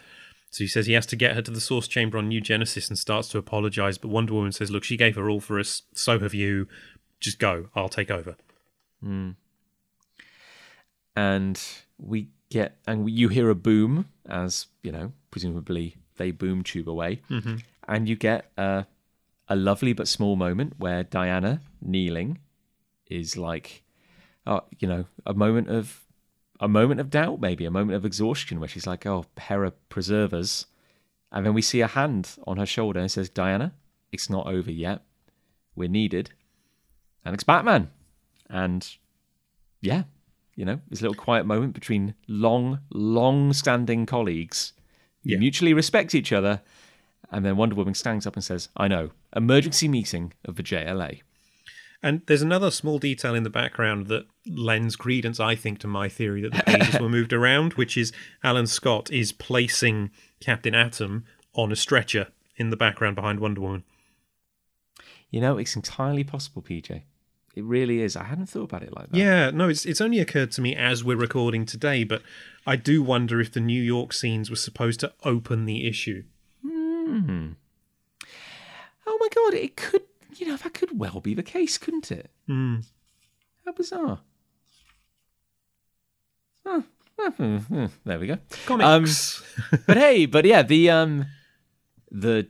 So 0.50 0.64
he 0.64 0.68
says 0.68 0.86
he 0.86 0.94
has 0.94 1.06
to 1.06 1.16
get 1.16 1.34
her 1.34 1.42
to 1.42 1.50
the 1.50 1.60
source 1.60 1.88
chamber 1.88 2.16
on 2.16 2.28
New 2.28 2.40
Genesis 2.40 2.88
and 2.88 2.98
starts 2.98 3.28
to 3.30 3.38
apologize. 3.38 3.98
But 3.98 4.08
Wonder 4.08 4.34
Woman 4.34 4.52
says, 4.52 4.70
"Look, 4.70 4.84
she 4.84 4.96
gave 4.96 5.16
her 5.16 5.28
all 5.28 5.40
for 5.40 5.58
us. 5.58 5.82
So 5.92 6.18
have 6.20 6.32
you. 6.32 6.68
Just 7.20 7.38
go. 7.38 7.68
I'll 7.74 7.88
take 7.88 8.10
over." 8.10 8.36
Hmm. 9.02 9.30
and 11.14 11.60
we 11.98 12.28
get 12.51 12.76
and 12.86 13.11
you 13.11 13.28
hear 13.28 13.51
a 13.51 13.55
boom 13.55 14.07
as 14.28 14.66
you 14.82 14.92
know 14.92 15.12
presumably 15.30 15.96
they 16.16 16.30
boom 16.30 16.62
tube 16.62 16.88
away. 16.88 17.20
And 17.86 18.09
you 18.09 18.16
get 18.16 18.51
a, 18.57 18.86
a 19.49 19.57
lovely 19.57 19.92
but 19.92 20.09
small 20.09 20.36
moment 20.36 20.74
where 20.78 21.03
diana 21.05 21.61
kneeling 21.80 22.38
is 23.07 23.36
like 23.36 23.82
uh, 24.46 24.61
you 24.78 24.88
know 24.88 25.05
a 25.24 25.34
moment 25.34 25.68
of 25.68 26.05
a 26.61 26.68
moment 26.68 27.01
of 27.01 27.09
doubt 27.11 27.40
maybe 27.40 27.64
a 27.64 27.70
moment 27.70 27.96
of 27.96 28.05
exhaustion 28.05 28.59
where 28.61 28.68
she's 28.68 28.86
like 28.86 29.07
oh 29.07 29.24
hera 29.38 29.70
preserve 29.88 30.34
us 30.34 30.66
and 31.30 31.46
then 31.46 31.55
we 31.55 31.62
see 31.62 31.80
a 31.80 31.86
hand 31.86 32.36
on 32.46 32.57
her 32.57 32.66
shoulder 32.66 32.99
and 32.99 33.07
it 33.07 33.11
says 33.11 33.28
diana 33.28 33.72
it's 34.12 34.30
not 34.30 34.46
over 34.46 34.70
yet. 34.70 35.03
We're 35.74 35.88
needed. 35.88 36.30
And 37.24 37.34
it's 37.34 37.44
batman. 37.44 37.90
And 38.49 38.88
yeah, 39.80 40.05
you 40.59 40.64
know, 40.64 40.80
this 40.90 41.00
little 41.00 41.14
quiet 41.14 41.46
moment 41.46 41.72
between 41.72 42.14
long, 42.26 42.80
long 42.90 43.52
standing 43.52 44.04
colleagues 44.06 44.72
who 45.22 45.30
Yeah. 45.30 45.38
mutually 45.38 45.72
respect 45.72 46.16
each 46.16 46.32
other. 46.32 46.62
And 47.30 47.44
then 47.44 47.56
Wonder 47.56 47.76
Woman 47.76 47.94
stands 47.94 48.26
up 48.26 48.34
and 48.34 48.42
says, 48.42 48.68
I 48.76 48.88
know, 48.88 49.12
emergency 49.36 49.86
meeting 49.86 50.32
of 50.44 50.56
the 50.56 50.64
JLA. 50.64 51.22
And 52.02 52.22
there's 52.26 52.42
another 52.42 52.72
small 52.72 52.98
detail 52.98 53.36
in 53.36 53.44
the 53.44 53.50
background 53.50 54.09
that 54.09 54.26
lends 54.48 54.96
credence, 54.96 55.38
I 55.38 55.54
think, 55.54 55.78
to 55.80 55.86
my 55.86 56.09
theory 56.09 56.40
that 56.42 56.52
the 56.52 56.62
pages 56.64 56.98
were 57.00 57.09
moved 57.09 57.32
around, 57.32 57.74
which 57.74 57.96
is 57.96 58.12
Alan 58.42 58.66
Scott 58.66 59.12
is 59.12 59.30
placing 59.30 60.11
Captain 60.40 60.74
Atom 60.74 61.24
on 61.54 61.70
a 61.70 61.76
stretcher 61.76 62.28
in 62.56 62.70
the 62.70 62.76
background 62.76 63.14
behind 63.14 63.38
Wonder 63.38 63.61
Woman. 63.61 63.84
You 65.30 65.40
know, 65.40 65.56
it's 65.56 65.76
entirely 65.76 66.24
possible, 66.24 66.62
PJ. 66.62 67.02
It 67.59 67.64
really 67.64 68.02
is. 68.02 68.14
I 68.14 68.22
hadn't 68.22 68.46
thought 68.46 68.62
about 68.62 68.84
it 68.84 68.94
like 68.94 69.11
that. 69.11 69.16
Yeah, 69.18 69.50
no, 69.50 69.68
it's 69.68 69.84
it's 69.84 70.00
only 70.00 70.20
occurred 70.20 70.52
to 70.52 70.61
me 70.61 70.76
as 70.76 71.02
we're 71.02 71.16
recording 71.16 71.66
today, 71.66 72.04
but 72.04 72.22
I 72.64 72.76
do 72.76 73.02
wonder 73.02 73.40
if 73.40 73.50
the 73.50 73.59
New 73.59 73.82
York 73.82 74.12
scenes 74.12 74.48
were 74.48 74.54
supposed 74.54 75.00
to 75.00 75.12
open 75.24 75.64
the 75.64 75.88
issue. 75.88 76.22
Oh 79.09 79.18
my 79.18 79.28
God, 79.34 79.54
it 79.54 79.74
could, 79.74 80.02
you 80.36 80.46
know, 80.46 80.56
that 80.56 80.72
could 80.72 80.96
well 81.00 81.18
be 81.18 81.34
the 81.34 81.42
case, 81.42 81.78
couldn't 81.78 82.12
it? 82.12 82.30
Hmm. 82.46 82.76
How 83.64 83.72
bizarre. 83.72 84.20
Oh, 86.64 86.84
hmm, 87.18 87.56
hmm, 87.56 87.86
there 88.04 88.20
we 88.20 88.28
go. 88.28 88.38
Comics. 88.66 89.42
but 89.84 89.96
hey, 89.96 90.26
but 90.26 90.44
yeah, 90.44 90.62
the 90.62 90.90
um, 90.90 91.26
the 92.12 92.46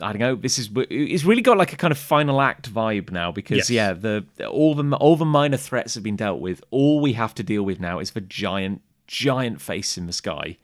I 0.00 0.12
don't 0.12 0.20
know. 0.20 0.34
This 0.34 0.58
is 0.58 0.68
it's 0.90 1.24
really 1.24 1.40
got 1.42 1.56
like 1.56 1.72
a 1.72 1.76
kind 1.76 1.90
of 1.90 1.98
final 1.98 2.40
act 2.42 2.70
vibe 2.72 3.10
now 3.10 3.32
because 3.32 3.56
Yes. 3.56 3.70
yeah, 3.70 3.92
the 3.94 4.24
all 4.46 4.74
the 4.74 4.94
all 4.96 5.16
the 5.16 5.24
minor 5.24 5.56
threats 5.56 5.94
have 5.94 6.02
been 6.02 6.16
dealt 6.16 6.40
with. 6.40 6.62
All 6.70 7.00
we 7.00 7.14
have 7.14 7.34
to 7.36 7.42
deal 7.42 7.62
with 7.62 7.80
now 7.80 7.98
is 7.98 8.10
the 8.10 8.20
giant 8.20 8.82
giant 9.06 9.60
face 9.60 9.96
in 9.96 10.06
the 10.06 10.12
sky, 10.12 10.58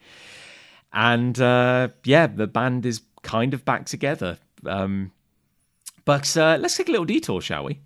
and 0.91 1.39
uh, 1.41 1.89
yeah, 2.03 2.27
the 2.27 2.45
band 2.47 2.85
is 2.85 3.01
kind 3.23 3.53
of 3.53 3.65
back 3.65 3.85
together. 3.85 4.37
Um, 4.65 5.11
but 6.05 6.35
uh, 6.37 6.57
let's 6.59 6.77
take 6.77 6.89
a 6.89 6.91
little 6.91 7.05
detour, 7.05 7.41
shall 7.41 7.63
we, 7.63 7.79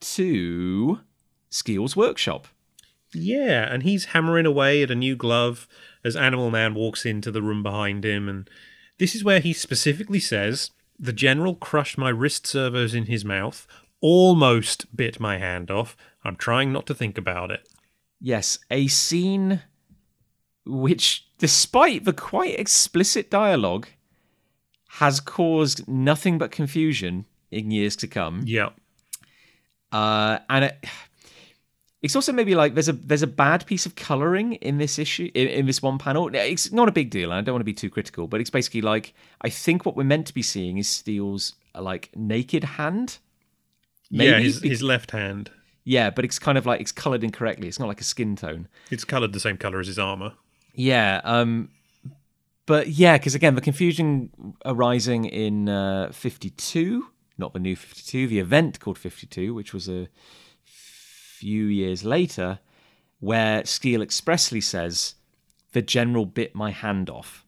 to 0.00 1.00
Steel's 1.50 1.96
workshop. 1.96 2.46
Yeah, 3.12 3.72
and 3.72 3.82
he's 3.84 4.06
hammering 4.06 4.46
away 4.46 4.82
at 4.82 4.90
a 4.90 4.94
new 4.94 5.16
glove 5.16 5.66
as 6.04 6.16
Animal 6.16 6.50
Man 6.50 6.74
walks 6.74 7.06
into 7.06 7.30
the 7.30 7.42
room 7.42 7.62
behind 7.62 8.04
him. 8.04 8.28
And 8.28 8.50
this 8.98 9.14
is 9.14 9.22
where 9.24 9.40
he 9.40 9.52
specifically 9.52 10.18
says 10.20 10.70
the 10.98 11.12
general 11.12 11.54
crushed 11.54 11.98
my 11.98 12.08
wrist 12.08 12.46
servos 12.46 12.94
in 12.94 13.06
his 13.06 13.24
mouth, 13.24 13.66
almost 14.00 14.94
bit 14.96 15.18
my 15.20 15.38
hand 15.38 15.70
off. 15.70 15.96
I'm 16.24 16.36
trying 16.36 16.72
not 16.72 16.86
to 16.86 16.94
think 16.94 17.18
about 17.18 17.50
it. 17.50 17.68
Yes, 18.20 18.58
a 18.70 18.86
scene 18.86 19.62
which, 20.64 21.26
despite 21.38 22.04
the 22.04 22.12
quite 22.12 22.58
explicit 22.58 23.30
dialogue, 23.30 23.88
has 24.88 25.20
caused 25.20 25.86
nothing 25.88 26.38
but 26.38 26.50
confusion 26.50 27.26
in 27.50 27.70
years 27.70 27.96
to 27.96 28.06
come. 28.06 28.42
Yeah. 28.44 28.70
Uh, 29.92 30.38
and 30.48 30.66
it, 30.66 30.84
it's 32.04 32.14
also 32.14 32.34
maybe 32.34 32.54
like 32.54 32.74
there's 32.74 32.90
a 32.90 32.92
there's 32.92 33.22
a 33.22 33.26
bad 33.26 33.64
piece 33.64 33.86
of 33.86 33.96
coloring 33.96 34.52
in 34.56 34.76
this 34.76 34.98
issue 34.98 35.30
in, 35.32 35.48
in 35.48 35.64
this 35.64 35.80
one 35.80 35.96
panel. 35.96 36.28
It's 36.34 36.70
not 36.70 36.86
a 36.86 36.92
big 36.92 37.08
deal, 37.08 37.30
and 37.30 37.38
I 37.38 37.40
don't 37.40 37.54
want 37.54 37.62
to 37.62 37.64
be 37.64 37.72
too 37.72 37.88
critical, 37.88 38.26
but 38.26 38.42
it's 38.42 38.50
basically 38.50 38.82
like 38.82 39.14
I 39.40 39.48
think 39.48 39.86
what 39.86 39.96
we're 39.96 40.04
meant 40.04 40.26
to 40.26 40.34
be 40.34 40.42
seeing 40.42 40.76
is 40.76 40.86
Steel's 40.86 41.54
like 41.74 42.10
naked 42.14 42.62
hand. 42.62 43.20
yeah, 44.10 44.38
his, 44.38 44.60
his 44.60 44.82
left 44.82 45.12
hand. 45.12 45.50
yeah, 45.84 46.10
but 46.10 46.26
it's 46.26 46.38
kind 46.38 46.58
of 46.58 46.66
like 46.66 46.78
it's 46.78 46.92
colored 46.92 47.24
incorrectly. 47.24 47.68
It's 47.68 47.78
not 47.78 47.88
like 47.88 48.02
a 48.02 48.04
skin 48.04 48.36
tone. 48.36 48.68
It's 48.90 49.04
coloured 49.04 49.32
the 49.32 49.40
same 49.40 49.56
colour 49.56 49.80
as 49.80 49.86
his 49.86 49.98
armour. 49.98 50.34
Yeah, 50.74 51.22
um, 51.24 51.70
but 52.66 52.88
yeah, 52.88 53.16
because 53.16 53.34
again, 53.34 53.54
the 53.54 53.62
confusion 53.62 54.54
arising 54.66 55.24
in 55.24 55.70
uh, 55.70 56.10
52, 56.12 57.06
not 57.38 57.54
the 57.54 57.60
new 57.60 57.76
52, 57.76 58.26
the 58.26 58.40
event 58.40 58.78
called 58.78 58.98
52, 58.98 59.54
which 59.54 59.72
was 59.72 59.88
a 59.88 60.08
few 61.44 61.66
years 61.66 62.04
later, 62.04 62.58
where 63.20 63.66
Steel 63.66 64.00
expressly 64.00 64.62
says, 64.62 65.14
"The 65.72 65.82
general 65.82 66.24
bit 66.24 66.54
my 66.54 66.70
hand 66.70 67.10
off," 67.10 67.44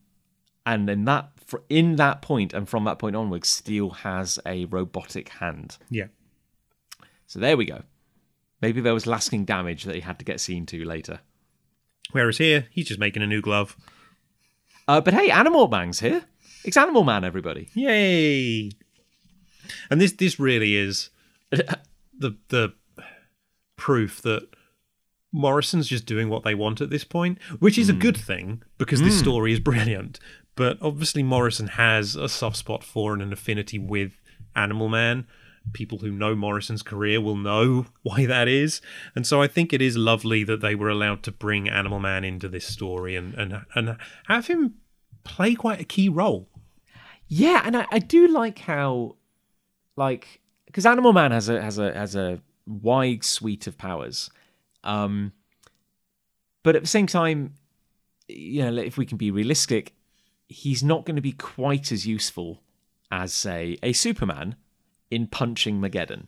and 0.67 0.91
in 0.91 1.07
that 1.07 1.31
in 1.71 1.97
that 1.97 2.21
point 2.21 2.53
and 2.53 2.69
from 2.69 2.85
that 2.85 2.99
point 2.99 3.17
onwards, 3.17 3.49
Steel 3.49 3.89
has 4.05 4.39
a 4.45 4.67
robotic 4.67 5.31
hand. 5.31 5.79
Yeah. 5.89 6.09
So 7.27 7.39
there 7.39 7.57
we 7.57 7.65
go. 7.65 7.85
Maybe 8.61 8.83
there 8.83 8.93
was 8.93 9.07
lasting 9.07 9.47
damage 9.47 9.85
that 9.85 9.95
he 9.95 10.03
had 10.03 10.19
to 10.19 10.27
get 10.27 10.41
seen 10.41 10.67
to 10.67 10.85
later. 10.85 11.21
Whereas 12.13 12.37
here, 12.37 12.67
he's 12.71 12.89
just 12.89 13.01
making 13.01 13.23
a 13.23 13.27
new 13.27 13.41
glove. 13.41 13.79
Uh, 14.87 15.01
but 15.01 15.15
hey, 15.15 15.31
Animal 15.31 15.69
Man's 15.69 16.01
here. 16.01 16.27
It's 16.65 16.77
Animal 16.77 17.05
Man, 17.05 17.25
everybody. 17.25 17.71
Yay! 17.73 18.73
And 19.89 20.03
this 20.03 20.13
this 20.13 20.39
really 20.39 20.77
is 20.77 21.09
the 21.51 22.37
the 22.49 22.75
proof 23.77 24.21
that 24.23 24.49
Morrison's 25.33 25.89
just 25.89 26.07
doing 26.07 26.29
what 26.29 26.45
they 26.45 26.55
want 26.55 26.81
at 26.81 26.91
this 26.91 27.05
point, 27.05 27.39
which 27.59 27.79
is 27.79 27.89
a 27.89 27.93
hmm. 27.93 27.99
good 27.99 28.17
thing 28.17 28.63
because 28.79 29.03
this 29.03 29.15
hmm. 29.15 29.21
story 29.21 29.53
is 29.53 29.61
brilliant. 29.71 30.19
But 30.55 30.79
obviously, 30.81 31.23
Morrison 31.23 31.69
has 31.69 32.17
a 32.17 32.29
soft 32.29 32.57
spot 32.57 32.83
for 32.83 33.13
and 33.13 33.23
an 33.23 33.33
affinity 33.33 33.79
with 33.79 34.21
Animal 34.55 34.89
Man. 34.89 35.27
People 35.73 35.99
who 35.99 36.11
know 36.11 36.35
Morrison's 36.35 36.83
career 36.83 37.21
will 37.21 37.37
know 37.37 37.87
why 38.03 38.25
that 38.25 38.49
is, 38.49 38.81
and 39.15 39.27
so 39.27 39.43
I 39.43 39.49
think 39.49 39.73
it 39.73 39.83
is 39.83 39.97
lovely 39.97 40.45
that 40.45 40.61
they 40.61 40.75
were 40.75 40.89
allowed 40.89 41.23
to 41.25 41.33
bring 41.33 41.69
Animal 41.69 41.99
Man 41.99 42.25
into 42.25 42.49
this 42.49 42.67
story 42.67 43.17
and 43.17 43.35
and 43.35 43.65
and 43.75 43.97
have 44.29 44.47
him 44.47 44.77
play 45.25 45.55
quite 45.55 45.81
a 45.81 45.85
key 45.85 46.09
role. 46.09 46.49
Yeah, 47.29 47.63
and 47.65 47.77
I, 47.77 47.87
I 47.91 47.99
do 47.99 48.29
like 48.29 48.61
how, 48.61 49.17
like, 49.97 50.41
because 50.67 50.87
Animal 50.87 51.13
Man 51.13 51.33
has 51.33 51.49
a 51.49 51.61
has 51.61 51.79
a 51.79 51.93
has 51.93 52.15
a 52.15 52.41
wide 52.67 53.25
suite 53.25 53.67
of 53.67 53.79
powers. 53.79 54.31
Um, 54.85 55.33
but 56.63 56.77
at 56.77 56.83
the 56.83 56.89
same 56.89 57.07
time, 57.07 57.55
you 58.29 58.63
know, 58.63 58.83
if 58.83 58.99
we 58.99 59.07
can 59.07 59.17
be 59.17 59.31
realistic, 59.31 59.95
he's 60.49 60.83
not 60.83 61.05
going 61.05 61.17
to 61.17 61.23
be 61.23 61.33
quite 61.33 61.93
as 61.93 62.07
useful 62.07 62.61
as, 63.11 63.33
say, 63.33 63.79
a 63.83 63.93
Superman 63.93 64.57
in 65.11 65.27
punching 65.27 65.81
Mageddon. 65.81 66.27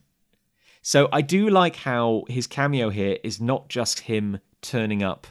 So 0.83 1.09
I 1.13 1.23
do 1.23 1.51
like 1.51 1.77
how 1.77 2.25
his 2.29 2.47
cameo 2.47 2.91
here 2.91 3.19
is 3.25 3.41
not 3.41 3.69
just 3.69 4.01
him 4.01 4.39
turning 4.63 5.03
up 5.03 5.27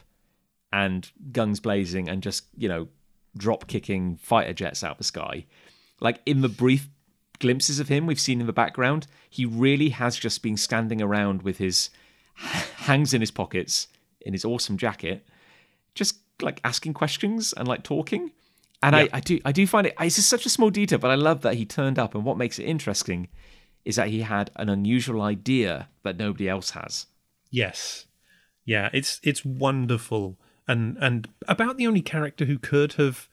and 0.72 1.10
guns 1.32 1.60
blazing 1.60 2.08
and 2.08 2.22
just, 2.22 2.44
you 2.56 2.68
know, 2.68 2.88
drop 3.36 3.66
kicking 3.66 4.16
fighter 4.16 4.52
jets 4.52 4.84
out 4.84 4.98
the 4.98 5.04
sky. 5.04 5.46
Like 6.00 6.20
in 6.26 6.42
the 6.42 6.48
brief 6.48 6.88
glimpses 7.38 7.80
of 7.80 7.88
him 7.88 8.06
we've 8.06 8.20
seen 8.20 8.40
in 8.40 8.46
the 8.46 8.52
background, 8.52 9.06
he 9.28 9.44
really 9.44 9.90
has 9.90 10.16
just 10.16 10.42
been 10.42 10.56
standing 10.56 11.00
around 11.00 11.42
with 11.42 11.58
his 11.58 11.90
hands 12.34 13.14
in 13.14 13.20
his 13.20 13.30
pockets 13.30 13.88
in 14.20 14.32
his 14.32 14.44
awesome 14.44 14.76
jacket, 14.76 15.26
just 15.94 16.18
like 16.42 16.60
asking 16.64 16.94
questions 16.94 17.52
and 17.52 17.66
like 17.66 17.82
talking. 17.82 18.32
And 18.82 18.94
I, 18.94 19.08
I 19.12 19.20
do 19.20 19.40
I 19.44 19.52
do 19.52 19.66
find 19.66 19.86
it 19.86 19.94
it's 19.98 20.16
just 20.16 20.28
such 20.28 20.46
a 20.46 20.50
small 20.50 20.70
detail, 20.70 20.98
but 20.98 21.10
I 21.10 21.16
love 21.16 21.40
that 21.42 21.54
he 21.54 21.64
turned 21.64 21.98
up 21.98 22.14
and 22.14 22.24
what 22.24 22.36
makes 22.36 22.58
it 22.58 22.64
interesting 22.64 23.28
is 23.84 23.96
that 23.96 24.08
he 24.08 24.20
had 24.20 24.50
an 24.56 24.68
unusual 24.68 25.22
idea 25.22 25.88
that 26.02 26.16
nobody 26.16 26.48
else 26.48 26.70
has. 26.70 27.06
Yes. 27.50 28.06
Yeah, 28.64 28.90
it's 28.92 29.20
it's 29.24 29.44
wonderful 29.44 30.38
and 30.68 30.96
and 31.00 31.28
about 31.48 31.78
the 31.78 31.86
only 31.86 32.02
character 32.02 32.44
who 32.44 32.58
could 32.58 32.92
have 32.94 33.28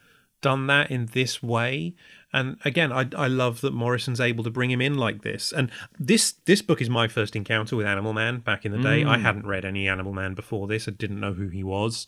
done 0.46 0.68
that 0.68 0.92
in 0.92 1.08
this 1.08 1.42
way. 1.42 1.96
And 2.32 2.58
again, 2.64 2.92
I, 2.92 3.08
I 3.18 3.28
love 3.28 3.62
that 3.62 3.74
Morrison's 3.74 4.22
able 4.22 4.44
to 4.44 4.52
bring 4.52 4.70
him 4.70 4.80
in 4.80 4.96
like 4.96 5.24
this. 5.24 5.52
And 5.52 5.72
this 6.00 6.34
this 6.46 6.62
book 6.62 6.82
is 6.82 6.90
my 6.90 7.08
first 7.08 7.36
encounter 7.36 7.76
with 7.76 7.88
Animal 7.88 8.14
Man 8.14 8.40
back 8.40 8.64
in 8.64 8.72
the 8.72 8.78
day. 8.78 9.04
I 9.04 9.18
hadn't 9.18 9.48
read 9.48 9.66
any 9.66 9.88
Animal 9.88 10.14
Man 10.14 10.36
before 10.36 10.68
this. 10.68 10.88
I 10.88 10.92
didn't 10.92 11.20
know 11.20 11.34
who 11.34 11.48
he 11.48 11.64
was. 11.64 12.06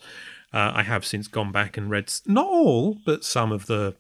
Uh, 0.54 0.72
I 0.76 0.84
have 0.84 1.04
since 1.04 1.28
gone 1.28 1.52
back 1.52 1.78
and 1.78 1.90
read 1.90 2.14
not 2.28 2.46
all, 2.46 2.98
but 3.06 3.24
some 3.24 3.52
of 3.52 3.66
the 3.66 3.96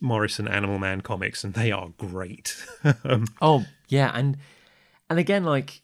Morrison 0.00 0.46
Animal 0.46 0.78
Man 0.78 1.00
comics, 1.00 1.42
and 1.42 1.54
they 1.54 1.72
are 1.72 1.88
great. 1.98 2.64
um, 3.04 3.26
Oh 3.42 3.64
yeah, 3.88 4.12
and 4.14 4.36
and 5.08 5.18
again, 5.18 5.42
like 5.42 5.82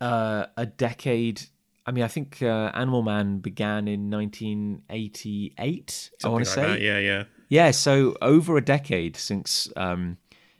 uh, 0.00 0.46
a 0.58 0.66
decade. 0.66 1.40
I 1.86 1.92
mean, 1.92 2.04
I 2.04 2.08
think 2.08 2.42
uh, 2.42 2.70
Animal 2.74 3.02
Man 3.02 3.38
began 3.38 3.88
in 3.88 4.10
1988. 4.10 6.10
I 6.24 6.28
want 6.28 6.44
to 6.44 6.50
something 6.50 6.54
say, 6.54 6.60
like 6.60 6.78
that. 6.78 6.80
Yeah, 6.80 6.98
yeah. 6.98 7.24
Yeah. 7.48 7.70
So 7.70 8.16
over 8.22 8.56
a 8.56 8.64
decade 8.64 9.16
since 9.16 9.70
um, 9.76 10.16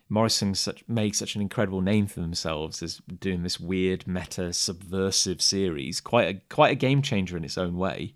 Morrison 0.09 0.55
such 0.55 0.83
made 0.87 1.15
such 1.15 1.35
an 1.35 1.41
incredible 1.41 1.81
name 1.81 2.07
for 2.07 2.19
themselves 2.21 2.81
as 2.81 3.01
doing 3.19 3.43
this 3.43 3.59
weird 3.59 4.07
meta 4.07 4.53
subversive 4.53 5.41
series, 5.41 5.99
quite 6.01 6.27
a 6.35 6.41
quite 6.53 6.71
a 6.71 6.75
game 6.75 7.01
changer 7.01 7.35
in 7.37 7.43
its 7.43 7.57
own 7.57 7.77
way. 7.77 8.13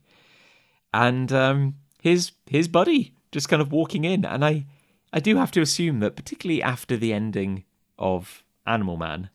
And 0.94 1.32
um, 1.32 1.76
his 2.02 2.32
his 2.48 2.68
buddy 2.68 3.14
just 3.32 3.50
kind 3.50 3.62
of 3.62 3.72
walking 3.72 4.04
in, 4.06 4.26
and 4.26 4.44
I 4.44 4.66
I 5.14 5.20
do 5.20 5.38
have 5.38 5.52
to 5.52 5.62
assume 5.62 6.00
that 6.00 6.16
particularly 6.16 6.62
after 6.64 6.98
the 6.98 7.14
ending 7.14 7.64
of 7.98 8.44
Animal 8.66 8.98
Man, 8.98 9.30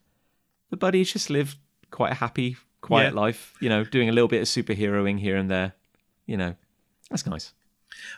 the 0.71 0.77
buddies 0.77 1.13
just 1.13 1.31
lived 1.31 1.59
quite 1.91 2.13
a 2.13 2.17
happy, 2.17 2.57
quiet 2.81 3.15
Yeah. 3.15 3.21
life. 3.21 3.55
You 3.61 3.69
know, 3.69 3.85
doing 3.85 4.09
a 4.09 4.13
little 4.13 4.29
bit 4.29 4.43
of 4.43 4.49
superheroing 4.49 5.19
here 5.19 5.37
and 5.37 5.51
there. 5.51 5.73
You 6.27 6.37
know, 6.37 6.55
that's 7.11 7.27
nice. 7.27 7.53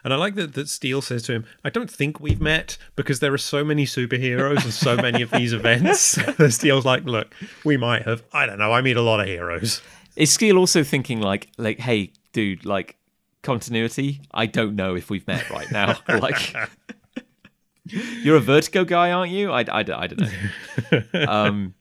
And 0.04 0.12
I 0.12 0.16
like 0.16 0.34
that, 0.36 0.54
that 0.54 0.68
Steel 0.68 1.02
says 1.02 1.22
to 1.24 1.32
him, 1.32 1.44
I 1.64 1.70
don't 1.70 1.90
think 1.90 2.20
we've 2.20 2.40
met 2.40 2.78
because 2.96 3.20
there 3.20 3.32
are 3.32 3.38
so 3.38 3.64
many 3.64 3.84
superheroes 3.84 4.64
and 4.64 4.72
so 4.72 4.96
many 4.96 5.22
of 5.22 5.30
these 5.30 5.52
events. 5.52 6.18
Steel's 6.54 6.84
like, 6.84 7.04
look, 7.04 7.34
we 7.64 7.76
might 7.76 8.02
have. 8.02 8.22
I 8.32 8.46
don't 8.46 8.58
know. 8.58 8.72
I 8.72 8.80
meet 8.80 8.96
a 8.96 9.02
lot 9.02 9.20
of 9.20 9.26
heroes. 9.26 9.82
Is 10.16 10.32
Steel 10.32 10.58
also 10.58 10.82
thinking 10.82 11.20
like, 11.20 11.48
like, 11.58 11.78
hey, 11.78 12.12
dude, 12.32 12.64
like 12.64 12.96
continuity? 13.42 14.20
I 14.32 14.46
don't 14.46 14.74
know 14.76 14.94
if 14.94 15.10
we've 15.10 15.26
met 15.26 15.48
right 15.50 15.70
now. 15.70 15.98
like, 16.08 16.54
you're 17.84 18.36
a 18.36 18.40
Vertigo 18.40 18.84
guy, 18.84 19.12
aren't 19.12 19.32
you? 19.32 19.52
I, 19.52 19.60
I, 19.62 19.78
I 19.78 19.82
don't 19.82 20.20
know. 20.20 21.28
um, 21.28 21.74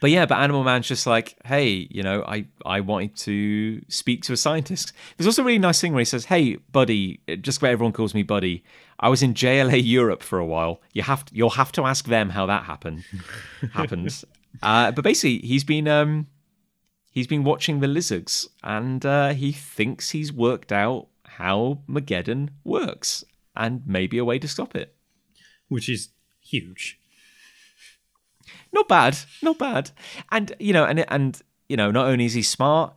but 0.00 0.10
yeah, 0.10 0.26
but 0.26 0.38
Animal 0.38 0.64
Man's 0.64 0.86
just 0.86 1.06
like, 1.06 1.36
hey, 1.44 1.88
you 1.90 2.02
know, 2.02 2.22
I, 2.22 2.46
I 2.64 2.80
wanted 2.80 3.16
to 3.16 3.82
speak 3.88 4.22
to 4.24 4.32
a 4.32 4.36
scientist. 4.36 4.92
There's 5.16 5.26
also 5.26 5.42
a 5.42 5.44
really 5.44 5.58
nice 5.58 5.80
thing 5.80 5.92
where 5.92 6.00
he 6.00 6.04
says, 6.04 6.26
hey, 6.26 6.56
buddy, 6.56 7.20
just 7.40 7.62
where 7.62 7.70
everyone 7.72 7.92
calls 7.92 8.14
me 8.14 8.22
buddy. 8.22 8.64
I 9.00 9.08
was 9.08 9.22
in 9.22 9.34
JLA 9.34 9.80
Europe 9.84 10.22
for 10.22 10.38
a 10.38 10.46
while. 10.46 10.80
You 10.92 11.02
have 11.02 11.24
to, 11.26 11.34
you'll 11.34 11.50
have 11.50 11.72
to 11.72 11.84
ask 11.84 12.06
them 12.06 12.30
how 12.30 12.46
that 12.46 12.64
happened. 12.64 13.04
happened. 13.72 14.24
Uh, 14.62 14.90
but 14.92 15.04
basically, 15.04 15.38
he's 15.38 15.64
been 15.64 15.86
um, 15.86 16.26
he's 17.10 17.26
been 17.26 17.44
watching 17.44 17.80
the 17.80 17.86
lizards 17.86 18.48
and 18.62 19.04
uh, 19.04 19.30
he 19.34 19.52
thinks 19.52 20.10
he's 20.10 20.32
worked 20.32 20.72
out 20.72 21.08
how 21.24 21.80
Mageddon 21.88 22.50
works 22.64 23.24
and 23.54 23.82
maybe 23.86 24.18
a 24.18 24.24
way 24.24 24.38
to 24.38 24.48
stop 24.48 24.74
it. 24.74 24.94
which 25.68 25.88
is 25.88 26.08
huge. 26.40 26.98
Not 28.72 28.88
bad, 28.88 29.18
not 29.42 29.58
bad. 29.58 29.90
And 30.30 30.54
you 30.58 30.72
know, 30.72 30.84
and 30.84 31.04
and 31.10 31.40
you 31.68 31.76
know, 31.76 31.90
not 31.90 32.06
only 32.06 32.26
is 32.26 32.34
he 32.34 32.42
smart, 32.42 32.94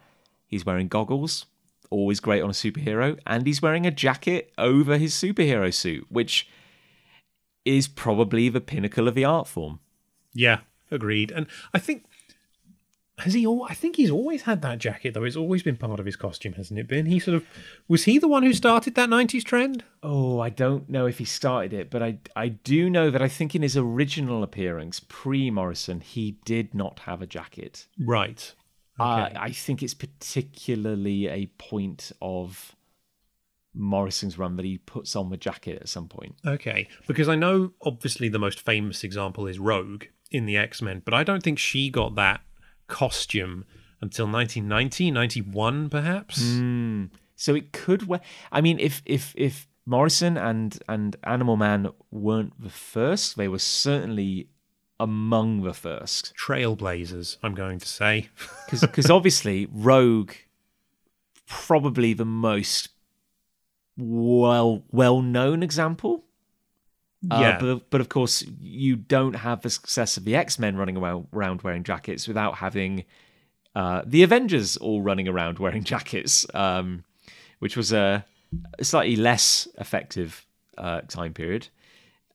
he's 0.48 0.66
wearing 0.66 0.88
goggles, 0.88 1.46
always 1.90 2.20
great 2.20 2.42
on 2.42 2.50
a 2.50 2.54
superhero, 2.54 3.20
and 3.26 3.46
he's 3.46 3.62
wearing 3.62 3.86
a 3.86 3.92
jacket 3.92 4.52
over 4.58 4.98
his 4.98 5.14
superhero 5.14 5.74
suit, 5.74 6.06
which 6.10 6.48
is 7.66 7.88
probably 7.88 8.50
the 8.50 8.62
pinnacle 8.62 9.08
of 9.08 9.16
the 9.16 9.26
art 9.26 9.48
form. 9.48 9.80
Yeah, 10.34 10.62
agreed. 10.90 11.32
And 11.32 11.48
I 11.74 11.80
think 11.80 12.06
has 13.22 13.34
he 13.34 13.46
all 13.46 13.66
I 13.70 13.74
think 13.74 13.96
he's 13.96 14.12
always 14.12 14.44
had 14.44 14.62
that 14.62 14.80
jacket 14.80 15.14
though. 15.14 15.24
It's 15.24 15.36
always 15.36 15.64
been 15.64 15.78
part 15.78 16.00
of 16.00 16.06
his 16.06 16.16
costume, 16.16 16.54
hasn't 16.54 16.80
it 16.80 16.88
been? 16.88 17.06
He 17.06 17.20
sort 17.20 17.36
of 17.36 17.46
was 17.88 18.04
he 18.04 18.18
the 18.18 18.28
one 18.28 18.44
who 18.44 18.54
started 18.54 18.96
that 18.96 19.10
90s 19.10 19.44
trend? 19.44 19.84
Oh, 20.04 20.40
I 20.40 20.50
don't 20.50 20.90
know 20.90 21.06
if 21.06 21.18
he 21.18 21.26
started 21.26 21.74
it, 21.74 21.90
but 21.90 22.02
I 22.02 22.18
I 22.36 22.50
do 22.50 22.90
know 22.90 23.10
that 23.10 23.22
I 23.22 23.28
think 23.28 23.56
in 23.56 23.62
his 23.62 23.78
original 23.78 24.44
appearance, 24.44 25.00
pre 25.00 25.52
Morrison, 25.52 26.02
he 26.02 26.38
did 26.46 26.74
not 26.74 27.00
have 27.02 27.22
a 27.22 27.28
jacket. 27.28 27.88
Right. 28.00 28.54
Uh, 29.00 29.30
I 29.36 29.52
think 29.52 29.82
it's 29.82 29.96
particularly 29.96 31.28
a 31.28 31.48
point 31.58 32.12
of 32.22 32.76
Morrison's 33.74 34.38
run 34.38 34.58
that 34.58 34.66
he 34.66 34.78
puts 34.78 35.16
on 35.16 35.30
the 35.30 35.38
jacket 35.38 35.82
at 35.82 35.90
some 35.90 36.08
point. 36.08 36.36
Okay, 36.46 36.88
because 37.08 37.30
I 37.30 37.36
know 37.36 37.72
obviously 37.82 38.30
the 38.30 38.38
most 38.40 38.60
famous 38.60 39.04
example 39.04 39.48
is 39.48 39.60
Rogue 39.60 40.06
in 40.30 40.46
the 40.46 40.58
X-Men, 40.58 41.02
but 41.04 41.14
I 41.14 41.24
don't 41.24 41.42
think 41.42 41.58
she 41.58 41.90
got 41.90 42.16
that 42.16 42.42
costume 42.92 43.66
until 44.02 44.26
1990, 44.28 45.10
91 45.12 45.90
perhaps. 45.90 46.42
Hmm. 46.44 47.06
So 47.36 47.56
it 47.56 47.72
could. 47.72 48.04
We- 48.08 48.20
I 48.52 48.62
mean, 48.62 48.78
if 48.80 49.02
if 49.06 49.34
if 49.36 49.68
Morrison 49.86 50.38
and 50.38 50.78
and 50.88 51.16
Animal 51.24 51.58
Man 51.58 51.90
weren't 52.12 52.62
the 52.62 52.70
first, 52.70 53.38
they 53.38 53.48
were 53.48 53.60
certainly 53.60 54.50
among 55.00 55.64
the 55.64 55.74
first. 55.74 56.34
Trailblazers, 56.38 57.38
I'm 57.42 57.56
going 57.56 57.80
to 57.80 57.88
say. 57.88 58.30
because 58.66 58.82
Because 58.82 59.10
obviously 59.10 59.68
Rogue, 59.72 60.34
probably 61.48 62.14
the 62.14 62.26
most 62.26 62.90
well 63.98 64.84
well 64.92 65.22
known 65.22 65.64
example. 65.64 66.26
Uh, 67.30 67.40
yeah. 67.40 67.60
but 67.60 67.90
but 67.92 68.02
of 68.02 68.10
course 68.10 68.44
you 68.60 68.96
don't 68.96 69.36
have 69.36 69.62
the 69.62 69.70
success 69.70 70.18
of 70.18 70.24
the 70.24 70.36
X 70.36 70.58
Men 70.58 70.76
running 70.76 70.98
around, 70.98 71.62
wearing 71.62 71.84
jackets 71.84 72.28
without 72.28 72.56
having 72.56 73.06
uh, 73.76 74.02
the 74.06 74.24
Avengers 74.24 74.78
all 74.78 75.02
running 75.02 75.28
around 75.28 75.60
wearing 75.60 75.84
jackets, 75.94 76.46
um, 76.54 77.04
which 77.60 77.78
was 77.78 77.92
a, 77.94 78.26
a 78.80 78.84
slightly 78.84 79.16
less 79.16 79.68
effective 79.78 80.46
uh, 80.78 81.02
time 81.02 81.34
period. 81.34 81.68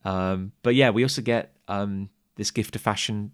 Um, 0.05 0.53
but 0.63 0.77
yeah, 0.77 0.91
we 0.91 1.03
also 1.03 1.21
get 1.21 1.53
um, 1.67 2.11
this 2.37 2.53
gift 2.53 2.77
of 2.77 2.83
fashion 2.83 3.33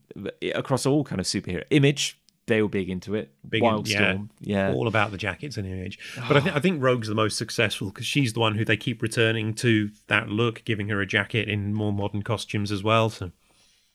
across 0.55 0.87
all 0.87 1.05
kind 1.05 1.21
of 1.21 1.27
superhero 1.27 1.65
image. 1.71 2.19
They 2.53 2.61
were 2.61 2.69
big 2.69 2.91
into 2.91 3.15
it. 3.15 3.33
Big 3.49 3.63
Wildstorm, 3.63 4.29
yeah. 4.41 4.75
all 4.75 4.87
about 4.87 5.11
the 5.11 5.17
jackets 5.17 5.57
and 5.57 5.67
image. 5.67 5.99
But 6.29 6.37
I, 6.37 6.41
th- 6.41 6.55
I 6.55 6.61
think 6.61 6.83
Rogue's 6.83 7.09
the 7.09 7.15
most 7.15 7.39
successful 7.39 7.89
because 7.89 8.05
she's 8.05 8.35
the 8.35 8.41
one 8.41 8.57
who 8.57 8.65
they 8.67 8.77
keep 8.77 9.01
returning 9.01 9.55
to 9.55 9.91
that 10.09 10.29
look, 10.29 10.63
giving 10.67 10.91
her 10.91 11.01
a 11.01 11.07
jacket 11.07 11.49
in 11.49 11.73
more 11.73 11.95
modern 11.95 12.23
costumes 12.23 12.71
as 12.71 12.83
well. 12.83 13.09
So 13.09 13.33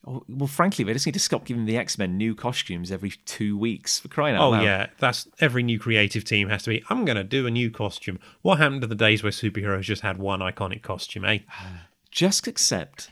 Oh, 0.07 0.23
Well, 0.27 0.47
frankly, 0.47 0.83
they 0.83 0.93
just 0.93 1.05
need 1.05 1.13
to 1.13 1.19
stop 1.19 1.45
giving 1.45 1.65
the 1.65 1.77
X 1.77 1.99
Men 1.99 2.17
new 2.17 2.33
costumes 2.33 2.91
every 2.91 3.11
two 3.25 3.55
weeks 3.55 3.99
for 3.99 4.07
crying 4.07 4.35
out 4.35 4.41
Oh 4.41 4.49
loud. 4.49 4.61
Oh 4.61 4.65
yeah, 4.65 4.87
that's 4.97 5.27
every 5.39 5.61
new 5.61 5.77
creative 5.77 6.23
team 6.23 6.49
has 6.49 6.63
to 6.63 6.71
be. 6.71 6.83
I'm 6.89 7.05
going 7.05 7.17
to 7.17 7.23
do 7.23 7.45
a 7.45 7.51
new 7.51 7.69
costume. 7.69 8.17
What 8.41 8.57
happened 8.57 8.81
to 8.81 8.87
the 8.87 8.95
days 8.95 9.21
where 9.21 9.31
superheroes 9.31 9.81
just 9.81 10.01
had 10.01 10.17
one 10.17 10.39
iconic 10.39 10.81
costume? 10.81 11.25
Eh? 11.25 11.39
just 12.11 12.47
accept 12.47 13.11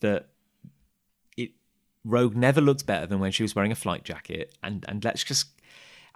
that 0.00 0.26
Rogue 2.04 2.36
never 2.36 2.60
looked 2.60 2.86
better 2.86 3.06
than 3.06 3.20
when 3.20 3.32
she 3.32 3.42
was 3.42 3.54
wearing 3.54 3.72
a 3.72 3.76
flight 3.76 4.04
jacket, 4.04 4.54
and 4.62 4.84
and 4.88 5.04
let's 5.04 5.22
just 5.24 5.48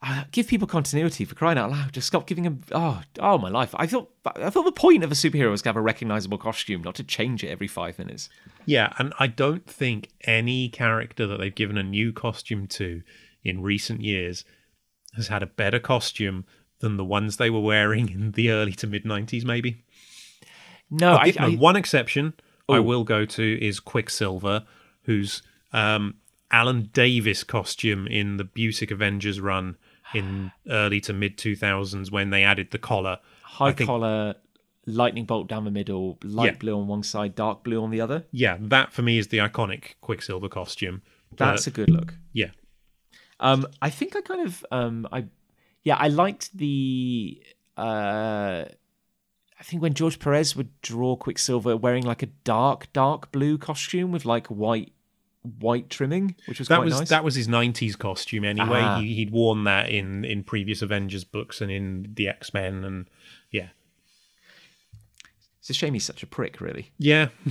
uh, 0.03 0.25
give 0.33 0.47
people 0.49 0.67
continuity 0.67 1.25
for 1.25 1.35
crying 1.35 1.57
out 1.59 1.71
loud. 1.71 1.93
Just 1.93 2.07
stop 2.09 2.27
giving 2.27 2.45
them. 2.45 2.63
Oh, 2.73 3.03
oh 3.21 3.39
my 3.39 3.49
life! 3.49 3.75
I 3.77 3.87
thought 3.87 4.11
I 4.25 4.51
thought 4.51 4.65
the 4.65 4.73
point 4.73 5.05
of 5.05 5.13
a 5.13 5.15
superhero 5.15 5.51
was 5.51 5.63
to 5.63 5.69
have 5.69 5.77
a 5.77 5.81
recognizable 5.81 6.39
costume, 6.39 6.83
not 6.83 6.97
to 6.97 7.05
change 7.05 7.45
it 7.45 7.49
every 7.49 7.69
five 7.69 7.99
minutes. 7.99 8.29
Yeah, 8.65 8.93
and 8.99 9.13
I 9.19 9.29
don't 9.29 9.67
think 9.67 10.09
any 10.25 10.69
character 10.69 11.27
that 11.29 11.39
they've 11.39 11.55
given 11.55 11.79
a 11.79 11.83
new 11.85 12.13
costume 12.13 12.67
to 12.69 13.03
in 13.45 13.63
recent 13.63 14.01
years 14.01 14.45
has 15.15 15.29
had 15.29 15.43
a 15.43 15.47
better 15.47 15.79
costume 15.79 16.45
than 16.81 16.97
the 16.97 17.05
ones 17.05 17.37
they 17.37 17.49
were 17.49 17.61
wearing 17.61 18.11
in 18.11 18.33
the 18.33 18.51
early 18.51 18.73
to 18.73 18.87
mid 18.87 19.05
90s, 19.05 19.45
maybe. 19.45 19.85
No, 20.91 21.15
I, 21.15 21.33
I- 21.39 21.51
one 21.51 21.77
exception 21.77 22.35
I 22.69 22.79
Oh. 22.79 22.83
will 22.83 23.05
go 23.05 23.25
to 23.25 23.65
is 23.65 23.79
Quicksilver, 23.81 24.67
whose 25.05 25.43
um, 25.73 26.15
Alan 26.51 26.91
Davis 26.93 27.45
costume 27.45 28.07
in 28.07 28.37
the 28.37 28.45
Busiek 28.45 28.91
Avengers 28.91 29.41
run 29.41 29.77
in 30.15 30.53
early 30.69 31.01
to 31.03 31.13
mid 31.13 31.37
2000s 31.37 32.11
when 32.11 32.31
they 32.31 32.45
added 32.45 32.71
the 32.71 32.79
collar. 32.79 33.19
high 33.43 33.73
think- 33.73 33.89
collar, 33.89 34.35
lightning 34.87 35.25
bolt 35.25 35.49
down 35.49 35.65
the 35.65 35.71
middle, 35.71 36.19
light 36.23 36.53
Yeah. 36.53 36.59
blue 36.59 36.79
on 36.79 36.87
one 36.87 37.03
side, 37.03 37.35
dark 37.35 37.65
blue 37.65 37.83
on 37.83 37.91
the 37.91 38.01
other. 38.01 38.25
Yeah, 38.31 38.57
that 38.61 38.93
for 38.93 39.03
me 39.03 39.19
is 39.19 39.29
the 39.29 39.39
iconic 39.39 39.95
Quicksilver 40.01 40.49
costume. 40.49 41.03
That's 41.37 41.65
But, 41.65 41.67
a 41.67 41.71
good 41.75 41.91
look. 41.91 42.15
yeah. 42.33 42.51
Um, 43.41 43.67
I 43.83 43.91
think 43.91 44.15
I 44.17 44.21
kind 44.21 44.47
of 44.47 44.65
um, 44.71 45.07
I 45.13 45.27
yeah, 45.83 45.97
I 45.97 46.09
liked 46.09 46.57
the 46.57 47.43
uh, 47.77 48.65
I 49.59 49.63
think 49.63 49.83
when 49.83 49.95
George 49.95 50.19
Perez 50.19 50.55
would 50.57 50.71
draw 50.83 51.17
Quicksilver 51.17 51.77
wearing 51.77 52.05
like 52.05 52.23
a 52.23 52.27
dark, 52.27 52.93
dark 52.93 53.33
blue 53.33 53.59
costume 53.59 54.13
with 54.13 54.25
like 54.25 54.47
white 54.49 54.93
white 55.59 55.89
trimming, 55.91 56.37
which 56.47 56.59
was 56.59 56.69
That 56.69 56.77
quite 56.77 56.85
was 56.87 56.99
nice. 57.01 57.09
that 57.11 57.25
was 57.25 57.35
his 57.35 57.49
'90s 57.49 57.99
costume 57.99 58.45
anyway. 58.45 58.81
Ah. 58.83 59.01
He, 59.01 59.15
he'd 59.15 59.31
worn 59.31 59.65
that 59.65 59.89
in 59.91 60.25
in 60.25 60.43
previous 60.45 60.83
Avengers 60.83 61.25
books 61.25 61.61
and 61.61 61.71
in 61.71 62.13
the 62.15 62.29
X 62.29 62.53
Men, 62.55 62.85
and 62.85 63.09
yeah, 63.51 63.69
It's 65.61 65.71
a 65.71 65.75
shame 65.75 65.95
he's 65.95 66.05
such 66.05 66.23
a 66.23 66.27
prick, 66.27 66.61
really. 66.61 66.93
yeah, 66.99 67.29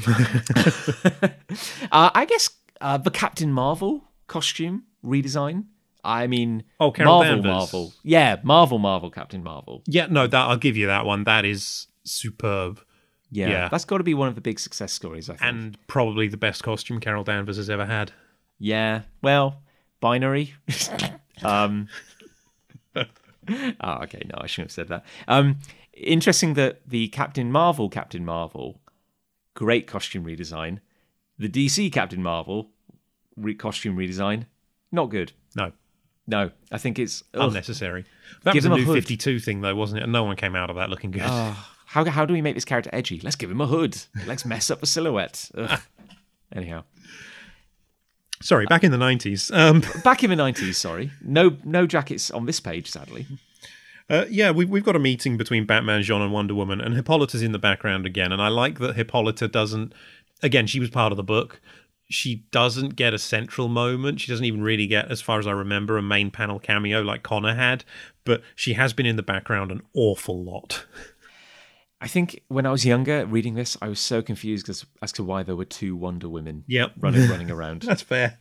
Uh, 1.91 2.09
I 2.13 2.25
guess 2.25 2.49
uh, 2.81 2.97
the 2.97 3.11
Captain 3.11 3.51
Marvel 3.51 4.03
costume 4.27 4.83
redesign. 5.03 5.65
I 6.03 6.27
mean, 6.27 6.63
Oh, 6.79 6.91
Carol 6.91 7.15
Marvel, 7.19 7.33
Danvers. 7.35 7.49
Marvel, 7.51 7.93
yeah, 8.03 8.37
Marvel, 8.43 8.77
Marvel, 8.77 9.09
Captain 9.09 9.43
Marvel. 9.43 9.81
yeah. 9.87 10.05
No, 10.09 10.27
that 10.27 10.39
I'll 10.49 10.57
give 10.57 10.77
you 10.77 10.87
that 10.87 11.05
one. 11.05 11.23
That 11.23 11.45
is 11.45 11.87
superb 12.03 12.79
Yeah, 13.31 13.49
Yeah. 13.49 13.69
that's 13.69 13.85
got 13.85 13.97
to 13.97 14.03
be 14.03 14.13
one 14.13 14.27
of 14.27 14.35
the 14.35 14.41
big 14.41 14.59
success 14.59 14.93
stories. 14.93 15.29
I 15.29 15.35
think. 15.35 15.41
and 15.53 15.77
probably 15.87 16.27
the 16.27 16.37
best 16.37 16.63
costume 16.63 16.99
Carol 16.99 17.23
Danvers 17.23 17.57
has 17.57 17.69
ever 17.69 17.85
had. 17.85 18.11
Yeah, 18.59 19.01
well, 19.21 19.61
binary. 19.99 20.53
um, 21.43 21.87
oh, 22.95 23.03
okay, 24.03 24.21
no, 24.25 24.35
I 24.39 24.47
shouldn't 24.47 24.71
have 24.71 24.75
said 24.75 24.87
that. 24.89 25.05
Um, 25.27 25.57
interesting 25.93 26.53
that 26.55 26.81
the 26.87 27.07
Captain 27.09 27.51
Marvel, 27.51 27.89
Captain 27.89 28.23
Marvel, 28.25 28.79
great 29.53 29.87
costume 29.87 30.25
redesign. 30.25 30.79
The 31.37 31.49
DC 31.49 31.91
Captain 31.91 32.23
Marvel 32.23 32.69
re- 33.35 33.55
costume 33.55 33.97
redesign, 33.97 34.45
not 34.91 35.09
good. 35.09 35.33
No, 35.55 35.71
No, 36.27 36.51
I 36.71 36.77
think 36.77 36.97
it's 36.99 37.23
ugh. 37.33 37.49
unnecessary. 37.49 38.05
That 38.43 38.53
Give 38.53 38.63
was 38.63 38.65
a 38.65 38.69
him 38.69 38.73
a 38.73 38.85
new 38.85 38.93
52 38.93 39.39
thing, 39.39 39.61
though, 39.61 39.75
wasn't 39.75 39.99
it? 39.99 40.03
And 40.03 40.13
no 40.13 40.23
one 40.23 40.35
came 40.37 40.55
out 40.55 40.69
of 40.69 40.77
that 40.77 40.89
looking 40.89 41.11
good. 41.11 41.23
Ah, 41.25 41.71
how 41.95 42.03
how 42.11 42.25
do 42.25 42.33
we 42.33 42.41
make 42.41 42.55
this 42.55 42.65
character 42.65 42.89
edgy? 42.91 43.21
Let's 43.23 43.37
give 43.37 43.49
him 43.49 43.61
a 43.61 43.67
hood. 43.67 43.97
Let's 44.27 44.43
mess 44.45 44.69
up 44.69 44.81
the 44.81 44.85
silhouette. 44.85 45.49
Anyhow, 46.53 46.83
Sorry, 48.41 48.65
back 48.65 48.83
in 48.83 48.91
the 48.91 48.97
90s. 48.97 49.49
Um, 49.57 49.81
back 50.03 50.23
in 50.23 50.29
the 50.29 50.35
nineties. 50.35 50.77
Sorry, 50.77 51.11
no 51.21 51.57
no 51.63 51.87
jackets 51.87 52.29
on 52.29 52.45
this 52.45 52.59
page, 52.59 52.91
sadly. 52.91 53.27
Uh, 54.09 54.25
yeah, 54.29 54.51
we, 54.51 54.65
we've 54.65 54.83
got 54.83 54.95
a 54.95 54.99
meeting 54.99 55.37
between 55.37 55.65
Batman, 55.65 56.01
J'onn, 56.01 56.21
and 56.21 56.33
Wonder 56.33 56.53
Woman, 56.53 56.79
and 56.81 56.93
Hippolyta's 56.93 57.41
in 57.41 57.53
the 57.53 57.59
background 57.59 58.05
again. 58.05 58.31
And 58.31 58.41
I 58.41 58.49
like 58.49 58.77
that 58.79 58.95
Hippolyta 58.95 59.47
doesn't. 59.47 59.93
Again, 60.43 60.67
she 60.67 60.79
was 60.81 60.89
part 60.89 61.11
of 61.13 61.17
the 61.17 61.23
book. 61.23 61.61
She 62.07 62.45
doesn't 62.51 62.95
get 62.95 63.15
a 63.15 63.17
central 63.17 63.67
moment. 63.67 64.19
She 64.19 64.31
doesn't 64.31 64.45
even 64.45 64.61
really 64.61 64.85
get, 64.85 65.09
as 65.09 65.21
far 65.21 65.39
as 65.39 65.47
I 65.47 65.51
remember, 65.51 65.97
a 65.97 66.03
main 66.03 66.29
panel 66.29 66.59
cameo 66.59 67.01
like 67.01 67.23
Connor 67.23 67.55
had. 67.55 67.83
But 68.25 68.43
she 68.53 68.73
has 68.73 68.93
been 68.93 69.07
in 69.07 69.15
the 69.15 69.23
background 69.23 69.71
an 69.71 69.81
awful 69.95 70.43
lot. 70.43 70.85
I 72.01 72.07
think 72.07 72.41
when 72.49 72.65
I 72.65 72.71
was 72.71 72.85
younger, 72.85 73.25
reading 73.25 73.55
this, 73.55 73.77
I 73.81 73.87
was 73.87 73.99
so 73.99 74.21
confused 74.21 74.69
as, 74.69 74.85
as 75.01 75.11
to 75.13 75.23
why 75.23 75.43
there 75.43 75.55
were 75.55 75.65
two 75.65 75.95
Wonder 75.95 76.27
Women 76.29 76.63
Yep. 76.67 76.93
running 76.99 77.29
running 77.29 77.49
around. 77.49 77.83
That's 77.83 78.01
fair. 78.01 78.39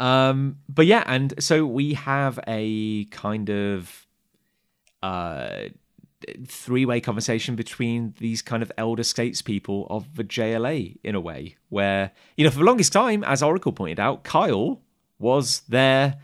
Um, 0.00 0.58
but 0.68 0.86
yeah, 0.86 1.04
and 1.06 1.34
so 1.42 1.64
we 1.64 1.94
have 1.94 2.40
a 2.48 3.04
kind 3.06 3.48
of 3.50 4.06
uh, 5.02 5.68
three-way 6.46 7.00
conversation 7.00 7.54
between 7.54 8.14
these 8.18 8.42
kind 8.42 8.62
of 8.62 8.72
elder 8.76 9.04
statespeople 9.04 9.86
of 9.90 10.16
the 10.16 10.24
JLA 10.24 10.96
in 11.04 11.14
a 11.14 11.20
way, 11.20 11.56
where 11.68 12.10
you 12.36 12.44
know 12.44 12.50
for 12.50 12.58
the 12.58 12.64
longest 12.64 12.92
time, 12.92 13.22
as 13.24 13.42
Oracle 13.42 13.72
pointed 13.72 14.00
out, 14.00 14.24
Kyle 14.24 14.80
was 15.20 15.60
their 15.68 16.16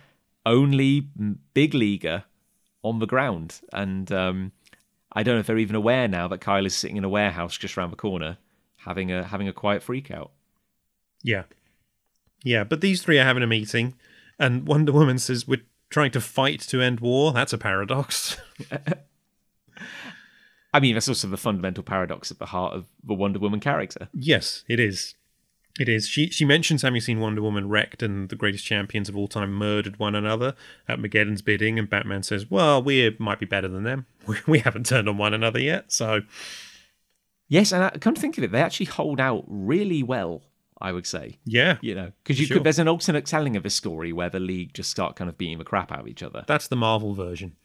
only 0.45 1.09
big 1.55 1.73
leaguer 1.73 2.25
on 2.83 2.99
the 2.99 3.07
ground, 3.07 3.61
and 3.73 4.11
um, 4.11 4.53
I 5.13 5.23
don't 5.23 5.35
know 5.35 5.41
if 5.41 5.47
they're 5.47 5.59
even 5.59 5.77
aware 5.77 6.09
now 6.09 6.29
that 6.29 6.41
Kyle 6.41 6.67
is 6.67 6.77
sitting 6.77 6.97
in 6.97 7.05
a 7.05 7.09
warehouse 7.09 7.57
just 7.57 7.77
around 7.77 7.91
the 7.91 7.97
corner, 7.97 8.39
having 8.77 9.11
a 9.11 9.25
having 9.25 9.49
a 9.49 9.53
quiet 9.53 9.83
freak 9.83 10.11
out. 10.11 10.31
Yeah. 11.23 11.45
Yeah, 12.45 12.65
but 12.65 12.81
these 12.81 13.03
three 13.03 13.19
are 13.19 13.25
having 13.25 13.43
a 13.43 13.49
meeting, 13.49 13.95
and 14.39 14.67
Wonder 14.67 14.93
Woman 14.93 15.19
says, 15.19 15.49
We're 15.49 15.63
trying 15.91 16.13
to 16.13 16.21
fight 16.21 16.61
to 16.61 16.81
end 16.81 17.01
war. 17.01 17.33
That's 17.33 17.53
a 17.53 17.59
paradox. 17.59 18.37
I 20.73 20.81
mean, 20.81 20.95
that's 20.95 21.09
also 21.09 21.29
the 21.29 21.37
fundamental 21.37 21.83
paradox 21.83 22.31
at 22.31 22.39
the 22.39 22.47
heart 22.47 22.75
of 22.75 22.87
the 23.03 23.15
Wonder 23.15 23.39
Woman 23.39 23.59
character. 23.59 24.09
Yes, 24.13 24.65
it 24.69 24.79
is. 24.79 25.15
It 25.79 25.89
is. 25.89 26.09
She 26.09 26.29
she 26.31 26.45
mentions 26.45 26.83
having 26.83 27.01
seen 27.01 27.21
Wonder 27.21 27.41
Woman 27.43 27.69
wrecked 27.69 28.03
and 28.03 28.29
the 28.29 28.37
greatest 28.37 28.65
champions 28.65 29.09
of 29.09 29.17
all 29.17 29.29
time 29.29 29.53
murdered 29.53 29.99
one 29.99 30.15
another 30.15 30.55
at 30.89 30.99
Mageddon's 30.99 31.43
bidding, 31.43 31.79
and 31.79 31.89
Batman 31.89 32.23
says, 32.23 32.51
"Well, 32.51 32.83
we 32.83 33.15
might 33.19 33.39
be 33.39 33.47
better 33.47 33.69
than 33.69 33.85
them. 33.85 34.07
We, 34.27 34.37
we 34.47 34.59
haven't 34.59 34.87
turned 34.87 35.09
on 35.09 35.17
one 35.19 35.35
another 35.35 35.61
yet." 35.61 35.93
So 35.93 36.21
Yes, 37.49 37.73
and 37.73 37.83
I 37.85 37.91
come 37.91 38.15
to 38.15 38.21
think 38.21 38.37
of 38.37 38.45
it, 38.45 38.53
they 38.53 38.61
actually 38.61 38.87
hold 38.87 39.21
out 39.21 39.45
really 39.47 40.03
well. 40.03 40.43
I 40.81 40.93
would 40.93 41.07
say, 41.07 41.39
yeah, 41.45 41.79
you 41.81 41.93
know, 41.95 42.13
because 42.23 42.39
you 42.39 42.47
Sure. 42.47 42.59
could. 42.59 42.65
There's 42.65 42.79
an 42.79 42.87
alternate 42.89 43.27
telling 43.27 43.57
of 43.57 43.67
a 43.67 43.71
story 43.71 44.13
where 44.13 44.29
the 44.31 44.39
League 44.39 44.75
just 44.75 44.91
start 44.91 45.17
kind 45.17 45.29
of 45.29 45.37
beating 45.37 45.59
the 45.59 45.65
crap 45.65 45.91
out 45.91 46.01
of 46.01 46.07
each 46.09 46.23
other. 46.23 46.45
that's 46.47 46.69
the 46.69 46.77
Marvel 46.77 47.15
version. 47.15 47.57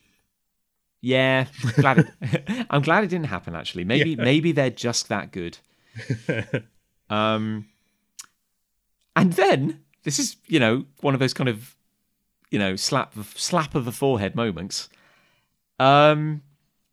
Yeah, 1.02 1.46
glad 1.76 2.00
it, 2.22 2.66
I'm 2.72 2.82
glad 2.82 3.04
it 3.04 3.08
didn't 3.12 3.28
happen. 3.28 3.56
Actually, 3.56 3.84
maybe 3.84 4.16
maybe 4.16 4.52
they're 4.52 4.70
just 4.72 5.10
that 5.10 5.32
good. 5.32 5.58
um, 7.10 7.68
and 9.16 9.34
then 9.34 9.82
this 10.04 10.20
is 10.20 10.38
you 10.48 10.60
know 10.60 10.86
one 11.02 11.14
of 11.14 11.20
those 11.20 11.34
kind 11.34 11.50
of 11.50 11.76
you 12.52 12.60
know 12.60 12.76
slap 12.76 13.14
slap 13.36 13.76
of 13.76 13.86
the 13.86 13.92
forehead 13.92 14.36
moments. 14.36 14.90
Um, 15.80 16.42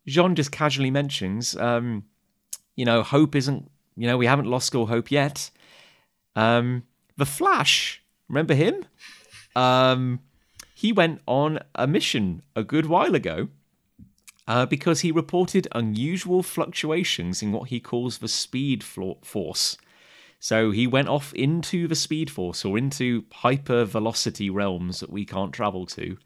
J'onn 0.08 0.34
just 0.34 0.50
casually 0.50 0.90
mentions, 0.90 1.54
um, 1.56 2.04
you 2.74 2.84
know, 2.84 3.02
hope 3.02 3.36
isn't 3.36 3.70
you 3.96 4.06
know 4.06 4.16
we 4.16 4.26
haven't 4.26 4.46
lost 4.46 4.74
all 4.74 4.86
hope 4.86 5.10
yet. 5.10 5.50
Um, 6.36 6.84
the 7.16 7.26
Flash, 7.26 8.02
remember 8.28 8.54
him? 8.54 8.84
Um, 9.54 10.20
he 10.74 10.92
went 10.92 11.20
on 11.26 11.58
a 11.74 11.86
mission 11.86 12.42
a 12.56 12.64
good 12.64 12.86
while 12.86 13.14
ago 13.14 13.48
uh, 14.48 14.64
because 14.64 15.00
he 15.00 15.12
reported 15.12 15.68
unusual 15.72 16.42
fluctuations 16.42 17.42
in 17.42 17.52
what 17.52 17.68
he 17.68 17.78
calls 17.78 18.18
the 18.18 18.28
speed 18.28 18.82
force. 18.82 19.76
So 20.40 20.70
he 20.70 20.86
went 20.86 21.08
off 21.08 21.34
into 21.34 21.86
the 21.86 21.94
speed 21.94 22.30
force 22.30 22.64
or 22.64 22.78
into 22.78 23.26
hyper 23.30 23.84
velocity 23.84 24.48
realms 24.48 25.00
that 25.00 25.10
we 25.10 25.24
can't 25.24 25.52
travel 25.52 25.86
to 25.86 26.16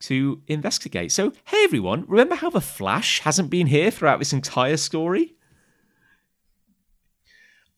to 0.00 0.42
investigate. 0.48 1.12
So, 1.12 1.32
hey 1.46 1.64
everyone, 1.64 2.04
remember 2.08 2.34
how 2.34 2.50
the 2.50 2.60
Flash 2.60 3.20
hasn't 3.20 3.48
been 3.48 3.68
here 3.68 3.90
throughout 3.90 4.18
this 4.18 4.32
entire 4.32 4.76
story? 4.76 5.34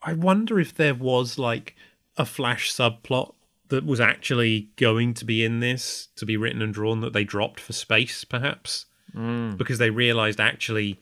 I 0.02 0.14
wonder 0.14 0.58
if 0.58 0.74
there 0.74 0.94
was 0.94 1.38
like 1.38 1.76
a 2.16 2.24
Flash 2.24 2.72
subplot 2.72 3.34
that 3.68 3.84
was 3.84 4.00
actually 4.00 4.70
going 4.76 5.12
to 5.14 5.24
be 5.24 5.44
in 5.44 5.60
this 5.60 6.08
to 6.16 6.24
be 6.24 6.36
written 6.36 6.62
and 6.62 6.72
drawn 6.72 7.00
that 7.00 7.12
they 7.12 7.24
dropped 7.24 7.60
for 7.60 7.72
space, 7.72 8.24
perhaps, 8.24 8.86
hmm. 9.12 9.56
because 9.56 9.78
they 9.78 9.90
realized 9.90 10.40
actually 10.40 10.98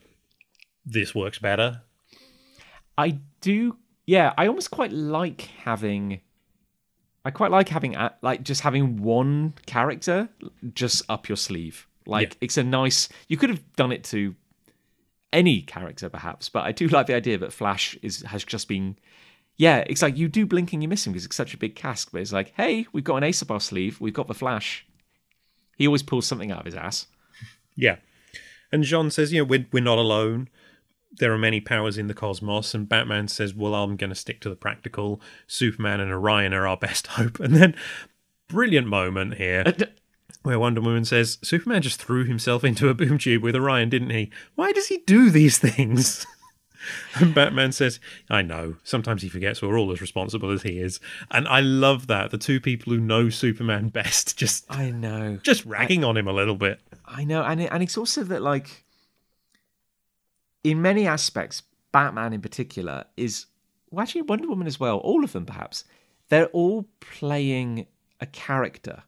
this 0.85 1.15
works 1.15 1.39
better. 1.39 1.83
I 2.99 3.21
do, 3.41 3.77
yeah. 4.07 4.33
I 4.37 4.47
almost 4.47 4.71
quite 4.71 4.93
like 4.93 5.43
having. 5.65 6.21
I 7.25 7.31
quite 7.31 7.51
like 7.51 7.69
having 7.71 7.97
like 8.23 8.43
just 8.43 8.61
having 8.61 9.03
one 9.03 9.55
character 9.67 10.29
just 10.75 11.03
up 11.09 11.29
your 11.29 11.37
sleeve. 11.37 11.87
Like 12.07 12.33
Yeah. 12.35 12.39
it's 12.43 12.57
a 12.59 12.63
nice. 12.65 13.09
You 13.29 13.37
could 13.37 13.51
have 13.51 13.63
done 13.77 13.93
it 13.93 14.05
to 14.05 14.35
any 15.33 15.63
character 15.63 16.09
perhaps, 16.09 16.49
but 16.49 16.65
I 16.65 16.73
do 16.73 16.87
like 16.89 17.07
the 17.07 17.15
idea 17.15 17.39
that 17.39 17.53
Flash 17.53 17.97
is 18.03 18.23
has 18.23 18.45
just 18.45 18.69
been. 18.69 18.97
Yeah, 19.57 19.85
it's 19.87 20.03
like 20.03 20.17
you 20.17 20.29
do 20.29 20.47
blink 20.47 20.73
and 20.73 20.83
you 20.83 20.89
miss 20.89 21.07
him 21.07 21.13
because 21.13 21.25
it's 21.25 21.37
such 21.37 21.55
a 21.55 21.57
big 21.59 21.77
cast. 21.77 22.11
But 22.13 22.21
it's 22.23 22.33
like, 22.33 22.53
hey, 22.57 22.87
we've 22.93 23.05
got 23.05 23.17
an 23.17 23.23
ace 23.25 23.41
up 23.41 23.51
our 23.53 23.61
sleeve. 23.61 24.01
We've 24.01 24.13
got 24.13 24.27
the 24.27 24.35
Flash. 24.35 24.85
He 25.79 25.87
always 25.87 26.03
pulls 26.03 26.27
something 26.27 26.51
out 26.53 26.61
of 26.61 26.67
his 26.67 26.75
ass. 26.75 27.07
Yeah. 27.77 27.97
And 28.71 28.85
J'onn 28.85 29.11
says, 29.11 29.33
you 29.33 29.41
know, 29.41 29.45
we're, 29.45 29.67
we're 29.73 29.83
not 29.83 29.99
alone. 29.99 30.49
There 31.19 31.33
are 31.33 31.39
many 31.39 31.61
powers 31.61 31.99
in 31.99 32.07
the 32.07 32.15
cosmos. 32.15 32.75
And 32.75 32.89
Batman 32.89 33.29
says, 33.29 33.55
well, 33.55 33.75
I'm 33.75 33.97
going 33.97 34.11
to 34.11 34.17
stick 34.17 34.41
to 34.41 34.49
the 34.49 34.57
practical. 34.57 35.21
Superman 35.47 36.01
and 36.01 36.13
Orion 36.13 36.53
are 36.53 36.67
our 36.67 36.77
best 36.77 37.07
hope. 37.19 37.41
And 37.41 37.55
then 37.55 37.75
brilliant 38.49 38.87
moment 38.87 39.35
here 39.35 39.75
where 40.43 40.59
Wonder 40.59 40.81
Woman 40.81 41.05
says, 41.05 41.39
Superman 41.43 41.83
just 41.83 42.01
threw 42.01 42.25
himself 42.25 42.65
into 42.65 42.89
a 42.89 42.95
boom 42.95 43.19
tube 43.19 43.43
with 43.43 43.57
Orion, 43.57 43.89
didn't 43.89 44.11
he? 44.11 44.31
Why 44.55 44.73
does 44.73 44.89
he 44.89 44.99
do 44.99 45.31
these 45.31 45.59
things? 45.59 46.27
and 47.15 47.35
Batman 47.35 47.73
says, 47.73 47.99
I 48.29 48.43
know. 48.43 48.77
Sometimes 48.85 49.23
he 49.23 49.29
forgets 49.29 49.63
we're 49.63 49.79
all 49.79 49.91
as 49.91 50.01
responsible 50.01 50.51
as 50.51 50.63
he 50.63 50.79
is. 50.79 51.01
And 51.31 51.49
I 51.49 51.61
love 51.61 52.09
that. 52.09 52.31
The 52.31 52.39
two 52.39 52.61
people 52.61 52.93
who 52.93 53.01
know 53.01 53.31
Superman 53.31 53.89
best 53.91 54.37
just 54.37 54.67
I 54.71 54.91
know. 54.91 55.39
just 55.43 55.65
ragging 55.65 56.05
on 56.05 56.17
him 56.17 56.29
a 56.29 56.33
little 56.33 56.57
bit. 56.57 56.81
I 57.07 57.25
know, 57.25 57.43
and 57.43 57.61
it, 57.61 57.71
and 57.73 57.83
it's 57.83 57.99
also 57.99 58.25
that 58.25 58.43
like 58.43 58.84
in 60.65 60.83
many 60.83 61.07
aspects, 61.07 61.63
Batman 61.93 62.33
in 62.33 62.41
particular 62.41 63.05
is 63.17 63.47
well, 63.91 64.03
actually 64.03 64.23
Wonder 64.23 64.49
Woman 64.49 64.67
as 64.67 64.81
well. 64.81 64.99
All 64.99 65.23
of 65.23 65.33
them, 65.33 65.47
perhaps, 65.47 65.85
they're 66.29 66.47
all 66.47 66.89
playing 67.01 67.87
a 68.21 68.27
character 68.27 69.05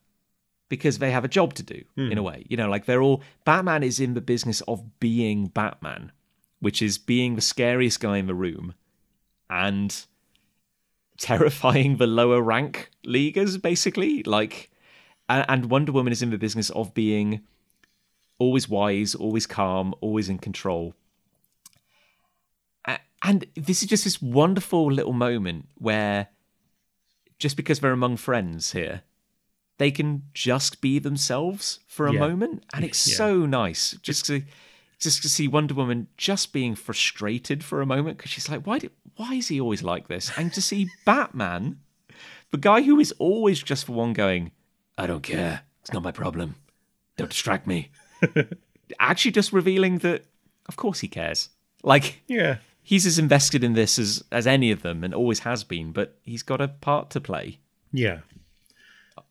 because 0.68 0.98
they 0.98 1.10
have 1.10 1.24
a 1.24 1.28
job 1.28 1.54
to 1.54 1.62
do 1.62 1.82
hmm. 1.96 2.12
in 2.12 2.18
a 2.18 2.22
way. 2.22 2.44
You 2.48 2.56
know, 2.56 2.68
like 2.68 2.86
they're 2.86 3.02
all 3.02 3.22
Batman 3.44 3.82
is 3.82 3.98
in 3.98 4.14
the 4.14 4.20
business 4.20 4.60
of 4.62 5.00
being 5.00 5.46
Batman, 5.46 6.12
which 6.60 6.82
is 6.82 6.98
being 6.98 7.34
the 7.34 7.40
scariest 7.40 8.00
guy 8.00 8.18
in 8.18 8.26
the 8.26 8.34
room 8.34 8.74
and 9.48 10.04
terrifying 11.18 11.96
the 11.96 12.06
lower 12.06 12.42
rank 12.42 12.90
leaguers, 13.04 13.56
basically. 13.58 14.22
Like, 14.22 14.70
and, 15.28 15.44
and 15.48 15.70
Wonder 15.70 15.92
Woman 15.92 16.12
is 16.12 16.22
in 16.22 16.30
the 16.30 16.38
business 16.38 16.70
of 16.70 16.94
being 16.94 17.42
always 18.38 18.68
wise, 18.68 19.14
always 19.14 19.46
calm, 19.46 19.94
always 20.00 20.28
in 20.28 20.38
control. 20.38 20.94
And 23.26 23.44
this 23.56 23.82
is 23.82 23.88
just 23.88 24.04
this 24.04 24.22
wonderful 24.22 24.90
little 24.92 25.12
moment 25.12 25.66
where, 25.76 26.28
just 27.38 27.56
because 27.56 27.80
they're 27.80 27.90
among 27.92 28.18
friends 28.18 28.72
here, 28.72 29.02
they 29.78 29.90
can 29.90 30.22
just 30.32 30.80
be 30.80 30.98
themselves 30.98 31.80
for 31.86 32.06
a 32.06 32.12
Yeah. 32.12 32.20
moment, 32.20 32.64
and 32.72 32.84
it's 32.84 33.06
Yeah. 33.06 33.16
so 33.16 33.46
nice 33.46 33.92
just 34.02 34.24
to 34.26 34.42
just 34.98 35.20
to 35.22 35.28
see 35.28 35.46
Wonder 35.46 35.74
Woman 35.74 36.06
just 36.16 36.54
being 36.54 36.74
frustrated 36.74 37.62
for 37.62 37.82
a 37.82 37.86
moment 37.86 38.16
because 38.16 38.30
she's 38.30 38.48
like, 38.48 38.66
why 38.66 38.78
did 38.78 38.92
why 39.16 39.34
is 39.34 39.48
he 39.48 39.60
always 39.60 39.82
like 39.82 40.08
this? 40.08 40.30
And 40.38 40.50
to 40.54 40.62
see 40.62 40.88
Batman, 41.04 41.80
the 42.50 42.56
guy 42.58 42.80
who 42.82 42.98
is 42.98 43.12
always 43.18 43.62
just 43.62 43.84
for 43.86 43.92
one 43.92 44.14
going, 44.14 44.52
I 44.96 45.06
don't 45.06 45.22
care, 45.22 45.62
it's 45.82 45.92
not 45.92 46.02
my 46.02 46.12
problem, 46.12 46.54
don't 47.18 47.28
distract 47.28 47.66
me. 47.66 47.90
Actually, 48.98 49.32
just 49.32 49.52
revealing 49.52 49.98
that, 49.98 50.24
of 50.66 50.76
course, 50.76 51.00
he 51.00 51.08
cares. 51.08 51.50
Like 51.82 52.22
Yeah. 52.28 52.58
He's 52.86 53.04
as 53.04 53.18
invested 53.18 53.64
in 53.64 53.72
this 53.72 53.98
as 53.98 54.22
as 54.30 54.46
any 54.46 54.70
of 54.70 54.82
them, 54.82 55.02
and 55.02 55.12
always 55.12 55.40
has 55.40 55.64
been. 55.64 55.90
But 55.92 56.16
he's 56.22 56.44
got 56.44 56.60
a 56.60 56.68
part 56.68 57.10
to 57.10 57.20
play. 57.20 57.58
Yeah. 57.92 58.20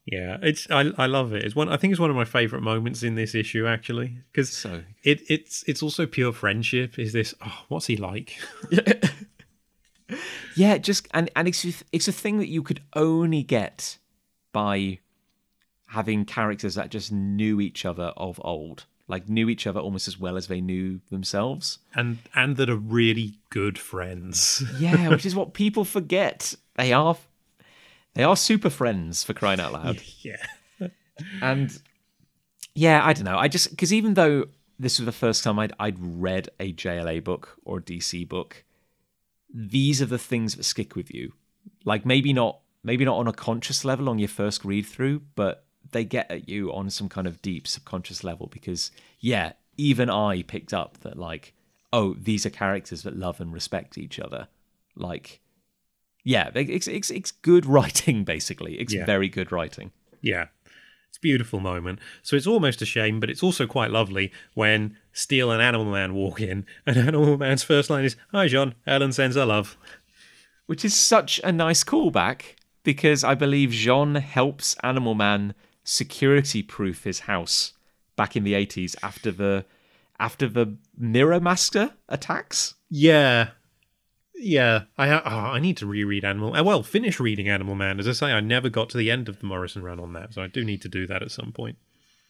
Yeah, 0.05 0.37
it's 0.43 0.69
I 0.69 0.91
I 0.97 1.07
love 1.07 1.33
it. 1.33 1.43
It's 1.43 1.55
one 1.55 1.69
I 1.69 1.77
think 1.77 1.91
it's 1.91 1.99
one 1.99 2.11
of 2.11 2.15
my 2.15 2.25
favorite 2.25 2.61
moments 2.61 3.01
in 3.01 3.15
this 3.15 3.33
issue 3.33 3.65
actually 3.65 4.19
because 4.31 4.51
So 4.51 4.83
it 5.03 5.23
it's 5.27 5.63
it's 5.67 5.81
also 5.81 6.05
pure 6.05 6.31
friendship. 6.31 6.99
Is 6.99 7.11
this 7.11 7.33
oh, 7.43 7.63
what's 7.69 7.87
he 7.87 7.97
like? 7.97 8.37
yeah, 10.55 10.77
just 10.77 11.07
and 11.11 11.31
and 11.35 11.47
it's 11.47 11.83
it's 11.91 12.07
a 12.07 12.11
thing 12.11 12.37
that 12.37 12.49
you 12.49 12.61
could 12.61 12.81
only 12.93 13.41
get 13.41 13.97
by 14.51 14.99
having 15.87 16.25
characters 16.25 16.75
that 16.75 16.91
just 16.91 17.11
knew 17.11 17.59
each 17.59 17.83
other 17.83 18.13
of 18.15 18.39
old, 18.43 18.85
like 19.07 19.29
knew 19.29 19.49
each 19.49 19.67
other 19.67 19.79
almost 19.79 20.07
as 20.07 20.19
well 20.19 20.35
as 20.35 20.47
they 20.47 20.61
knew 20.61 20.99
themselves. 21.09 21.79
and 21.93 22.17
and 22.33 22.57
that 22.57 22.69
are 22.69 22.75
really 22.75 23.33
good 23.49 23.77
friends. 23.77 24.63
Yeah, 24.79 25.09
which 25.09 25.25
is 25.25 25.35
what 25.35 25.53
people 25.53 25.85
forget. 25.85 26.55
They 26.75 26.91
are 26.93 27.17
they 28.13 28.23
are 28.23 28.35
super 28.35 28.69
friends 28.69 29.23
for 29.23 29.33
crying 29.33 29.59
out 29.59 29.73
loud. 29.73 30.01
yeah. 30.21 30.45
and 31.41 31.77
yeah, 32.73 33.05
I 33.05 33.13
don't 33.13 33.25
know. 33.25 33.37
I 33.37 33.47
just 33.47 33.69
because 33.69 33.93
even 33.93 34.15
though 34.15 34.45
this 34.79 34.99
was 34.99 35.05
the 35.05 35.11
first 35.11 35.43
time 35.43 35.59
I'd 35.59 35.73
I'd 35.79 35.97
read 35.99 36.49
a 36.59 36.73
JLA 36.73 37.23
book 37.23 37.57
or 37.63 37.77
a 37.77 37.81
DC 37.81 38.27
book, 38.27 38.63
these 39.53 40.01
are 40.01 40.07
the 40.07 40.17
things 40.17 40.55
that 40.55 40.63
stick 40.63 40.95
with 40.95 41.13
you. 41.13 41.33
Like 41.83 42.05
maybe 42.05 42.33
not 42.33 42.59
maybe 42.83 43.05
not 43.05 43.17
on 43.17 43.27
a 43.27 43.33
conscious 43.33 43.85
level 43.85 44.09
on 44.09 44.19
your 44.19 44.29
first 44.29 44.65
read 44.65 44.85
through, 44.85 45.21
but 45.35 45.64
they 45.91 46.03
get 46.03 46.29
at 46.31 46.47
you 46.49 46.73
on 46.73 46.89
some 46.89 47.09
kind 47.09 47.27
of 47.27 47.41
deep 47.41 47.67
subconscious 47.67 48.23
level 48.23 48.47
because 48.47 48.91
yeah, 49.19 49.53
even 49.77 50.09
I 50.09 50.41
picked 50.43 50.73
up 50.73 50.99
that 51.01 51.17
like 51.17 51.53
oh 51.93 52.13
these 52.15 52.45
are 52.45 52.49
characters 52.49 53.03
that 53.03 53.17
love 53.17 53.39
and 53.39 53.53
respect 53.53 53.97
each 53.97 54.19
other. 54.19 54.47
Like 54.95 55.41
yeah, 56.23 56.49
it's 56.55 56.87
it's, 56.87 57.11
it's 57.11 57.31
good 57.31 57.65
writing 57.75 58.23
basically. 58.23 58.79
It's 58.79 58.93
Yeah. 58.93 59.05
very 59.05 59.29
good 59.29 59.51
writing. 59.51 59.91
Yeah. 60.21 60.47
It's 61.09 61.17
a 61.17 61.21
beautiful 61.21 61.61
moment. 61.61 61.99
So 62.23 62.35
it's 62.35 62.47
almost 62.47 62.81
a 62.81 62.85
shame, 62.85 63.21
but 63.21 63.29
it's 63.29 63.43
also 63.43 63.65
quite 63.67 63.89
lovely 63.91 64.33
when 64.53 64.97
Steel 65.13 65.49
and 65.49 65.61
Animal 65.61 65.85
Man 65.91 66.13
walk 66.13 66.41
in, 66.41 66.65
and 66.85 66.97
Animal 67.07 67.37
Man's 67.37 67.63
first 67.63 67.89
line 67.89 68.03
is, 68.03 68.17
Hi, 68.33 68.47
J'onn. 68.47 68.73
Ellen 68.85 69.13
sends 69.13 69.37
her 69.37 69.45
love. 69.45 69.77
which 70.65 70.83
is 70.83 70.93
such 70.93 71.39
a 71.43 71.53
nice 71.53 71.85
callback 71.85 72.55
because 72.83 73.23
I 73.23 73.33
believe 73.33 73.69
J'onn 73.69 74.19
helps 74.19 74.75
Animal 74.83 75.13
Man 75.15 75.53
security 75.85 76.61
proof 76.61 77.03
his 77.05 77.21
house 77.21 77.71
back 78.17 78.35
in 78.35 78.43
the 78.43 78.53
80s 78.53 78.95
after 79.01 79.31
the 79.31 79.63
after 80.19 80.47
the 80.49 80.75
Mirror 80.97 81.39
Master 81.39 81.93
attacks. 82.09 82.73
Yeah. 82.89 83.49
Yeah. 84.35 84.83
I 84.97 85.07
ha- 85.07 85.21
oh, 85.25 85.29
I 85.55 85.59
need 85.59 85.77
to 85.77 85.85
reread 85.85 86.23
Animal. 86.25 86.55
uh, 86.55 86.63
Well, 86.63 86.83
finish 86.83 87.19
reading 87.19 87.47
Animal 87.49 87.75
Man. 87.75 87.99
As 87.99 88.07
I 88.07 88.11
say, 88.13 88.31
I 88.31 88.39
never 88.41 88.69
got 88.69 88.89
to 88.89 88.97
the 88.97 89.11
end 89.11 89.29
of 89.29 89.39
the 89.39 89.45
Morrison 89.45 89.83
run 89.83 89.99
on 89.99 90.13
that, 90.13 90.33
so 90.33 90.41
I 90.41 90.47
do 90.47 90.63
need 90.63 90.81
to 90.83 90.89
do 90.89 91.05
that 91.07 91.21
at 91.21 91.31
some 91.31 91.51
point. 91.51 91.77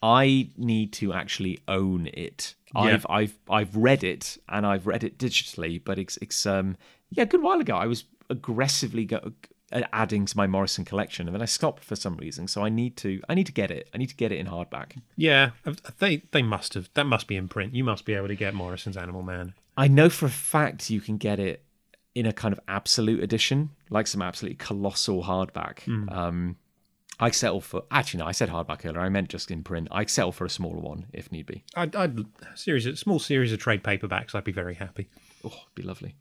I 0.03 0.49
need 0.57 0.93
to 0.93 1.13
actually 1.13 1.59
own 1.67 2.07
it. 2.13 2.53
I've 2.75 3.05
I've 3.09 3.37
I've 3.49 3.75
read 3.75 4.03
it 4.03 4.37
and 4.49 4.65
I've 4.65 4.85
read 4.85 5.03
it 5.03 5.17
digitally, 5.17 5.81
but 5.83 5.97
it's 5.97 6.17
it's 6.17 6.45
um 6.45 6.75
yeah, 7.09 7.23
a 7.23 7.25
good 7.27 7.41
while 7.41 7.59
ago 7.59 7.75
I 7.75 7.85
was 7.87 8.03
aggressively 8.29 9.05
go, 9.05 9.31
adding 9.71 10.25
to 10.25 10.37
my 10.37 10.47
Morrison 10.47 10.85
collection 10.85 11.27
and 11.27 11.35
then 11.35 11.41
I 11.41 11.45
stopped 11.45 11.83
for 11.83 11.95
some 11.95 12.17
reason. 12.17 12.47
So 12.47 12.63
I 12.63 12.69
need 12.69 12.97
to 12.97 13.21
I 13.27 13.33
need 13.33 13.47
to 13.47 13.51
get 13.51 13.71
it. 13.71 13.89
I 13.93 13.97
need 13.97 14.09
to 14.09 14.15
get 14.15 14.31
it 14.31 14.39
in 14.39 14.47
hardback. 14.47 15.01
Yeah, 15.15 15.51
uh, 15.65 15.73
they 15.99 16.23
they 16.31 16.41
must 16.41 16.73
have. 16.75 16.89
That 16.93 17.05
must 17.05 17.27
be 17.27 17.35
in 17.35 17.47
print. 17.47 17.73
You 17.73 17.83
must 17.83 18.05
be 18.05 18.13
able 18.13 18.27
to 18.27 18.35
get 18.35 18.53
Morrison's 18.53 18.97
Animal 18.97 19.23
Man. 19.23 19.53
I 19.77 19.87
know 19.87 20.09
for 20.09 20.27
a 20.27 20.29
fact 20.29 20.89
you 20.89 21.01
can 21.01 21.17
get 21.17 21.39
it 21.39 21.63
in 22.13 22.25
a 22.25 22.31
kind 22.31 22.53
of 22.53 22.59
absolute 22.67 23.21
edition, 23.21 23.71
like 23.89 24.07
some 24.07 24.21
absolutely 24.21 24.55
colossal 24.55 25.23
hardback. 25.23 25.85
Um, 26.11 26.55
I 27.19 27.31
settle 27.31 27.61
for 27.61 27.83
actually 27.91 28.19
no, 28.19 28.25
I 28.25 28.31
said 28.31 28.49
hardback 28.49 28.85
earlier. 28.85 28.99
I 28.99 29.09
meant 29.09 29.29
just 29.29 29.51
in 29.51 29.63
print. 29.63 29.87
I 29.91 30.05
settle 30.05 30.31
for 30.31 30.45
a 30.45 30.49
smaller 30.49 30.79
one 30.79 31.07
if 31.13 31.31
need 31.31 31.45
be. 31.45 31.63
I'd, 31.75 31.95
I'd 31.95 32.25
series, 32.55 32.85
a 32.85 32.95
small 32.95 33.19
series 33.19 33.51
of 33.53 33.59
trade 33.59 33.83
paperbacks. 33.83 34.35
I'd 34.35 34.43
be 34.43 34.51
very 34.51 34.75
happy. 34.75 35.09
Oh, 35.43 35.47
it'd 35.47 35.75
be 35.75 35.83
lovely. 35.83 36.15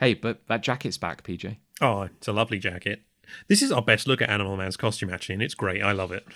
Hey, 0.00 0.14
but 0.14 0.40
that 0.48 0.62
jacket's 0.62 0.98
back, 0.98 1.22
PJ. 1.22 1.56
Oh, 1.80 2.02
it's 2.02 2.26
a 2.26 2.32
lovely 2.32 2.58
jacket. 2.58 3.02
This 3.48 3.62
is 3.62 3.70
our 3.70 3.82
best 3.82 4.06
look 4.08 4.20
at 4.20 4.28
Animal 4.30 4.56
Man's 4.56 4.76
costume, 4.76 5.10
actually, 5.10 5.34
and 5.34 5.42
it's 5.42 5.54
great. 5.54 5.82
I 5.82 5.92
love 5.92 6.10
it. 6.10 6.26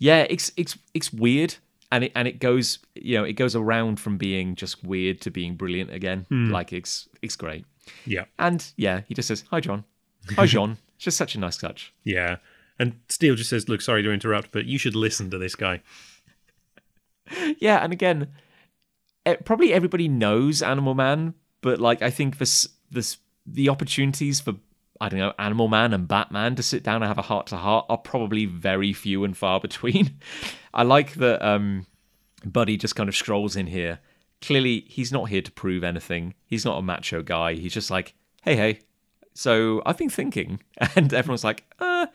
Yeah, 0.00 0.26
it's 0.28 0.50
it's 0.56 0.76
it's 0.94 1.12
weird, 1.12 1.56
and 1.92 2.04
it 2.04 2.12
and 2.16 2.26
it 2.26 2.40
goes 2.40 2.80
you 2.94 3.16
know 3.16 3.24
it 3.24 3.34
goes 3.34 3.54
around 3.54 4.00
from 4.00 4.16
being 4.18 4.56
just 4.56 4.82
weird 4.82 5.20
to 5.20 5.30
being 5.30 5.54
brilliant 5.54 5.92
again. 5.92 6.26
Hmm. 6.28 6.50
Like 6.50 6.72
it's 6.72 7.08
it's 7.22 7.36
great. 7.36 7.64
Yeah, 8.06 8.24
And 8.38 8.66
yeah, 8.76 9.02
he 9.06 9.14
just 9.14 9.28
says 9.28 9.44
hi, 9.50 9.60
J'onn. 9.60 9.84
Hi, 10.36 10.46
J'onn. 10.46 10.78
It's 10.96 11.04
just 11.04 11.16
such 11.18 11.34
a 11.34 11.38
nice 11.40 11.56
touch. 11.56 11.92
yeah. 12.04 12.36
And 12.78 12.98
Steel 13.08 13.34
just 13.36 13.50
says, 13.50 13.68
"Look, 13.68 13.80
sorry 13.82 14.02
to 14.02 14.10
interrupt, 14.10 14.50
but 14.50 14.64
you 14.64 14.78
should 14.78 14.96
listen 14.96 15.30
to 15.30 15.38
this 15.38 15.54
guy." 15.54 15.80
Yeah, 17.58 17.78
and 17.82 17.92
again, 17.92 18.28
probably 19.44 19.72
everybody 19.72 20.08
knows 20.08 20.62
Animal 20.62 20.94
Man, 20.94 21.34
but 21.62 21.80
like 21.80 22.02
I 22.02 22.10
think 22.10 22.38
this 22.38 22.68
this 22.94 23.18
the 23.46 23.68
opportunities 23.68 24.40
for 24.40 24.54
I 25.00 25.08
don't 25.08 25.18
know 25.18 25.34
Animal 25.38 25.68
Man 25.68 25.92
and 25.92 26.08
Batman 26.08 26.54
to 26.56 26.62
sit 26.62 26.82
down 26.82 27.02
and 27.02 27.06
have 27.06 27.18
a 27.18 27.22
heart 27.22 27.48
to 27.48 27.56
heart 27.56 27.86
are 27.88 27.98
probably 27.98 28.46
very 28.46 28.92
few 28.92 29.24
and 29.24 29.36
far 29.36 29.60
between. 29.68 30.18
I 30.72 30.82
like 30.82 31.14
that 31.14 31.44
um, 31.44 31.86
Buddy 32.44 32.76
just 32.76 32.96
kind 32.96 33.08
of 33.08 33.16
scrolls 33.16 33.56
in 33.56 33.66
here. 33.66 34.00
Clearly, 34.40 34.84
he's 34.88 35.12
not 35.12 35.30
here 35.30 35.42
to 35.42 35.50
prove 35.50 35.84
anything. 35.84 36.34
He's 36.46 36.64
not 36.64 36.78
a 36.78 36.82
macho 36.82 37.22
guy. 37.22 37.54
He's 37.54 37.72
just 37.72 37.90
like, 37.90 38.14
hey, 38.42 38.56
hey. 38.56 38.80
So 39.32 39.82
I've 39.86 39.96
been 39.96 40.10
thinking, 40.10 40.60
and 40.96 41.12
everyone's 41.12 41.44
like, 41.44 41.64
uh, 41.78 42.06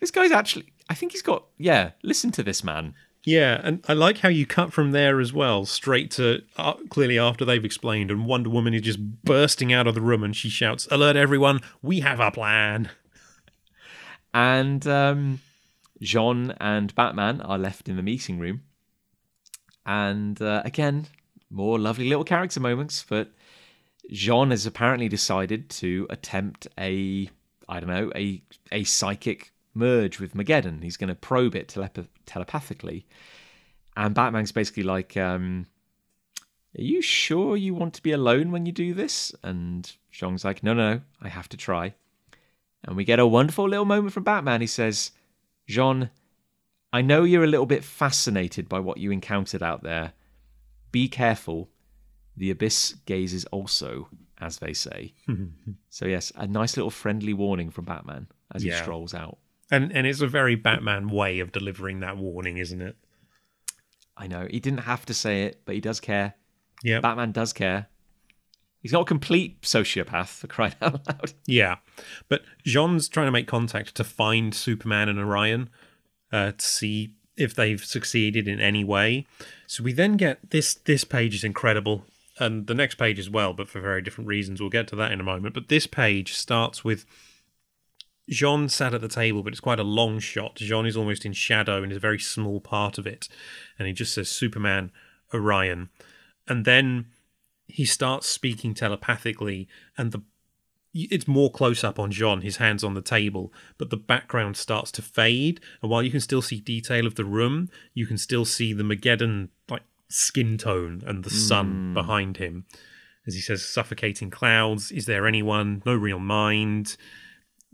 this 0.00 0.10
guy's 0.10 0.32
actually. 0.32 0.72
I 0.88 0.94
think 0.94 1.12
he's 1.12 1.22
got. 1.22 1.44
Yeah, 1.58 1.92
listen 2.02 2.30
to 2.32 2.42
this 2.42 2.64
man. 2.64 2.94
Yeah, 3.24 3.58
and 3.64 3.82
I 3.88 3.94
like 3.94 4.18
how 4.18 4.28
you 4.28 4.44
cut 4.46 4.72
from 4.72 4.90
there 4.90 5.18
as 5.18 5.32
well, 5.32 5.64
straight 5.64 6.10
to 6.12 6.42
uh, 6.58 6.74
clearly 6.90 7.18
after 7.18 7.44
they've 7.44 7.64
explained, 7.64 8.10
and 8.10 8.26
Wonder 8.26 8.50
Woman 8.50 8.74
is 8.74 8.82
just 8.82 9.24
bursting 9.24 9.72
out 9.72 9.86
of 9.86 9.94
the 9.94 10.02
room, 10.02 10.22
and 10.22 10.36
she 10.36 10.50
shouts, 10.50 10.86
"Alert 10.90 11.16
everyone! 11.16 11.60
We 11.80 12.00
have 12.00 12.20
a 12.20 12.30
plan!" 12.30 12.90
And 14.34 14.86
um, 14.86 15.40
J'onn 16.02 16.54
and 16.60 16.94
Batman 16.94 17.40
are 17.40 17.56
left 17.56 17.88
in 17.88 17.96
the 17.96 18.02
meeting 18.02 18.38
room. 18.38 18.62
And 19.86 20.40
uh, 20.42 20.60
again, 20.64 21.06
more 21.50 21.78
lovely 21.78 22.08
little 22.08 22.24
character 22.24 22.60
moments. 22.60 23.06
But 23.08 23.30
J'onn 24.12 24.50
has 24.50 24.66
apparently 24.66 25.08
decided 25.08 25.70
to 25.70 26.06
attempt 26.10 26.66
a, 26.78 27.30
I 27.68 27.80
don't 27.80 27.88
know, 27.88 28.12
a 28.14 28.42
a 28.70 28.84
psychic 28.84 29.53
merge 29.74 30.20
with 30.20 30.34
Mageddon. 30.34 30.82
He's 30.82 30.96
going 30.96 31.08
to 31.08 31.14
probe 31.14 31.54
it 31.54 31.68
telep- 31.68 32.08
telepathically. 32.26 33.06
And 33.96 34.14
Batman's 34.14 34.52
basically 34.52 34.82
like, 34.82 35.16
um, 35.16 35.66
Are 36.78 36.82
you 36.82 37.02
sure 37.02 37.56
you 37.56 37.74
want 37.74 37.94
to 37.94 38.02
be 38.02 38.12
alone 38.12 38.50
when 38.50 38.66
you 38.66 38.72
do 38.72 38.94
this? 38.94 39.34
And 39.42 39.90
J'onn's 40.12 40.44
like, 40.44 40.62
No, 40.62 40.74
no, 40.74 41.00
I 41.20 41.28
have 41.28 41.48
to 41.50 41.56
try. 41.56 41.94
And 42.84 42.96
we 42.96 43.04
get 43.04 43.18
a 43.18 43.26
wonderful 43.26 43.68
little 43.68 43.84
moment 43.84 44.12
from 44.12 44.24
Batman. 44.24 44.60
He 44.60 44.66
says, 44.66 45.10
J'onn, 45.68 46.10
I 46.92 47.02
know 47.02 47.24
you're 47.24 47.44
a 47.44 47.48
little 47.48 47.66
bit 47.66 47.82
fascinated 47.82 48.68
by 48.68 48.80
what 48.80 48.98
you 48.98 49.10
encountered 49.10 49.62
out 49.62 49.82
there. 49.82 50.12
Be 50.92 51.08
careful. 51.08 51.70
The 52.36 52.50
abyss 52.50 52.94
gazes 53.06 53.44
also, 53.46 54.08
as 54.40 54.58
they 54.58 54.72
say. 54.72 55.14
so, 55.88 56.06
yes, 56.06 56.32
a 56.36 56.46
nice 56.46 56.76
little 56.76 56.90
friendly 56.90 57.32
warning 57.32 57.70
from 57.70 57.84
Batman 57.86 58.28
as 58.54 58.62
he 58.62 58.70
strolls 58.82 59.14
out. 59.14 59.38
And 59.70 59.92
and 59.92 60.06
it's 60.06 60.20
a 60.20 60.26
very 60.26 60.54
Batman 60.54 61.08
way 61.08 61.40
of 61.40 61.52
delivering 61.52 62.00
that 62.00 62.16
warning, 62.16 62.58
isn't 62.58 62.80
it? 62.80 62.96
I 64.16 64.26
know. 64.26 64.46
He 64.50 64.60
didn't 64.60 64.80
have 64.80 65.04
to 65.06 65.14
say 65.14 65.44
it, 65.44 65.62
but 65.64 65.74
he 65.74 65.80
does 65.80 66.00
care. 66.00 66.34
Yeah. 66.82 67.00
Batman 67.00 67.32
does 67.32 67.52
care. 67.52 67.88
He's 68.80 68.92
not 68.92 69.02
a 69.02 69.06
complete 69.06 69.62
sociopath 69.62 70.28
for 70.28 70.46
crying 70.46 70.74
out 70.82 71.06
loud. 71.08 71.32
Yeah, 71.46 71.76
but 72.28 72.42
J'onn's 72.66 73.08
trying 73.08 73.26
to 73.26 73.32
make 73.32 73.46
contact 73.46 73.94
to 73.94 74.04
find 74.04 74.54
Superman 74.54 75.08
and 75.08 75.18
Orion 75.18 75.70
uh, 76.30 76.52
to 76.52 76.64
see 76.64 77.14
if 77.36 77.54
they've 77.54 77.82
succeeded 77.82 78.46
in 78.46 78.60
any 78.60 78.84
way. 78.84 79.26
So 79.66 79.82
we 79.82 79.94
then 79.94 80.18
get 80.18 80.50
this. 80.50 80.74
This 80.74 81.02
page 81.02 81.34
is 81.34 81.44
incredible, 81.44 82.04
and 82.38 82.66
the 82.66 82.74
next 82.74 82.96
page 82.96 83.18
as 83.18 83.30
well, 83.30 83.54
but 83.54 83.68
for 83.68 83.80
very 83.80 84.02
different 84.02 84.28
reasons. 84.28 84.60
We'll 84.60 84.68
get 84.68 84.86
to 84.88 84.96
that 84.96 85.12
in 85.12 85.20
a 85.20 85.24
moment. 85.24 85.54
But 85.54 85.68
this 85.68 85.86
page 85.86 86.34
starts 86.34 86.84
with 86.84 87.06
J'onn 88.30 88.70
sat 88.70 88.94
at 88.94 89.00
the 89.00 89.08
table, 89.08 89.42
but 89.42 89.52
it's 89.52 89.60
quite 89.60 89.80
a 89.80 89.84
long 89.84 90.18
shot. 90.18 90.56
J'onn 90.56 90.86
is 90.86 90.96
almost 90.96 91.26
in 91.26 91.32
shadow 91.32 91.82
and 91.82 91.92
is 91.92 91.98
a 91.98 92.00
very 92.00 92.18
small 92.18 92.60
part 92.60 92.98
of 92.98 93.06
it, 93.06 93.28
and 93.78 93.86
he 93.86 93.92
just 93.92 94.14
says 94.14 94.28
Superman, 94.28 94.90
Orion, 95.32 95.90
and 96.48 96.64
then 96.64 97.06
he 97.66 97.84
starts 97.84 98.28
speaking 98.28 98.74
telepathically, 98.74 99.68
and 99.96 100.12
the 100.12 100.22
it's 100.94 101.26
more 101.26 101.50
close 101.50 101.82
up 101.82 101.98
on 101.98 102.12
J'onn, 102.12 102.44
his 102.44 102.58
hands 102.58 102.84
on 102.84 102.94
the 102.94 103.02
table, 103.02 103.52
but 103.78 103.90
the 103.90 103.96
background 103.96 104.56
starts 104.56 104.92
to 104.92 105.02
fade. 105.02 105.60
And 105.82 105.90
while 105.90 106.04
you 106.04 106.10
can 106.12 106.20
still 106.20 106.40
see 106.40 106.60
detail 106.60 107.04
of 107.04 107.16
the 107.16 107.24
room, 107.24 107.68
you 107.94 108.06
can 108.06 108.16
still 108.16 108.44
see 108.44 108.72
the 108.72 108.84
Mageddon 108.84 109.48
like 109.68 109.82
skin 110.08 110.56
tone 110.56 111.02
and 111.04 111.24
the 111.24 111.30
sun 111.30 111.66
hmm. 111.66 111.94
behind 111.94 112.36
him. 112.36 112.66
As 113.26 113.34
he 113.34 113.40
says, 113.40 113.64
suffocating 113.64 114.30
clouds, 114.30 114.92
is 114.92 115.06
there 115.06 115.26
anyone? 115.26 115.82
No 115.84 115.94
real 115.94 116.20
mind. 116.20 116.96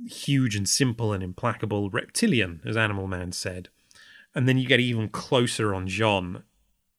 Huge 0.06 0.56
and 0.56 0.68
simple 0.68 1.12
and 1.12 1.22
implacable, 1.22 1.90
reptilian, 1.90 2.60
as 2.64 2.76
Animal 2.76 3.06
Man 3.06 3.32
said. 3.32 3.68
And 4.34 4.48
then 4.48 4.58
you 4.58 4.66
get 4.66 4.80
even 4.80 5.08
closer 5.08 5.74
on 5.74 5.88
J'onn, 5.88 6.42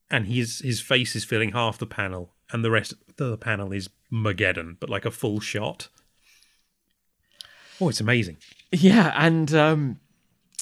and 0.10 0.28
his 0.28 0.60
his 0.60 0.82
face 0.82 1.16
is 1.16 1.24
filling 1.24 1.54
half 1.54 1.78
the 1.78 1.88
panel, 1.88 2.34
and 2.52 2.64
the 2.64 2.72
rest 2.72 2.92
of 2.92 3.00
the 3.18 3.38
panel 3.38 3.72
is 3.72 3.90
Mageddon, 4.12 4.76
but 4.80 4.90
like 4.90 5.06
a 5.06 5.12
full 5.12 5.40
shot. 5.40 5.88
Oh, 7.80 7.90
it's 7.90 8.02
amazing. 8.02 8.38
Yeah, 8.72 9.14
and 9.16 9.54
um, 9.56 10.00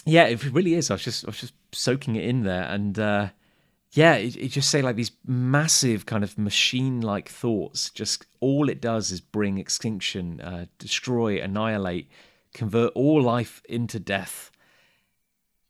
yeah, 0.05 0.25
it 0.25 0.43
really 0.45 0.75
is. 0.75 0.89
I 0.89 0.93
was 0.93 1.03
just 1.03 1.25
I 1.25 1.27
was 1.29 1.39
just 1.41 1.53
soaking 1.71 2.15
it 2.15 2.23
in 2.23 2.43
there, 2.43 2.63
and 2.63 2.97
uh, 2.97 3.29
yeah, 3.91 4.13
it, 4.13 4.37
it 4.37 4.47
just 4.49 4.69
say 4.69 4.81
like 4.81 4.95
these 4.95 5.11
massive 5.25 6.05
kind 6.05 6.23
of 6.23 6.37
machine-like 6.37 7.27
thoughts. 7.27 7.89
Just 7.89 8.25
all 8.39 8.69
it 8.69 8.79
does 8.79 9.11
is 9.11 9.19
bring 9.19 9.57
extinction, 9.57 10.39
uh, 10.41 10.65
destroy, 10.77 11.41
annihilate, 11.41 12.09
convert 12.53 12.93
all 12.93 13.21
life 13.21 13.61
into 13.67 13.99
death. 13.99 14.51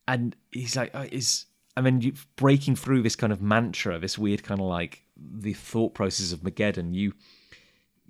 And 0.07 0.35
he's 0.51 0.75
like, 0.75 0.93
uh, 0.93 1.05
is 1.11 1.45
I 1.77 1.81
mean, 1.81 2.01
you, 2.01 2.13
breaking 2.35 2.75
through 2.75 3.03
this 3.03 3.15
kind 3.15 3.31
of 3.31 3.41
mantra, 3.41 3.99
this 3.99 4.17
weird 4.17 4.43
kind 4.43 4.59
of 4.59 4.67
like 4.67 5.03
the 5.15 5.53
thought 5.53 5.93
process 5.93 6.31
of 6.31 6.41
Mageddon. 6.41 6.93
You, 6.93 7.13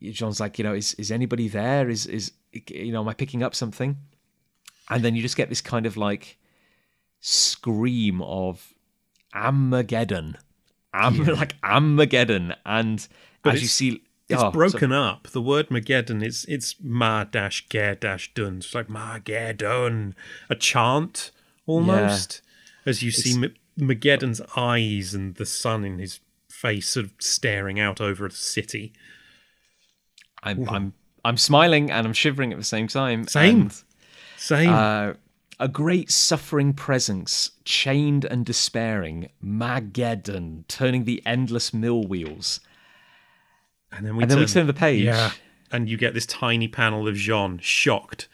J'onn's 0.02 0.40
like, 0.40 0.58
you 0.58 0.64
know, 0.64 0.74
is 0.74 0.94
is 0.96 1.12
anybody 1.12 1.48
there? 1.48 1.90
Is 1.90 2.06
is 2.08 2.32
you 2.52 2.92
know, 2.92 3.02
am 3.02 3.10
I 3.10 3.14
picking 3.14 3.44
up 3.44 3.54
something? 3.54 3.98
And 4.90 5.04
then 5.04 5.16
you 5.16 5.22
just 5.22 5.38
get 5.38 5.50
this 5.50 5.62
kind 5.62 5.86
of 5.86 5.98
like 5.98 6.40
scream 7.20 8.22
of 8.22 8.74
Armageddon, 9.36 10.38
Am- 10.94 11.24
like 11.26 11.56
Armageddon, 11.64 12.56
and 12.66 13.08
But 13.44 13.56
as 13.56 13.62
you 13.62 13.68
see, 13.68 14.04
It's 14.30 14.42
oh, 14.42 14.48
so- 14.48 14.52
broken 14.52 14.92
up. 14.92 15.28
The 15.30 15.42
word 15.42 15.70
Mageddon, 15.70 16.24
it's 16.24 16.46
it's 16.46 16.76
ma 16.82 17.24
dash 17.24 17.68
ger 17.68 17.96
dash 17.96 18.32
dun. 18.34 18.58
It's 18.58 18.76
like 18.76 18.88
Mageddon, 18.88 20.14
a 20.50 20.56
chant 20.56 21.32
almost. 21.66 22.42
As 22.86 23.04
you 23.04 23.12
see 23.12 23.44
M- 23.44 23.56
Mageddon's 23.78 24.42
eyes 24.56 25.14
and 25.14 25.36
the 25.36 25.46
sun 25.46 25.84
in 25.84 26.00
his 26.00 26.20
face 26.50 26.90
sort 26.90 27.08
of 27.08 27.14
staring 27.20 27.80
out 27.80 28.00
over 28.00 28.28
the 28.28 28.36
city. 28.36 28.94
I'm 30.44 30.70
I'm 30.70 30.94
I'm 31.26 31.38
smiling 31.38 31.92
and 31.92 32.06
I'm 32.06 32.14
shivering 32.14 32.52
at 32.52 32.58
the 32.58 32.66
same 32.66 32.88
time. 32.88 33.28
Same. 33.28 33.62
and, 33.62 33.84
Same. 34.38 34.70
uh, 34.70 35.14
a 35.60 35.68
great 35.68 36.10
suffering 36.10 36.72
presence, 36.72 37.52
chained 37.66 38.24
and 38.24 38.46
despairing, 38.46 39.30
Mageddon, 39.44 40.66
turning 40.70 41.04
the 41.04 41.22
endless 41.26 41.74
mill 41.74 42.04
wheels. 42.04 42.62
And 43.92 44.06
then 44.06 44.16
we 44.16 44.24
And 44.24 44.32
then 44.32 44.40
we 44.40 44.46
turn 44.46 44.68
the 44.68 44.74
page. 44.74 45.04
Yeah. 45.04 45.32
And 45.72 45.90
you 45.90 45.98
get 45.98 46.14
this 46.14 46.26
tiny 46.26 46.68
panel 46.68 47.08
of 47.08 47.16
J'onn, 47.16 47.62
shocked, 47.62 48.28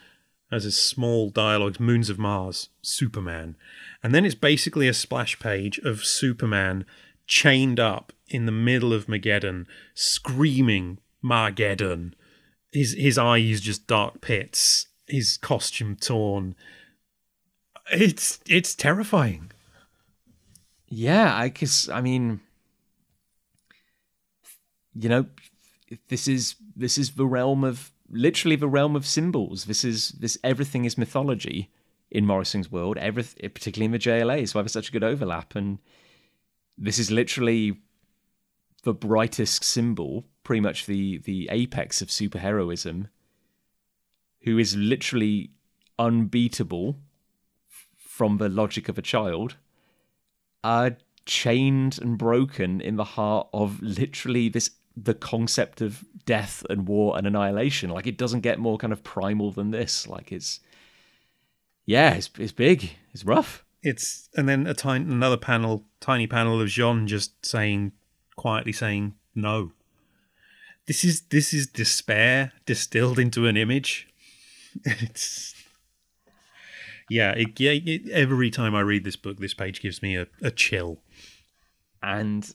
as 0.51 0.63
his 0.63 0.81
small 0.81 1.29
dialogue, 1.29 1.79
Moons 1.79 2.09
of 2.09 2.17
Mars, 2.17 2.69
Superman. 2.81 3.55
And 4.01 4.13
then 4.15 4.25
it's 4.25 4.35
basically 4.35 4.87
a 4.87 4.93
splash 4.93 5.37
page 5.39 5.77
of 5.79 6.05
Superman 6.05 6.85
chained 7.27 7.79
up 7.79 8.13
in 8.27 8.45
the 8.45 8.51
middle 8.51 8.93
of 8.93 9.07
Mageddon, 9.07 9.65
screaming 9.93 10.99
Mageddon. 11.23 12.13
His 12.71 12.93
his 12.93 13.17
eyes 13.17 13.61
just 13.61 13.87
dark 13.87 14.21
pits, 14.21 14.87
his 15.07 15.37
costume 15.37 15.95
torn. 15.95 16.55
It's 17.91 18.39
it's 18.47 18.75
terrifying. 18.75 19.51
Yeah, 20.87 21.35
I 21.35 21.49
guess 21.49 21.89
I 21.89 22.01
mean, 22.01 22.41
you 24.95 25.09
know, 25.09 25.25
this 26.07 26.27
is 26.27 26.55
this 26.75 26.97
is 26.97 27.11
the 27.11 27.25
realm 27.25 27.63
of 27.63 27.91
literally 28.09 28.55
the 28.55 28.67
realm 28.67 28.95
of 28.95 29.05
symbols. 29.05 29.65
This 29.65 29.83
is 29.83 30.09
this 30.09 30.37
everything 30.43 30.85
is 30.85 30.97
mythology 30.97 31.71
in 32.09 32.25
Morrison's 32.25 32.71
world. 32.71 32.97
Every 32.97 33.23
particularly 33.23 33.85
in 33.85 33.91
the 33.91 33.99
JLA 33.99 34.41
is 34.41 34.55
why 34.55 34.61
there's 34.61 34.71
such 34.71 34.89
a 34.89 34.91
good 34.91 35.03
overlap, 35.03 35.55
and 35.55 35.79
this 36.77 36.97
is 36.97 37.11
literally 37.11 37.81
the 38.83 38.93
brightest 38.93 39.63
symbol, 39.63 40.25
pretty 40.43 40.61
much 40.61 40.85
the 40.85 41.19
the 41.19 41.49
apex 41.51 42.01
of 42.01 42.07
superheroism. 42.07 43.09
Who 44.41 44.59
is 44.59 44.75
literally 44.75 45.51
unbeatable 45.97 46.99
from 47.97 48.37
the 48.37 48.47
logic 48.47 48.87
of 48.87 48.97
a 48.97 49.01
child 49.01 49.55
are 50.63 50.97
chained 51.25 51.99
and 51.99 52.17
broken 52.17 52.79
in 52.79 52.95
the 52.95 53.03
heart 53.03 53.47
of 53.53 53.81
literally 53.81 54.49
this 54.49 54.71
the 54.97 55.13
concept 55.13 55.81
of 55.81 56.05
death 56.25 56.65
and 56.69 56.87
war 56.87 57.17
and 57.17 57.27
annihilation 57.27 57.89
like 57.89 58.07
it 58.07 58.17
doesn't 58.17 58.41
get 58.41 58.59
more 58.59 58.77
kind 58.77 58.93
of 58.93 59.03
primal 59.03 59.51
than 59.51 59.71
this 59.71 60.07
like 60.07 60.31
it's 60.31 60.59
yeah 61.85 62.13
it's, 62.13 62.29
it's 62.39 62.51
big 62.51 62.91
it's 63.13 63.23
rough 63.25 63.63
It's 63.83 64.29
and 64.35 64.49
then 64.49 64.65
a 64.65 64.73
tiny 64.73 65.05
another 65.05 65.37
panel, 65.37 65.83
tiny 65.99 66.25
panel 66.25 66.59
of 66.59 66.69
J'onn 66.69 67.05
just 67.05 67.45
saying 67.45 67.91
quietly 68.35 68.71
saying 68.71 69.13
no. 69.35 69.73
This 70.87 71.03
is 71.03 71.21
this 71.29 71.53
is 71.53 71.67
despair 71.67 72.51
distilled 72.65 73.19
into 73.19 73.45
an 73.47 73.55
image. 73.57 74.07
It's 74.85 75.53
yeah, 77.09 77.31
it, 77.33 77.59
yeah. 77.59 77.73
It, 77.73 78.09
every 78.09 78.49
time 78.49 78.73
I 78.73 78.81
read 78.81 79.03
this 79.03 79.15
book, 79.15 79.37
this 79.37 79.53
page 79.53 79.81
gives 79.81 80.01
me 80.01 80.17
a, 80.17 80.25
a 80.41 80.49
chill. 80.49 80.97
and 82.01 82.51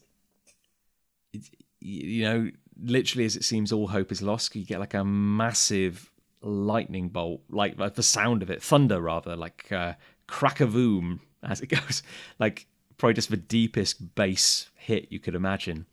you 1.81 2.25
know 2.25 2.51
literally 2.83 3.25
as 3.25 3.37
it 3.37 3.45
seems 3.45 3.73
all 3.73 3.89
hope 3.89 4.13
is 4.13 4.23
lost. 4.23 4.55
You 4.55 4.65
get 4.65 4.81
like 4.81 4.95
a 4.95 5.05
massive 5.05 6.11
lightning 6.43 7.09
bolt 7.09 7.43
like, 7.51 7.79
like 7.79 7.95
the 7.95 8.03
sound 8.03 8.43
of 8.43 8.51
it 8.51 8.63
thunder 8.63 8.99
rather 9.01 9.37
like 9.37 9.71
uh, 9.71 9.93
crack 10.27 10.61
a 10.61 10.67
boom 10.67 11.21
as 11.43 11.61
it 11.61 11.67
goes. 11.69 12.03
Like 12.39 12.67
probably 12.97 13.15
just 13.15 13.31
the 13.31 13.37
deepest 13.37 14.15
bass 14.15 14.71
hit 14.75 15.09
you 15.11 15.21
could 15.21 15.35
imagine. 15.35 15.87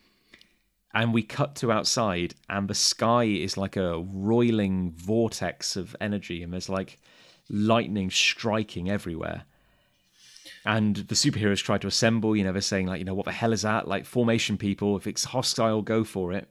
And 0.93 1.13
we 1.13 1.21
cut 1.21 1.55
to 1.57 1.71
outside 1.71 2.33
and 2.49 2.67
the 2.67 2.73
sky 2.73 3.25
is 3.25 3.57
like 3.57 3.75
a 3.75 3.99
roiling 3.99 4.93
vortex 4.95 5.75
of 5.75 5.95
energy 6.01 6.41
and 6.41 6.51
there's 6.51 6.69
like 6.69 6.99
lightning 7.49 8.09
striking 8.09 8.89
everywhere 8.89 9.43
and 10.67 10.97
the 10.97 11.15
superheroes 11.15 11.63
try 11.63 11.77
to 11.77 11.87
assemble 11.87 12.35
you 12.35 12.43
know 12.43 12.51
they're 12.51 12.61
saying 12.61 12.87
like 12.87 12.99
you 12.99 13.05
know 13.05 13.15
what 13.15 13.25
the 13.25 13.31
hell 13.31 13.53
is 13.53 13.63
that 13.63 13.87
like 13.87 14.05
formation 14.05 14.57
people 14.57 14.97
if 14.97 15.07
it's 15.07 15.23
hostile 15.23 15.81
go 15.81 16.03
for 16.03 16.33
it 16.33 16.47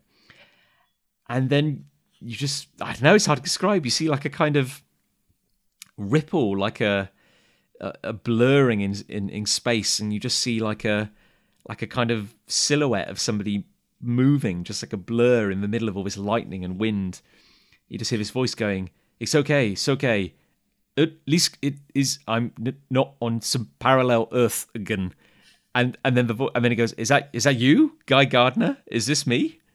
and 1.29 1.51
then 1.51 1.85
you 2.21 2.35
just 2.35 2.69
i 2.81 2.93
don't 2.93 3.03
know 3.03 3.15
it's 3.15 3.27
hard 3.27 3.39
to 3.39 3.43
describe 3.43 3.85
you 3.85 3.91
see 3.91 4.09
like 4.09 4.25
a 4.25 4.31
kind 4.31 4.57
of 4.57 4.83
ripple 5.97 6.59
like 6.59 6.81
a 6.81 7.11
a, 7.81 7.93
a 8.05 8.13
blurring 8.13 8.81
in, 8.81 8.97
in 9.09 9.29
in 9.29 9.47
space, 9.47 9.99
and 9.99 10.13
you 10.13 10.21
just 10.21 10.39
see 10.39 10.61
like 10.61 10.85
a 10.85 11.11
like 11.69 11.83
a 11.83 11.87
kind 11.87 12.11
of 12.11 12.35
silhouette 12.47 13.09
of 13.09 13.21
somebody 13.21 13.65
moving, 14.01 14.65
just 14.65 14.83
like 14.83 14.93
a 14.93 14.97
blur 14.99 15.51
in 15.51 15.61
the 15.61 15.69
middle 15.69 15.89
of 15.89 15.97
all 15.97 16.05
this 16.05 16.17
lightning 16.17 16.65
and 16.65 16.79
wind. 16.79 17.21
You 17.89 17.99
just 17.99 18.11
hear 18.11 18.19
this 18.19 18.31
voice 18.31 18.55
going, 18.55 18.91
"It's 19.21 19.35
okay, 19.35 19.71
it's 19.71 19.89
okay. 19.89 20.35
At 20.97 21.13
least 21.27 21.59
it 21.63 21.75
is. 21.95 22.19
I'm 22.27 22.53
n- 22.59 22.79
not 22.91 23.15
on 23.21 23.41
some 23.41 23.71
parallel 23.79 24.29
Earth 24.33 24.67
again." 24.75 25.13
And 25.75 25.99
and 26.05 26.17
then 26.17 26.27
the 26.27 26.35
vo- 26.35 26.51
and 26.55 26.65
then 26.65 26.73
he 26.73 26.77
goes, 26.77 26.93
"Is 26.95 27.09
that 27.09 27.29
is 27.33 27.45
that 27.45 27.57
you, 27.57 27.99
Guy 28.07 28.25
Gardner? 28.25 28.79
Is 28.87 29.07
this 29.07 29.27
me?" 29.27 29.61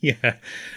Yeah, 0.00 0.36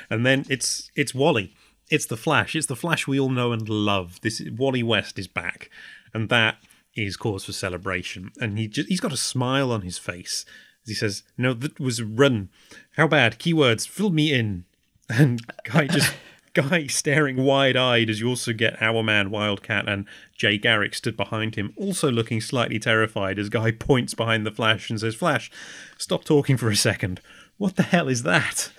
and 0.09 0.23
then 0.23 0.45
it's 0.49 0.91
it's 0.95 1.15
Wally. 1.15 1.53
It's 1.89 2.05
the 2.05 2.17
Flash. 2.17 2.55
It's 2.55 2.67
the 2.67 2.75
Flash 2.75 3.07
we 3.07 3.19
all 3.19 3.29
know 3.29 3.51
and 3.51 3.67
love. 3.67 4.21
This 4.21 4.41
Wally 4.55 4.83
West 4.83 5.17
is 5.17 5.27
back, 5.27 5.69
and 6.13 6.29
that 6.29 6.57
is 6.95 7.17
cause 7.17 7.45
for 7.45 7.51
celebration. 7.51 8.31
And 8.39 8.57
he 8.59 8.67
just, 8.67 8.87
he's 8.87 8.99
got 8.99 9.11
a 9.13 9.17
smile 9.17 9.71
on 9.71 9.81
his 9.81 9.97
face 9.97 10.45
as 10.83 10.89
he 10.89 10.93
says, 10.95 11.23
"No, 11.37 11.53
that 11.55 11.79
was 11.79 11.99
a 11.99 12.05
run. 12.05 12.49
How 12.97 13.07
bad? 13.07 13.39
Keywords. 13.39 13.87
Fill 13.87 14.11
me 14.11 14.31
in." 14.31 14.65
And 15.09 15.41
Guy 15.65 15.85
just 15.85 16.13
Guy 16.55 16.87
staring 16.87 17.37
wide 17.37 17.77
eyed 17.77 18.09
as 18.09 18.19
you 18.19 18.27
also 18.27 18.53
get 18.53 18.81
Our 18.81 19.03
Man 19.03 19.29
Wildcat 19.29 19.87
and 19.87 20.05
Jay 20.35 20.57
Garrick 20.57 20.95
stood 20.95 21.15
behind 21.15 21.55
him, 21.55 21.73
also 21.77 22.09
looking 22.11 22.41
slightly 22.41 22.79
terrified 22.79 23.37
as 23.37 23.49
Guy 23.49 23.71
points 23.79 24.15
behind 24.15 24.45
the 24.45 24.51
Flash 24.51 24.89
and 24.89 24.99
says, 24.99 25.13
Flash, 25.13 25.51
stop 25.97 26.23
talking 26.23 26.57
for 26.57 26.69
a 26.69 26.75
second. 26.75 27.21
What 27.57 27.75
the 27.75 27.83
hell 27.83 28.07
is 28.07 28.23
that? 28.23 28.71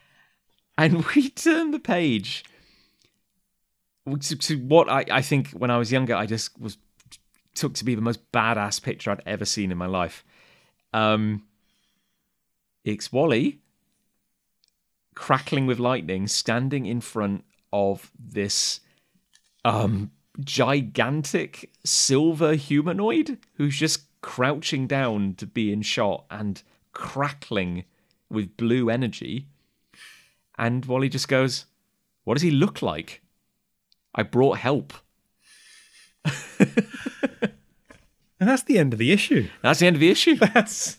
and 0.78 1.04
we 1.06 1.30
turn 1.30 1.72
the 1.72 1.80
page 1.80 2.44
to, 4.20 4.36
to 4.36 4.56
what 4.56 4.88
I, 4.88 5.04
I 5.10 5.22
think 5.22 5.50
when 5.50 5.70
I 5.70 5.78
was 5.78 5.92
younger 5.92 6.14
I 6.14 6.26
just 6.26 6.58
was 6.58 6.78
took 7.54 7.74
to 7.74 7.84
be 7.84 7.94
the 7.94 8.00
most 8.00 8.30
badass 8.32 8.80
picture 8.80 9.10
I'd 9.10 9.22
ever 9.26 9.44
seen 9.44 9.72
in 9.72 9.78
my 9.78 9.86
life. 9.86 10.24
Um, 10.92 11.44
it's 12.84 13.12
Wally 13.12 13.58
crackling 15.18 15.66
with 15.66 15.78
lightning, 15.78 16.28
standing 16.28 16.86
in 16.86 17.00
front 17.00 17.44
of 17.72 18.12
this 18.18 18.80
um, 19.64 20.12
gigantic 20.40 21.70
silver 21.84 22.54
humanoid 22.54 23.38
who's 23.54 23.76
just 23.76 24.04
crouching 24.20 24.86
down 24.86 25.34
to 25.34 25.46
be 25.46 25.72
in 25.72 25.82
shot 25.82 26.24
and 26.30 26.62
crackling 26.92 27.84
with 28.30 28.56
blue 28.56 28.88
energy. 28.88 29.46
And 30.56 30.84
Wally 30.86 31.08
just 31.08 31.28
goes, 31.28 31.66
What 32.24 32.34
does 32.34 32.42
he 32.42 32.50
look 32.50 32.80
like? 32.80 33.20
I 34.14 34.22
brought 34.22 34.58
help. 34.58 34.92
And 38.40 38.48
that's 38.48 38.62
the 38.62 38.78
end 38.78 38.92
of 38.92 38.98
the 38.98 39.12
issue. 39.12 39.48
That's 39.62 39.80
the 39.80 39.86
end 39.86 39.96
of 39.96 40.00
the 40.00 40.10
issue. 40.10 40.36
That's. 40.54 40.98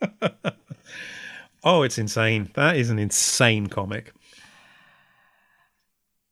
oh, 1.66 1.82
it's 1.82 1.98
insane. 1.98 2.50
That 2.54 2.76
is 2.76 2.88
an 2.88 2.98
insane 2.98 3.66
comic. 3.66 4.12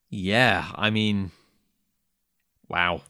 Yeah, 0.09 0.71
I 0.77 0.91
mean, 0.91 1.33
wow. 2.69 3.03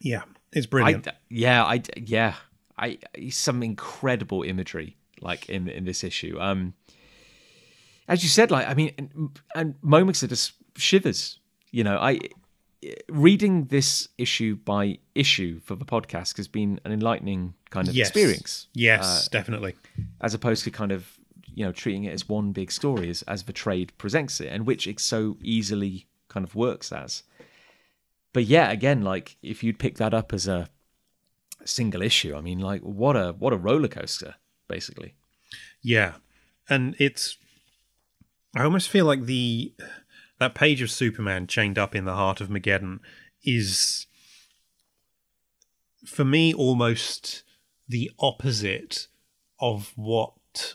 Yeah, 0.00 0.22
it's 0.52 0.66
I, 0.66 0.70
brilliant. 0.70 1.08
yeah, 1.28 1.62
I, 1.62 1.82
yeah, 1.96 2.34
I, 2.78 2.98
some 3.30 3.62
incredible 3.62 4.42
imagery 4.42 4.96
like 5.20 5.48
in 5.48 5.68
in 5.68 5.84
this 5.84 6.02
issue. 6.02 6.40
Um, 6.40 6.74
as 8.08 8.22
you 8.22 8.28
said, 8.28 8.50
like 8.50 8.66
I 8.66 8.74
mean, 8.74 8.92
and, 8.98 9.38
and 9.54 9.74
moments 9.82 10.22
of 10.22 10.30
just 10.30 10.54
shivers. 10.76 11.38
You 11.70 11.84
know, 11.84 11.98
I 11.98 12.18
reading 13.08 13.66
this 13.66 14.08
issue 14.18 14.56
by 14.56 14.98
issue 15.14 15.60
for 15.60 15.76
the 15.76 15.84
podcast 15.84 16.36
has 16.36 16.48
been 16.48 16.80
an 16.84 16.92
enlightening 16.92 17.54
kind 17.70 17.88
of 17.88 17.94
yes. 17.94 18.08
experience. 18.08 18.68
Yes, 18.74 19.26
uh, 19.26 19.28
definitely. 19.30 19.76
as 20.20 20.34
opposed 20.34 20.64
to 20.64 20.70
kind 20.70 20.92
of 20.92 21.18
you 21.54 21.64
know 21.64 21.72
treating 21.72 22.04
it 22.04 22.12
as 22.12 22.28
one 22.28 22.52
big 22.52 22.72
story 22.72 23.10
as, 23.10 23.22
as 23.22 23.42
the 23.42 23.52
trade 23.52 23.92
presents 23.98 24.40
it 24.40 24.48
and 24.48 24.66
which 24.66 24.86
it 24.86 24.98
so 24.98 25.36
easily 25.42 26.06
kind 26.28 26.44
of 26.44 26.54
works 26.54 26.90
as 26.90 27.24
but 28.32 28.44
yeah 28.44 28.70
again 28.70 29.02
like 29.02 29.36
if 29.42 29.62
you'd 29.62 29.78
pick 29.78 29.98
that 29.98 30.14
up 30.14 30.32
as 30.32 30.48
a 30.48 30.70
single 31.66 32.00
issue 32.00 32.34
i 32.34 32.40
mean 32.40 32.58
like 32.58 32.80
what 32.80 33.16
a 33.16 33.34
what 33.38 33.52
a 33.52 33.56
roller 33.58 33.86
coaster 33.86 34.36
basically 34.66 35.12
Yeah, 35.82 36.14
and 36.68 36.94
it's. 36.98 37.36
I 38.54 38.64
almost 38.64 38.90
feel 38.90 39.06
like 39.06 39.24
the 39.24 39.72
that 40.42 40.54
page 40.54 40.82
of 40.82 40.90
Superman 40.90 41.46
chained 41.46 41.78
up 41.78 41.94
in 41.94 42.04
the 42.04 42.14
heart 42.14 42.40
of 42.40 42.48
Mageddon 42.48 42.98
is, 43.44 44.06
for 46.04 46.24
me, 46.24 46.52
almost 46.52 47.44
the 47.88 48.10
opposite 48.18 49.06
of 49.60 49.92
what 49.94 50.74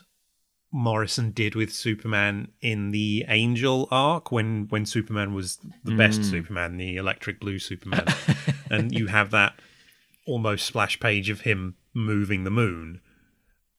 Morrison 0.72 1.30
did 1.32 1.54
with 1.54 1.72
Superman 1.72 2.48
in 2.60 2.90
the 2.90 3.24
Angel 3.28 3.88
arc 3.90 4.32
when 4.32 4.66
when 4.68 4.86
Superman 4.86 5.34
was 5.34 5.58
the 5.84 5.94
best 5.94 6.18
hmm. 6.18 6.24
Superman, 6.24 6.76
the 6.76 6.96
electric 6.96 7.40
blue 7.40 7.58
Superman, 7.58 8.06
and 8.70 8.92
you 8.92 9.06
have 9.06 9.30
that 9.30 9.54
almost 10.26 10.66
splash 10.66 10.98
page 11.00 11.30
of 11.30 11.42
him 11.42 11.76
moving 11.94 12.44
the 12.44 12.50
moon. 12.50 13.00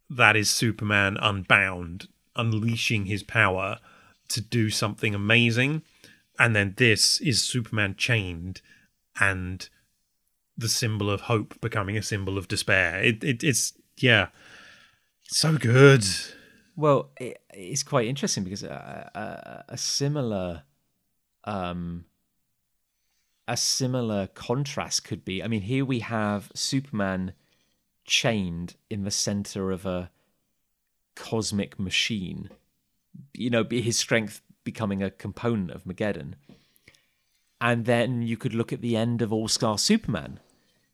That 0.09 0.35
is 0.35 0.49
Superman 0.49 1.17
unbound, 1.21 2.07
unleashing 2.35 3.05
his 3.05 3.23
power 3.23 3.79
to 4.29 4.41
do 4.41 4.69
something 4.69 5.13
amazing. 5.13 5.83
And 6.37 6.55
then 6.55 6.75
this 6.77 7.19
is 7.21 7.43
Superman 7.43 7.95
chained 7.97 8.61
and 9.19 9.67
the 10.57 10.69
symbol 10.69 11.09
of 11.09 11.21
hope 11.21 11.59
becoming 11.61 11.97
a 11.97 12.01
symbol 12.03 12.37
of 12.37 12.47
despair. 12.47 13.01
It, 13.01 13.23
it 13.23 13.43
it's 13.43 13.73
yeah, 13.97 14.27
so 15.31 15.57
good. 15.57 16.05
well 16.75 17.11
it, 17.19 17.41
it's 17.53 17.83
quite 17.83 18.07
interesting 18.07 18.43
because 18.43 18.63
a, 18.63 19.65
a, 19.67 19.73
a 19.73 19.77
similar 19.77 20.63
um 21.43 22.05
a 23.47 23.57
similar 23.57 24.27
contrast 24.27 25.03
could 25.03 25.23
be 25.25 25.43
i 25.43 25.47
mean 25.47 25.61
here 25.61 25.85
we 25.85 25.99
have 25.99 26.51
superman 26.53 27.33
chained 28.05 28.75
in 28.89 29.03
the 29.03 29.11
center 29.11 29.71
of 29.71 29.85
a 29.85 30.09
cosmic 31.15 31.79
machine 31.79 32.49
you 33.33 33.49
know 33.49 33.65
his 33.69 33.97
strength 33.97 34.41
becoming 34.63 35.01
a 35.01 35.11
component 35.11 35.71
of 35.71 35.85
mageddon. 35.85 36.33
And 37.61 37.85
then 37.85 38.21
you 38.21 38.37
could 38.37 38.53
look 38.53 38.71
at 38.71 38.81
the 38.81 38.95
end 38.95 39.21
of 39.21 39.33
all 39.33 39.47
star 39.47 39.77
superman 39.77 40.39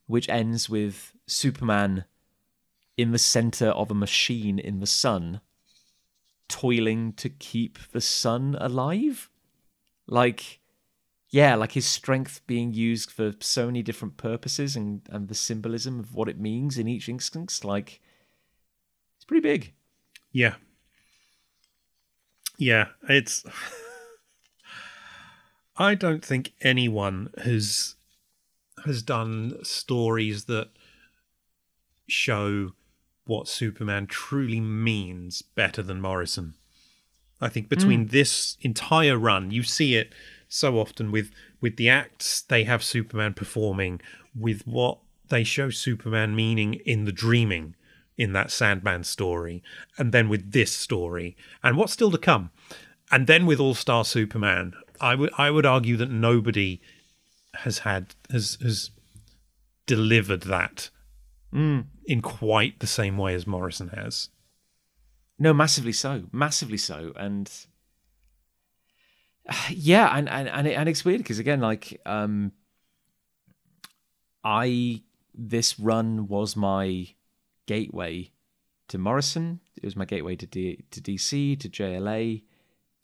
which 0.07 0.29
ends 0.29 0.69
with 0.69 1.13
superman 1.25 2.05
in 2.95 3.11
the 3.11 3.17
center 3.17 3.69
of 3.69 3.89
a 3.89 3.95
machine 3.95 4.59
in 4.59 4.79
the 4.79 4.85
sun 4.85 5.41
toiling 6.47 7.11
to 7.13 7.27
keep 7.27 7.79
the 7.91 8.01
sun 8.01 8.55
alive. 8.59 9.29
Like 10.07 10.59
yeah 11.31 11.55
like 11.55 11.71
his 11.71 11.87
strength 11.87 12.41
being 12.45 12.71
used 12.71 13.09
for 13.09 13.33
so 13.39 13.65
many 13.65 13.81
different 13.81 14.15
purposes 14.15 14.75
and 14.75 15.01
and 15.09 15.27
the 15.27 15.35
symbolism 15.35 15.99
of 15.99 16.13
what 16.13 16.29
it 16.29 16.39
means 16.39 16.77
in 16.77 16.87
each 16.87 17.09
instance 17.09 17.63
like 17.63 17.99
it's 19.25 19.29
pretty 19.29 19.41
big. 19.41 19.73
Yeah. 20.31 20.55
Yeah, 22.57 22.87
it's 23.07 23.45
I 25.77 25.95
don't 25.95 26.23
think 26.23 26.53
anyone 26.61 27.29
has 27.43 27.95
has 28.85 29.01
done 29.01 29.63
stories 29.63 30.45
that 30.45 30.69
show 32.07 32.71
what 33.25 33.47
Superman 33.47 34.07
truly 34.07 34.59
means 34.59 35.41
better 35.41 35.81
than 35.81 35.99
Morrison. 35.99 36.53
I 37.41 37.49
think 37.49 37.67
between 37.67 38.03
hmm. 38.03 38.07
this 38.07 38.57
entire 38.61 39.17
run, 39.17 39.51
you 39.51 39.63
see 39.63 39.95
it 39.95 40.13
so 40.47 40.79
often 40.79 41.11
with 41.11 41.31
with 41.59 41.77
the 41.77 41.89
acts 41.89 42.41
they 42.41 42.63
have 42.63 42.83
Superman 42.83 43.33
performing, 43.33 43.99
with 44.35 44.65
what 44.65 44.99
they 45.29 45.43
show 45.43 45.69
Superman 45.69 46.35
meaning 46.35 46.75
in 46.75 47.05
the 47.05 47.11
dreaming 47.11 47.75
in 48.17 48.33
that 48.33 48.51
Sandman 48.51 49.03
story, 49.03 49.63
and 49.97 50.11
then 50.11 50.29
with 50.29 50.51
this 50.51 50.71
story, 50.71 51.35
and 51.63 51.77
what's 51.77 51.93
still 51.93 52.11
to 52.11 52.17
come, 52.17 52.51
and 53.11 53.27
then 53.27 53.45
with 53.45 53.59
All 53.59 53.75
Star 53.75 54.05
Superman. 54.05 54.73
I 55.01 55.15
would 55.15 55.31
I 55.37 55.51
would 55.51 55.65
argue 55.65 55.97
that 55.97 56.09
nobody 56.09 56.81
has 57.55 57.79
had 57.79 58.15
has 58.31 58.57
has 58.61 58.91
delivered 59.85 60.43
that 60.43 60.89
in 62.05 62.21
quite 62.21 62.79
the 62.79 62.87
same 62.87 63.17
way 63.17 63.33
as 63.33 63.47
Morrison 63.47 63.89
has. 63.89 64.29
No, 65.37 65.53
massively 65.53 65.91
so, 65.91 66.23
massively 66.31 66.77
so, 66.77 67.13
and 67.17 67.51
yeah, 69.69 70.15
and 70.15 70.29
and 70.29 70.47
and, 70.47 70.67
it, 70.67 70.73
and 70.73 70.89
it's 70.89 71.05
weird 71.05 71.19
because 71.19 71.39
again, 71.39 71.59
like, 71.59 71.99
um, 72.05 72.51
I 74.43 75.01
this 75.33 75.79
run 75.79 76.27
was 76.27 76.55
my 76.55 77.07
gateway 77.65 78.31
to 78.87 78.97
Morrison. 78.97 79.59
It 79.75 79.83
was 79.83 79.95
my 79.95 80.05
gateway 80.05 80.35
to 80.35 80.45
D, 80.45 80.83
to 80.91 81.01
DC 81.01 81.59
to 81.59 81.69
JLA. 81.69 82.43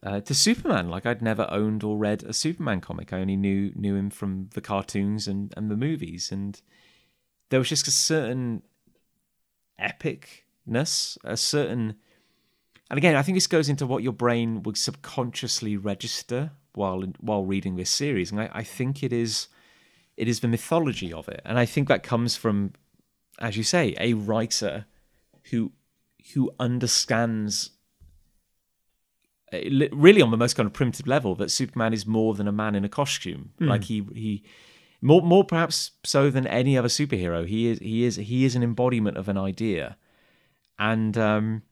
uh, 0.04 0.20
to 0.22 0.34
Superman. 0.34 0.90
Like 0.90 1.06
I'd 1.06 1.22
never 1.22 1.48
owned 1.50 1.84
or 1.84 1.98
read 1.98 2.24
a 2.24 2.34
Superman 2.34 2.82
comic. 2.82 3.14
I 3.14 3.20
only 3.20 3.36
knew 3.38 3.72
knew 3.76 3.96
him 3.96 4.10
from 4.10 4.50
the 4.54 4.62
cartoons 4.62 5.28
and 5.28 5.54
and 5.56 5.70
the 5.70 5.78
movies, 5.78 6.32
and 6.32 6.60
there 7.50 7.60
was 7.60 7.70
just 7.70 7.88
a 7.88 7.92
certain 7.92 8.64
epicness, 9.80 11.18
a 11.24 11.38
certain. 11.38 11.96
And 12.90 12.98
again, 12.98 13.16
I 13.16 13.22
think 13.22 13.38
this 13.38 13.48
goes 13.48 13.70
into 13.70 13.86
what 13.88 14.04
your 14.04 14.12
brain 14.14 14.64
would 14.64 14.78
subconsciously 14.78 15.78
register 15.78 16.52
while 16.74 17.02
while 17.20 17.46
reading 17.46 17.76
this 17.76 17.90
series, 17.90 18.32
and 18.32 18.42
I, 18.42 18.50
I 18.54 18.64
think 18.64 19.04
it 19.04 19.14
is 19.14 19.48
it 20.18 20.28
is 20.28 20.40
the 20.42 20.48
mythology 20.48 21.14
of 21.14 21.30
it, 21.30 21.42
and 21.46 21.58
I 21.60 21.66
think 21.66 21.88
that 21.88 22.04
comes 22.04 22.36
from, 22.36 22.74
as 23.42 23.58
you 23.58 23.64
say, 23.64 23.96
a 24.00 24.14
writer 24.14 24.86
who 25.50 25.72
who 26.34 26.52
understands 26.60 27.72
uh, 29.52 29.58
really 29.92 30.22
on 30.22 30.32
the 30.32 30.38
most 30.38 30.54
kind 30.54 30.68
of 30.68 30.74
primitive 30.74 31.08
level 31.08 31.36
that 31.36 31.52
Superman 31.52 31.94
is 31.94 32.06
more 32.06 32.36
than 32.36 32.48
a 32.48 32.52
man 32.52 32.76
in 32.76 32.86
a 32.86 32.90
costume. 32.90 33.52
Mm. 33.60 33.68
Like 33.68 33.84
he 33.86 34.08
he 34.14 34.44
more 35.02 35.22
more 35.22 35.44
perhaps 35.44 35.92
so 36.04 36.30
than 36.30 36.48
any 36.48 36.78
other 36.78 36.88
superhero. 36.88 37.46
He 37.46 37.68
is 37.68 37.80
he 37.80 38.06
is 38.06 38.16
he 38.16 38.46
is 38.46 38.56
an 38.56 38.64
embodiment 38.64 39.18
of 39.18 39.28
an 39.28 39.38
idea, 39.38 39.98
and 40.80 41.18
um, 41.18 41.64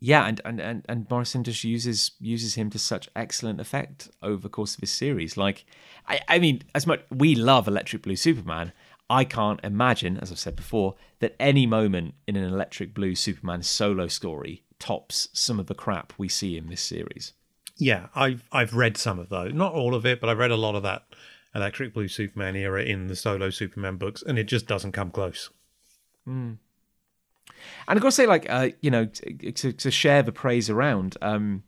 yeah, 0.00 0.26
and, 0.26 0.40
and 0.44 0.60
and 0.60 0.84
and 0.88 1.06
Morrison 1.08 1.44
just 1.44 1.64
uses 1.64 2.10
uses 2.20 2.56
him 2.56 2.68
to 2.70 2.78
such 2.78 3.08
excellent 3.14 3.60
effect 3.60 4.10
over 4.22 4.42
the 4.42 4.48
course 4.48 4.74
of 4.74 4.80
his 4.80 4.90
series. 4.90 5.36
Like, 5.36 5.64
I 6.06 6.20
I 6.28 6.38
mean, 6.38 6.62
as 6.74 6.86
much 6.86 7.00
we 7.10 7.34
love 7.34 7.68
Electric 7.68 8.02
Blue 8.02 8.16
Superman. 8.16 8.72
I 9.08 9.24
can't 9.24 9.60
imagine, 9.62 10.18
as 10.18 10.32
I've 10.32 10.38
said 10.38 10.56
before, 10.56 10.94
that 11.20 11.36
any 11.38 11.66
moment 11.66 12.14
in 12.26 12.36
an 12.36 12.44
Electric 12.44 12.92
Blue 12.92 13.14
Superman 13.14 13.62
solo 13.62 14.08
story 14.08 14.64
tops 14.78 15.28
some 15.32 15.60
of 15.60 15.66
the 15.66 15.74
crap 15.74 16.12
we 16.18 16.28
see 16.28 16.56
in 16.56 16.68
this 16.68 16.80
series. 16.80 17.32
Yeah, 17.76 18.06
I've 18.14 18.42
I've 18.52 18.74
read 18.74 18.96
some 18.96 19.18
of 19.18 19.28
those, 19.28 19.52
not 19.52 19.74
all 19.74 19.94
of 19.94 20.06
it, 20.06 20.20
but 20.20 20.28
I've 20.28 20.38
read 20.38 20.50
a 20.50 20.56
lot 20.56 20.74
of 20.74 20.82
that 20.82 21.04
Electric 21.54 21.94
Blue 21.94 22.08
Superman 22.08 22.56
era 22.56 22.82
in 22.82 23.06
the 23.06 23.16
solo 23.16 23.50
Superman 23.50 23.96
books, 23.96 24.22
and 24.22 24.38
it 24.38 24.44
just 24.44 24.66
doesn't 24.66 24.92
come 24.92 25.10
close. 25.10 25.50
Mm. 26.26 26.58
And 27.88 27.96
I've 27.96 28.00
got 28.00 28.08
to 28.08 28.12
say, 28.12 28.26
like, 28.26 28.46
uh, 28.48 28.70
you 28.80 28.90
know, 28.90 29.06
to, 29.06 29.72
to, 29.72 29.90
share 29.90 30.22
the 30.22 30.32
praise 30.32 30.68
around, 30.68 31.16
um, 31.22 31.62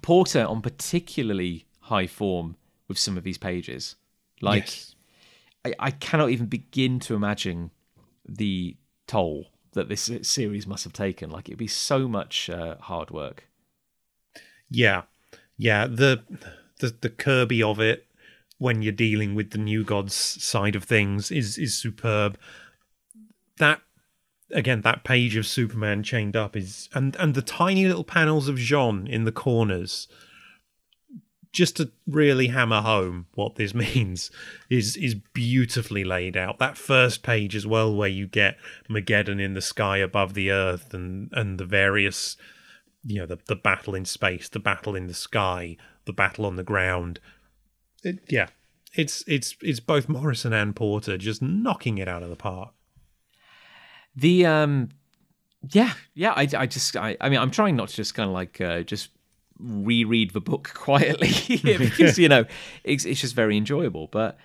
Porter 0.00 0.44
on 0.44 0.62
particularly 0.62 1.66
high 1.80 2.06
form 2.06 2.56
with 2.88 2.98
some 2.98 3.16
of 3.16 3.24
these 3.24 3.38
pages. 3.38 3.96
Like, 4.40 4.64
yes. 4.64 4.94
I, 5.64 5.74
I 5.78 5.90
cannot 5.90 6.30
even 6.30 6.46
begin 6.46 7.00
to 7.00 7.14
imagine 7.14 7.70
the 8.28 8.76
toll 9.06 9.48
that 9.72 9.88
this 9.88 10.10
series 10.22 10.66
must 10.66 10.84
have 10.84 10.92
taken. 10.92 11.30
Like, 11.30 11.48
it'd 11.48 11.58
be 11.58 11.66
so 11.66 12.08
much 12.08 12.50
uh, 12.50 12.76
hard 12.78 13.10
work. 13.10 13.48
Yeah, 14.70 15.02
yeah. 15.56 15.86
The 15.86 16.22
the 16.78 16.94
the 17.00 17.10
Kirby 17.10 17.62
of 17.62 17.78
it 17.78 18.06
when 18.58 18.80
you're 18.80 18.92
dealing 18.92 19.34
with 19.34 19.50
the 19.50 19.58
New 19.58 19.84
Gods 19.84 20.14
side 20.14 20.74
of 20.74 20.84
things 20.84 21.30
is 21.30 21.58
is 21.58 21.74
superb. 21.74 22.38
That 23.58 23.82
again, 24.50 24.80
that 24.82 25.04
page 25.04 25.36
of 25.36 25.46
Superman 25.46 26.02
chained 26.02 26.36
up 26.36 26.56
is 26.56 26.88
and 26.94 27.16
and 27.16 27.34
the 27.34 27.42
tiny 27.42 27.86
little 27.86 28.04
panels 28.04 28.48
of 28.48 28.56
Jean 28.56 29.06
in 29.06 29.24
the 29.24 29.32
corners, 29.32 30.08
just 31.52 31.76
to 31.76 31.90
really 32.06 32.48
hammer 32.48 32.80
home 32.80 33.26
what 33.34 33.56
this 33.56 33.74
means, 33.94 34.30
is 34.70 34.96
is 34.96 35.14
beautifully 35.14 36.04
laid 36.04 36.36
out. 36.36 36.58
That 36.58 36.76
first 36.76 37.22
page 37.22 37.54
as 37.54 37.66
well, 37.66 37.94
where 37.94 38.08
you 38.08 38.26
get 38.26 38.56
Mageddon 38.88 39.40
in 39.40 39.54
the 39.54 39.60
sky 39.60 39.98
above 39.98 40.34
the 40.34 40.50
Earth 40.50 40.92
and 40.94 41.30
and 41.32 41.58
the 41.58 41.64
various, 41.64 42.36
you 43.04 43.18
know, 43.18 43.26
the 43.26 43.38
the 43.46 43.56
battle 43.56 43.94
in 43.94 44.04
space, 44.04 44.48
the 44.48 44.60
battle 44.60 44.96
in 44.96 45.06
the 45.06 45.14
sky, 45.14 45.76
the 46.06 46.12
battle 46.12 46.46
on 46.46 46.56
the 46.56 46.64
ground. 46.64 47.20
It, 48.02 48.18
yeah, 48.28 48.48
it's 48.94 49.22
it's 49.26 49.56
it's 49.62 49.80
both 49.80 50.08
Morrison 50.08 50.52
and 50.52 50.74
Porter 50.74 51.16
just 51.16 51.42
knocking 51.42 51.98
it 51.98 52.08
out 52.08 52.22
of 52.22 52.30
the 52.30 52.36
park. 52.36 52.72
The 54.14 54.44
um, 54.46 54.90
yeah, 55.70 55.92
yeah. 56.14 56.32
I, 56.32 56.48
I 56.56 56.66
just 56.66 56.96
I, 56.96 57.16
I 57.20 57.28
mean 57.28 57.38
I'm 57.38 57.50
trying 57.50 57.76
not 57.76 57.88
to 57.88 57.96
just 57.96 58.14
kind 58.14 58.28
of 58.28 58.34
like 58.34 58.60
uh, 58.60 58.82
just 58.82 59.10
reread 59.62 60.32
the 60.32 60.40
book 60.40 60.72
quietly 60.74 61.30
because 61.62 62.18
you 62.18 62.28
know 62.28 62.44
it's 62.84 63.04
it's 63.04 63.20
just 63.20 63.34
very 63.34 63.56
enjoyable. 63.56 64.08
But 64.08 64.38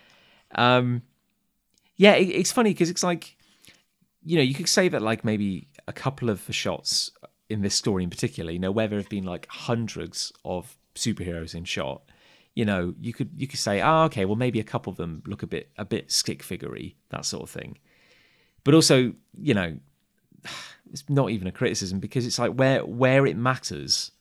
um, 0.56 1.02
yeah, 1.96 2.14
it, 2.14 2.30
it's 2.30 2.52
funny 2.52 2.72
because 2.72 2.90
it's 2.90 3.04
like 3.04 3.36
you 4.24 4.38
know 4.38 4.44
you 4.44 4.54
could 4.54 4.70
say 4.70 4.88
that 4.90 5.02
like 5.02 5.24
maybe 5.24 5.68
a 5.88 5.94
couple 5.94 6.30
of 6.30 6.46
the 6.48 6.54
shots 6.54 7.12
in 7.50 7.62
this 7.62 7.76
story 7.76 8.04
in 8.04 8.10
particular, 8.10 8.52
you 8.52 8.60
know, 8.60 8.72
where 8.72 8.88
there 8.88 9.00
have 9.00 9.10
been 9.10 9.24
like 9.24 9.48
hundreds 9.50 10.34
of 10.44 10.78
superheroes 10.96 11.56
in 11.56 11.64
shot, 11.64 12.02
you 12.56 12.66
know, 12.66 12.94
you 13.00 13.14
could 13.14 13.30
you 13.38 13.48
could 13.48 13.60
say, 13.60 13.82
oh, 13.82 14.04
okay, 14.04 14.26
well 14.26 14.36
maybe 14.36 14.60
a 14.60 14.64
couple 14.64 14.92
of 14.92 14.98
them 14.98 15.24
look 15.26 15.44
a 15.44 15.48
bit 15.48 15.72
a 15.78 15.86
bit 15.86 16.12
stick 16.12 16.44
figurey, 16.44 16.96
that 17.10 17.26
sort 17.26 17.44
of 17.44 17.50
thing 17.50 17.78
but 18.68 18.74
also 18.74 19.14
you 19.40 19.54
know 19.54 19.78
it's 20.92 21.10
not 21.10 21.30
even 21.30 21.48
a 21.48 21.52
criticism 21.54 22.00
because 22.00 22.26
it's 22.26 22.38
like 22.38 22.52
where 22.52 22.86
where 22.86 23.26
it 23.26 23.38
matters 23.38 24.12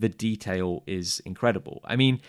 the 0.00 0.08
detail 0.08 0.82
is 0.86 1.20
incredible 1.24 1.80
i 1.84 1.96
mean 1.96 2.20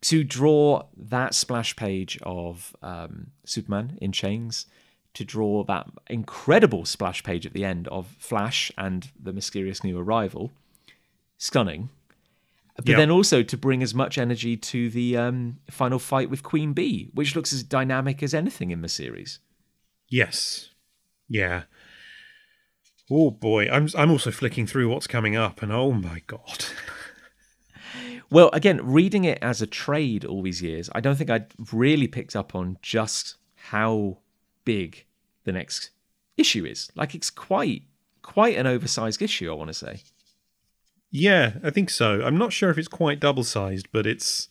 to 0.00 0.22
draw 0.22 0.84
that 0.96 1.34
splash 1.34 1.74
page 1.74 2.18
of 2.22 2.74
um, 2.82 3.28
superman 3.44 3.98
in 4.00 4.12
chains 4.12 4.66
to 5.12 5.24
draw 5.24 5.64
that 5.64 5.88
incredible 6.08 6.84
splash 6.84 7.24
page 7.24 7.44
at 7.44 7.52
the 7.52 7.64
end 7.64 7.88
of 7.88 8.06
flash 8.18 8.70
and 8.78 9.10
the 9.20 9.32
mysterious 9.32 9.82
new 9.82 9.98
arrival 9.98 10.50
stunning 11.36 11.88
but 12.76 12.86
yep. 12.86 12.96
then 12.96 13.10
also 13.10 13.42
to 13.42 13.56
bring 13.56 13.82
as 13.82 13.92
much 13.92 14.18
energy 14.18 14.56
to 14.56 14.88
the 14.90 15.16
um, 15.16 15.58
final 15.68 15.98
fight 15.98 16.30
with 16.30 16.44
queen 16.44 16.72
bee 16.72 17.10
which 17.12 17.34
looks 17.34 17.52
as 17.52 17.64
dynamic 17.64 18.22
as 18.22 18.34
anything 18.34 18.70
in 18.70 18.82
the 18.82 18.88
series 18.88 19.40
yes 20.08 20.70
yeah. 21.28 21.64
Oh 23.10 23.30
boy, 23.30 23.68
I'm 23.70 23.88
I'm 23.96 24.10
also 24.10 24.30
flicking 24.30 24.66
through 24.66 24.88
what's 24.88 25.06
coming 25.06 25.36
up, 25.36 25.62
and 25.62 25.70
oh 25.70 25.92
my 25.92 26.22
god. 26.26 26.64
well, 28.30 28.50
again, 28.52 28.80
reading 28.84 29.24
it 29.24 29.38
as 29.40 29.62
a 29.62 29.66
trade 29.66 30.24
all 30.24 30.42
these 30.42 30.62
years, 30.62 30.90
I 30.94 31.00
don't 31.00 31.16
think 31.16 31.30
I'd 31.30 31.52
really 31.72 32.08
picked 32.08 32.36
up 32.36 32.54
on 32.54 32.78
just 32.82 33.36
how 33.54 34.18
big 34.64 35.06
the 35.44 35.52
next 35.52 35.90
issue 36.36 36.64
is. 36.64 36.90
Like 36.94 37.14
it's 37.14 37.30
quite 37.30 37.82
quite 38.22 38.58
an 38.58 38.66
oversized 38.66 39.22
issue, 39.22 39.50
I 39.50 39.54
want 39.54 39.68
to 39.68 39.74
say. 39.74 40.02
Yeah, 41.10 41.54
I 41.64 41.70
think 41.70 41.88
so. 41.88 42.22
I'm 42.22 42.36
not 42.36 42.52
sure 42.52 42.68
if 42.68 42.76
it's 42.76 42.88
quite 42.88 43.20
double 43.20 43.44
sized, 43.44 43.88
but 43.92 44.06
it's 44.06 44.48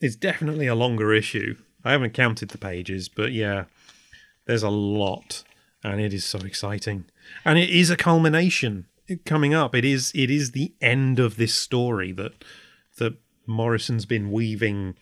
it's 0.00 0.14
definitely 0.14 0.68
a 0.68 0.74
longer 0.74 1.12
issue. 1.12 1.56
I 1.84 1.92
haven't 1.92 2.14
counted 2.14 2.50
the 2.50 2.58
pages, 2.58 3.08
but 3.08 3.32
yeah, 3.32 3.64
there's 4.46 4.62
a 4.62 4.70
lot, 4.70 5.42
and 5.82 6.00
it 6.00 6.12
is 6.12 6.24
so 6.24 6.38
exciting, 6.40 7.06
and 7.44 7.58
it 7.58 7.70
is 7.70 7.90
a 7.90 7.96
culmination 7.96 8.86
coming 9.24 9.54
up. 9.54 9.74
It 9.74 9.84
is 9.84 10.12
it 10.14 10.30
is 10.30 10.52
the 10.52 10.74
end 10.80 11.18
of 11.18 11.36
this 11.36 11.54
story 11.54 12.12
that 12.12 12.44
that 12.98 13.14
Morrison's 13.46 14.06
been 14.06 14.30
weaving. 14.30 14.94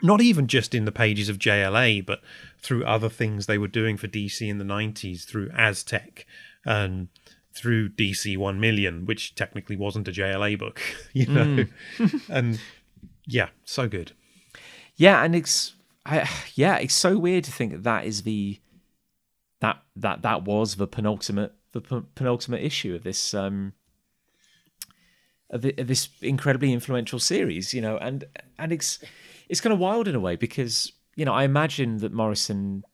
Not 0.00 0.20
even 0.20 0.46
just 0.46 0.76
in 0.76 0.84
the 0.84 0.92
pages 0.92 1.28
of 1.28 1.38
JLA, 1.38 2.06
but 2.06 2.20
through 2.60 2.84
other 2.84 3.08
things 3.08 3.46
they 3.46 3.58
were 3.58 3.66
doing 3.66 3.96
for 3.96 4.06
DC 4.06 4.48
in 4.48 4.58
the 4.58 4.64
90s, 4.64 5.24
through 5.24 5.50
Aztec 5.52 6.24
and 6.64 7.08
through 7.52 7.88
DC 7.88 8.36
1 8.38 8.60
million, 8.60 9.06
which 9.06 9.34
technically 9.34 9.74
wasn't 9.74 10.06
a 10.06 10.12
JLA 10.12 10.56
book, 10.56 10.80
you 11.12 11.26
know. 11.26 11.64
Mm. 11.98 12.22
and 12.28 12.60
yeah, 13.26 13.48
so 13.64 13.88
good. 13.88 14.12
Yeah, 14.94 15.24
and 15.24 15.34
it's 15.34 15.74
I, 16.06 16.28
yeah, 16.54 16.76
it's 16.76 16.94
so 16.94 17.18
weird 17.18 17.44
to 17.44 17.52
think 17.52 17.72
that 17.72 17.82
that 17.82 18.04
is 18.06 18.22
the 18.22 18.60
that 19.60 19.82
that 19.96 20.22
that 20.22 20.44
was 20.44 20.76
the 20.76 20.86
penultimate 20.86 21.52
the 21.72 21.80
penultimate 22.14 22.62
issue 22.62 22.94
of 22.94 23.02
this 23.02 23.34
um 23.34 23.72
of, 25.50 25.62
the, 25.62 25.74
of 25.78 25.86
this 25.86 26.08
incredibly 26.20 26.72
influential 26.72 27.18
series, 27.18 27.72
you 27.72 27.80
know, 27.80 27.96
and 27.98 28.24
and 28.58 28.72
it's 28.72 28.98
it's 29.48 29.60
kind 29.60 29.72
of 29.72 29.78
wild 29.78 30.06
in 30.08 30.14
a 30.14 30.20
way 30.20 30.36
because 30.36 30.92
you 31.16 31.24
know 31.24 31.32
I 31.32 31.44
imagine 31.44 31.98
that 31.98 32.12
Morrison 32.12 32.84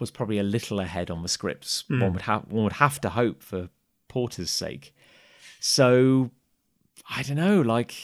was 0.00 0.10
probably 0.10 0.38
a 0.38 0.42
little 0.42 0.80
ahead 0.80 1.10
on 1.10 1.22
the 1.22 1.28
scripts. 1.28 1.84
Mm. 1.90 2.02
One 2.02 2.12
would 2.14 2.22
have 2.22 2.44
one 2.50 2.64
would 2.64 2.72
have 2.74 3.00
to 3.02 3.10
hope 3.10 3.42
for 3.42 3.68
Porter's 4.08 4.50
sake. 4.50 4.94
So 5.60 6.30
I 7.08 7.22
don't 7.22 7.36
know, 7.36 7.60
like 7.60 7.94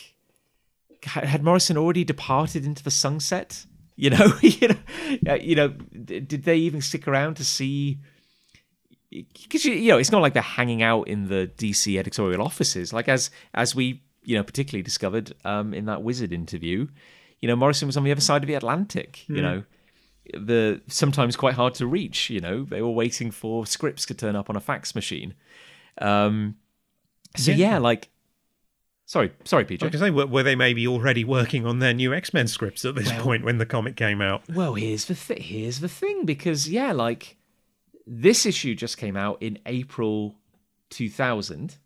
had 1.02 1.42
Morrison 1.42 1.76
already 1.76 2.04
departed 2.04 2.64
into 2.64 2.82
the 2.82 2.90
sunset? 2.90 3.64
You 3.96 4.10
know, 4.10 4.32
you 4.42 4.68
know, 4.68 5.34
you 5.34 5.54
know, 5.54 5.68
did 5.68 6.44
they 6.44 6.56
even 6.56 6.80
stick 6.80 7.08
around 7.08 7.34
to 7.36 7.44
see? 7.44 7.98
Because 9.10 9.64
you 9.64 9.88
know, 9.88 9.98
it's 9.98 10.12
not 10.12 10.22
like 10.22 10.34
they're 10.34 10.42
hanging 10.42 10.82
out 10.82 11.08
in 11.08 11.28
the 11.28 11.50
DC 11.56 11.98
editorial 11.98 12.42
offices. 12.42 12.92
Like 12.92 13.08
as 13.08 13.30
as 13.54 13.74
we 13.74 14.02
you 14.22 14.36
know 14.36 14.42
particularly 14.42 14.82
discovered 14.82 15.34
um, 15.44 15.74
in 15.74 15.86
that 15.86 16.02
Wizard 16.02 16.32
interview, 16.32 16.86
you 17.40 17.48
know, 17.48 17.56
Morrison 17.56 17.86
was 17.86 17.96
on 17.96 18.04
the 18.04 18.12
other 18.12 18.20
side 18.20 18.42
of 18.42 18.48
the 18.48 18.54
Atlantic. 18.54 19.28
You 19.28 19.36
hmm. 19.36 19.42
know, 19.42 19.64
the 20.34 20.80
sometimes 20.86 21.36
quite 21.36 21.54
hard 21.54 21.74
to 21.74 21.86
reach. 21.86 22.30
You 22.30 22.40
know, 22.40 22.64
they 22.64 22.82
were 22.82 22.90
waiting 22.90 23.30
for 23.30 23.66
scripts 23.66 24.06
to 24.06 24.14
turn 24.14 24.36
up 24.36 24.48
on 24.48 24.56
a 24.56 24.60
fax 24.60 24.94
machine. 24.94 25.34
Um, 25.98 26.56
so 27.36 27.50
yeah, 27.50 27.72
yeah 27.72 27.78
like 27.78 28.10
Sorry, 29.10 29.32
sorry, 29.42 29.64
I 29.64 29.66
PJ. 29.66 29.90
was 29.90 30.00
say, 30.00 30.10
were, 30.10 30.28
were 30.28 30.44
they 30.44 30.54
maybe 30.54 30.86
already 30.86 31.24
working 31.24 31.66
on 31.66 31.80
their 31.80 31.92
new 31.92 32.14
X 32.14 32.32
Men 32.32 32.46
scripts 32.46 32.84
at 32.84 32.94
this 32.94 33.10
point 33.14 33.44
when 33.44 33.58
the 33.58 33.66
comic 33.66 33.96
came 33.96 34.20
out? 34.20 34.48
Well, 34.48 34.74
here's 34.74 35.06
the 35.06 35.16
th- 35.16 35.42
here's 35.48 35.80
the 35.80 35.88
thing 35.88 36.24
because 36.24 36.68
yeah, 36.68 36.92
like 36.92 37.36
this 38.06 38.46
issue 38.46 38.74
just 38.74 38.98
came 38.98 39.16
out 39.16 39.42
in 39.42 39.58
April 39.66 40.36
2000. 40.90 41.76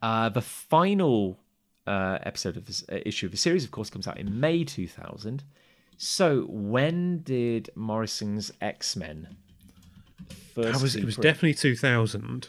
Uh, 0.00 0.28
the 0.28 0.42
final 0.42 1.38
uh, 1.86 2.18
episode 2.22 2.56
of 2.56 2.66
this 2.66 2.84
uh, 2.90 2.98
issue 3.04 3.26
of 3.26 3.32
the 3.32 3.38
series, 3.38 3.64
of 3.64 3.70
course, 3.70 3.90
comes 3.90 4.06
out 4.06 4.18
in 4.18 4.38
May 4.38 4.64
2000. 4.64 5.42
So 5.96 6.42
when 6.48 7.22
did 7.22 7.70
Morrison's 7.74 8.52
X 8.60 8.94
Men 8.94 9.36
first? 10.54 10.80
Was, 10.80 10.94
it 10.94 11.04
was 11.04 11.16
definitely 11.16 11.54
2000. 11.54 12.48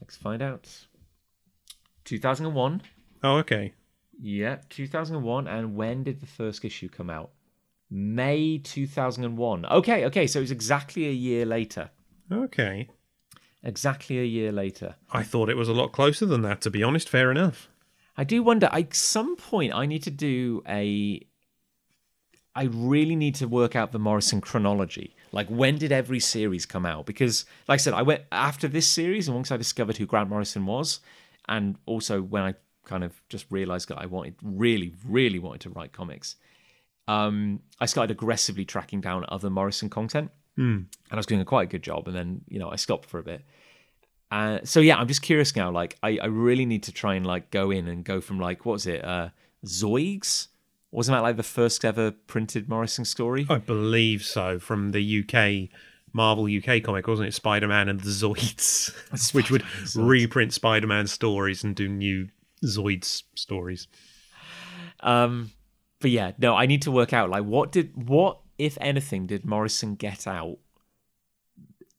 Let's 0.00 0.16
find 0.16 0.42
out. 0.42 0.68
2001. 2.04 2.82
Oh, 3.22 3.38
okay. 3.38 3.72
Yeah, 4.20 4.58
2001. 4.68 5.48
And 5.48 5.74
when 5.74 6.04
did 6.04 6.20
the 6.20 6.26
first 6.26 6.64
issue 6.64 6.88
come 6.88 7.10
out? 7.10 7.30
May 7.94 8.58
2001. 8.58 9.66
Okay, 9.66 10.04
okay, 10.06 10.26
so 10.26 10.40
it 10.40 10.42
was 10.42 10.50
exactly 10.50 11.06
a 11.06 11.12
year 11.12 11.46
later. 11.46 11.90
Okay. 12.30 12.88
Exactly 13.62 14.18
a 14.18 14.24
year 14.24 14.50
later. 14.50 14.96
I 15.12 15.22
thought 15.22 15.48
it 15.48 15.56
was 15.56 15.68
a 15.68 15.72
lot 15.72 15.92
closer 15.92 16.26
than 16.26 16.42
that, 16.42 16.60
to 16.62 16.70
be 16.70 16.82
honest. 16.82 17.08
Fair 17.08 17.30
enough. 17.30 17.68
I 18.16 18.24
do 18.24 18.42
wonder, 18.42 18.68
at 18.72 18.94
some 18.96 19.36
point, 19.36 19.72
I 19.72 19.86
need 19.86 20.02
to 20.02 20.10
do 20.10 20.64
a. 20.68 21.24
I 22.56 22.64
really 22.64 23.14
need 23.14 23.36
to 23.36 23.46
work 23.46 23.76
out 23.76 23.92
the 23.92 23.98
Morrison 24.00 24.40
chronology. 24.40 25.14
Like, 25.30 25.46
when 25.46 25.78
did 25.78 25.92
every 25.92 26.20
series 26.20 26.66
come 26.66 26.84
out? 26.84 27.06
Because, 27.06 27.44
like 27.68 27.78
I 27.78 27.82
said, 27.82 27.94
I 27.94 28.02
went 28.02 28.22
after 28.32 28.66
this 28.66 28.88
series, 28.88 29.28
and 29.28 29.36
once 29.36 29.52
I 29.52 29.56
discovered 29.56 29.98
who 29.98 30.06
Grant 30.06 30.30
Morrison 30.30 30.66
was, 30.66 30.98
and 31.48 31.76
also 31.86 32.22
when 32.22 32.42
I 32.42 32.54
kind 32.84 33.04
of 33.04 33.22
just 33.28 33.46
realized 33.50 33.88
that 33.88 33.98
I 33.98 34.06
wanted, 34.06 34.34
really, 34.42 34.94
really 35.08 35.38
wanted 35.38 35.60
to 35.62 35.70
write 35.70 35.92
comics, 35.92 36.36
um, 37.08 37.60
I 37.80 37.86
started 37.86 38.12
aggressively 38.12 38.64
tracking 38.64 39.00
down 39.00 39.24
other 39.28 39.50
Morrison 39.50 39.90
content. 39.90 40.30
And 41.10 41.12
I 41.12 41.16
was 41.16 41.26
doing 41.26 41.40
a 41.40 41.44
quite 41.44 41.64
a 41.64 41.70
good 41.70 41.82
job, 41.82 42.06
and 42.06 42.16
then, 42.16 42.42
you 42.48 42.58
know, 42.58 42.70
I 42.70 42.76
stopped 42.76 43.06
for 43.08 43.18
a 43.18 43.22
bit. 43.22 43.42
Uh, 44.30 44.60
so 44.64 44.80
yeah, 44.80 44.96
I'm 44.96 45.08
just 45.08 45.22
curious 45.22 45.54
now. 45.54 45.70
Like, 45.70 45.96
I, 46.02 46.18
I 46.22 46.26
really 46.26 46.66
need 46.66 46.84
to 46.84 46.92
try 46.92 47.14
and 47.14 47.26
like 47.26 47.50
go 47.50 47.70
in 47.70 47.88
and 47.88 48.04
go 48.04 48.20
from 48.20 48.38
like 48.38 48.64
what 48.64 48.74
was 48.74 48.86
it, 48.86 49.04
uh, 49.04 49.30
Zoids? 49.64 50.48
Wasn't 50.90 51.14
that 51.14 51.22
like 51.22 51.36
the 51.36 51.42
first 51.42 51.84
ever 51.84 52.12
printed 52.12 52.68
Morrison 52.68 53.04
story? 53.04 53.46
I 53.50 53.58
believe 53.58 54.24
so. 54.24 54.60
From 54.60 54.92
the 54.92 55.24
UK 55.24 55.70
Marvel 56.12 56.46
UK 56.46 56.82
comic, 56.82 57.06
wasn't 57.08 57.28
it? 57.28 57.34
Spider 57.34 57.66
Man 57.66 57.88
and 57.88 58.00
the 58.00 58.10
Zoids, 58.10 58.94
which 59.34 59.50
would 59.50 59.64
reprint 59.96 60.54
Spider 60.54 60.86
Man 60.86 61.08
stories 61.08 61.64
and 61.64 61.74
do 61.74 61.88
new 61.88 62.28
Zoids 62.64 63.24
stories. 63.34 63.88
Um, 65.00 65.50
but 66.04 66.10
yeah, 66.10 66.32
no, 66.36 66.54
I 66.54 66.66
need 66.66 66.82
to 66.82 66.90
work 66.90 67.14
out 67.14 67.30
like 67.30 67.44
what 67.44 67.72
did 67.72 67.92
what 67.96 68.40
if 68.58 68.76
anything 68.78 69.26
did 69.26 69.46
Morrison 69.46 69.94
get 69.94 70.26
out 70.26 70.58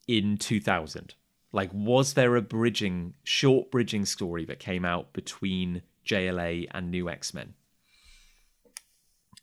in 0.07 0.38
2000? 0.38 1.15
Like, 1.52 1.72
was 1.73 2.14
there 2.14 2.36
a 2.36 2.41
bridging, 2.44 3.15
short 3.23 3.72
bridging 3.72 4.06
story 4.06 4.45
that 4.45 4.60
came 4.60 4.86
out 4.86 5.11
between 5.11 5.82
JLA 6.06 6.68
and 6.69 6.91
New 6.91 7.10
X 7.10 7.34
Men? 7.34 7.56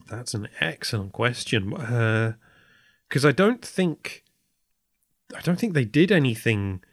That's 0.09 0.33
an 0.33 0.49
excellent 0.61 1.11
question. 1.11 1.75
Uh, 1.75 2.35
because 3.09 3.25
I 3.25 3.33
don't 3.33 3.65
think, 3.65 4.23
I 5.37 5.41
don't 5.41 5.59
think 5.59 5.75
they 5.75 5.85
did 5.85 6.13
anything 6.13 6.85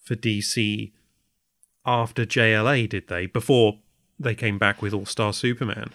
for 0.00 0.14
DC 0.14 0.92
after 1.84 2.24
JLA, 2.24 2.88
did 2.88 3.08
they? 3.08 3.26
Before 3.26 3.80
they 4.20 4.36
came 4.36 4.56
back 4.56 4.80
with 4.80 4.94
All 4.94 5.04
Star 5.04 5.32
Superman. 5.32 5.90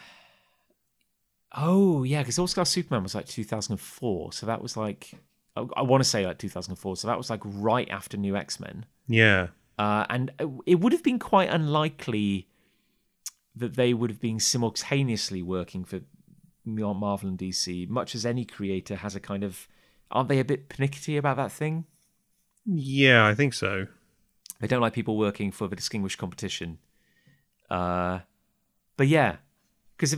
Oh 1.59 2.03
yeah, 2.03 2.21
because 2.21 2.37
All 2.39 2.47
Star 2.47 2.65
Superman 2.65 3.03
was 3.03 3.15
like 3.15 3.27
2004, 3.27 4.31
so 4.33 4.45
that 4.45 4.61
was 4.61 4.77
like 4.77 5.11
I, 5.55 5.65
I 5.77 5.81
want 5.81 6.03
to 6.03 6.09
say 6.09 6.25
like 6.25 6.37
2004, 6.37 6.97
so 6.97 7.07
that 7.07 7.17
was 7.17 7.29
like 7.29 7.41
right 7.43 7.89
after 7.89 8.15
New 8.15 8.35
X 8.35 8.59
Men, 8.59 8.85
Yeah. 9.07 9.47
uh, 9.79 10.05
and 10.09 10.31
it- 10.39 10.49
it 10.67 10.75
would 10.79 10.93
have 10.93 11.03
been 11.03 11.17
quite 11.19 11.49
unlikely 11.49 12.47
that 13.55 13.75
they 13.75 13.91
would 13.93 14.11
have 14.11 14.21
been 14.21 14.39
simultaneously 14.39 15.41
working 15.41 15.83
for 15.83 16.01
Marvel 16.63 17.27
and 17.29 17.39
DC. 17.39 17.87
Much 17.89 18.13
as 18.13 18.23
any 18.25 18.45
creator 18.45 18.97
has 18.97 19.15
a 19.15 19.19
kind 19.19 19.43
of, 19.43 19.67
aren't 20.11 20.29
they 20.29 20.39
a 20.39 20.45
bit 20.45 20.69
pernickety 20.69 21.17
about 21.17 21.37
that 21.37 21.51
thing? 21.51 21.85
Yeah, 22.65 23.25
I 23.25 23.33
think 23.33 23.55
so. 23.55 23.87
They 24.59 24.67
don't 24.67 24.81
like 24.81 24.93
people 24.93 25.17
working 25.17 25.51
for 25.51 25.67
the 25.67 25.75
distinguished 25.75 26.19
competition. 26.19 26.77
Uh, 27.69 28.19
but 28.95 29.07
yeah, 29.07 29.37
because 29.95 30.15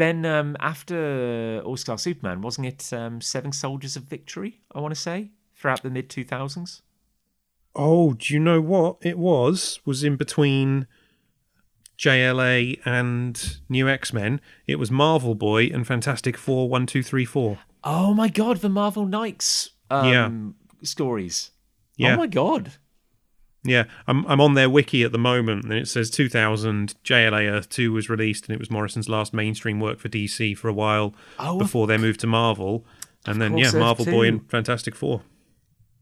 then 0.00 0.24
um, 0.24 0.56
after 0.60 1.60
All 1.64 1.76
Star 1.76 1.98
Superman, 1.98 2.40
wasn't 2.42 2.66
it 2.66 2.92
um, 2.92 3.20
Seven 3.20 3.52
Soldiers 3.52 3.96
of 3.96 4.04
Victory? 4.04 4.60
I 4.74 4.80
want 4.80 4.94
to 4.94 5.00
say 5.00 5.30
throughout 5.54 5.82
the 5.82 5.90
mid 5.90 6.08
two 6.08 6.24
thousands. 6.24 6.82
Oh, 7.74 8.14
do 8.14 8.34
you 8.34 8.40
know 8.40 8.60
what 8.60 8.96
it 9.02 9.18
was? 9.18 9.80
Was 9.84 10.02
in 10.02 10.16
between 10.16 10.86
JLA 11.98 12.80
and 12.84 13.58
New 13.68 13.88
X 13.88 14.12
Men. 14.12 14.40
It 14.66 14.76
was 14.78 14.90
Marvel 14.90 15.34
Boy 15.34 15.66
and 15.66 15.86
Fantastic 15.86 16.36
Four 16.36 16.68
one 16.68 16.86
two 16.86 17.02
three 17.02 17.24
four. 17.24 17.58
Oh 17.84 18.14
my 18.14 18.28
god, 18.28 18.58
the 18.58 18.68
Marvel 18.68 19.06
Knights 19.06 19.70
um, 19.90 20.06
Yeah. 20.06 20.30
stories. 20.82 21.50
Yeah. 21.96 22.14
Oh 22.14 22.16
my 22.16 22.26
god. 22.26 22.72
Yeah, 23.62 23.84
I'm 24.06 24.24
I'm 24.26 24.40
on 24.40 24.54
their 24.54 24.70
wiki 24.70 25.02
at 25.02 25.12
the 25.12 25.18
moment, 25.18 25.64
and 25.64 25.72
it 25.74 25.86
says 25.86 26.10
2000 26.10 26.94
JLA 27.04 27.50
Earth 27.50 27.68
2 27.68 27.92
was 27.92 28.08
released, 28.08 28.46
and 28.48 28.54
it 28.54 28.58
was 28.58 28.70
Morrison's 28.70 29.08
last 29.08 29.34
mainstream 29.34 29.80
work 29.80 29.98
for 29.98 30.08
DC 30.08 30.56
for 30.56 30.68
a 30.68 30.72
while 30.72 31.14
Oh, 31.38 31.58
before 31.58 31.86
they 31.86 31.98
moved 31.98 32.20
to 32.20 32.26
Marvel, 32.26 32.86
and 33.26 33.40
then 33.40 33.58
yeah, 33.58 33.66
Earth 33.66 33.74
Marvel 33.74 34.04
2. 34.06 34.10
Boy 34.10 34.28
and 34.28 34.50
Fantastic 34.50 34.94
Four. 34.94 35.22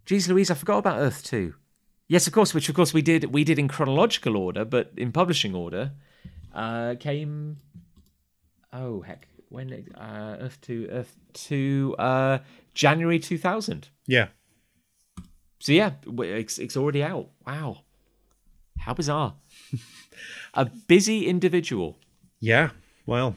Jeez 0.06 0.28
Louise, 0.28 0.50
I 0.50 0.54
forgot 0.54 0.78
about 0.78 0.98
Earth 1.00 1.24
2. 1.24 1.54
Yes, 2.06 2.26
of 2.26 2.32
course, 2.32 2.54
which 2.54 2.68
of 2.68 2.74
course 2.74 2.94
we 2.94 3.02
did 3.02 3.24
we 3.24 3.42
did 3.44 3.58
in 3.58 3.66
chronological 3.68 4.36
order, 4.36 4.64
but 4.64 4.92
in 4.96 5.10
publishing 5.12 5.54
order, 5.54 5.92
uh 6.54 6.94
came 7.00 7.56
oh 8.72 9.00
heck, 9.02 9.26
when 9.48 9.72
uh 9.96 10.36
Earth 10.40 10.58
2 10.62 10.88
Earth 10.90 11.16
2 11.34 11.96
uh 11.98 12.38
January 12.72 13.18
2000. 13.18 13.88
Yeah, 14.06 14.28
So 15.58 15.72
yeah, 15.72 15.92
it's 16.06 16.58
it's 16.58 16.76
already 16.76 17.02
out. 17.02 17.28
Wow. 17.46 17.78
How 18.78 18.94
bizarre. 18.94 19.34
A 20.54 20.64
busy 20.66 21.26
individual. 21.26 21.98
yeah. 22.40 22.70
Well, 23.06 23.36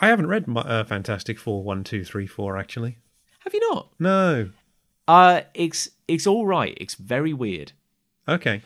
I 0.00 0.08
haven't 0.08 0.28
read 0.28 0.48
my, 0.48 0.62
uh, 0.62 0.84
Fantastic 0.84 1.38
Four 1.38 1.62
one 1.62 1.84
two 1.84 2.04
three 2.04 2.26
four 2.26 2.56
actually. 2.56 2.98
Have 3.40 3.52
you 3.54 3.60
not? 3.72 3.88
No. 3.98 4.50
Uh 5.06 5.42
it's 5.54 5.90
it's 6.08 6.26
all 6.26 6.46
right. 6.46 6.76
It's 6.80 6.94
very 6.94 7.32
weird. 7.32 7.72
Okay. 8.28 8.62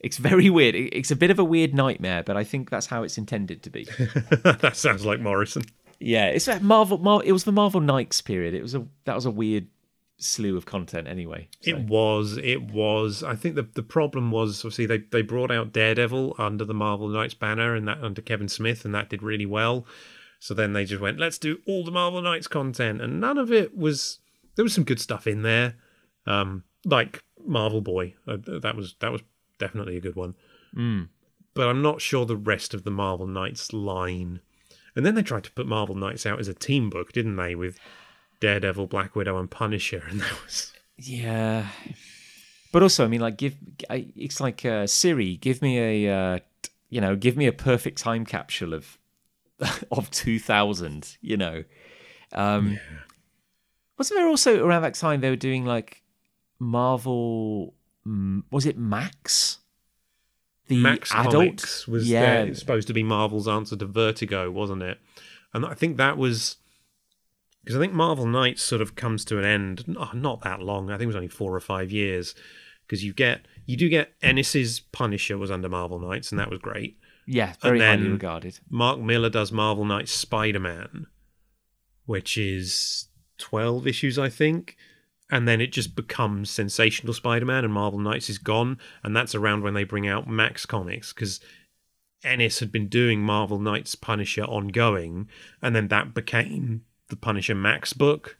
It's 0.00 0.16
very 0.16 0.50
weird. 0.50 0.74
It's 0.74 1.10
a 1.10 1.16
bit 1.16 1.30
of 1.30 1.38
a 1.38 1.44
weird 1.44 1.74
nightmare, 1.74 2.22
but 2.24 2.36
I 2.36 2.42
think 2.42 2.70
that's 2.70 2.86
how 2.86 3.04
it's 3.04 3.18
intended 3.18 3.62
to 3.62 3.70
be. 3.70 3.84
that 4.42 4.72
sounds 4.74 5.04
like 5.04 5.20
Morrison. 5.20 5.62
Yeah, 6.00 6.26
it's 6.26 6.46
that 6.46 6.62
Marvel. 6.62 7.20
It 7.20 7.30
was 7.30 7.44
the 7.44 7.52
Marvel 7.52 7.80
Knights 7.80 8.20
period. 8.20 8.54
It 8.54 8.62
was 8.62 8.74
a 8.74 8.84
that 9.04 9.14
was 9.14 9.26
a 9.26 9.30
weird 9.30 9.68
slew 10.18 10.56
of 10.56 10.64
content 10.66 11.08
anyway. 11.08 11.48
so- 11.60 11.70
It 11.70 11.80
was. 11.80 12.38
It 12.38 12.62
was. 12.70 13.22
I 13.22 13.34
think 13.34 13.54
the 13.54 13.68
the 13.74 13.82
problem 13.82 14.30
was 14.30 14.60
obviously 14.60 14.86
they 14.86 14.98
they 14.98 15.22
brought 15.22 15.50
out 15.50 15.72
Daredevil 15.72 16.36
under 16.38 16.64
the 16.64 16.74
Marvel 16.74 17.08
Knights 17.08 17.34
banner 17.34 17.74
and 17.74 17.86
that 17.88 18.02
under 18.02 18.22
Kevin 18.22 18.48
Smith 18.48 18.84
and 18.84 18.94
that 18.94 19.08
did 19.10 19.22
really 19.22 19.46
well. 19.46 19.86
So 20.38 20.54
then 20.54 20.72
they 20.72 20.84
just 20.84 21.00
went, 21.00 21.20
let's 21.20 21.38
do 21.38 21.58
all 21.68 21.84
the 21.84 21.92
Marvel 21.92 22.20
Knights 22.20 22.48
content, 22.48 23.00
and 23.00 23.20
none 23.20 23.38
of 23.38 23.52
it 23.52 23.76
was. 23.76 24.18
There 24.56 24.64
was 24.64 24.74
some 24.74 24.84
good 24.84 25.00
stuff 25.00 25.26
in 25.26 25.42
there, 25.42 25.76
um, 26.26 26.64
like 26.84 27.22
Marvel 27.46 27.80
Boy. 27.80 28.14
Uh, 28.26 28.36
that 28.60 28.74
was 28.76 28.96
that 29.00 29.12
was 29.12 29.22
definitely 29.58 29.96
a 29.96 30.00
good 30.00 30.16
one. 30.16 30.34
Mm. 30.76 31.08
But 31.54 31.68
I'm 31.68 31.80
not 31.82 32.00
sure 32.00 32.26
the 32.26 32.36
rest 32.36 32.74
of 32.74 32.82
the 32.84 32.90
Marvel 32.90 33.26
Knights 33.26 33.72
line. 33.72 34.40
And 34.96 35.06
then 35.06 35.14
they 35.14 35.22
tried 35.22 35.44
to 35.44 35.52
put 35.52 35.66
Marvel 35.66 35.94
Knights 35.94 36.26
out 36.26 36.40
as 36.40 36.48
a 36.48 36.54
team 36.54 36.90
book, 36.90 37.12
didn't 37.12 37.36
they? 37.36 37.54
With 37.54 37.78
Daredevil, 38.42 38.88
Black 38.88 39.14
Widow, 39.16 39.38
and 39.38 39.48
Punisher, 39.50 40.02
and 40.10 40.20
that 40.20 40.32
was 40.44 40.72
Yeah, 40.98 41.68
but 42.72 42.82
also, 42.82 43.04
I 43.04 43.08
mean, 43.08 43.20
like, 43.20 43.36
give 43.38 43.56
I, 43.88 44.06
it's 44.16 44.40
like 44.40 44.64
uh, 44.64 44.86
Siri, 44.86 45.36
give 45.36 45.62
me 45.62 45.78
a 46.06 46.12
uh, 46.14 46.38
t- 46.62 46.70
you 46.90 47.00
know, 47.00 47.14
give 47.16 47.36
me 47.36 47.46
a 47.46 47.52
perfect 47.52 47.98
time 47.98 48.24
capsule 48.26 48.74
of 48.74 48.98
of 49.92 50.10
two 50.10 50.38
thousand. 50.38 51.16
You 51.20 51.36
know, 51.36 51.64
um, 52.32 52.78
wasn't 53.96 54.18
there 54.18 54.26
also 54.28 54.64
around 54.64 54.82
that 54.82 54.94
time 54.94 55.20
they 55.20 55.30
were 55.30 55.36
doing 55.36 55.64
like 55.64 56.02
Marvel? 56.58 57.74
mm, 58.06 58.42
Was 58.50 58.66
it 58.66 58.76
Max? 58.76 59.58
The 60.68 60.76
Max 60.82 61.12
adult 61.12 61.32
Comics 61.32 61.86
was 61.86 62.08
yeah, 62.08 62.44
their- 62.44 62.54
supposed 62.54 62.88
to 62.88 62.94
be 62.94 63.02
Marvel's 63.02 63.46
answer 63.48 63.76
to 63.76 63.86
Vertigo, 63.86 64.50
wasn't 64.50 64.82
it? 64.82 64.98
And 65.54 65.66
I 65.66 65.74
think 65.74 65.96
that 65.98 66.16
was 66.16 66.56
because 67.62 67.76
I 67.76 67.80
think 67.80 67.92
Marvel 67.92 68.26
Knights 68.26 68.62
sort 68.62 68.82
of 68.82 68.94
comes 68.94 69.24
to 69.26 69.38
an 69.38 69.44
end. 69.44 69.86
Not, 69.86 70.10
oh, 70.12 70.16
not 70.16 70.42
that 70.42 70.60
long. 70.60 70.90
I 70.90 70.94
think 70.94 71.02
it 71.02 71.06
was 71.06 71.16
only 71.16 71.28
four 71.28 71.54
or 71.54 71.60
five 71.60 71.90
years. 71.90 72.34
Because 72.86 73.04
you 73.04 73.14
get 73.14 73.46
you 73.64 73.76
do 73.76 73.88
get 73.88 74.12
Ennis's 74.20 74.80
Punisher 74.80 75.38
was 75.38 75.50
under 75.50 75.68
Marvel 75.68 75.98
Knights, 75.98 76.30
and 76.30 76.38
that 76.38 76.50
was 76.50 76.58
great. 76.58 76.98
Yeah, 77.26 77.54
very 77.62 77.80
And 77.80 78.00
highly 78.00 78.12
regarded. 78.12 78.58
Mark 78.68 78.98
Millar 78.98 79.30
does 79.30 79.52
Marvel 79.52 79.84
Knights 79.84 80.12
Spider 80.12 80.60
Man, 80.60 81.06
which 82.04 82.36
is 82.36 83.08
12 83.38 83.86
issues, 83.86 84.18
I 84.18 84.28
think. 84.28 84.76
And 85.30 85.48
then 85.48 85.62
it 85.62 85.72
just 85.72 85.96
becomes 85.96 86.50
Sensational 86.50 87.14
Spider 87.14 87.46
Man, 87.46 87.64
and 87.64 87.72
Marvel 87.72 88.00
Knights 88.00 88.28
is 88.28 88.38
gone. 88.38 88.78
And 89.02 89.16
that's 89.16 89.34
around 89.34 89.62
when 89.62 89.74
they 89.74 89.84
bring 89.84 90.06
out 90.06 90.28
Max 90.28 90.66
Comics, 90.66 91.12
because 91.12 91.40
Ennis 92.24 92.60
had 92.60 92.70
been 92.70 92.88
doing 92.88 93.22
Marvel 93.22 93.58
Knights 93.58 93.94
Punisher 93.94 94.44
ongoing, 94.44 95.28
and 95.62 95.74
then 95.74 95.88
that 95.88 96.12
became 96.12 96.82
the 97.12 97.16
Punisher 97.16 97.54
Max 97.54 97.92
book 97.92 98.36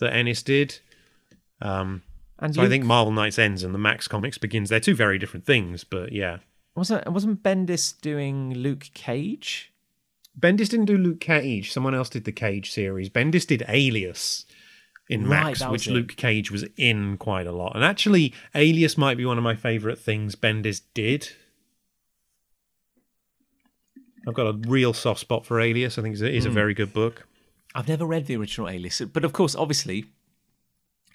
that 0.00 0.12
Ennis 0.12 0.42
did. 0.42 0.80
Um, 1.60 2.02
And 2.40 2.54
so 2.54 2.62
I 2.62 2.68
think 2.68 2.84
Marvel 2.84 3.12
Knights 3.12 3.38
ends 3.38 3.62
and 3.62 3.72
the 3.72 3.78
Max 3.78 4.08
Comics 4.08 4.38
begins. 4.38 4.68
They're 4.70 4.80
two 4.80 4.94
very 4.96 5.18
different 5.18 5.46
things, 5.46 5.84
but 5.84 6.10
yeah. 6.10 6.38
wasn't 6.74 7.06
wasn't 7.12 7.42
Bendis 7.42 7.98
doing 8.00 8.52
Luke 8.54 8.88
Cage? 8.94 9.72
Bendis 10.38 10.68
didn't 10.68 10.86
do 10.86 10.98
Luke 10.98 11.20
Cage. 11.20 11.70
Someone 11.70 11.94
else 11.94 12.08
did 12.08 12.24
the 12.24 12.32
Cage 12.32 12.72
series. 12.72 13.08
Bendis 13.08 13.46
did 13.46 13.62
Alias 13.68 14.46
in 15.08 15.28
Max, 15.28 15.64
which 15.68 15.86
it. 15.86 15.92
Luke 15.92 16.16
Cage 16.16 16.50
was 16.50 16.64
in 16.76 17.16
quite 17.18 17.46
a 17.46 17.52
lot. 17.52 17.76
And 17.76 17.84
actually, 17.84 18.32
Alias 18.54 18.98
might 18.98 19.16
be 19.16 19.24
one 19.26 19.38
of 19.38 19.44
my 19.44 19.54
favourite 19.54 19.98
things 19.98 20.34
Bendis 20.34 20.80
did. 20.94 21.28
I've 24.26 24.34
got 24.34 24.46
a 24.46 24.58
real 24.68 24.92
soft 24.92 25.20
spot 25.20 25.44
for 25.46 25.60
Alias. 25.60 25.98
I 25.98 26.02
think 26.02 26.16
it 26.18 26.34
is 26.34 26.46
a 26.46 26.48
Hmm. 26.48 26.54
very 26.54 26.74
good 26.74 26.92
book. 26.92 27.26
I've 27.74 27.88
never 27.88 28.04
read 28.06 28.26
the 28.26 28.36
original 28.36 28.68
Alias, 28.68 29.00
but 29.00 29.24
of 29.24 29.32
course, 29.32 29.54
obviously, 29.54 30.06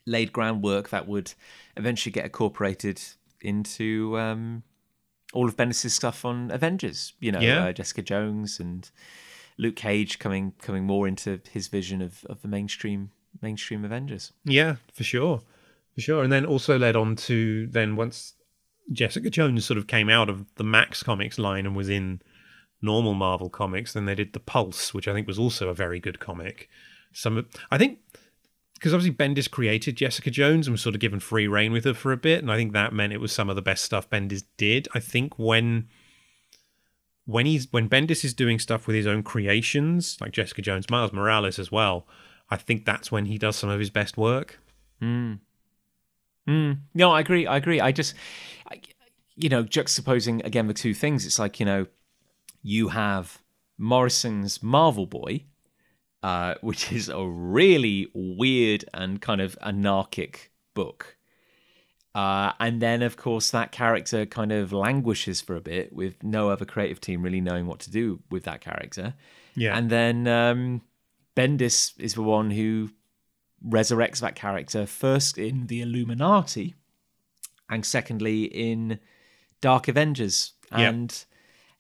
laid 0.05 0.33
groundwork 0.33 0.89
that 0.89 1.07
would 1.07 1.33
eventually 1.77 2.11
get 2.11 2.25
incorporated 2.25 3.01
into 3.41 4.17
um, 4.17 4.63
all 5.33 5.47
of 5.47 5.55
Bendis' 5.55 5.91
stuff 5.91 6.25
on 6.25 6.51
Avengers. 6.51 7.13
You 7.19 7.31
know, 7.31 7.39
Yeah. 7.39 7.65
uh, 7.65 7.71
Jessica 7.73 8.01
Jones 8.01 8.59
and 8.59 8.89
Luke 9.57 9.75
Cage 9.75 10.19
coming 10.19 10.53
coming 10.61 10.83
more 10.85 11.07
into 11.07 11.39
his 11.51 11.67
vision 11.67 12.01
of, 12.01 12.25
of 12.25 12.41
the 12.41 12.47
mainstream 12.47 13.11
mainstream 13.41 13.85
Avengers. 13.85 14.33
Yeah, 14.43 14.75
for 14.93 15.03
sure. 15.03 15.41
For 15.95 16.01
sure. 16.01 16.23
And 16.23 16.31
then 16.31 16.45
also 16.45 16.77
led 16.79 16.95
on 16.95 17.15
to 17.17 17.67
then 17.67 17.95
once 17.95 18.33
Jessica 18.91 19.29
Jones 19.29 19.65
sort 19.65 19.77
of 19.77 19.85
came 19.87 20.09
out 20.09 20.29
of 20.29 20.45
the 20.55 20.63
Max 20.63 21.03
Comics 21.03 21.37
line 21.37 21.65
and 21.65 21.75
was 21.75 21.89
in 21.89 22.21
normal 22.81 23.13
Marvel 23.13 23.49
comics, 23.49 23.93
then 23.93 24.05
they 24.05 24.15
did 24.15 24.33
The 24.33 24.39
Pulse, 24.39 24.93
which 24.93 25.07
I 25.07 25.13
think 25.13 25.27
was 25.27 25.39
also 25.39 25.69
a 25.69 25.73
very 25.73 25.99
good 25.99 26.19
comic. 26.19 26.69
Some 27.11 27.47
I 27.71 27.77
think 27.77 27.99
because 28.75 28.93
obviously 28.93 29.15
Bendis 29.15 29.51
created 29.51 29.97
Jessica 29.97 30.31
Jones 30.31 30.67
and 30.67 30.73
was 30.73 30.81
sort 30.81 30.95
of 30.95 31.01
given 31.01 31.19
free 31.19 31.47
rein 31.47 31.73
with 31.73 31.83
her 31.83 31.93
for 31.93 32.11
a 32.11 32.17
bit, 32.17 32.41
and 32.41 32.51
I 32.51 32.55
think 32.55 32.73
that 32.73 32.93
meant 32.93 33.13
it 33.13 33.19
was 33.19 33.31
some 33.31 33.49
of 33.49 33.55
the 33.55 33.61
best 33.61 33.83
stuff 33.83 34.09
Bendis 34.09 34.43
did. 34.57 34.87
I 34.93 34.99
think 34.99 35.37
when 35.37 35.87
when 37.25 37.45
he's 37.45 37.67
when 37.71 37.89
Bendis 37.89 38.23
is 38.23 38.33
doing 38.33 38.57
stuff 38.57 38.87
with 38.87 38.95
his 38.95 39.05
own 39.05 39.21
creations, 39.21 40.17
like 40.21 40.31
Jessica 40.31 40.61
Jones, 40.61 40.89
Miles 40.89 41.13
Morales 41.13 41.59
as 41.59 41.71
well, 41.71 42.07
I 42.49 42.57
think 42.57 42.85
that's 42.85 43.11
when 43.11 43.25
he 43.25 43.37
does 43.37 43.55
some 43.55 43.69
of 43.69 43.79
his 43.79 43.89
best 43.89 44.17
work. 44.17 44.59
Mm. 46.47 46.77
No, 46.95 47.11
I 47.11 47.19
agree. 47.19 47.45
I 47.45 47.57
agree. 47.57 47.79
I 47.79 47.91
just, 47.91 48.15
I, 48.71 48.81
you 49.35 49.49
know, 49.49 49.63
juxtaposing 49.63 50.43
again 50.43 50.65
the 50.67 50.73
two 50.73 50.93
things. 50.95 51.25
It's 51.25 51.37
like 51.37 51.59
you 51.59 51.65
know, 51.65 51.85
you 52.61 52.89
have 52.89 53.41
Morrison's 53.77 54.61
Marvel 54.61 55.05
Boy, 55.05 55.45
uh, 56.21 56.55
which 56.61 56.91
is 56.91 57.09
a 57.09 57.25
really 57.25 58.09
weird 58.13 58.85
and 58.93 59.21
kind 59.21 59.41
of 59.41 59.57
anarchic 59.61 60.51
book. 60.73 61.17
Uh, 62.15 62.51
and 62.59 62.81
then, 62.81 63.01
of 63.01 63.15
course, 63.17 63.51
that 63.51 63.71
character 63.71 64.25
kind 64.25 64.51
of 64.51 64.73
languishes 64.73 65.41
for 65.41 65.55
a 65.55 65.61
bit 65.61 65.93
with 65.93 66.21
no 66.23 66.49
other 66.49 66.65
creative 66.65 66.99
team 66.99 67.21
really 67.21 67.39
knowing 67.39 67.67
what 67.67 67.79
to 67.79 67.91
do 67.91 68.19
with 68.29 68.43
that 68.43 68.61
character. 68.61 69.13
Yeah. 69.55 69.77
And 69.77 69.89
then 69.89 70.27
um, 70.27 70.81
Bendis 71.35 71.93
is 71.99 72.15
the 72.15 72.23
one 72.23 72.51
who 72.51 72.89
resurrects 73.65 74.19
that 74.19 74.35
character 74.35 74.85
first 74.85 75.37
in 75.37 75.67
the 75.67 75.81
Illuminati 75.81 76.75
and 77.69 77.85
secondly 77.85 78.45
in 78.45 78.99
Dark 79.61 79.87
Avengers. 79.87 80.53
And 80.71 81.25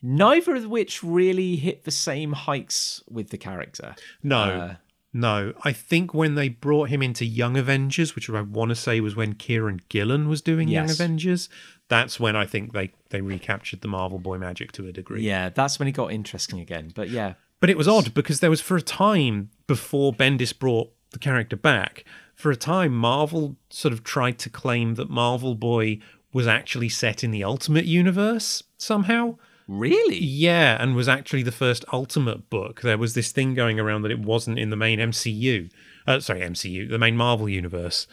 neither 0.01 0.55
of 0.55 0.65
which 0.67 1.03
really 1.03 1.55
hit 1.57 1.83
the 1.83 1.91
same 1.91 2.33
heights 2.33 3.03
with 3.09 3.29
the 3.29 3.37
character. 3.37 3.95
no, 4.23 4.37
Uh, 4.37 4.75
no. 5.13 5.53
I 5.63 5.71
think 5.73 6.13
when 6.13 6.35
they 6.35 6.49
brought 6.49 6.89
him 6.89 7.01
into 7.01 7.25
Young 7.25 7.57
Avengers, 7.57 8.15
which 8.15 8.29
I 8.29 8.41
want 8.41 8.69
to 8.69 8.75
say 8.75 8.99
was 9.01 9.15
when 9.15 9.33
Kieron 9.35 9.81
Gillen 9.89 10.27
was 10.29 10.41
doing 10.41 10.67
Young 10.67 10.89
Avengers, 10.89 11.49
that's 11.87 12.19
when 12.19 12.35
I 12.35 12.45
think 12.45 12.73
they 12.73 12.91
they 13.09 13.21
recaptured 13.21 13.81
the 13.81 13.87
Marvel 13.87 14.19
Boy 14.19 14.37
magic 14.37 14.71
to 14.73 14.87
a 14.87 14.91
degree. 14.91 15.23
yeah, 15.23 15.49
that's 15.49 15.79
when 15.79 15.87
it 15.87 15.93
got 15.93 16.11
interesting 16.11 16.59
again. 16.59 16.91
But 16.95 17.09
yeah, 17.09 17.33
But 17.59 17.69
it 17.71 17.77
was 17.77 17.87
odd 17.87 18.13
because 18.13 18.39
there 18.39 18.49
was 18.51 18.61
for 18.61 18.77
a 18.77 18.81
time 18.81 19.49
before 19.67 20.13
Bendis 20.13 20.57
brought 20.57 20.91
the 21.11 21.19
character 21.19 21.55
back, 21.55 22.05
for 22.35 22.51
a 22.51 22.55
time 22.55 22.93
Marvel 22.93 23.57
sort 23.71 23.91
of 23.93 24.03
tried 24.03 24.37
to 24.39 24.49
claim 24.49 24.93
that 24.95 25.09
Marvel 25.09 25.55
Boy 25.55 25.99
was 26.31 26.45
actually 26.45 26.89
set 26.89 27.23
in 27.23 27.31
the 27.31 27.43
Ultimate 27.43 27.85
Universe 27.85 28.61
somehow. 28.77 29.37
Really? 29.69 30.17
Yeah, 30.17 30.81
and 30.81 30.95
was 30.95 31.07
actually 31.07 31.43
the 31.43 31.51
first 31.51 31.85
Ultimate 31.93 32.49
book. 32.49 32.81
There 32.81 32.97
was 32.97 33.13
this 33.13 33.31
thing 33.31 33.53
going 33.53 33.79
around 33.79 34.01
that 34.01 34.11
it 34.11 34.19
wasn't 34.19 34.59
in 34.59 34.69
the 34.69 34.75
main 34.75 34.99
MCU. 34.99 35.71
Uh, 36.07 36.19
sorry, 36.19 36.41
MCU, 36.41 36.89
the 36.89 36.97
main 36.97 37.15
Marvel 37.15 37.47
universe. 37.47 38.07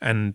And 0.00 0.34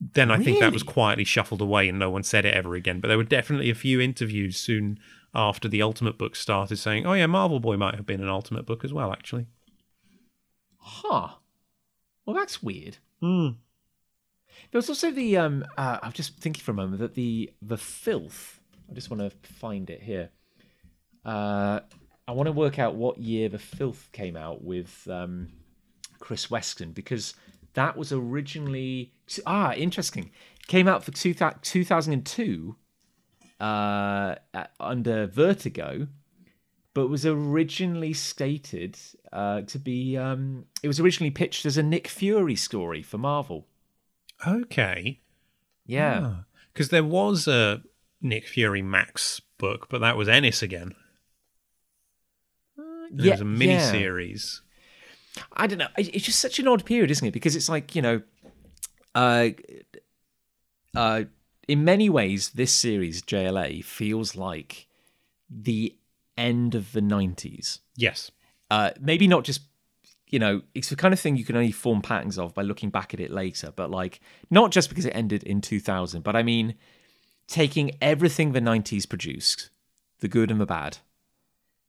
then 0.00 0.30
I 0.30 0.38
think 0.38 0.60
that 0.60 0.72
was 0.72 0.82
quietly 0.82 1.24
shuffled 1.24 1.60
away 1.60 1.88
and 1.88 1.98
no 1.98 2.10
one 2.10 2.22
said 2.22 2.44
it 2.44 2.54
ever 2.54 2.74
again. 2.74 3.00
But 3.00 3.08
there 3.08 3.16
were 3.16 3.24
definitely 3.24 3.70
a 3.70 3.74
few 3.74 4.00
interviews 4.00 4.56
soon 4.56 4.98
after 5.34 5.68
the 5.68 5.82
Ultimate 5.82 6.18
book 6.18 6.36
started 6.36 6.76
saying, 6.76 7.06
oh, 7.06 7.14
yeah, 7.14 7.26
Marvel 7.26 7.60
Boy 7.60 7.76
might 7.76 7.94
have 7.94 8.06
been 8.06 8.20
an 8.20 8.28
Ultimate 8.28 8.66
book 8.66 8.84
as 8.84 8.92
well, 8.92 9.12
actually. 9.12 9.46
Huh. 10.78 11.28
Well, 12.24 12.36
that's 12.36 12.62
weird. 12.62 12.98
Hmm. 13.20 13.48
There 14.70 14.78
was 14.78 14.88
also 14.88 15.10
the 15.10 15.36
um 15.36 15.64
uh, 15.76 15.98
I'm 16.02 16.12
just 16.12 16.36
thinking 16.36 16.62
for 16.62 16.72
a 16.72 16.74
moment 16.74 17.00
that 17.00 17.14
the 17.14 17.52
the 17.62 17.78
filth. 17.78 18.57
I 18.90 18.94
just 18.94 19.10
want 19.10 19.20
to 19.20 19.48
find 19.54 19.90
it 19.90 20.02
here. 20.02 20.30
Uh, 21.24 21.80
I 22.26 22.32
want 22.32 22.46
to 22.46 22.52
work 22.52 22.78
out 22.78 22.94
what 22.94 23.18
year 23.18 23.48
the 23.48 23.58
filth 23.58 24.08
came 24.12 24.36
out 24.36 24.62
with 24.62 25.06
um, 25.10 25.48
Chris 26.18 26.50
Weston 26.50 26.92
because 26.92 27.34
that 27.74 27.96
was 27.96 28.12
originally 28.12 29.12
ah 29.46 29.72
interesting. 29.74 30.30
Came 30.66 30.88
out 30.88 31.04
for 31.04 31.10
two, 31.10 31.34
2002 31.34 32.76
uh, 33.60 34.34
under 34.78 35.26
Vertigo, 35.26 36.08
but 36.94 37.08
was 37.08 37.24
originally 37.24 38.12
stated 38.12 38.98
uh, 39.32 39.62
to 39.62 39.78
be. 39.78 40.16
Um, 40.16 40.66
it 40.82 40.88
was 40.88 41.00
originally 41.00 41.30
pitched 41.30 41.64
as 41.66 41.76
a 41.76 41.82
Nick 41.82 42.08
Fury 42.08 42.56
story 42.56 43.02
for 43.02 43.18
Marvel. 43.18 43.66
Okay. 44.46 45.20
Yeah. 45.86 46.34
Because 46.72 46.90
there 46.90 47.04
was 47.04 47.48
a 47.48 47.82
Nick 48.20 48.46
Fury 48.46 48.82
Max 48.82 49.40
book, 49.58 49.88
but 49.88 50.00
that 50.00 50.16
was 50.16 50.28
Ennis 50.28 50.62
again. 50.62 50.94
And 52.76 53.20
it 53.20 53.30
was 53.30 53.40
a 53.40 53.44
mini 53.44 53.74
yeah. 53.74 53.90
series. 53.90 54.62
I 55.52 55.66
don't 55.66 55.78
know. 55.78 55.88
It's 55.96 56.26
just 56.26 56.40
such 56.40 56.58
an 56.58 56.68
odd 56.68 56.84
period, 56.84 57.10
isn't 57.10 57.26
it? 57.26 57.32
Because 57.32 57.56
it's 57.56 57.68
like 57.68 57.94
you 57.94 58.02
know, 58.02 58.22
uh, 59.14 59.48
uh, 60.96 61.24
in 61.66 61.84
many 61.84 62.10
ways, 62.10 62.50
this 62.50 62.72
series 62.72 63.22
JLA 63.22 63.84
feels 63.84 64.36
like 64.36 64.88
the 65.48 65.96
end 66.36 66.74
of 66.74 66.92
the 66.92 67.00
'90s. 67.00 67.80
Yes. 67.96 68.30
Uh, 68.70 68.90
maybe 69.00 69.26
not 69.26 69.44
just 69.44 69.62
you 70.30 70.38
know, 70.38 70.62
it's 70.74 70.90
the 70.90 70.96
kind 70.96 71.14
of 71.14 71.20
thing 71.20 71.36
you 71.36 71.44
can 71.44 71.56
only 71.56 71.72
form 71.72 72.02
patterns 72.02 72.38
of 72.38 72.54
by 72.54 72.62
looking 72.62 72.90
back 72.90 73.14
at 73.14 73.20
it 73.20 73.30
later. 73.30 73.72
But 73.74 73.90
like, 73.90 74.20
not 74.50 74.70
just 74.70 74.88
because 74.88 75.06
it 75.06 75.10
ended 75.10 75.42
in 75.42 75.60
2000, 75.60 76.22
but 76.22 76.36
I 76.36 76.42
mean, 76.42 76.74
taking 77.48 77.96
everything 78.00 78.52
the 78.52 78.60
90s 78.60 79.08
produced, 79.08 79.70
the 80.20 80.28
good 80.28 80.50
and 80.50 80.60
the 80.60 80.66
bad, 80.66 80.98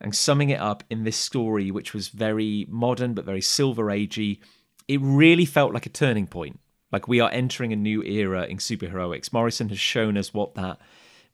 and 0.02 0.16
summing 0.16 0.50
it 0.50 0.60
up 0.60 0.84
in 0.90 1.04
this 1.04 1.18
story, 1.18 1.70
which 1.70 1.94
was 1.94 2.08
very 2.08 2.66
modern 2.70 3.14
but 3.14 3.26
very 3.26 3.42
silver 3.42 3.86
agey. 3.86 4.40
It 4.88 5.00
really 5.02 5.46
felt 5.46 5.74
like 5.74 5.86
a 5.86 5.90
turning 5.90 6.26
point. 6.26 6.60
Like 6.92 7.08
we 7.08 7.20
are 7.20 7.30
entering 7.32 7.72
a 7.72 7.76
new 7.76 8.02
era 8.02 8.46
in 8.46 8.58
superheroics. 8.58 9.32
Morrison 9.32 9.70
has 9.70 9.80
shown 9.80 10.18
us 10.18 10.34
what 10.34 10.56
that 10.56 10.80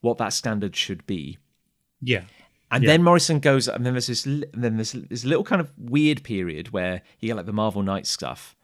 what 0.02 0.18
that 0.18 0.34
standard 0.34 0.76
should 0.76 1.06
be. 1.06 1.38
Yeah. 2.02 2.24
And 2.72 2.86
then 2.86 3.04
Morrison 3.04 3.40
goes, 3.40 3.68
and 3.68 3.86
then 3.86 3.94
there's 3.94 4.08
this, 4.08 4.24
then 4.24 4.76
there's 4.76 4.92
this 4.92 5.24
little 5.24 5.44
kind 5.44 5.62
of 5.62 5.72
weird 5.78 6.24
period 6.24 6.72
where 6.72 7.04
you 7.20 7.28
get 7.28 7.38
like 7.38 7.46
the 7.46 7.54
Marvel 7.54 7.84
Knights 7.84 8.10
stuff, 8.10 8.56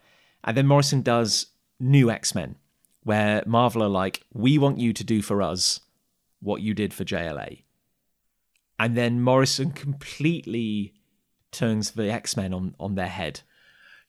and 0.44 0.58
then 0.58 0.68
Morrison 0.68 1.02
does 1.02 1.48
new 1.80 2.12
X 2.12 2.36
Men, 2.36 2.58
where 3.04 3.44
Marvel 3.46 3.84
are 3.84 3.90
like, 3.90 4.24
we 4.34 4.58
want 4.58 4.80
you 4.80 4.94
to 4.94 5.04
do 5.04 5.22
for 5.22 5.42
us 5.42 5.82
what 6.40 6.62
you 6.62 6.74
did 6.74 6.94
for 6.94 7.04
JLA, 7.04 7.64
and 8.80 8.98
then 8.98 9.22
Morrison 9.22 9.72
completely 9.72 10.94
turns 11.52 11.92
the 11.92 12.12
X 12.12 12.36
Men 12.38 12.54
on 12.54 12.76
on 12.80 12.96
their 12.96 13.08
head. 13.08 13.42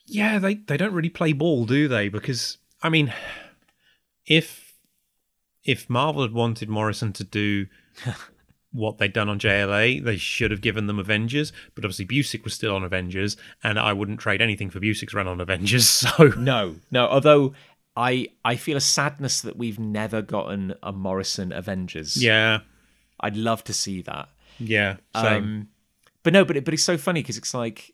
Yeah, 0.06 0.38
they, 0.38 0.54
they 0.54 0.76
don't 0.76 0.94
really 0.94 1.08
play 1.08 1.32
ball, 1.32 1.64
do 1.64 1.88
they? 1.88 2.08
Because, 2.08 2.58
I 2.82 2.88
mean, 2.88 3.12
if 4.26 4.74
if 5.64 5.88
Marvel 5.88 6.22
had 6.22 6.32
wanted 6.32 6.68
Morrison 6.68 7.12
to 7.14 7.24
do 7.24 7.66
what 8.72 8.98
they'd 8.98 9.12
done 9.12 9.28
on 9.28 9.38
JLA, 9.38 10.02
they 10.02 10.16
should 10.16 10.50
have 10.50 10.60
given 10.60 10.86
them 10.86 10.98
Avengers. 10.98 11.52
But 11.74 11.84
obviously, 11.84 12.06
Busiek 12.06 12.42
was 12.44 12.54
still 12.54 12.74
on 12.74 12.82
Avengers, 12.84 13.36
and 13.62 13.78
I 13.78 13.92
wouldn't 13.92 14.20
trade 14.20 14.42
anything 14.42 14.70
for 14.70 14.80
Busiek's 14.80 15.14
run 15.14 15.28
on 15.28 15.40
Avengers. 15.40 15.86
So 16.18 16.28
No, 16.36 16.76
no. 16.90 17.06
Although 17.06 17.54
I 17.96 18.28
I 18.44 18.56
feel 18.56 18.76
a 18.76 18.80
sadness 18.80 19.40
that 19.42 19.56
we've 19.56 19.78
never 19.78 20.22
gotten 20.22 20.74
a 20.82 20.92
Morrison 20.92 21.52
Avengers. 21.52 22.22
yeah, 22.22 22.60
I'd 23.20 23.36
love 23.36 23.62
to 23.64 23.72
see 23.72 24.02
that. 24.02 24.28
yeah, 24.58 24.96
same. 25.16 25.42
Um, 25.44 25.68
but 26.22 26.32
no, 26.32 26.44
but 26.44 26.56
it, 26.56 26.64
but 26.64 26.72
it's 26.74 26.82
so 26.84 26.96
funny 26.96 27.20
because 27.20 27.36
it's 27.38 27.52
like 27.54 27.92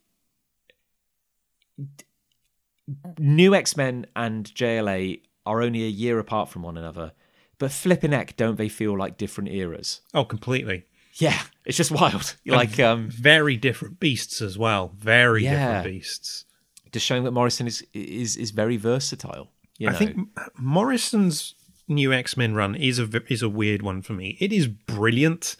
new 3.18 3.54
X 3.54 3.76
Men 3.76 4.06
and 4.16 4.46
JLA 4.46 5.20
are 5.46 5.62
only 5.62 5.84
a 5.84 5.88
year 5.88 6.18
apart 6.18 6.48
from 6.48 6.62
one 6.62 6.76
another, 6.76 7.12
but 7.58 7.70
flipping 7.70 8.12
heck, 8.12 8.36
don't 8.36 8.56
they 8.56 8.68
feel 8.68 8.96
like 8.96 9.16
different 9.18 9.50
eras? 9.50 10.00
oh, 10.14 10.24
completely. 10.24 10.84
Yeah, 11.14 11.40
it's 11.64 11.76
just 11.76 11.90
wild. 11.90 12.36
Like 12.46 12.78
um, 12.78 13.08
Very 13.10 13.56
different 13.56 13.98
beasts 13.98 14.40
as 14.40 14.56
well. 14.56 14.92
Very 14.96 15.42
Yeah. 15.44 15.50
different 15.82 15.84
beasts. 15.96 16.44
just 16.92 17.04
showing 17.04 17.24
that 17.24 17.32
Morrison 17.32 17.66
is 17.66 17.84
is 17.92 18.36
is 18.36 18.50
very 18.52 18.76
versatile. 18.76 19.50
You 19.78 19.88
know? 19.88 19.94
I 19.94 19.96
think 19.96 20.28
Morrison's 20.58 21.54
new 21.86 22.12
X 22.12 22.36
Men 22.36 22.54
run 22.54 22.74
is 22.74 22.98
a 22.98 23.08
is 23.32 23.42
a 23.42 23.48
weird 23.48 23.82
one 23.82 24.02
for 24.02 24.12
me. 24.12 24.36
It 24.40 24.52
is 24.52 24.66
brilliant. 24.66 25.56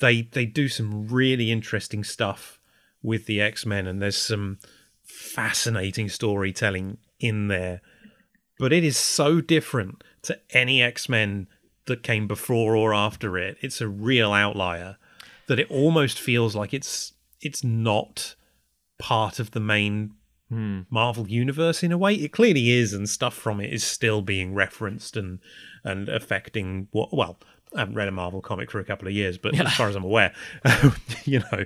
They 0.00 0.22
they 0.22 0.46
do 0.46 0.68
some 0.68 1.08
really 1.08 1.52
interesting 1.52 2.04
stuff 2.04 2.58
with 3.02 3.26
the 3.26 3.40
X 3.40 3.66
Men, 3.66 3.86
and 3.86 4.00
there's 4.00 4.16
some 4.16 4.58
fascinating 5.02 6.08
storytelling 6.08 6.98
in 7.20 7.48
there. 7.48 7.82
But 8.58 8.72
it 8.72 8.84
is 8.84 8.96
so 8.96 9.40
different 9.40 10.02
to 10.22 10.38
any 10.50 10.82
X 10.82 11.08
Men 11.08 11.48
that 11.86 12.02
came 12.02 12.26
before 12.26 12.76
or 12.76 12.94
after 12.94 13.36
it. 13.36 13.56
It's 13.60 13.80
a 13.80 13.88
real 13.88 14.32
outlier 14.32 14.96
that 15.48 15.58
it 15.58 15.70
almost 15.70 16.20
feels 16.20 16.54
like 16.54 16.72
it's 16.72 17.12
it's 17.40 17.64
not 17.64 18.34
part 18.98 19.38
of 19.38 19.52
the 19.52 19.60
main 19.60 20.12
Marvel 20.50 21.28
universe 21.28 21.82
in 21.82 21.92
a 21.92 21.98
way. 21.98 22.14
It 22.14 22.32
clearly 22.32 22.70
is, 22.70 22.92
and 22.94 23.08
stuff 23.08 23.34
from 23.34 23.60
it 23.60 23.72
is 23.72 23.84
still 23.84 24.22
being 24.22 24.54
referenced 24.54 25.16
and 25.16 25.40
and 25.84 26.08
affecting 26.08 26.88
what. 26.90 27.12
Well, 27.14 27.38
I 27.76 27.80
haven't 27.80 27.96
read 27.96 28.08
a 28.08 28.12
Marvel 28.12 28.40
comic 28.40 28.70
for 28.70 28.80
a 28.80 28.84
couple 28.84 29.06
of 29.08 29.14
years, 29.14 29.36
but 29.36 29.54
as 29.60 29.74
far 29.74 29.88
as 29.88 29.94
I'm 29.96 30.04
aware, 30.04 30.32
you 31.24 31.40
know. 31.40 31.64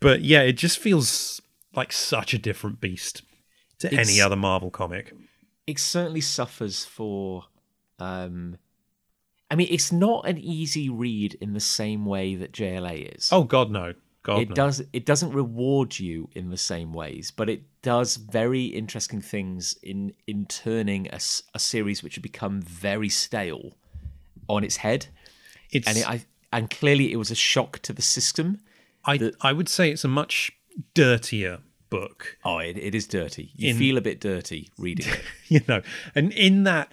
But 0.00 0.22
yeah, 0.22 0.42
it 0.42 0.52
just 0.52 0.78
feels 0.78 1.40
like 1.74 1.92
such 1.92 2.32
a 2.34 2.38
different 2.38 2.80
beast 2.80 3.22
to 3.80 3.88
It's- 3.92 4.08
any 4.08 4.20
other 4.20 4.36
Marvel 4.36 4.70
comic. 4.70 5.12
it 5.66 5.78
certainly 5.78 6.20
suffers 6.20 6.84
for 6.84 7.44
um 7.98 8.56
I 9.50 9.54
mean 9.56 9.68
it's 9.70 9.90
not 9.92 10.26
an 10.28 10.38
easy 10.38 10.88
read 10.88 11.34
in 11.40 11.52
the 11.54 11.60
same 11.60 12.04
way 12.06 12.34
that 12.36 12.52
JLA 12.52 13.16
is. 13.16 13.28
Oh 13.32 13.44
God, 13.44 13.70
no, 13.70 13.94
God, 14.22 14.40
it 14.42 14.48
no. 14.50 14.54
does 14.54 14.82
it 14.92 15.04
doesn't 15.04 15.32
reward 15.32 15.98
you 15.98 16.28
in 16.32 16.50
the 16.50 16.56
same 16.56 16.92
ways, 16.92 17.30
but 17.30 17.48
it 17.48 17.62
does 17.82 18.16
very 18.16 18.66
interesting 18.66 19.20
things 19.20 19.76
in 19.82 20.12
in 20.26 20.46
turning 20.46 21.08
a, 21.08 21.18
a 21.54 21.58
series 21.58 22.02
which 22.02 22.14
had 22.14 22.22
become 22.22 22.60
very 22.62 23.08
stale 23.08 23.72
on 24.48 24.62
its 24.64 24.76
head. 24.76 25.06
It's 25.70 25.88
And 25.88 25.98
it, 25.98 26.08
I 26.08 26.24
and 26.52 26.70
clearly 26.70 27.12
it 27.12 27.16
was 27.16 27.30
a 27.30 27.34
shock 27.34 27.80
to 27.80 27.92
the 27.92 28.02
system. 28.02 28.58
I 29.04 29.32
I 29.40 29.52
would 29.52 29.68
say 29.68 29.90
it's 29.90 30.04
a 30.04 30.08
much 30.08 30.52
dirtier 30.94 31.58
book. 31.90 32.38
Oh, 32.44 32.58
it, 32.58 32.78
it 32.78 32.94
is 32.94 33.06
dirty. 33.06 33.50
You 33.56 33.70
In- 33.70 33.76
feel 33.76 33.96
a 33.98 34.00
bit 34.00 34.20
dirty 34.20 34.70
reading 34.78 35.08
it. 35.08 35.20
you 35.48 35.60
know 35.68 35.82
and 36.14 36.32
in 36.32 36.62
that 36.64 36.90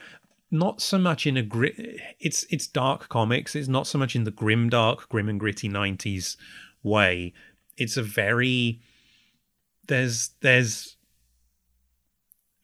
not 0.51 0.81
so 0.81 0.97
much 0.97 1.27
in 1.27 1.37
a 1.37 1.43
grit 1.43 1.75
it's 2.19 2.43
it's 2.49 2.65
dark 2.67 3.07
comics 3.07 3.55
it's 3.55 3.67
not 3.67 3.85
so 3.85 3.97
much 3.99 4.15
in 4.15 4.23
the 4.23 4.31
grim 4.31 4.67
dark 4.67 5.07
grim 5.07 5.29
and 5.29 5.39
gritty 5.39 5.69
90s 5.69 6.35
way 6.83 7.33
it's 7.79 7.97
a 7.97 8.03
very 8.03 8.81
there's 9.87 10.31
there's 10.41 10.97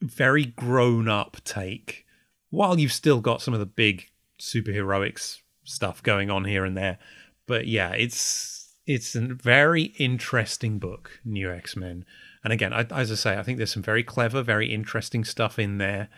very 0.00 0.44
grown 0.44 1.08
up 1.08 1.38
take 1.44 2.06
while 2.50 2.78
you've 2.78 2.92
still 2.92 3.20
got 3.20 3.42
some 3.42 3.54
of 3.54 3.60
the 3.60 3.66
big 3.66 4.08
superheroics 4.38 5.40
stuff 5.64 6.02
going 6.02 6.30
on 6.30 6.44
here 6.44 6.64
and 6.64 6.76
there. 6.76 6.98
But 7.46 7.66
yeah 7.66 7.92
it's 7.92 8.74
it's 8.86 9.16
a 9.16 9.20
very 9.20 9.84
interesting 9.98 10.78
book 10.78 11.20
new 11.24 11.50
x-men. 11.50 12.04
And 12.44 12.52
again 12.52 12.72
I, 12.72 12.86
as 12.92 13.10
i 13.10 13.16
say 13.16 13.36
i 13.36 13.42
think 13.42 13.58
there's 13.58 13.72
some 13.72 13.82
very 13.82 14.04
clever 14.04 14.40
very 14.40 14.72
interesting 14.72 15.24
stuff 15.24 15.58
in 15.58 15.78
there 15.78 16.08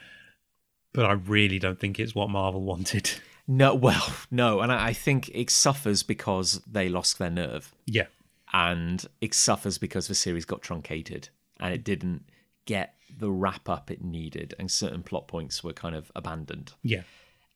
but 0.93 1.07
i 1.07 1.13
really 1.13 1.59
don't 1.59 1.81
think 1.81 1.99
it's 1.99 2.15
what 2.15 2.29
marvel 2.29 2.61
wanted 2.73 3.11
No, 3.49 3.75
well, 3.87 4.15
no, 4.31 4.61
and 4.61 4.71
I, 4.71 4.89
I 4.89 4.93
think 4.93 5.31
it 5.35 5.51
suffers 5.51 6.03
because 6.03 6.61
they 6.71 6.89
lost 6.89 7.19
their 7.19 7.31
nerve. 7.31 7.75
yeah. 7.87 8.07
And 8.51 9.05
it 9.21 9.35
suffers 9.35 9.77
because 9.77 10.09
the 10.09 10.15
series 10.15 10.47
got 10.47 10.63
truncated 10.63 11.29
and 11.61 11.75
it 11.75 11.85
didn't 11.85 12.25
get 12.65 12.95
the 13.15 13.31
wrap 13.31 13.69
up 13.69 13.91
it 13.91 14.03
needed 14.03 14.55
and 14.59 14.71
certain 14.71 15.03
plot 15.03 15.29
points 15.29 15.63
were 15.63 15.73
kind 15.73 15.95
of 15.95 16.11
abandoned. 16.17 16.73
Yeah. 16.83 17.03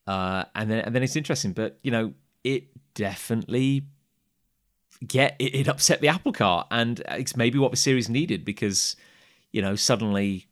Uh, 0.05 0.43
and 0.53 0.69
then 0.69 0.79
and 0.79 0.93
then 0.93 1.01
it's 1.01 1.15
interesting 1.15 1.53
but 1.53 1.79
you 1.81 1.89
know 1.89 2.13
it 2.43 2.65
definitely 2.93 3.85
get 5.07 5.35
it, 5.39 5.55
it 5.55 5.67
upset 5.67 6.01
the 6.01 6.09
apple 6.09 6.33
cart 6.33 6.67
and 6.71 7.01
it's 7.09 7.37
maybe 7.37 7.57
what 7.57 7.71
the 7.71 7.77
series 7.77 8.09
needed 8.09 8.43
because 8.43 8.95
you 9.51 9.61
know 9.61 9.75
suddenly 9.75 10.45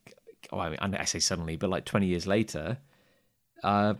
oh, 0.53 0.59
I, 0.59 0.69
mean, 0.69 0.95
I 0.95 1.05
say 1.05 1.19
suddenly 1.19 1.57
but 1.57 1.69
like 1.69 1.83
20 1.83 2.07
years 2.07 2.25
later 2.25 2.77
uh 3.63 3.95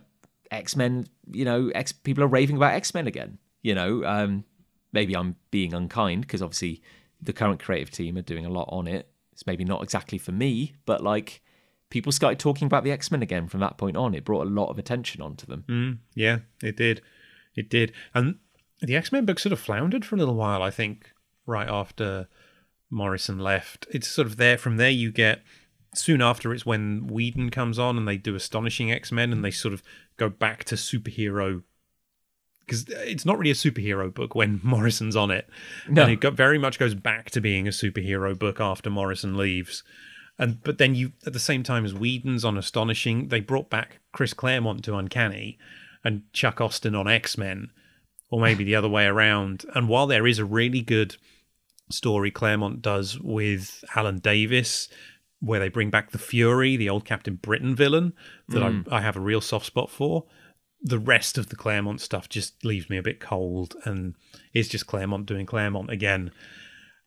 x-men 0.52 1.06
you 1.30 1.44
know 1.44 1.68
x 1.74 1.92
people 1.92 2.22
are 2.22 2.28
raving 2.28 2.56
about 2.56 2.74
x-men 2.74 3.06
again 3.06 3.38
you 3.62 3.74
know 3.74 4.04
um 4.04 4.44
maybe 4.92 5.16
i'm 5.16 5.36
being 5.50 5.72
unkind 5.74 6.22
because 6.22 6.42
obviously 6.42 6.82
the 7.20 7.32
current 7.32 7.60
creative 7.60 7.90
team 7.90 8.16
are 8.16 8.22
doing 8.22 8.44
a 8.44 8.50
lot 8.50 8.68
on 8.70 8.86
it 8.86 9.08
it's 9.32 9.46
maybe 9.46 9.64
not 9.64 9.82
exactly 9.82 10.18
for 10.18 10.32
me 10.32 10.74
but 10.84 11.02
like 11.02 11.40
people 11.90 12.12
started 12.12 12.38
talking 12.38 12.66
about 12.66 12.84
the 12.84 12.92
x-men 12.92 13.22
again 13.22 13.48
from 13.48 13.60
that 13.60 13.76
point 13.78 13.96
on 13.96 14.14
it 14.14 14.24
brought 14.24 14.46
a 14.46 14.50
lot 14.50 14.68
of 14.68 14.78
attention 14.78 15.20
onto 15.22 15.46
them 15.46 15.64
Mm, 15.68 15.98
yeah, 16.14 16.38
it 16.62 16.76
did. 16.76 17.00
It 17.54 17.68
did. 17.68 17.92
And 18.14 18.38
the 18.80 18.96
X 18.96 19.12
Men 19.12 19.26
book 19.26 19.38
sort 19.38 19.52
of 19.52 19.60
floundered 19.60 20.04
for 20.04 20.14
a 20.14 20.18
little 20.18 20.34
while, 20.34 20.62
I 20.62 20.70
think, 20.70 21.12
right 21.46 21.68
after 21.68 22.28
Morrison 22.90 23.38
left. 23.38 23.86
It's 23.90 24.08
sort 24.08 24.26
of 24.26 24.38
there. 24.38 24.56
From 24.56 24.78
there, 24.78 24.90
you 24.90 25.12
get 25.12 25.42
soon 25.94 26.22
after 26.22 26.52
it's 26.52 26.66
when 26.66 27.06
Whedon 27.06 27.50
comes 27.50 27.78
on 27.78 27.96
and 27.96 28.08
they 28.08 28.16
do 28.16 28.34
Astonishing 28.34 28.90
X 28.90 29.12
Men 29.12 29.32
and 29.32 29.44
they 29.44 29.50
sort 29.50 29.74
of 29.74 29.82
go 30.16 30.28
back 30.28 30.64
to 30.64 30.74
superhero. 30.74 31.62
Because 32.60 32.86
it's 32.88 33.26
not 33.26 33.38
really 33.38 33.50
a 33.50 33.54
superhero 33.54 34.12
book 34.12 34.34
when 34.34 34.60
Morrison's 34.64 35.16
on 35.16 35.30
it. 35.30 35.48
No. 35.88 36.02
And 36.02 36.12
it 36.12 36.20
got, 36.20 36.34
very 36.34 36.58
much 36.58 36.78
goes 36.78 36.94
back 36.94 37.30
to 37.30 37.40
being 37.40 37.66
a 37.66 37.72
superhero 37.72 38.38
book 38.38 38.60
after 38.60 38.90
Morrison 38.90 39.36
leaves. 39.36 39.82
And 40.38 40.62
but 40.62 40.78
then 40.78 40.94
you 40.94 41.12
at 41.26 41.34
the 41.34 41.38
same 41.38 41.62
time 41.62 41.84
as 41.84 41.94
Whedon's 41.94 42.44
on 42.44 42.56
Astonishing, 42.56 43.28
they 43.28 43.40
brought 43.40 43.68
back 43.68 44.00
Chris 44.12 44.32
Claremont 44.32 44.82
to 44.84 44.96
Uncanny 44.96 45.58
and 46.02 46.22
Chuck 46.32 46.60
Austin 46.60 46.94
on 46.94 47.06
X 47.06 47.36
Men, 47.36 47.70
or 48.30 48.40
maybe 48.40 48.64
the 48.64 48.74
other 48.74 48.88
way 48.88 49.04
around. 49.04 49.64
And 49.74 49.88
while 49.88 50.06
there 50.06 50.26
is 50.26 50.38
a 50.38 50.44
really 50.44 50.80
good 50.80 51.16
story 51.90 52.30
Claremont 52.30 52.80
does 52.80 53.20
with 53.20 53.84
Alan 53.94 54.18
Davis, 54.18 54.88
where 55.42 55.58
they 55.58 55.68
bring 55.68 55.90
back 55.90 56.12
the 56.12 56.18
Fury, 56.18 56.76
the 56.76 56.88
old 56.88 57.04
Captain 57.04 57.34
Britain 57.34 57.74
villain 57.74 58.12
that 58.48 58.62
I, 58.62 58.68
mm. 58.68 58.92
I 58.92 59.00
have 59.00 59.16
a 59.16 59.20
real 59.20 59.40
soft 59.40 59.66
spot 59.66 59.90
for. 59.90 60.24
The 60.80 61.00
rest 61.00 61.36
of 61.36 61.48
the 61.48 61.56
Claremont 61.56 62.00
stuff 62.00 62.28
just 62.28 62.64
leaves 62.64 62.88
me 62.88 62.96
a 62.96 63.02
bit 63.02 63.20
cold, 63.20 63.74
and 63.84 64.14
it's 64.52 64.68
just 64.68 64.86
Claremont 64.86 65.26
doing 65.26 65.44
Claremont 65.44 65.90
again. 65.90 66.30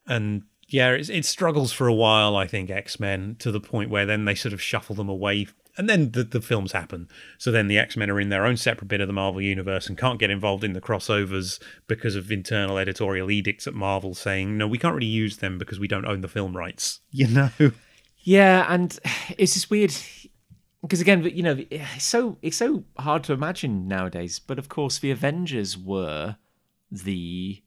And 0.06 0.42
yeah, 0.68 0.90
it's, 0.90 1.08
it 1.08 1.24
struggles 1.24 1.72
for 1.72 1.86
a 1.86 1.94
while, 1.94 2.36
I 2.36 2.46
think, 2.46 2.70
X 2.70 3.00
Men, 3.00 3.36
to 3.38 3.50
the 3.50 3.60
point 3.60 3.90
where 3.90 4.06
then 4.06 4.26
they 4.26 4.34
sort 4.34 4.52
of 4.52 4.62
shuffle 4.62 4.94
them 4.96 5.08
away. 5.08 5.46
And 5.78 5.88
then 5.90 6.12
the, 6.12 6.24
the 6.24 6.40
films 6.40 6.72
happen. 6.72 7.08
So 7.36 7.50
then 7.50 7.68
the 7.68 7.78
X 7.78 7.96
Men 7.96 8.10
are 8.10 8.20
in 8.20 8.30
their 8.30 8.46
own 8.46 8.56
separate 8.56 8.88
bit 8.88 9.00
of 9.00 9.06
the 9.06 9.12
Marvel 9.12 9.42
Universe 9.42 9.88
and 9.88 9.98
can't 9.98 10.18
get 10.18 10.30
involved 10.30 10.64
in 10.64 10.72
the 10.72 10.80
crossovers 10.80 11.60
because 11.86 12.16
of 12.16 12.30
internal 12.30 12.78
editorial 12.78 13.30
edicts 13.30 13.66
at 13.66 13.74
Marvel 13.74 14.14
saying, 14.14 14.56
no, 14.56 14.66
we 14.66 14.78
can't 14.78 14.94
really 14.94 15.06
use 15.06 15.38
them 15.38 15.58
because 15.58 15.78
we 15.78 15.88
don't 15.88 16.06
own 16.06 16.22
the 16.22 16.28
film 16.28 16.56
rights. 16.56 17.00
You 17.10 17.28
know? 17.28 17.72
Yeah, 18.26 18.66
and 18.68 18.98
it's 19.38 19.54
just 19.54 19.70
weird 19.70 19.94
because 20.82 21.00
again, 21.00 21.22
you 21.24 21.42
know, 21.42 21.64
it's 21.70 22.04
so 22.04 22.36
it's 22.42 22.56
so 22.56 22.84
hard 22.98 23.24
to 23.24 23.32
imagine 23.32 23.88
nowadays. 23.88 24.38
But 24.38 24.58
of 24.58 24.68
course, 24.68 24.98
the 24.98 25.10
Avengers 25.12 25.78
were 25.78 26.36
the 26.90 27.62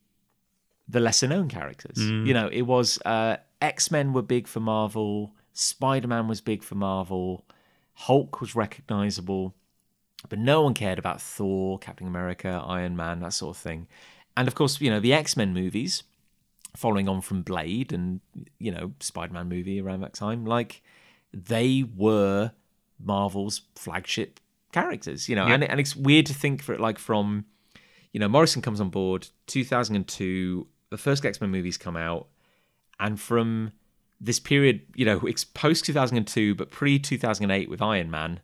the 0.86 1.00
lesser 1.00 1.26
known 1.26 1.48
characters. 1.48 1.98
You 2.26 2.34
know, 2.34 2.48
it 2.52 2.62
was 2.62 3.00
uh, 3.04 3.38
X 3.60 3.90
Men 3.90 4.12
were 4.12 4.22
big 4.22 4.46
for 4.46 4.60
Marvel, 4.60 5.32
Spider 5.54 6.08
Man 6.08 6.28
was 6.28 6.40
big 6.40 6.62
for 6.62 6.74
Marvel, 6.74 7.44
Hulk 7.94 8.40
was 8.40 8.54
recognizable, 8.54 9.54
but 10.28 10.38
no 10.38 10.62
one 10.62 10.74
cared 10.74 10.98
about 10.98 11.22
Thor, 11.22 11.78
Captain 11.78 12.06
America, 12.06 12.62
Iron 12.66 12.96
Man, 12.96 13.20
that 13.20 13.32
sort 13.32 13.56
of 13.56 13.62
thing. 13.62 13.86
And 14.36 14.46
of 14.46 14.54
course, 14.54 14.80
you 14.80 14.90
know, 14.90 15.00
the 15.00 15.14
X 15.14 15.38
Men 15.38 15.54
movies 15.54 16.02
following 16.76 17.08
on 17.08 17.20
from 17.20 17.42
Blade 17.42 17.92
and 17.92 18.20
you 18.58 18.70
know 18.70 18.92
Spider-Man 19.00 19.48
movie 19.48 19.80
around 19.80 20.00
that 20.00 20.14
time 20.14 20.44
like 20.46 20.82
they 21.32 21.84
were 21.96 22.52
Marvel's 23.02 23.62
flagship 23.74 24.40
characters, 24.72 25.28
you 25.28 25.34
know, 25.36 25.46
Yeah. 25.46 25.54
and 25.54 25.64
and 25.64 25.80
it's 25.80 25.96
weird 25.96 26.26
to 26.26 26.34
think 26.34 26.62
for 26.62 26.72
it 26.72 26.80
like 26.80 26.98
from, 26.98 27.44
you 28.12 28.20
know, 28.20 28.28
Morrison 28.28 28.62
comes 28.62 28.80
on 28.80 28.90
board 28.90 29.28
2002, 29.46 30.66
the 30.90 30.96
first 30.98 31.24
X 31.24 31.40
Men 31.40 31.50
movies 31.50 31.76
come 31.78 31.96
out, 31.96 32.28
and 32.98 33.18
from 33.20 33.72
this 34.20 34.38
period, 34.38 34.82
you 34.94 35.04
know, 35.06 35.20
it's 35.20 35.44
post 35.44 35.84
2002 35.86 36.54
but 36.54 36.70
pre 36.70 36.98
2008 36.98 37.70
with 37.70 37.80
Iron 37.82 38.10
Man. 38.10 38.40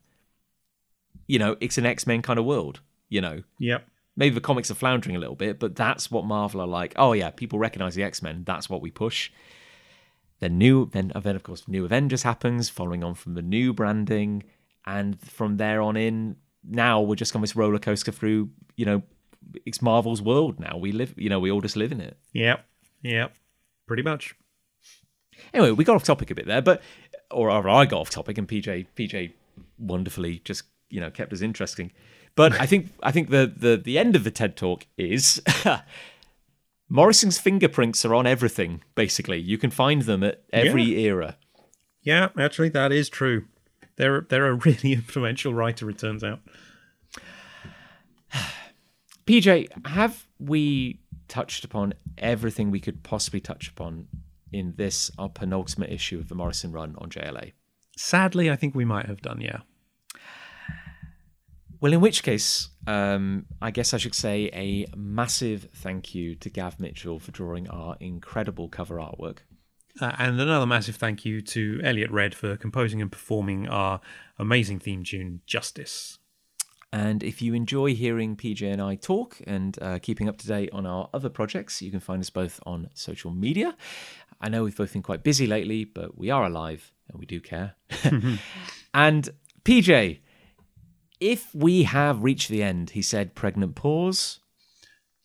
You 1.27 1.39
know, 1.39 1.57
it's 1.61 1.77
an 1.79 1.87
X 1.87 2.07
Men 2.07 2.23
kind 2.23 2.39
of 2.39 2.45
world. 2.45 2.81
You 3.09 3.21
know, 3.21 3.43
Yep. 3.59 3.87
Maybe 4.17 4.35
the 4.35 4.41
comics 4.41 4.71
are 4.71 4.75
floundering 4.75 5.17
a 5.17 5.19
little 5.19 5.35
bit, 5.35 5.59
but 5.59 5.77
that's 5.77 6.11
what 6.11 6.25
Marvel 6.25 6.61
are 6.61 6.67
like. 6.67 6.95
Oh 6.97 7.13
yeah, 7.13 7.31
people 7.31 7.59
recognize 7.59 7.95
the 7.95 8.03
X 8.03 8.23
Men. 8.23 8.43
That's 8.45 8.69
what 8.69 8.81
we 8.81 8.91
push. 8.91 9.31
Then 10.41 10.59
new, 10.59 10.87
then 10.87 11.13
then 11.23 11.37
of 11.37 11.43
course, 11.43 11.67
New 11.69 11.85
Avengers 11.85 12.23
happens, 12.23 12.69
following 12.69 13.05
on 13.05 13.15
from 13.15 13.35
the 13.35 13.43
new 13.43 13.73
branding, 13.73 14.43
and 14.87 15.21
from 15.21 15.57
there 15.57 15.81
on 15.81 15.97
in, 15.97 16.37
now 16.65 17.01
we're 17.01 17.15
just 17.15 17.35
on 17.35 17.41
this 17.41 17.57
roller 17.57 17.79
coaster 17.79 18.13
through. 18.13 18.51
You 18.77 18.87
know, 18.87 19.03
it's 19.65 19.81
Marvel's 19.81 20.21
world 20.21 20.61
now. 20.61 20.77
We 20.77 20.93
live, 20.93 21.15
you 21.17 21.29
know, 21.29 21.41
we 21.41 21.51
all 21.51 21.61
just 21.61 21.77
live 21.77 21.93
in 21.93 22.01
it. 22.01 22.17
Yep. 22.33 22.65
Yep. 23.03 23.35
Pretty 23.87 24.03
much. 24.03 24.35
Anyway, 25.55 25.71
we 25.71 25.85
got 25.85 25.97
off 25.97 26.05
topic 26.05 26.31
a 26.31 26.35
bit 26.35 26.47
there, 26.47 26.63
but 26.63 26.83
or, 27.31 27.51
or 27.51 27.69
I 27.69 27.85
got 27.87 28.01
off 28.01 28.11
topic, 28.11 28.39
and 28.39 28.49
PJ 28.49 28.87
PJ 28.97 29.33
wonderfully 29.79 30.41
just 30.45 30.65
you 30.91 31.01
know 31.01 31.11
kept 31.11 31.33
us 31.33 31.41
interesting. 31.41 31.93
But 32.37 32.61
I 32.61 32.67
think 32.67 32.93
I 33.03 33.11
think 33.11 33.31
the 33.31 33.53
the 33.55 33.77
the 33.77 33.99
end 33.99 34.15
of 34.15 34.23
the 34.23 34.31
TED 34.31 34.57
talk 34.57 34.87
is 34.97 35.43
Morrison's 36.89 37.39
fingerprints 37.39 38.05
are 38.05 38.15
on 38.15 38.27
everything. 38.27 38.83
Basically, 38.95 39.39
you 39.39 39.59
can 39.59 39.71
find 39.71 40.03
them 40.03 40.23
at 40.23 40.45
every 40.53 40.99
era. 41.01 41.39
Yeah, 42.03 42.29
actually, 42.39 42.69
that 42.69 42.93
is 42.93 43.09
true. 43.09 43.47
They're 43.97 44.27
they're 44.29 44.47
a 44.49 44.55
really 44.67 44.93
influential 44.93 45.55
writer. 45.55 45.89
It 45.91 45.99
turns 45.99 46.23
out. 46.23 46.41
PJ, 49.27 49.87
have 49.87 50.27
we 50.39 51.01
touched 51.29 51.65
upon 51.65 51.95
everything 52.19 52.71
we 52.71 52.81
could 52.81 53.03
possibly 53.03 53.41
touch 53.41 53.69
upon 53.69 54.07
in 54.53 54.75
this 54.77 55.11
our 55.19 55.29
penultimate 55.29 55.91
issue 55.91 56.19
of 56.19 56.29
the 56.29 56.35
Morrison 56.35 56.71
run 56.71 56.95
on 56.99 57.09
JLA? 57.09 57.53
Sadly, 57.97 58.51
I 58.51 58.57
think 58.57 58.75
we 58.75 58.85
might 58.85 59.07
have 59.07 59.23
done. 59.23 59.41
Yeah. 59.41 59.61
Well, 61.81 61.93
in 61.93 62.01
which 62.01 62.23
case, 62.23 62.71
um, 62.87 63.47
I 63.61 63.71
guess 63.71 63.93
I 63.93 63.99
should 63.99 64.15
say 64.15 64.51
a 64.53 64.87
massive 64.97 65.69
thank 65.75 66.15
you 66.15 66.35
to 66.37 66.49
Gav 66.49 66.81
Mitchell 66.81 67.19
for 67.19 67.33
drawing 67.33 67.69
our 67.69 67.97
incredible 68.01 68.69
cover 68.69 68.97
artwork. 68.97 69.39
Uh, 70.01 70.13
and 70.19 70.41
another 70.41 70.67
massive 70.67 70.97
thank 70.97 71.25
you 71.25 71.41
to 71.41 71.81
Eliot 71.83 72.11
Red 72.11 72.35
for 72.35 72.57
composing 72.57 73.01
and 73.01 73.11
performing 73.11 73.69
our 73.69 74.01
amazing 74.39 74.79
theme 74.79 75.05
tune, 75.05 75.41
Justice. 75.47 76.19
And 76.93 77.23
if 77.23 77.43
you 77.43 77.55
enjoy 77.55 77.95
hearing 77.95 78.37
PJ 78.37 78.63
and 78.63 78.81
I 78.81 78.95
talk 78.95 79.39
and 79.47 79.77
uh, 79.83 79.99
keeping 80.01 80.29
up 80.29 80.39
to 80.39 80.47
date 80.47 80.71
on 80.73 80.87
our 80.87 81.09
other 81.13 81.29
projects, 81.29 81.83
you 81.83 81.91
can 81.91 82.01
find 82.01 82.21
us 82.21 82.31
both 82.31 82.61
on 82.65 82.91
social 82.95 83.31
media. 83.31 83.77
I 84.41 84.49
know 84.49 84.65
we've 84.65 84.77
both 84.77 84.93
been 84.93 85.03
quite 85.03 85.23
busy 85.23 85.47
lately, 85.47 85.85
but 85.85 86.17
we 86.17 86.31
are 86.31 86.45
alive 86.45 86.93
and 87.09 87.19
we 87.19 87.27
do 87.27 87.41
care. 87.41 87.75
and 88.95 89.29
PJ, 89.65 90.21
if 91.21 91.55
we 91.55 91.85
have 91.85 92.23
reached 92.23 92.49
the 92.49 92.63
end, 92.63 92.91
he 92.91 93.03
said, 93.03 93.35
pregnant 93.35 93.75
pause. 93.75 94.41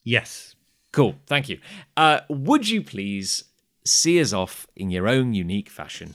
Yes. 0.03 0.55
Cool, 0.91 1.15
thank 1.26 1.47
you. 1.47 1.59
Uh, 1.95 2.19
would 2.30 2.68
you 2.68 2.81
please 2.81 3.45
see 3.85 4.19
us 4.22 4.34
off 4.34 4.68
in 4.76 4.89
your 4.89 5.07
own 5.07 5.34
unique 5.34 5.69
fashion? 5.69 6.13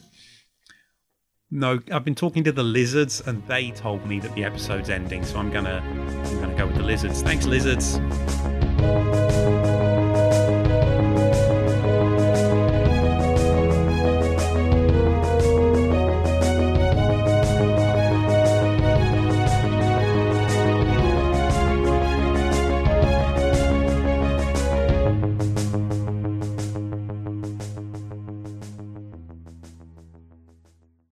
No, 1.50 1.80
I've 1.92 2.04
been 2.04 2.14
talking 2.14 2.44
to 2.44 2.52
the 2.52 2.62
lizards, 2.62 3.22
and 3.26 3.46
they 3.46 3.70
told 3.70 4.04
me 4.06 4.18
that 4.20 4.34
the 4.34 4.44
episode's 4.44 4.90
ending, 4.90 5.24
so 5.24 5.38
I'm 5.38 5.50
gonna 5.50 5.80
I'm 6.24 6.40
gonna 6.40 6.56
go 6.56 6.66
with 6.66 6.76
the 6.76 6.82
lizards. 6.82 7.22
Thanks, 7.22 7.46
lizards. 7.46 8.00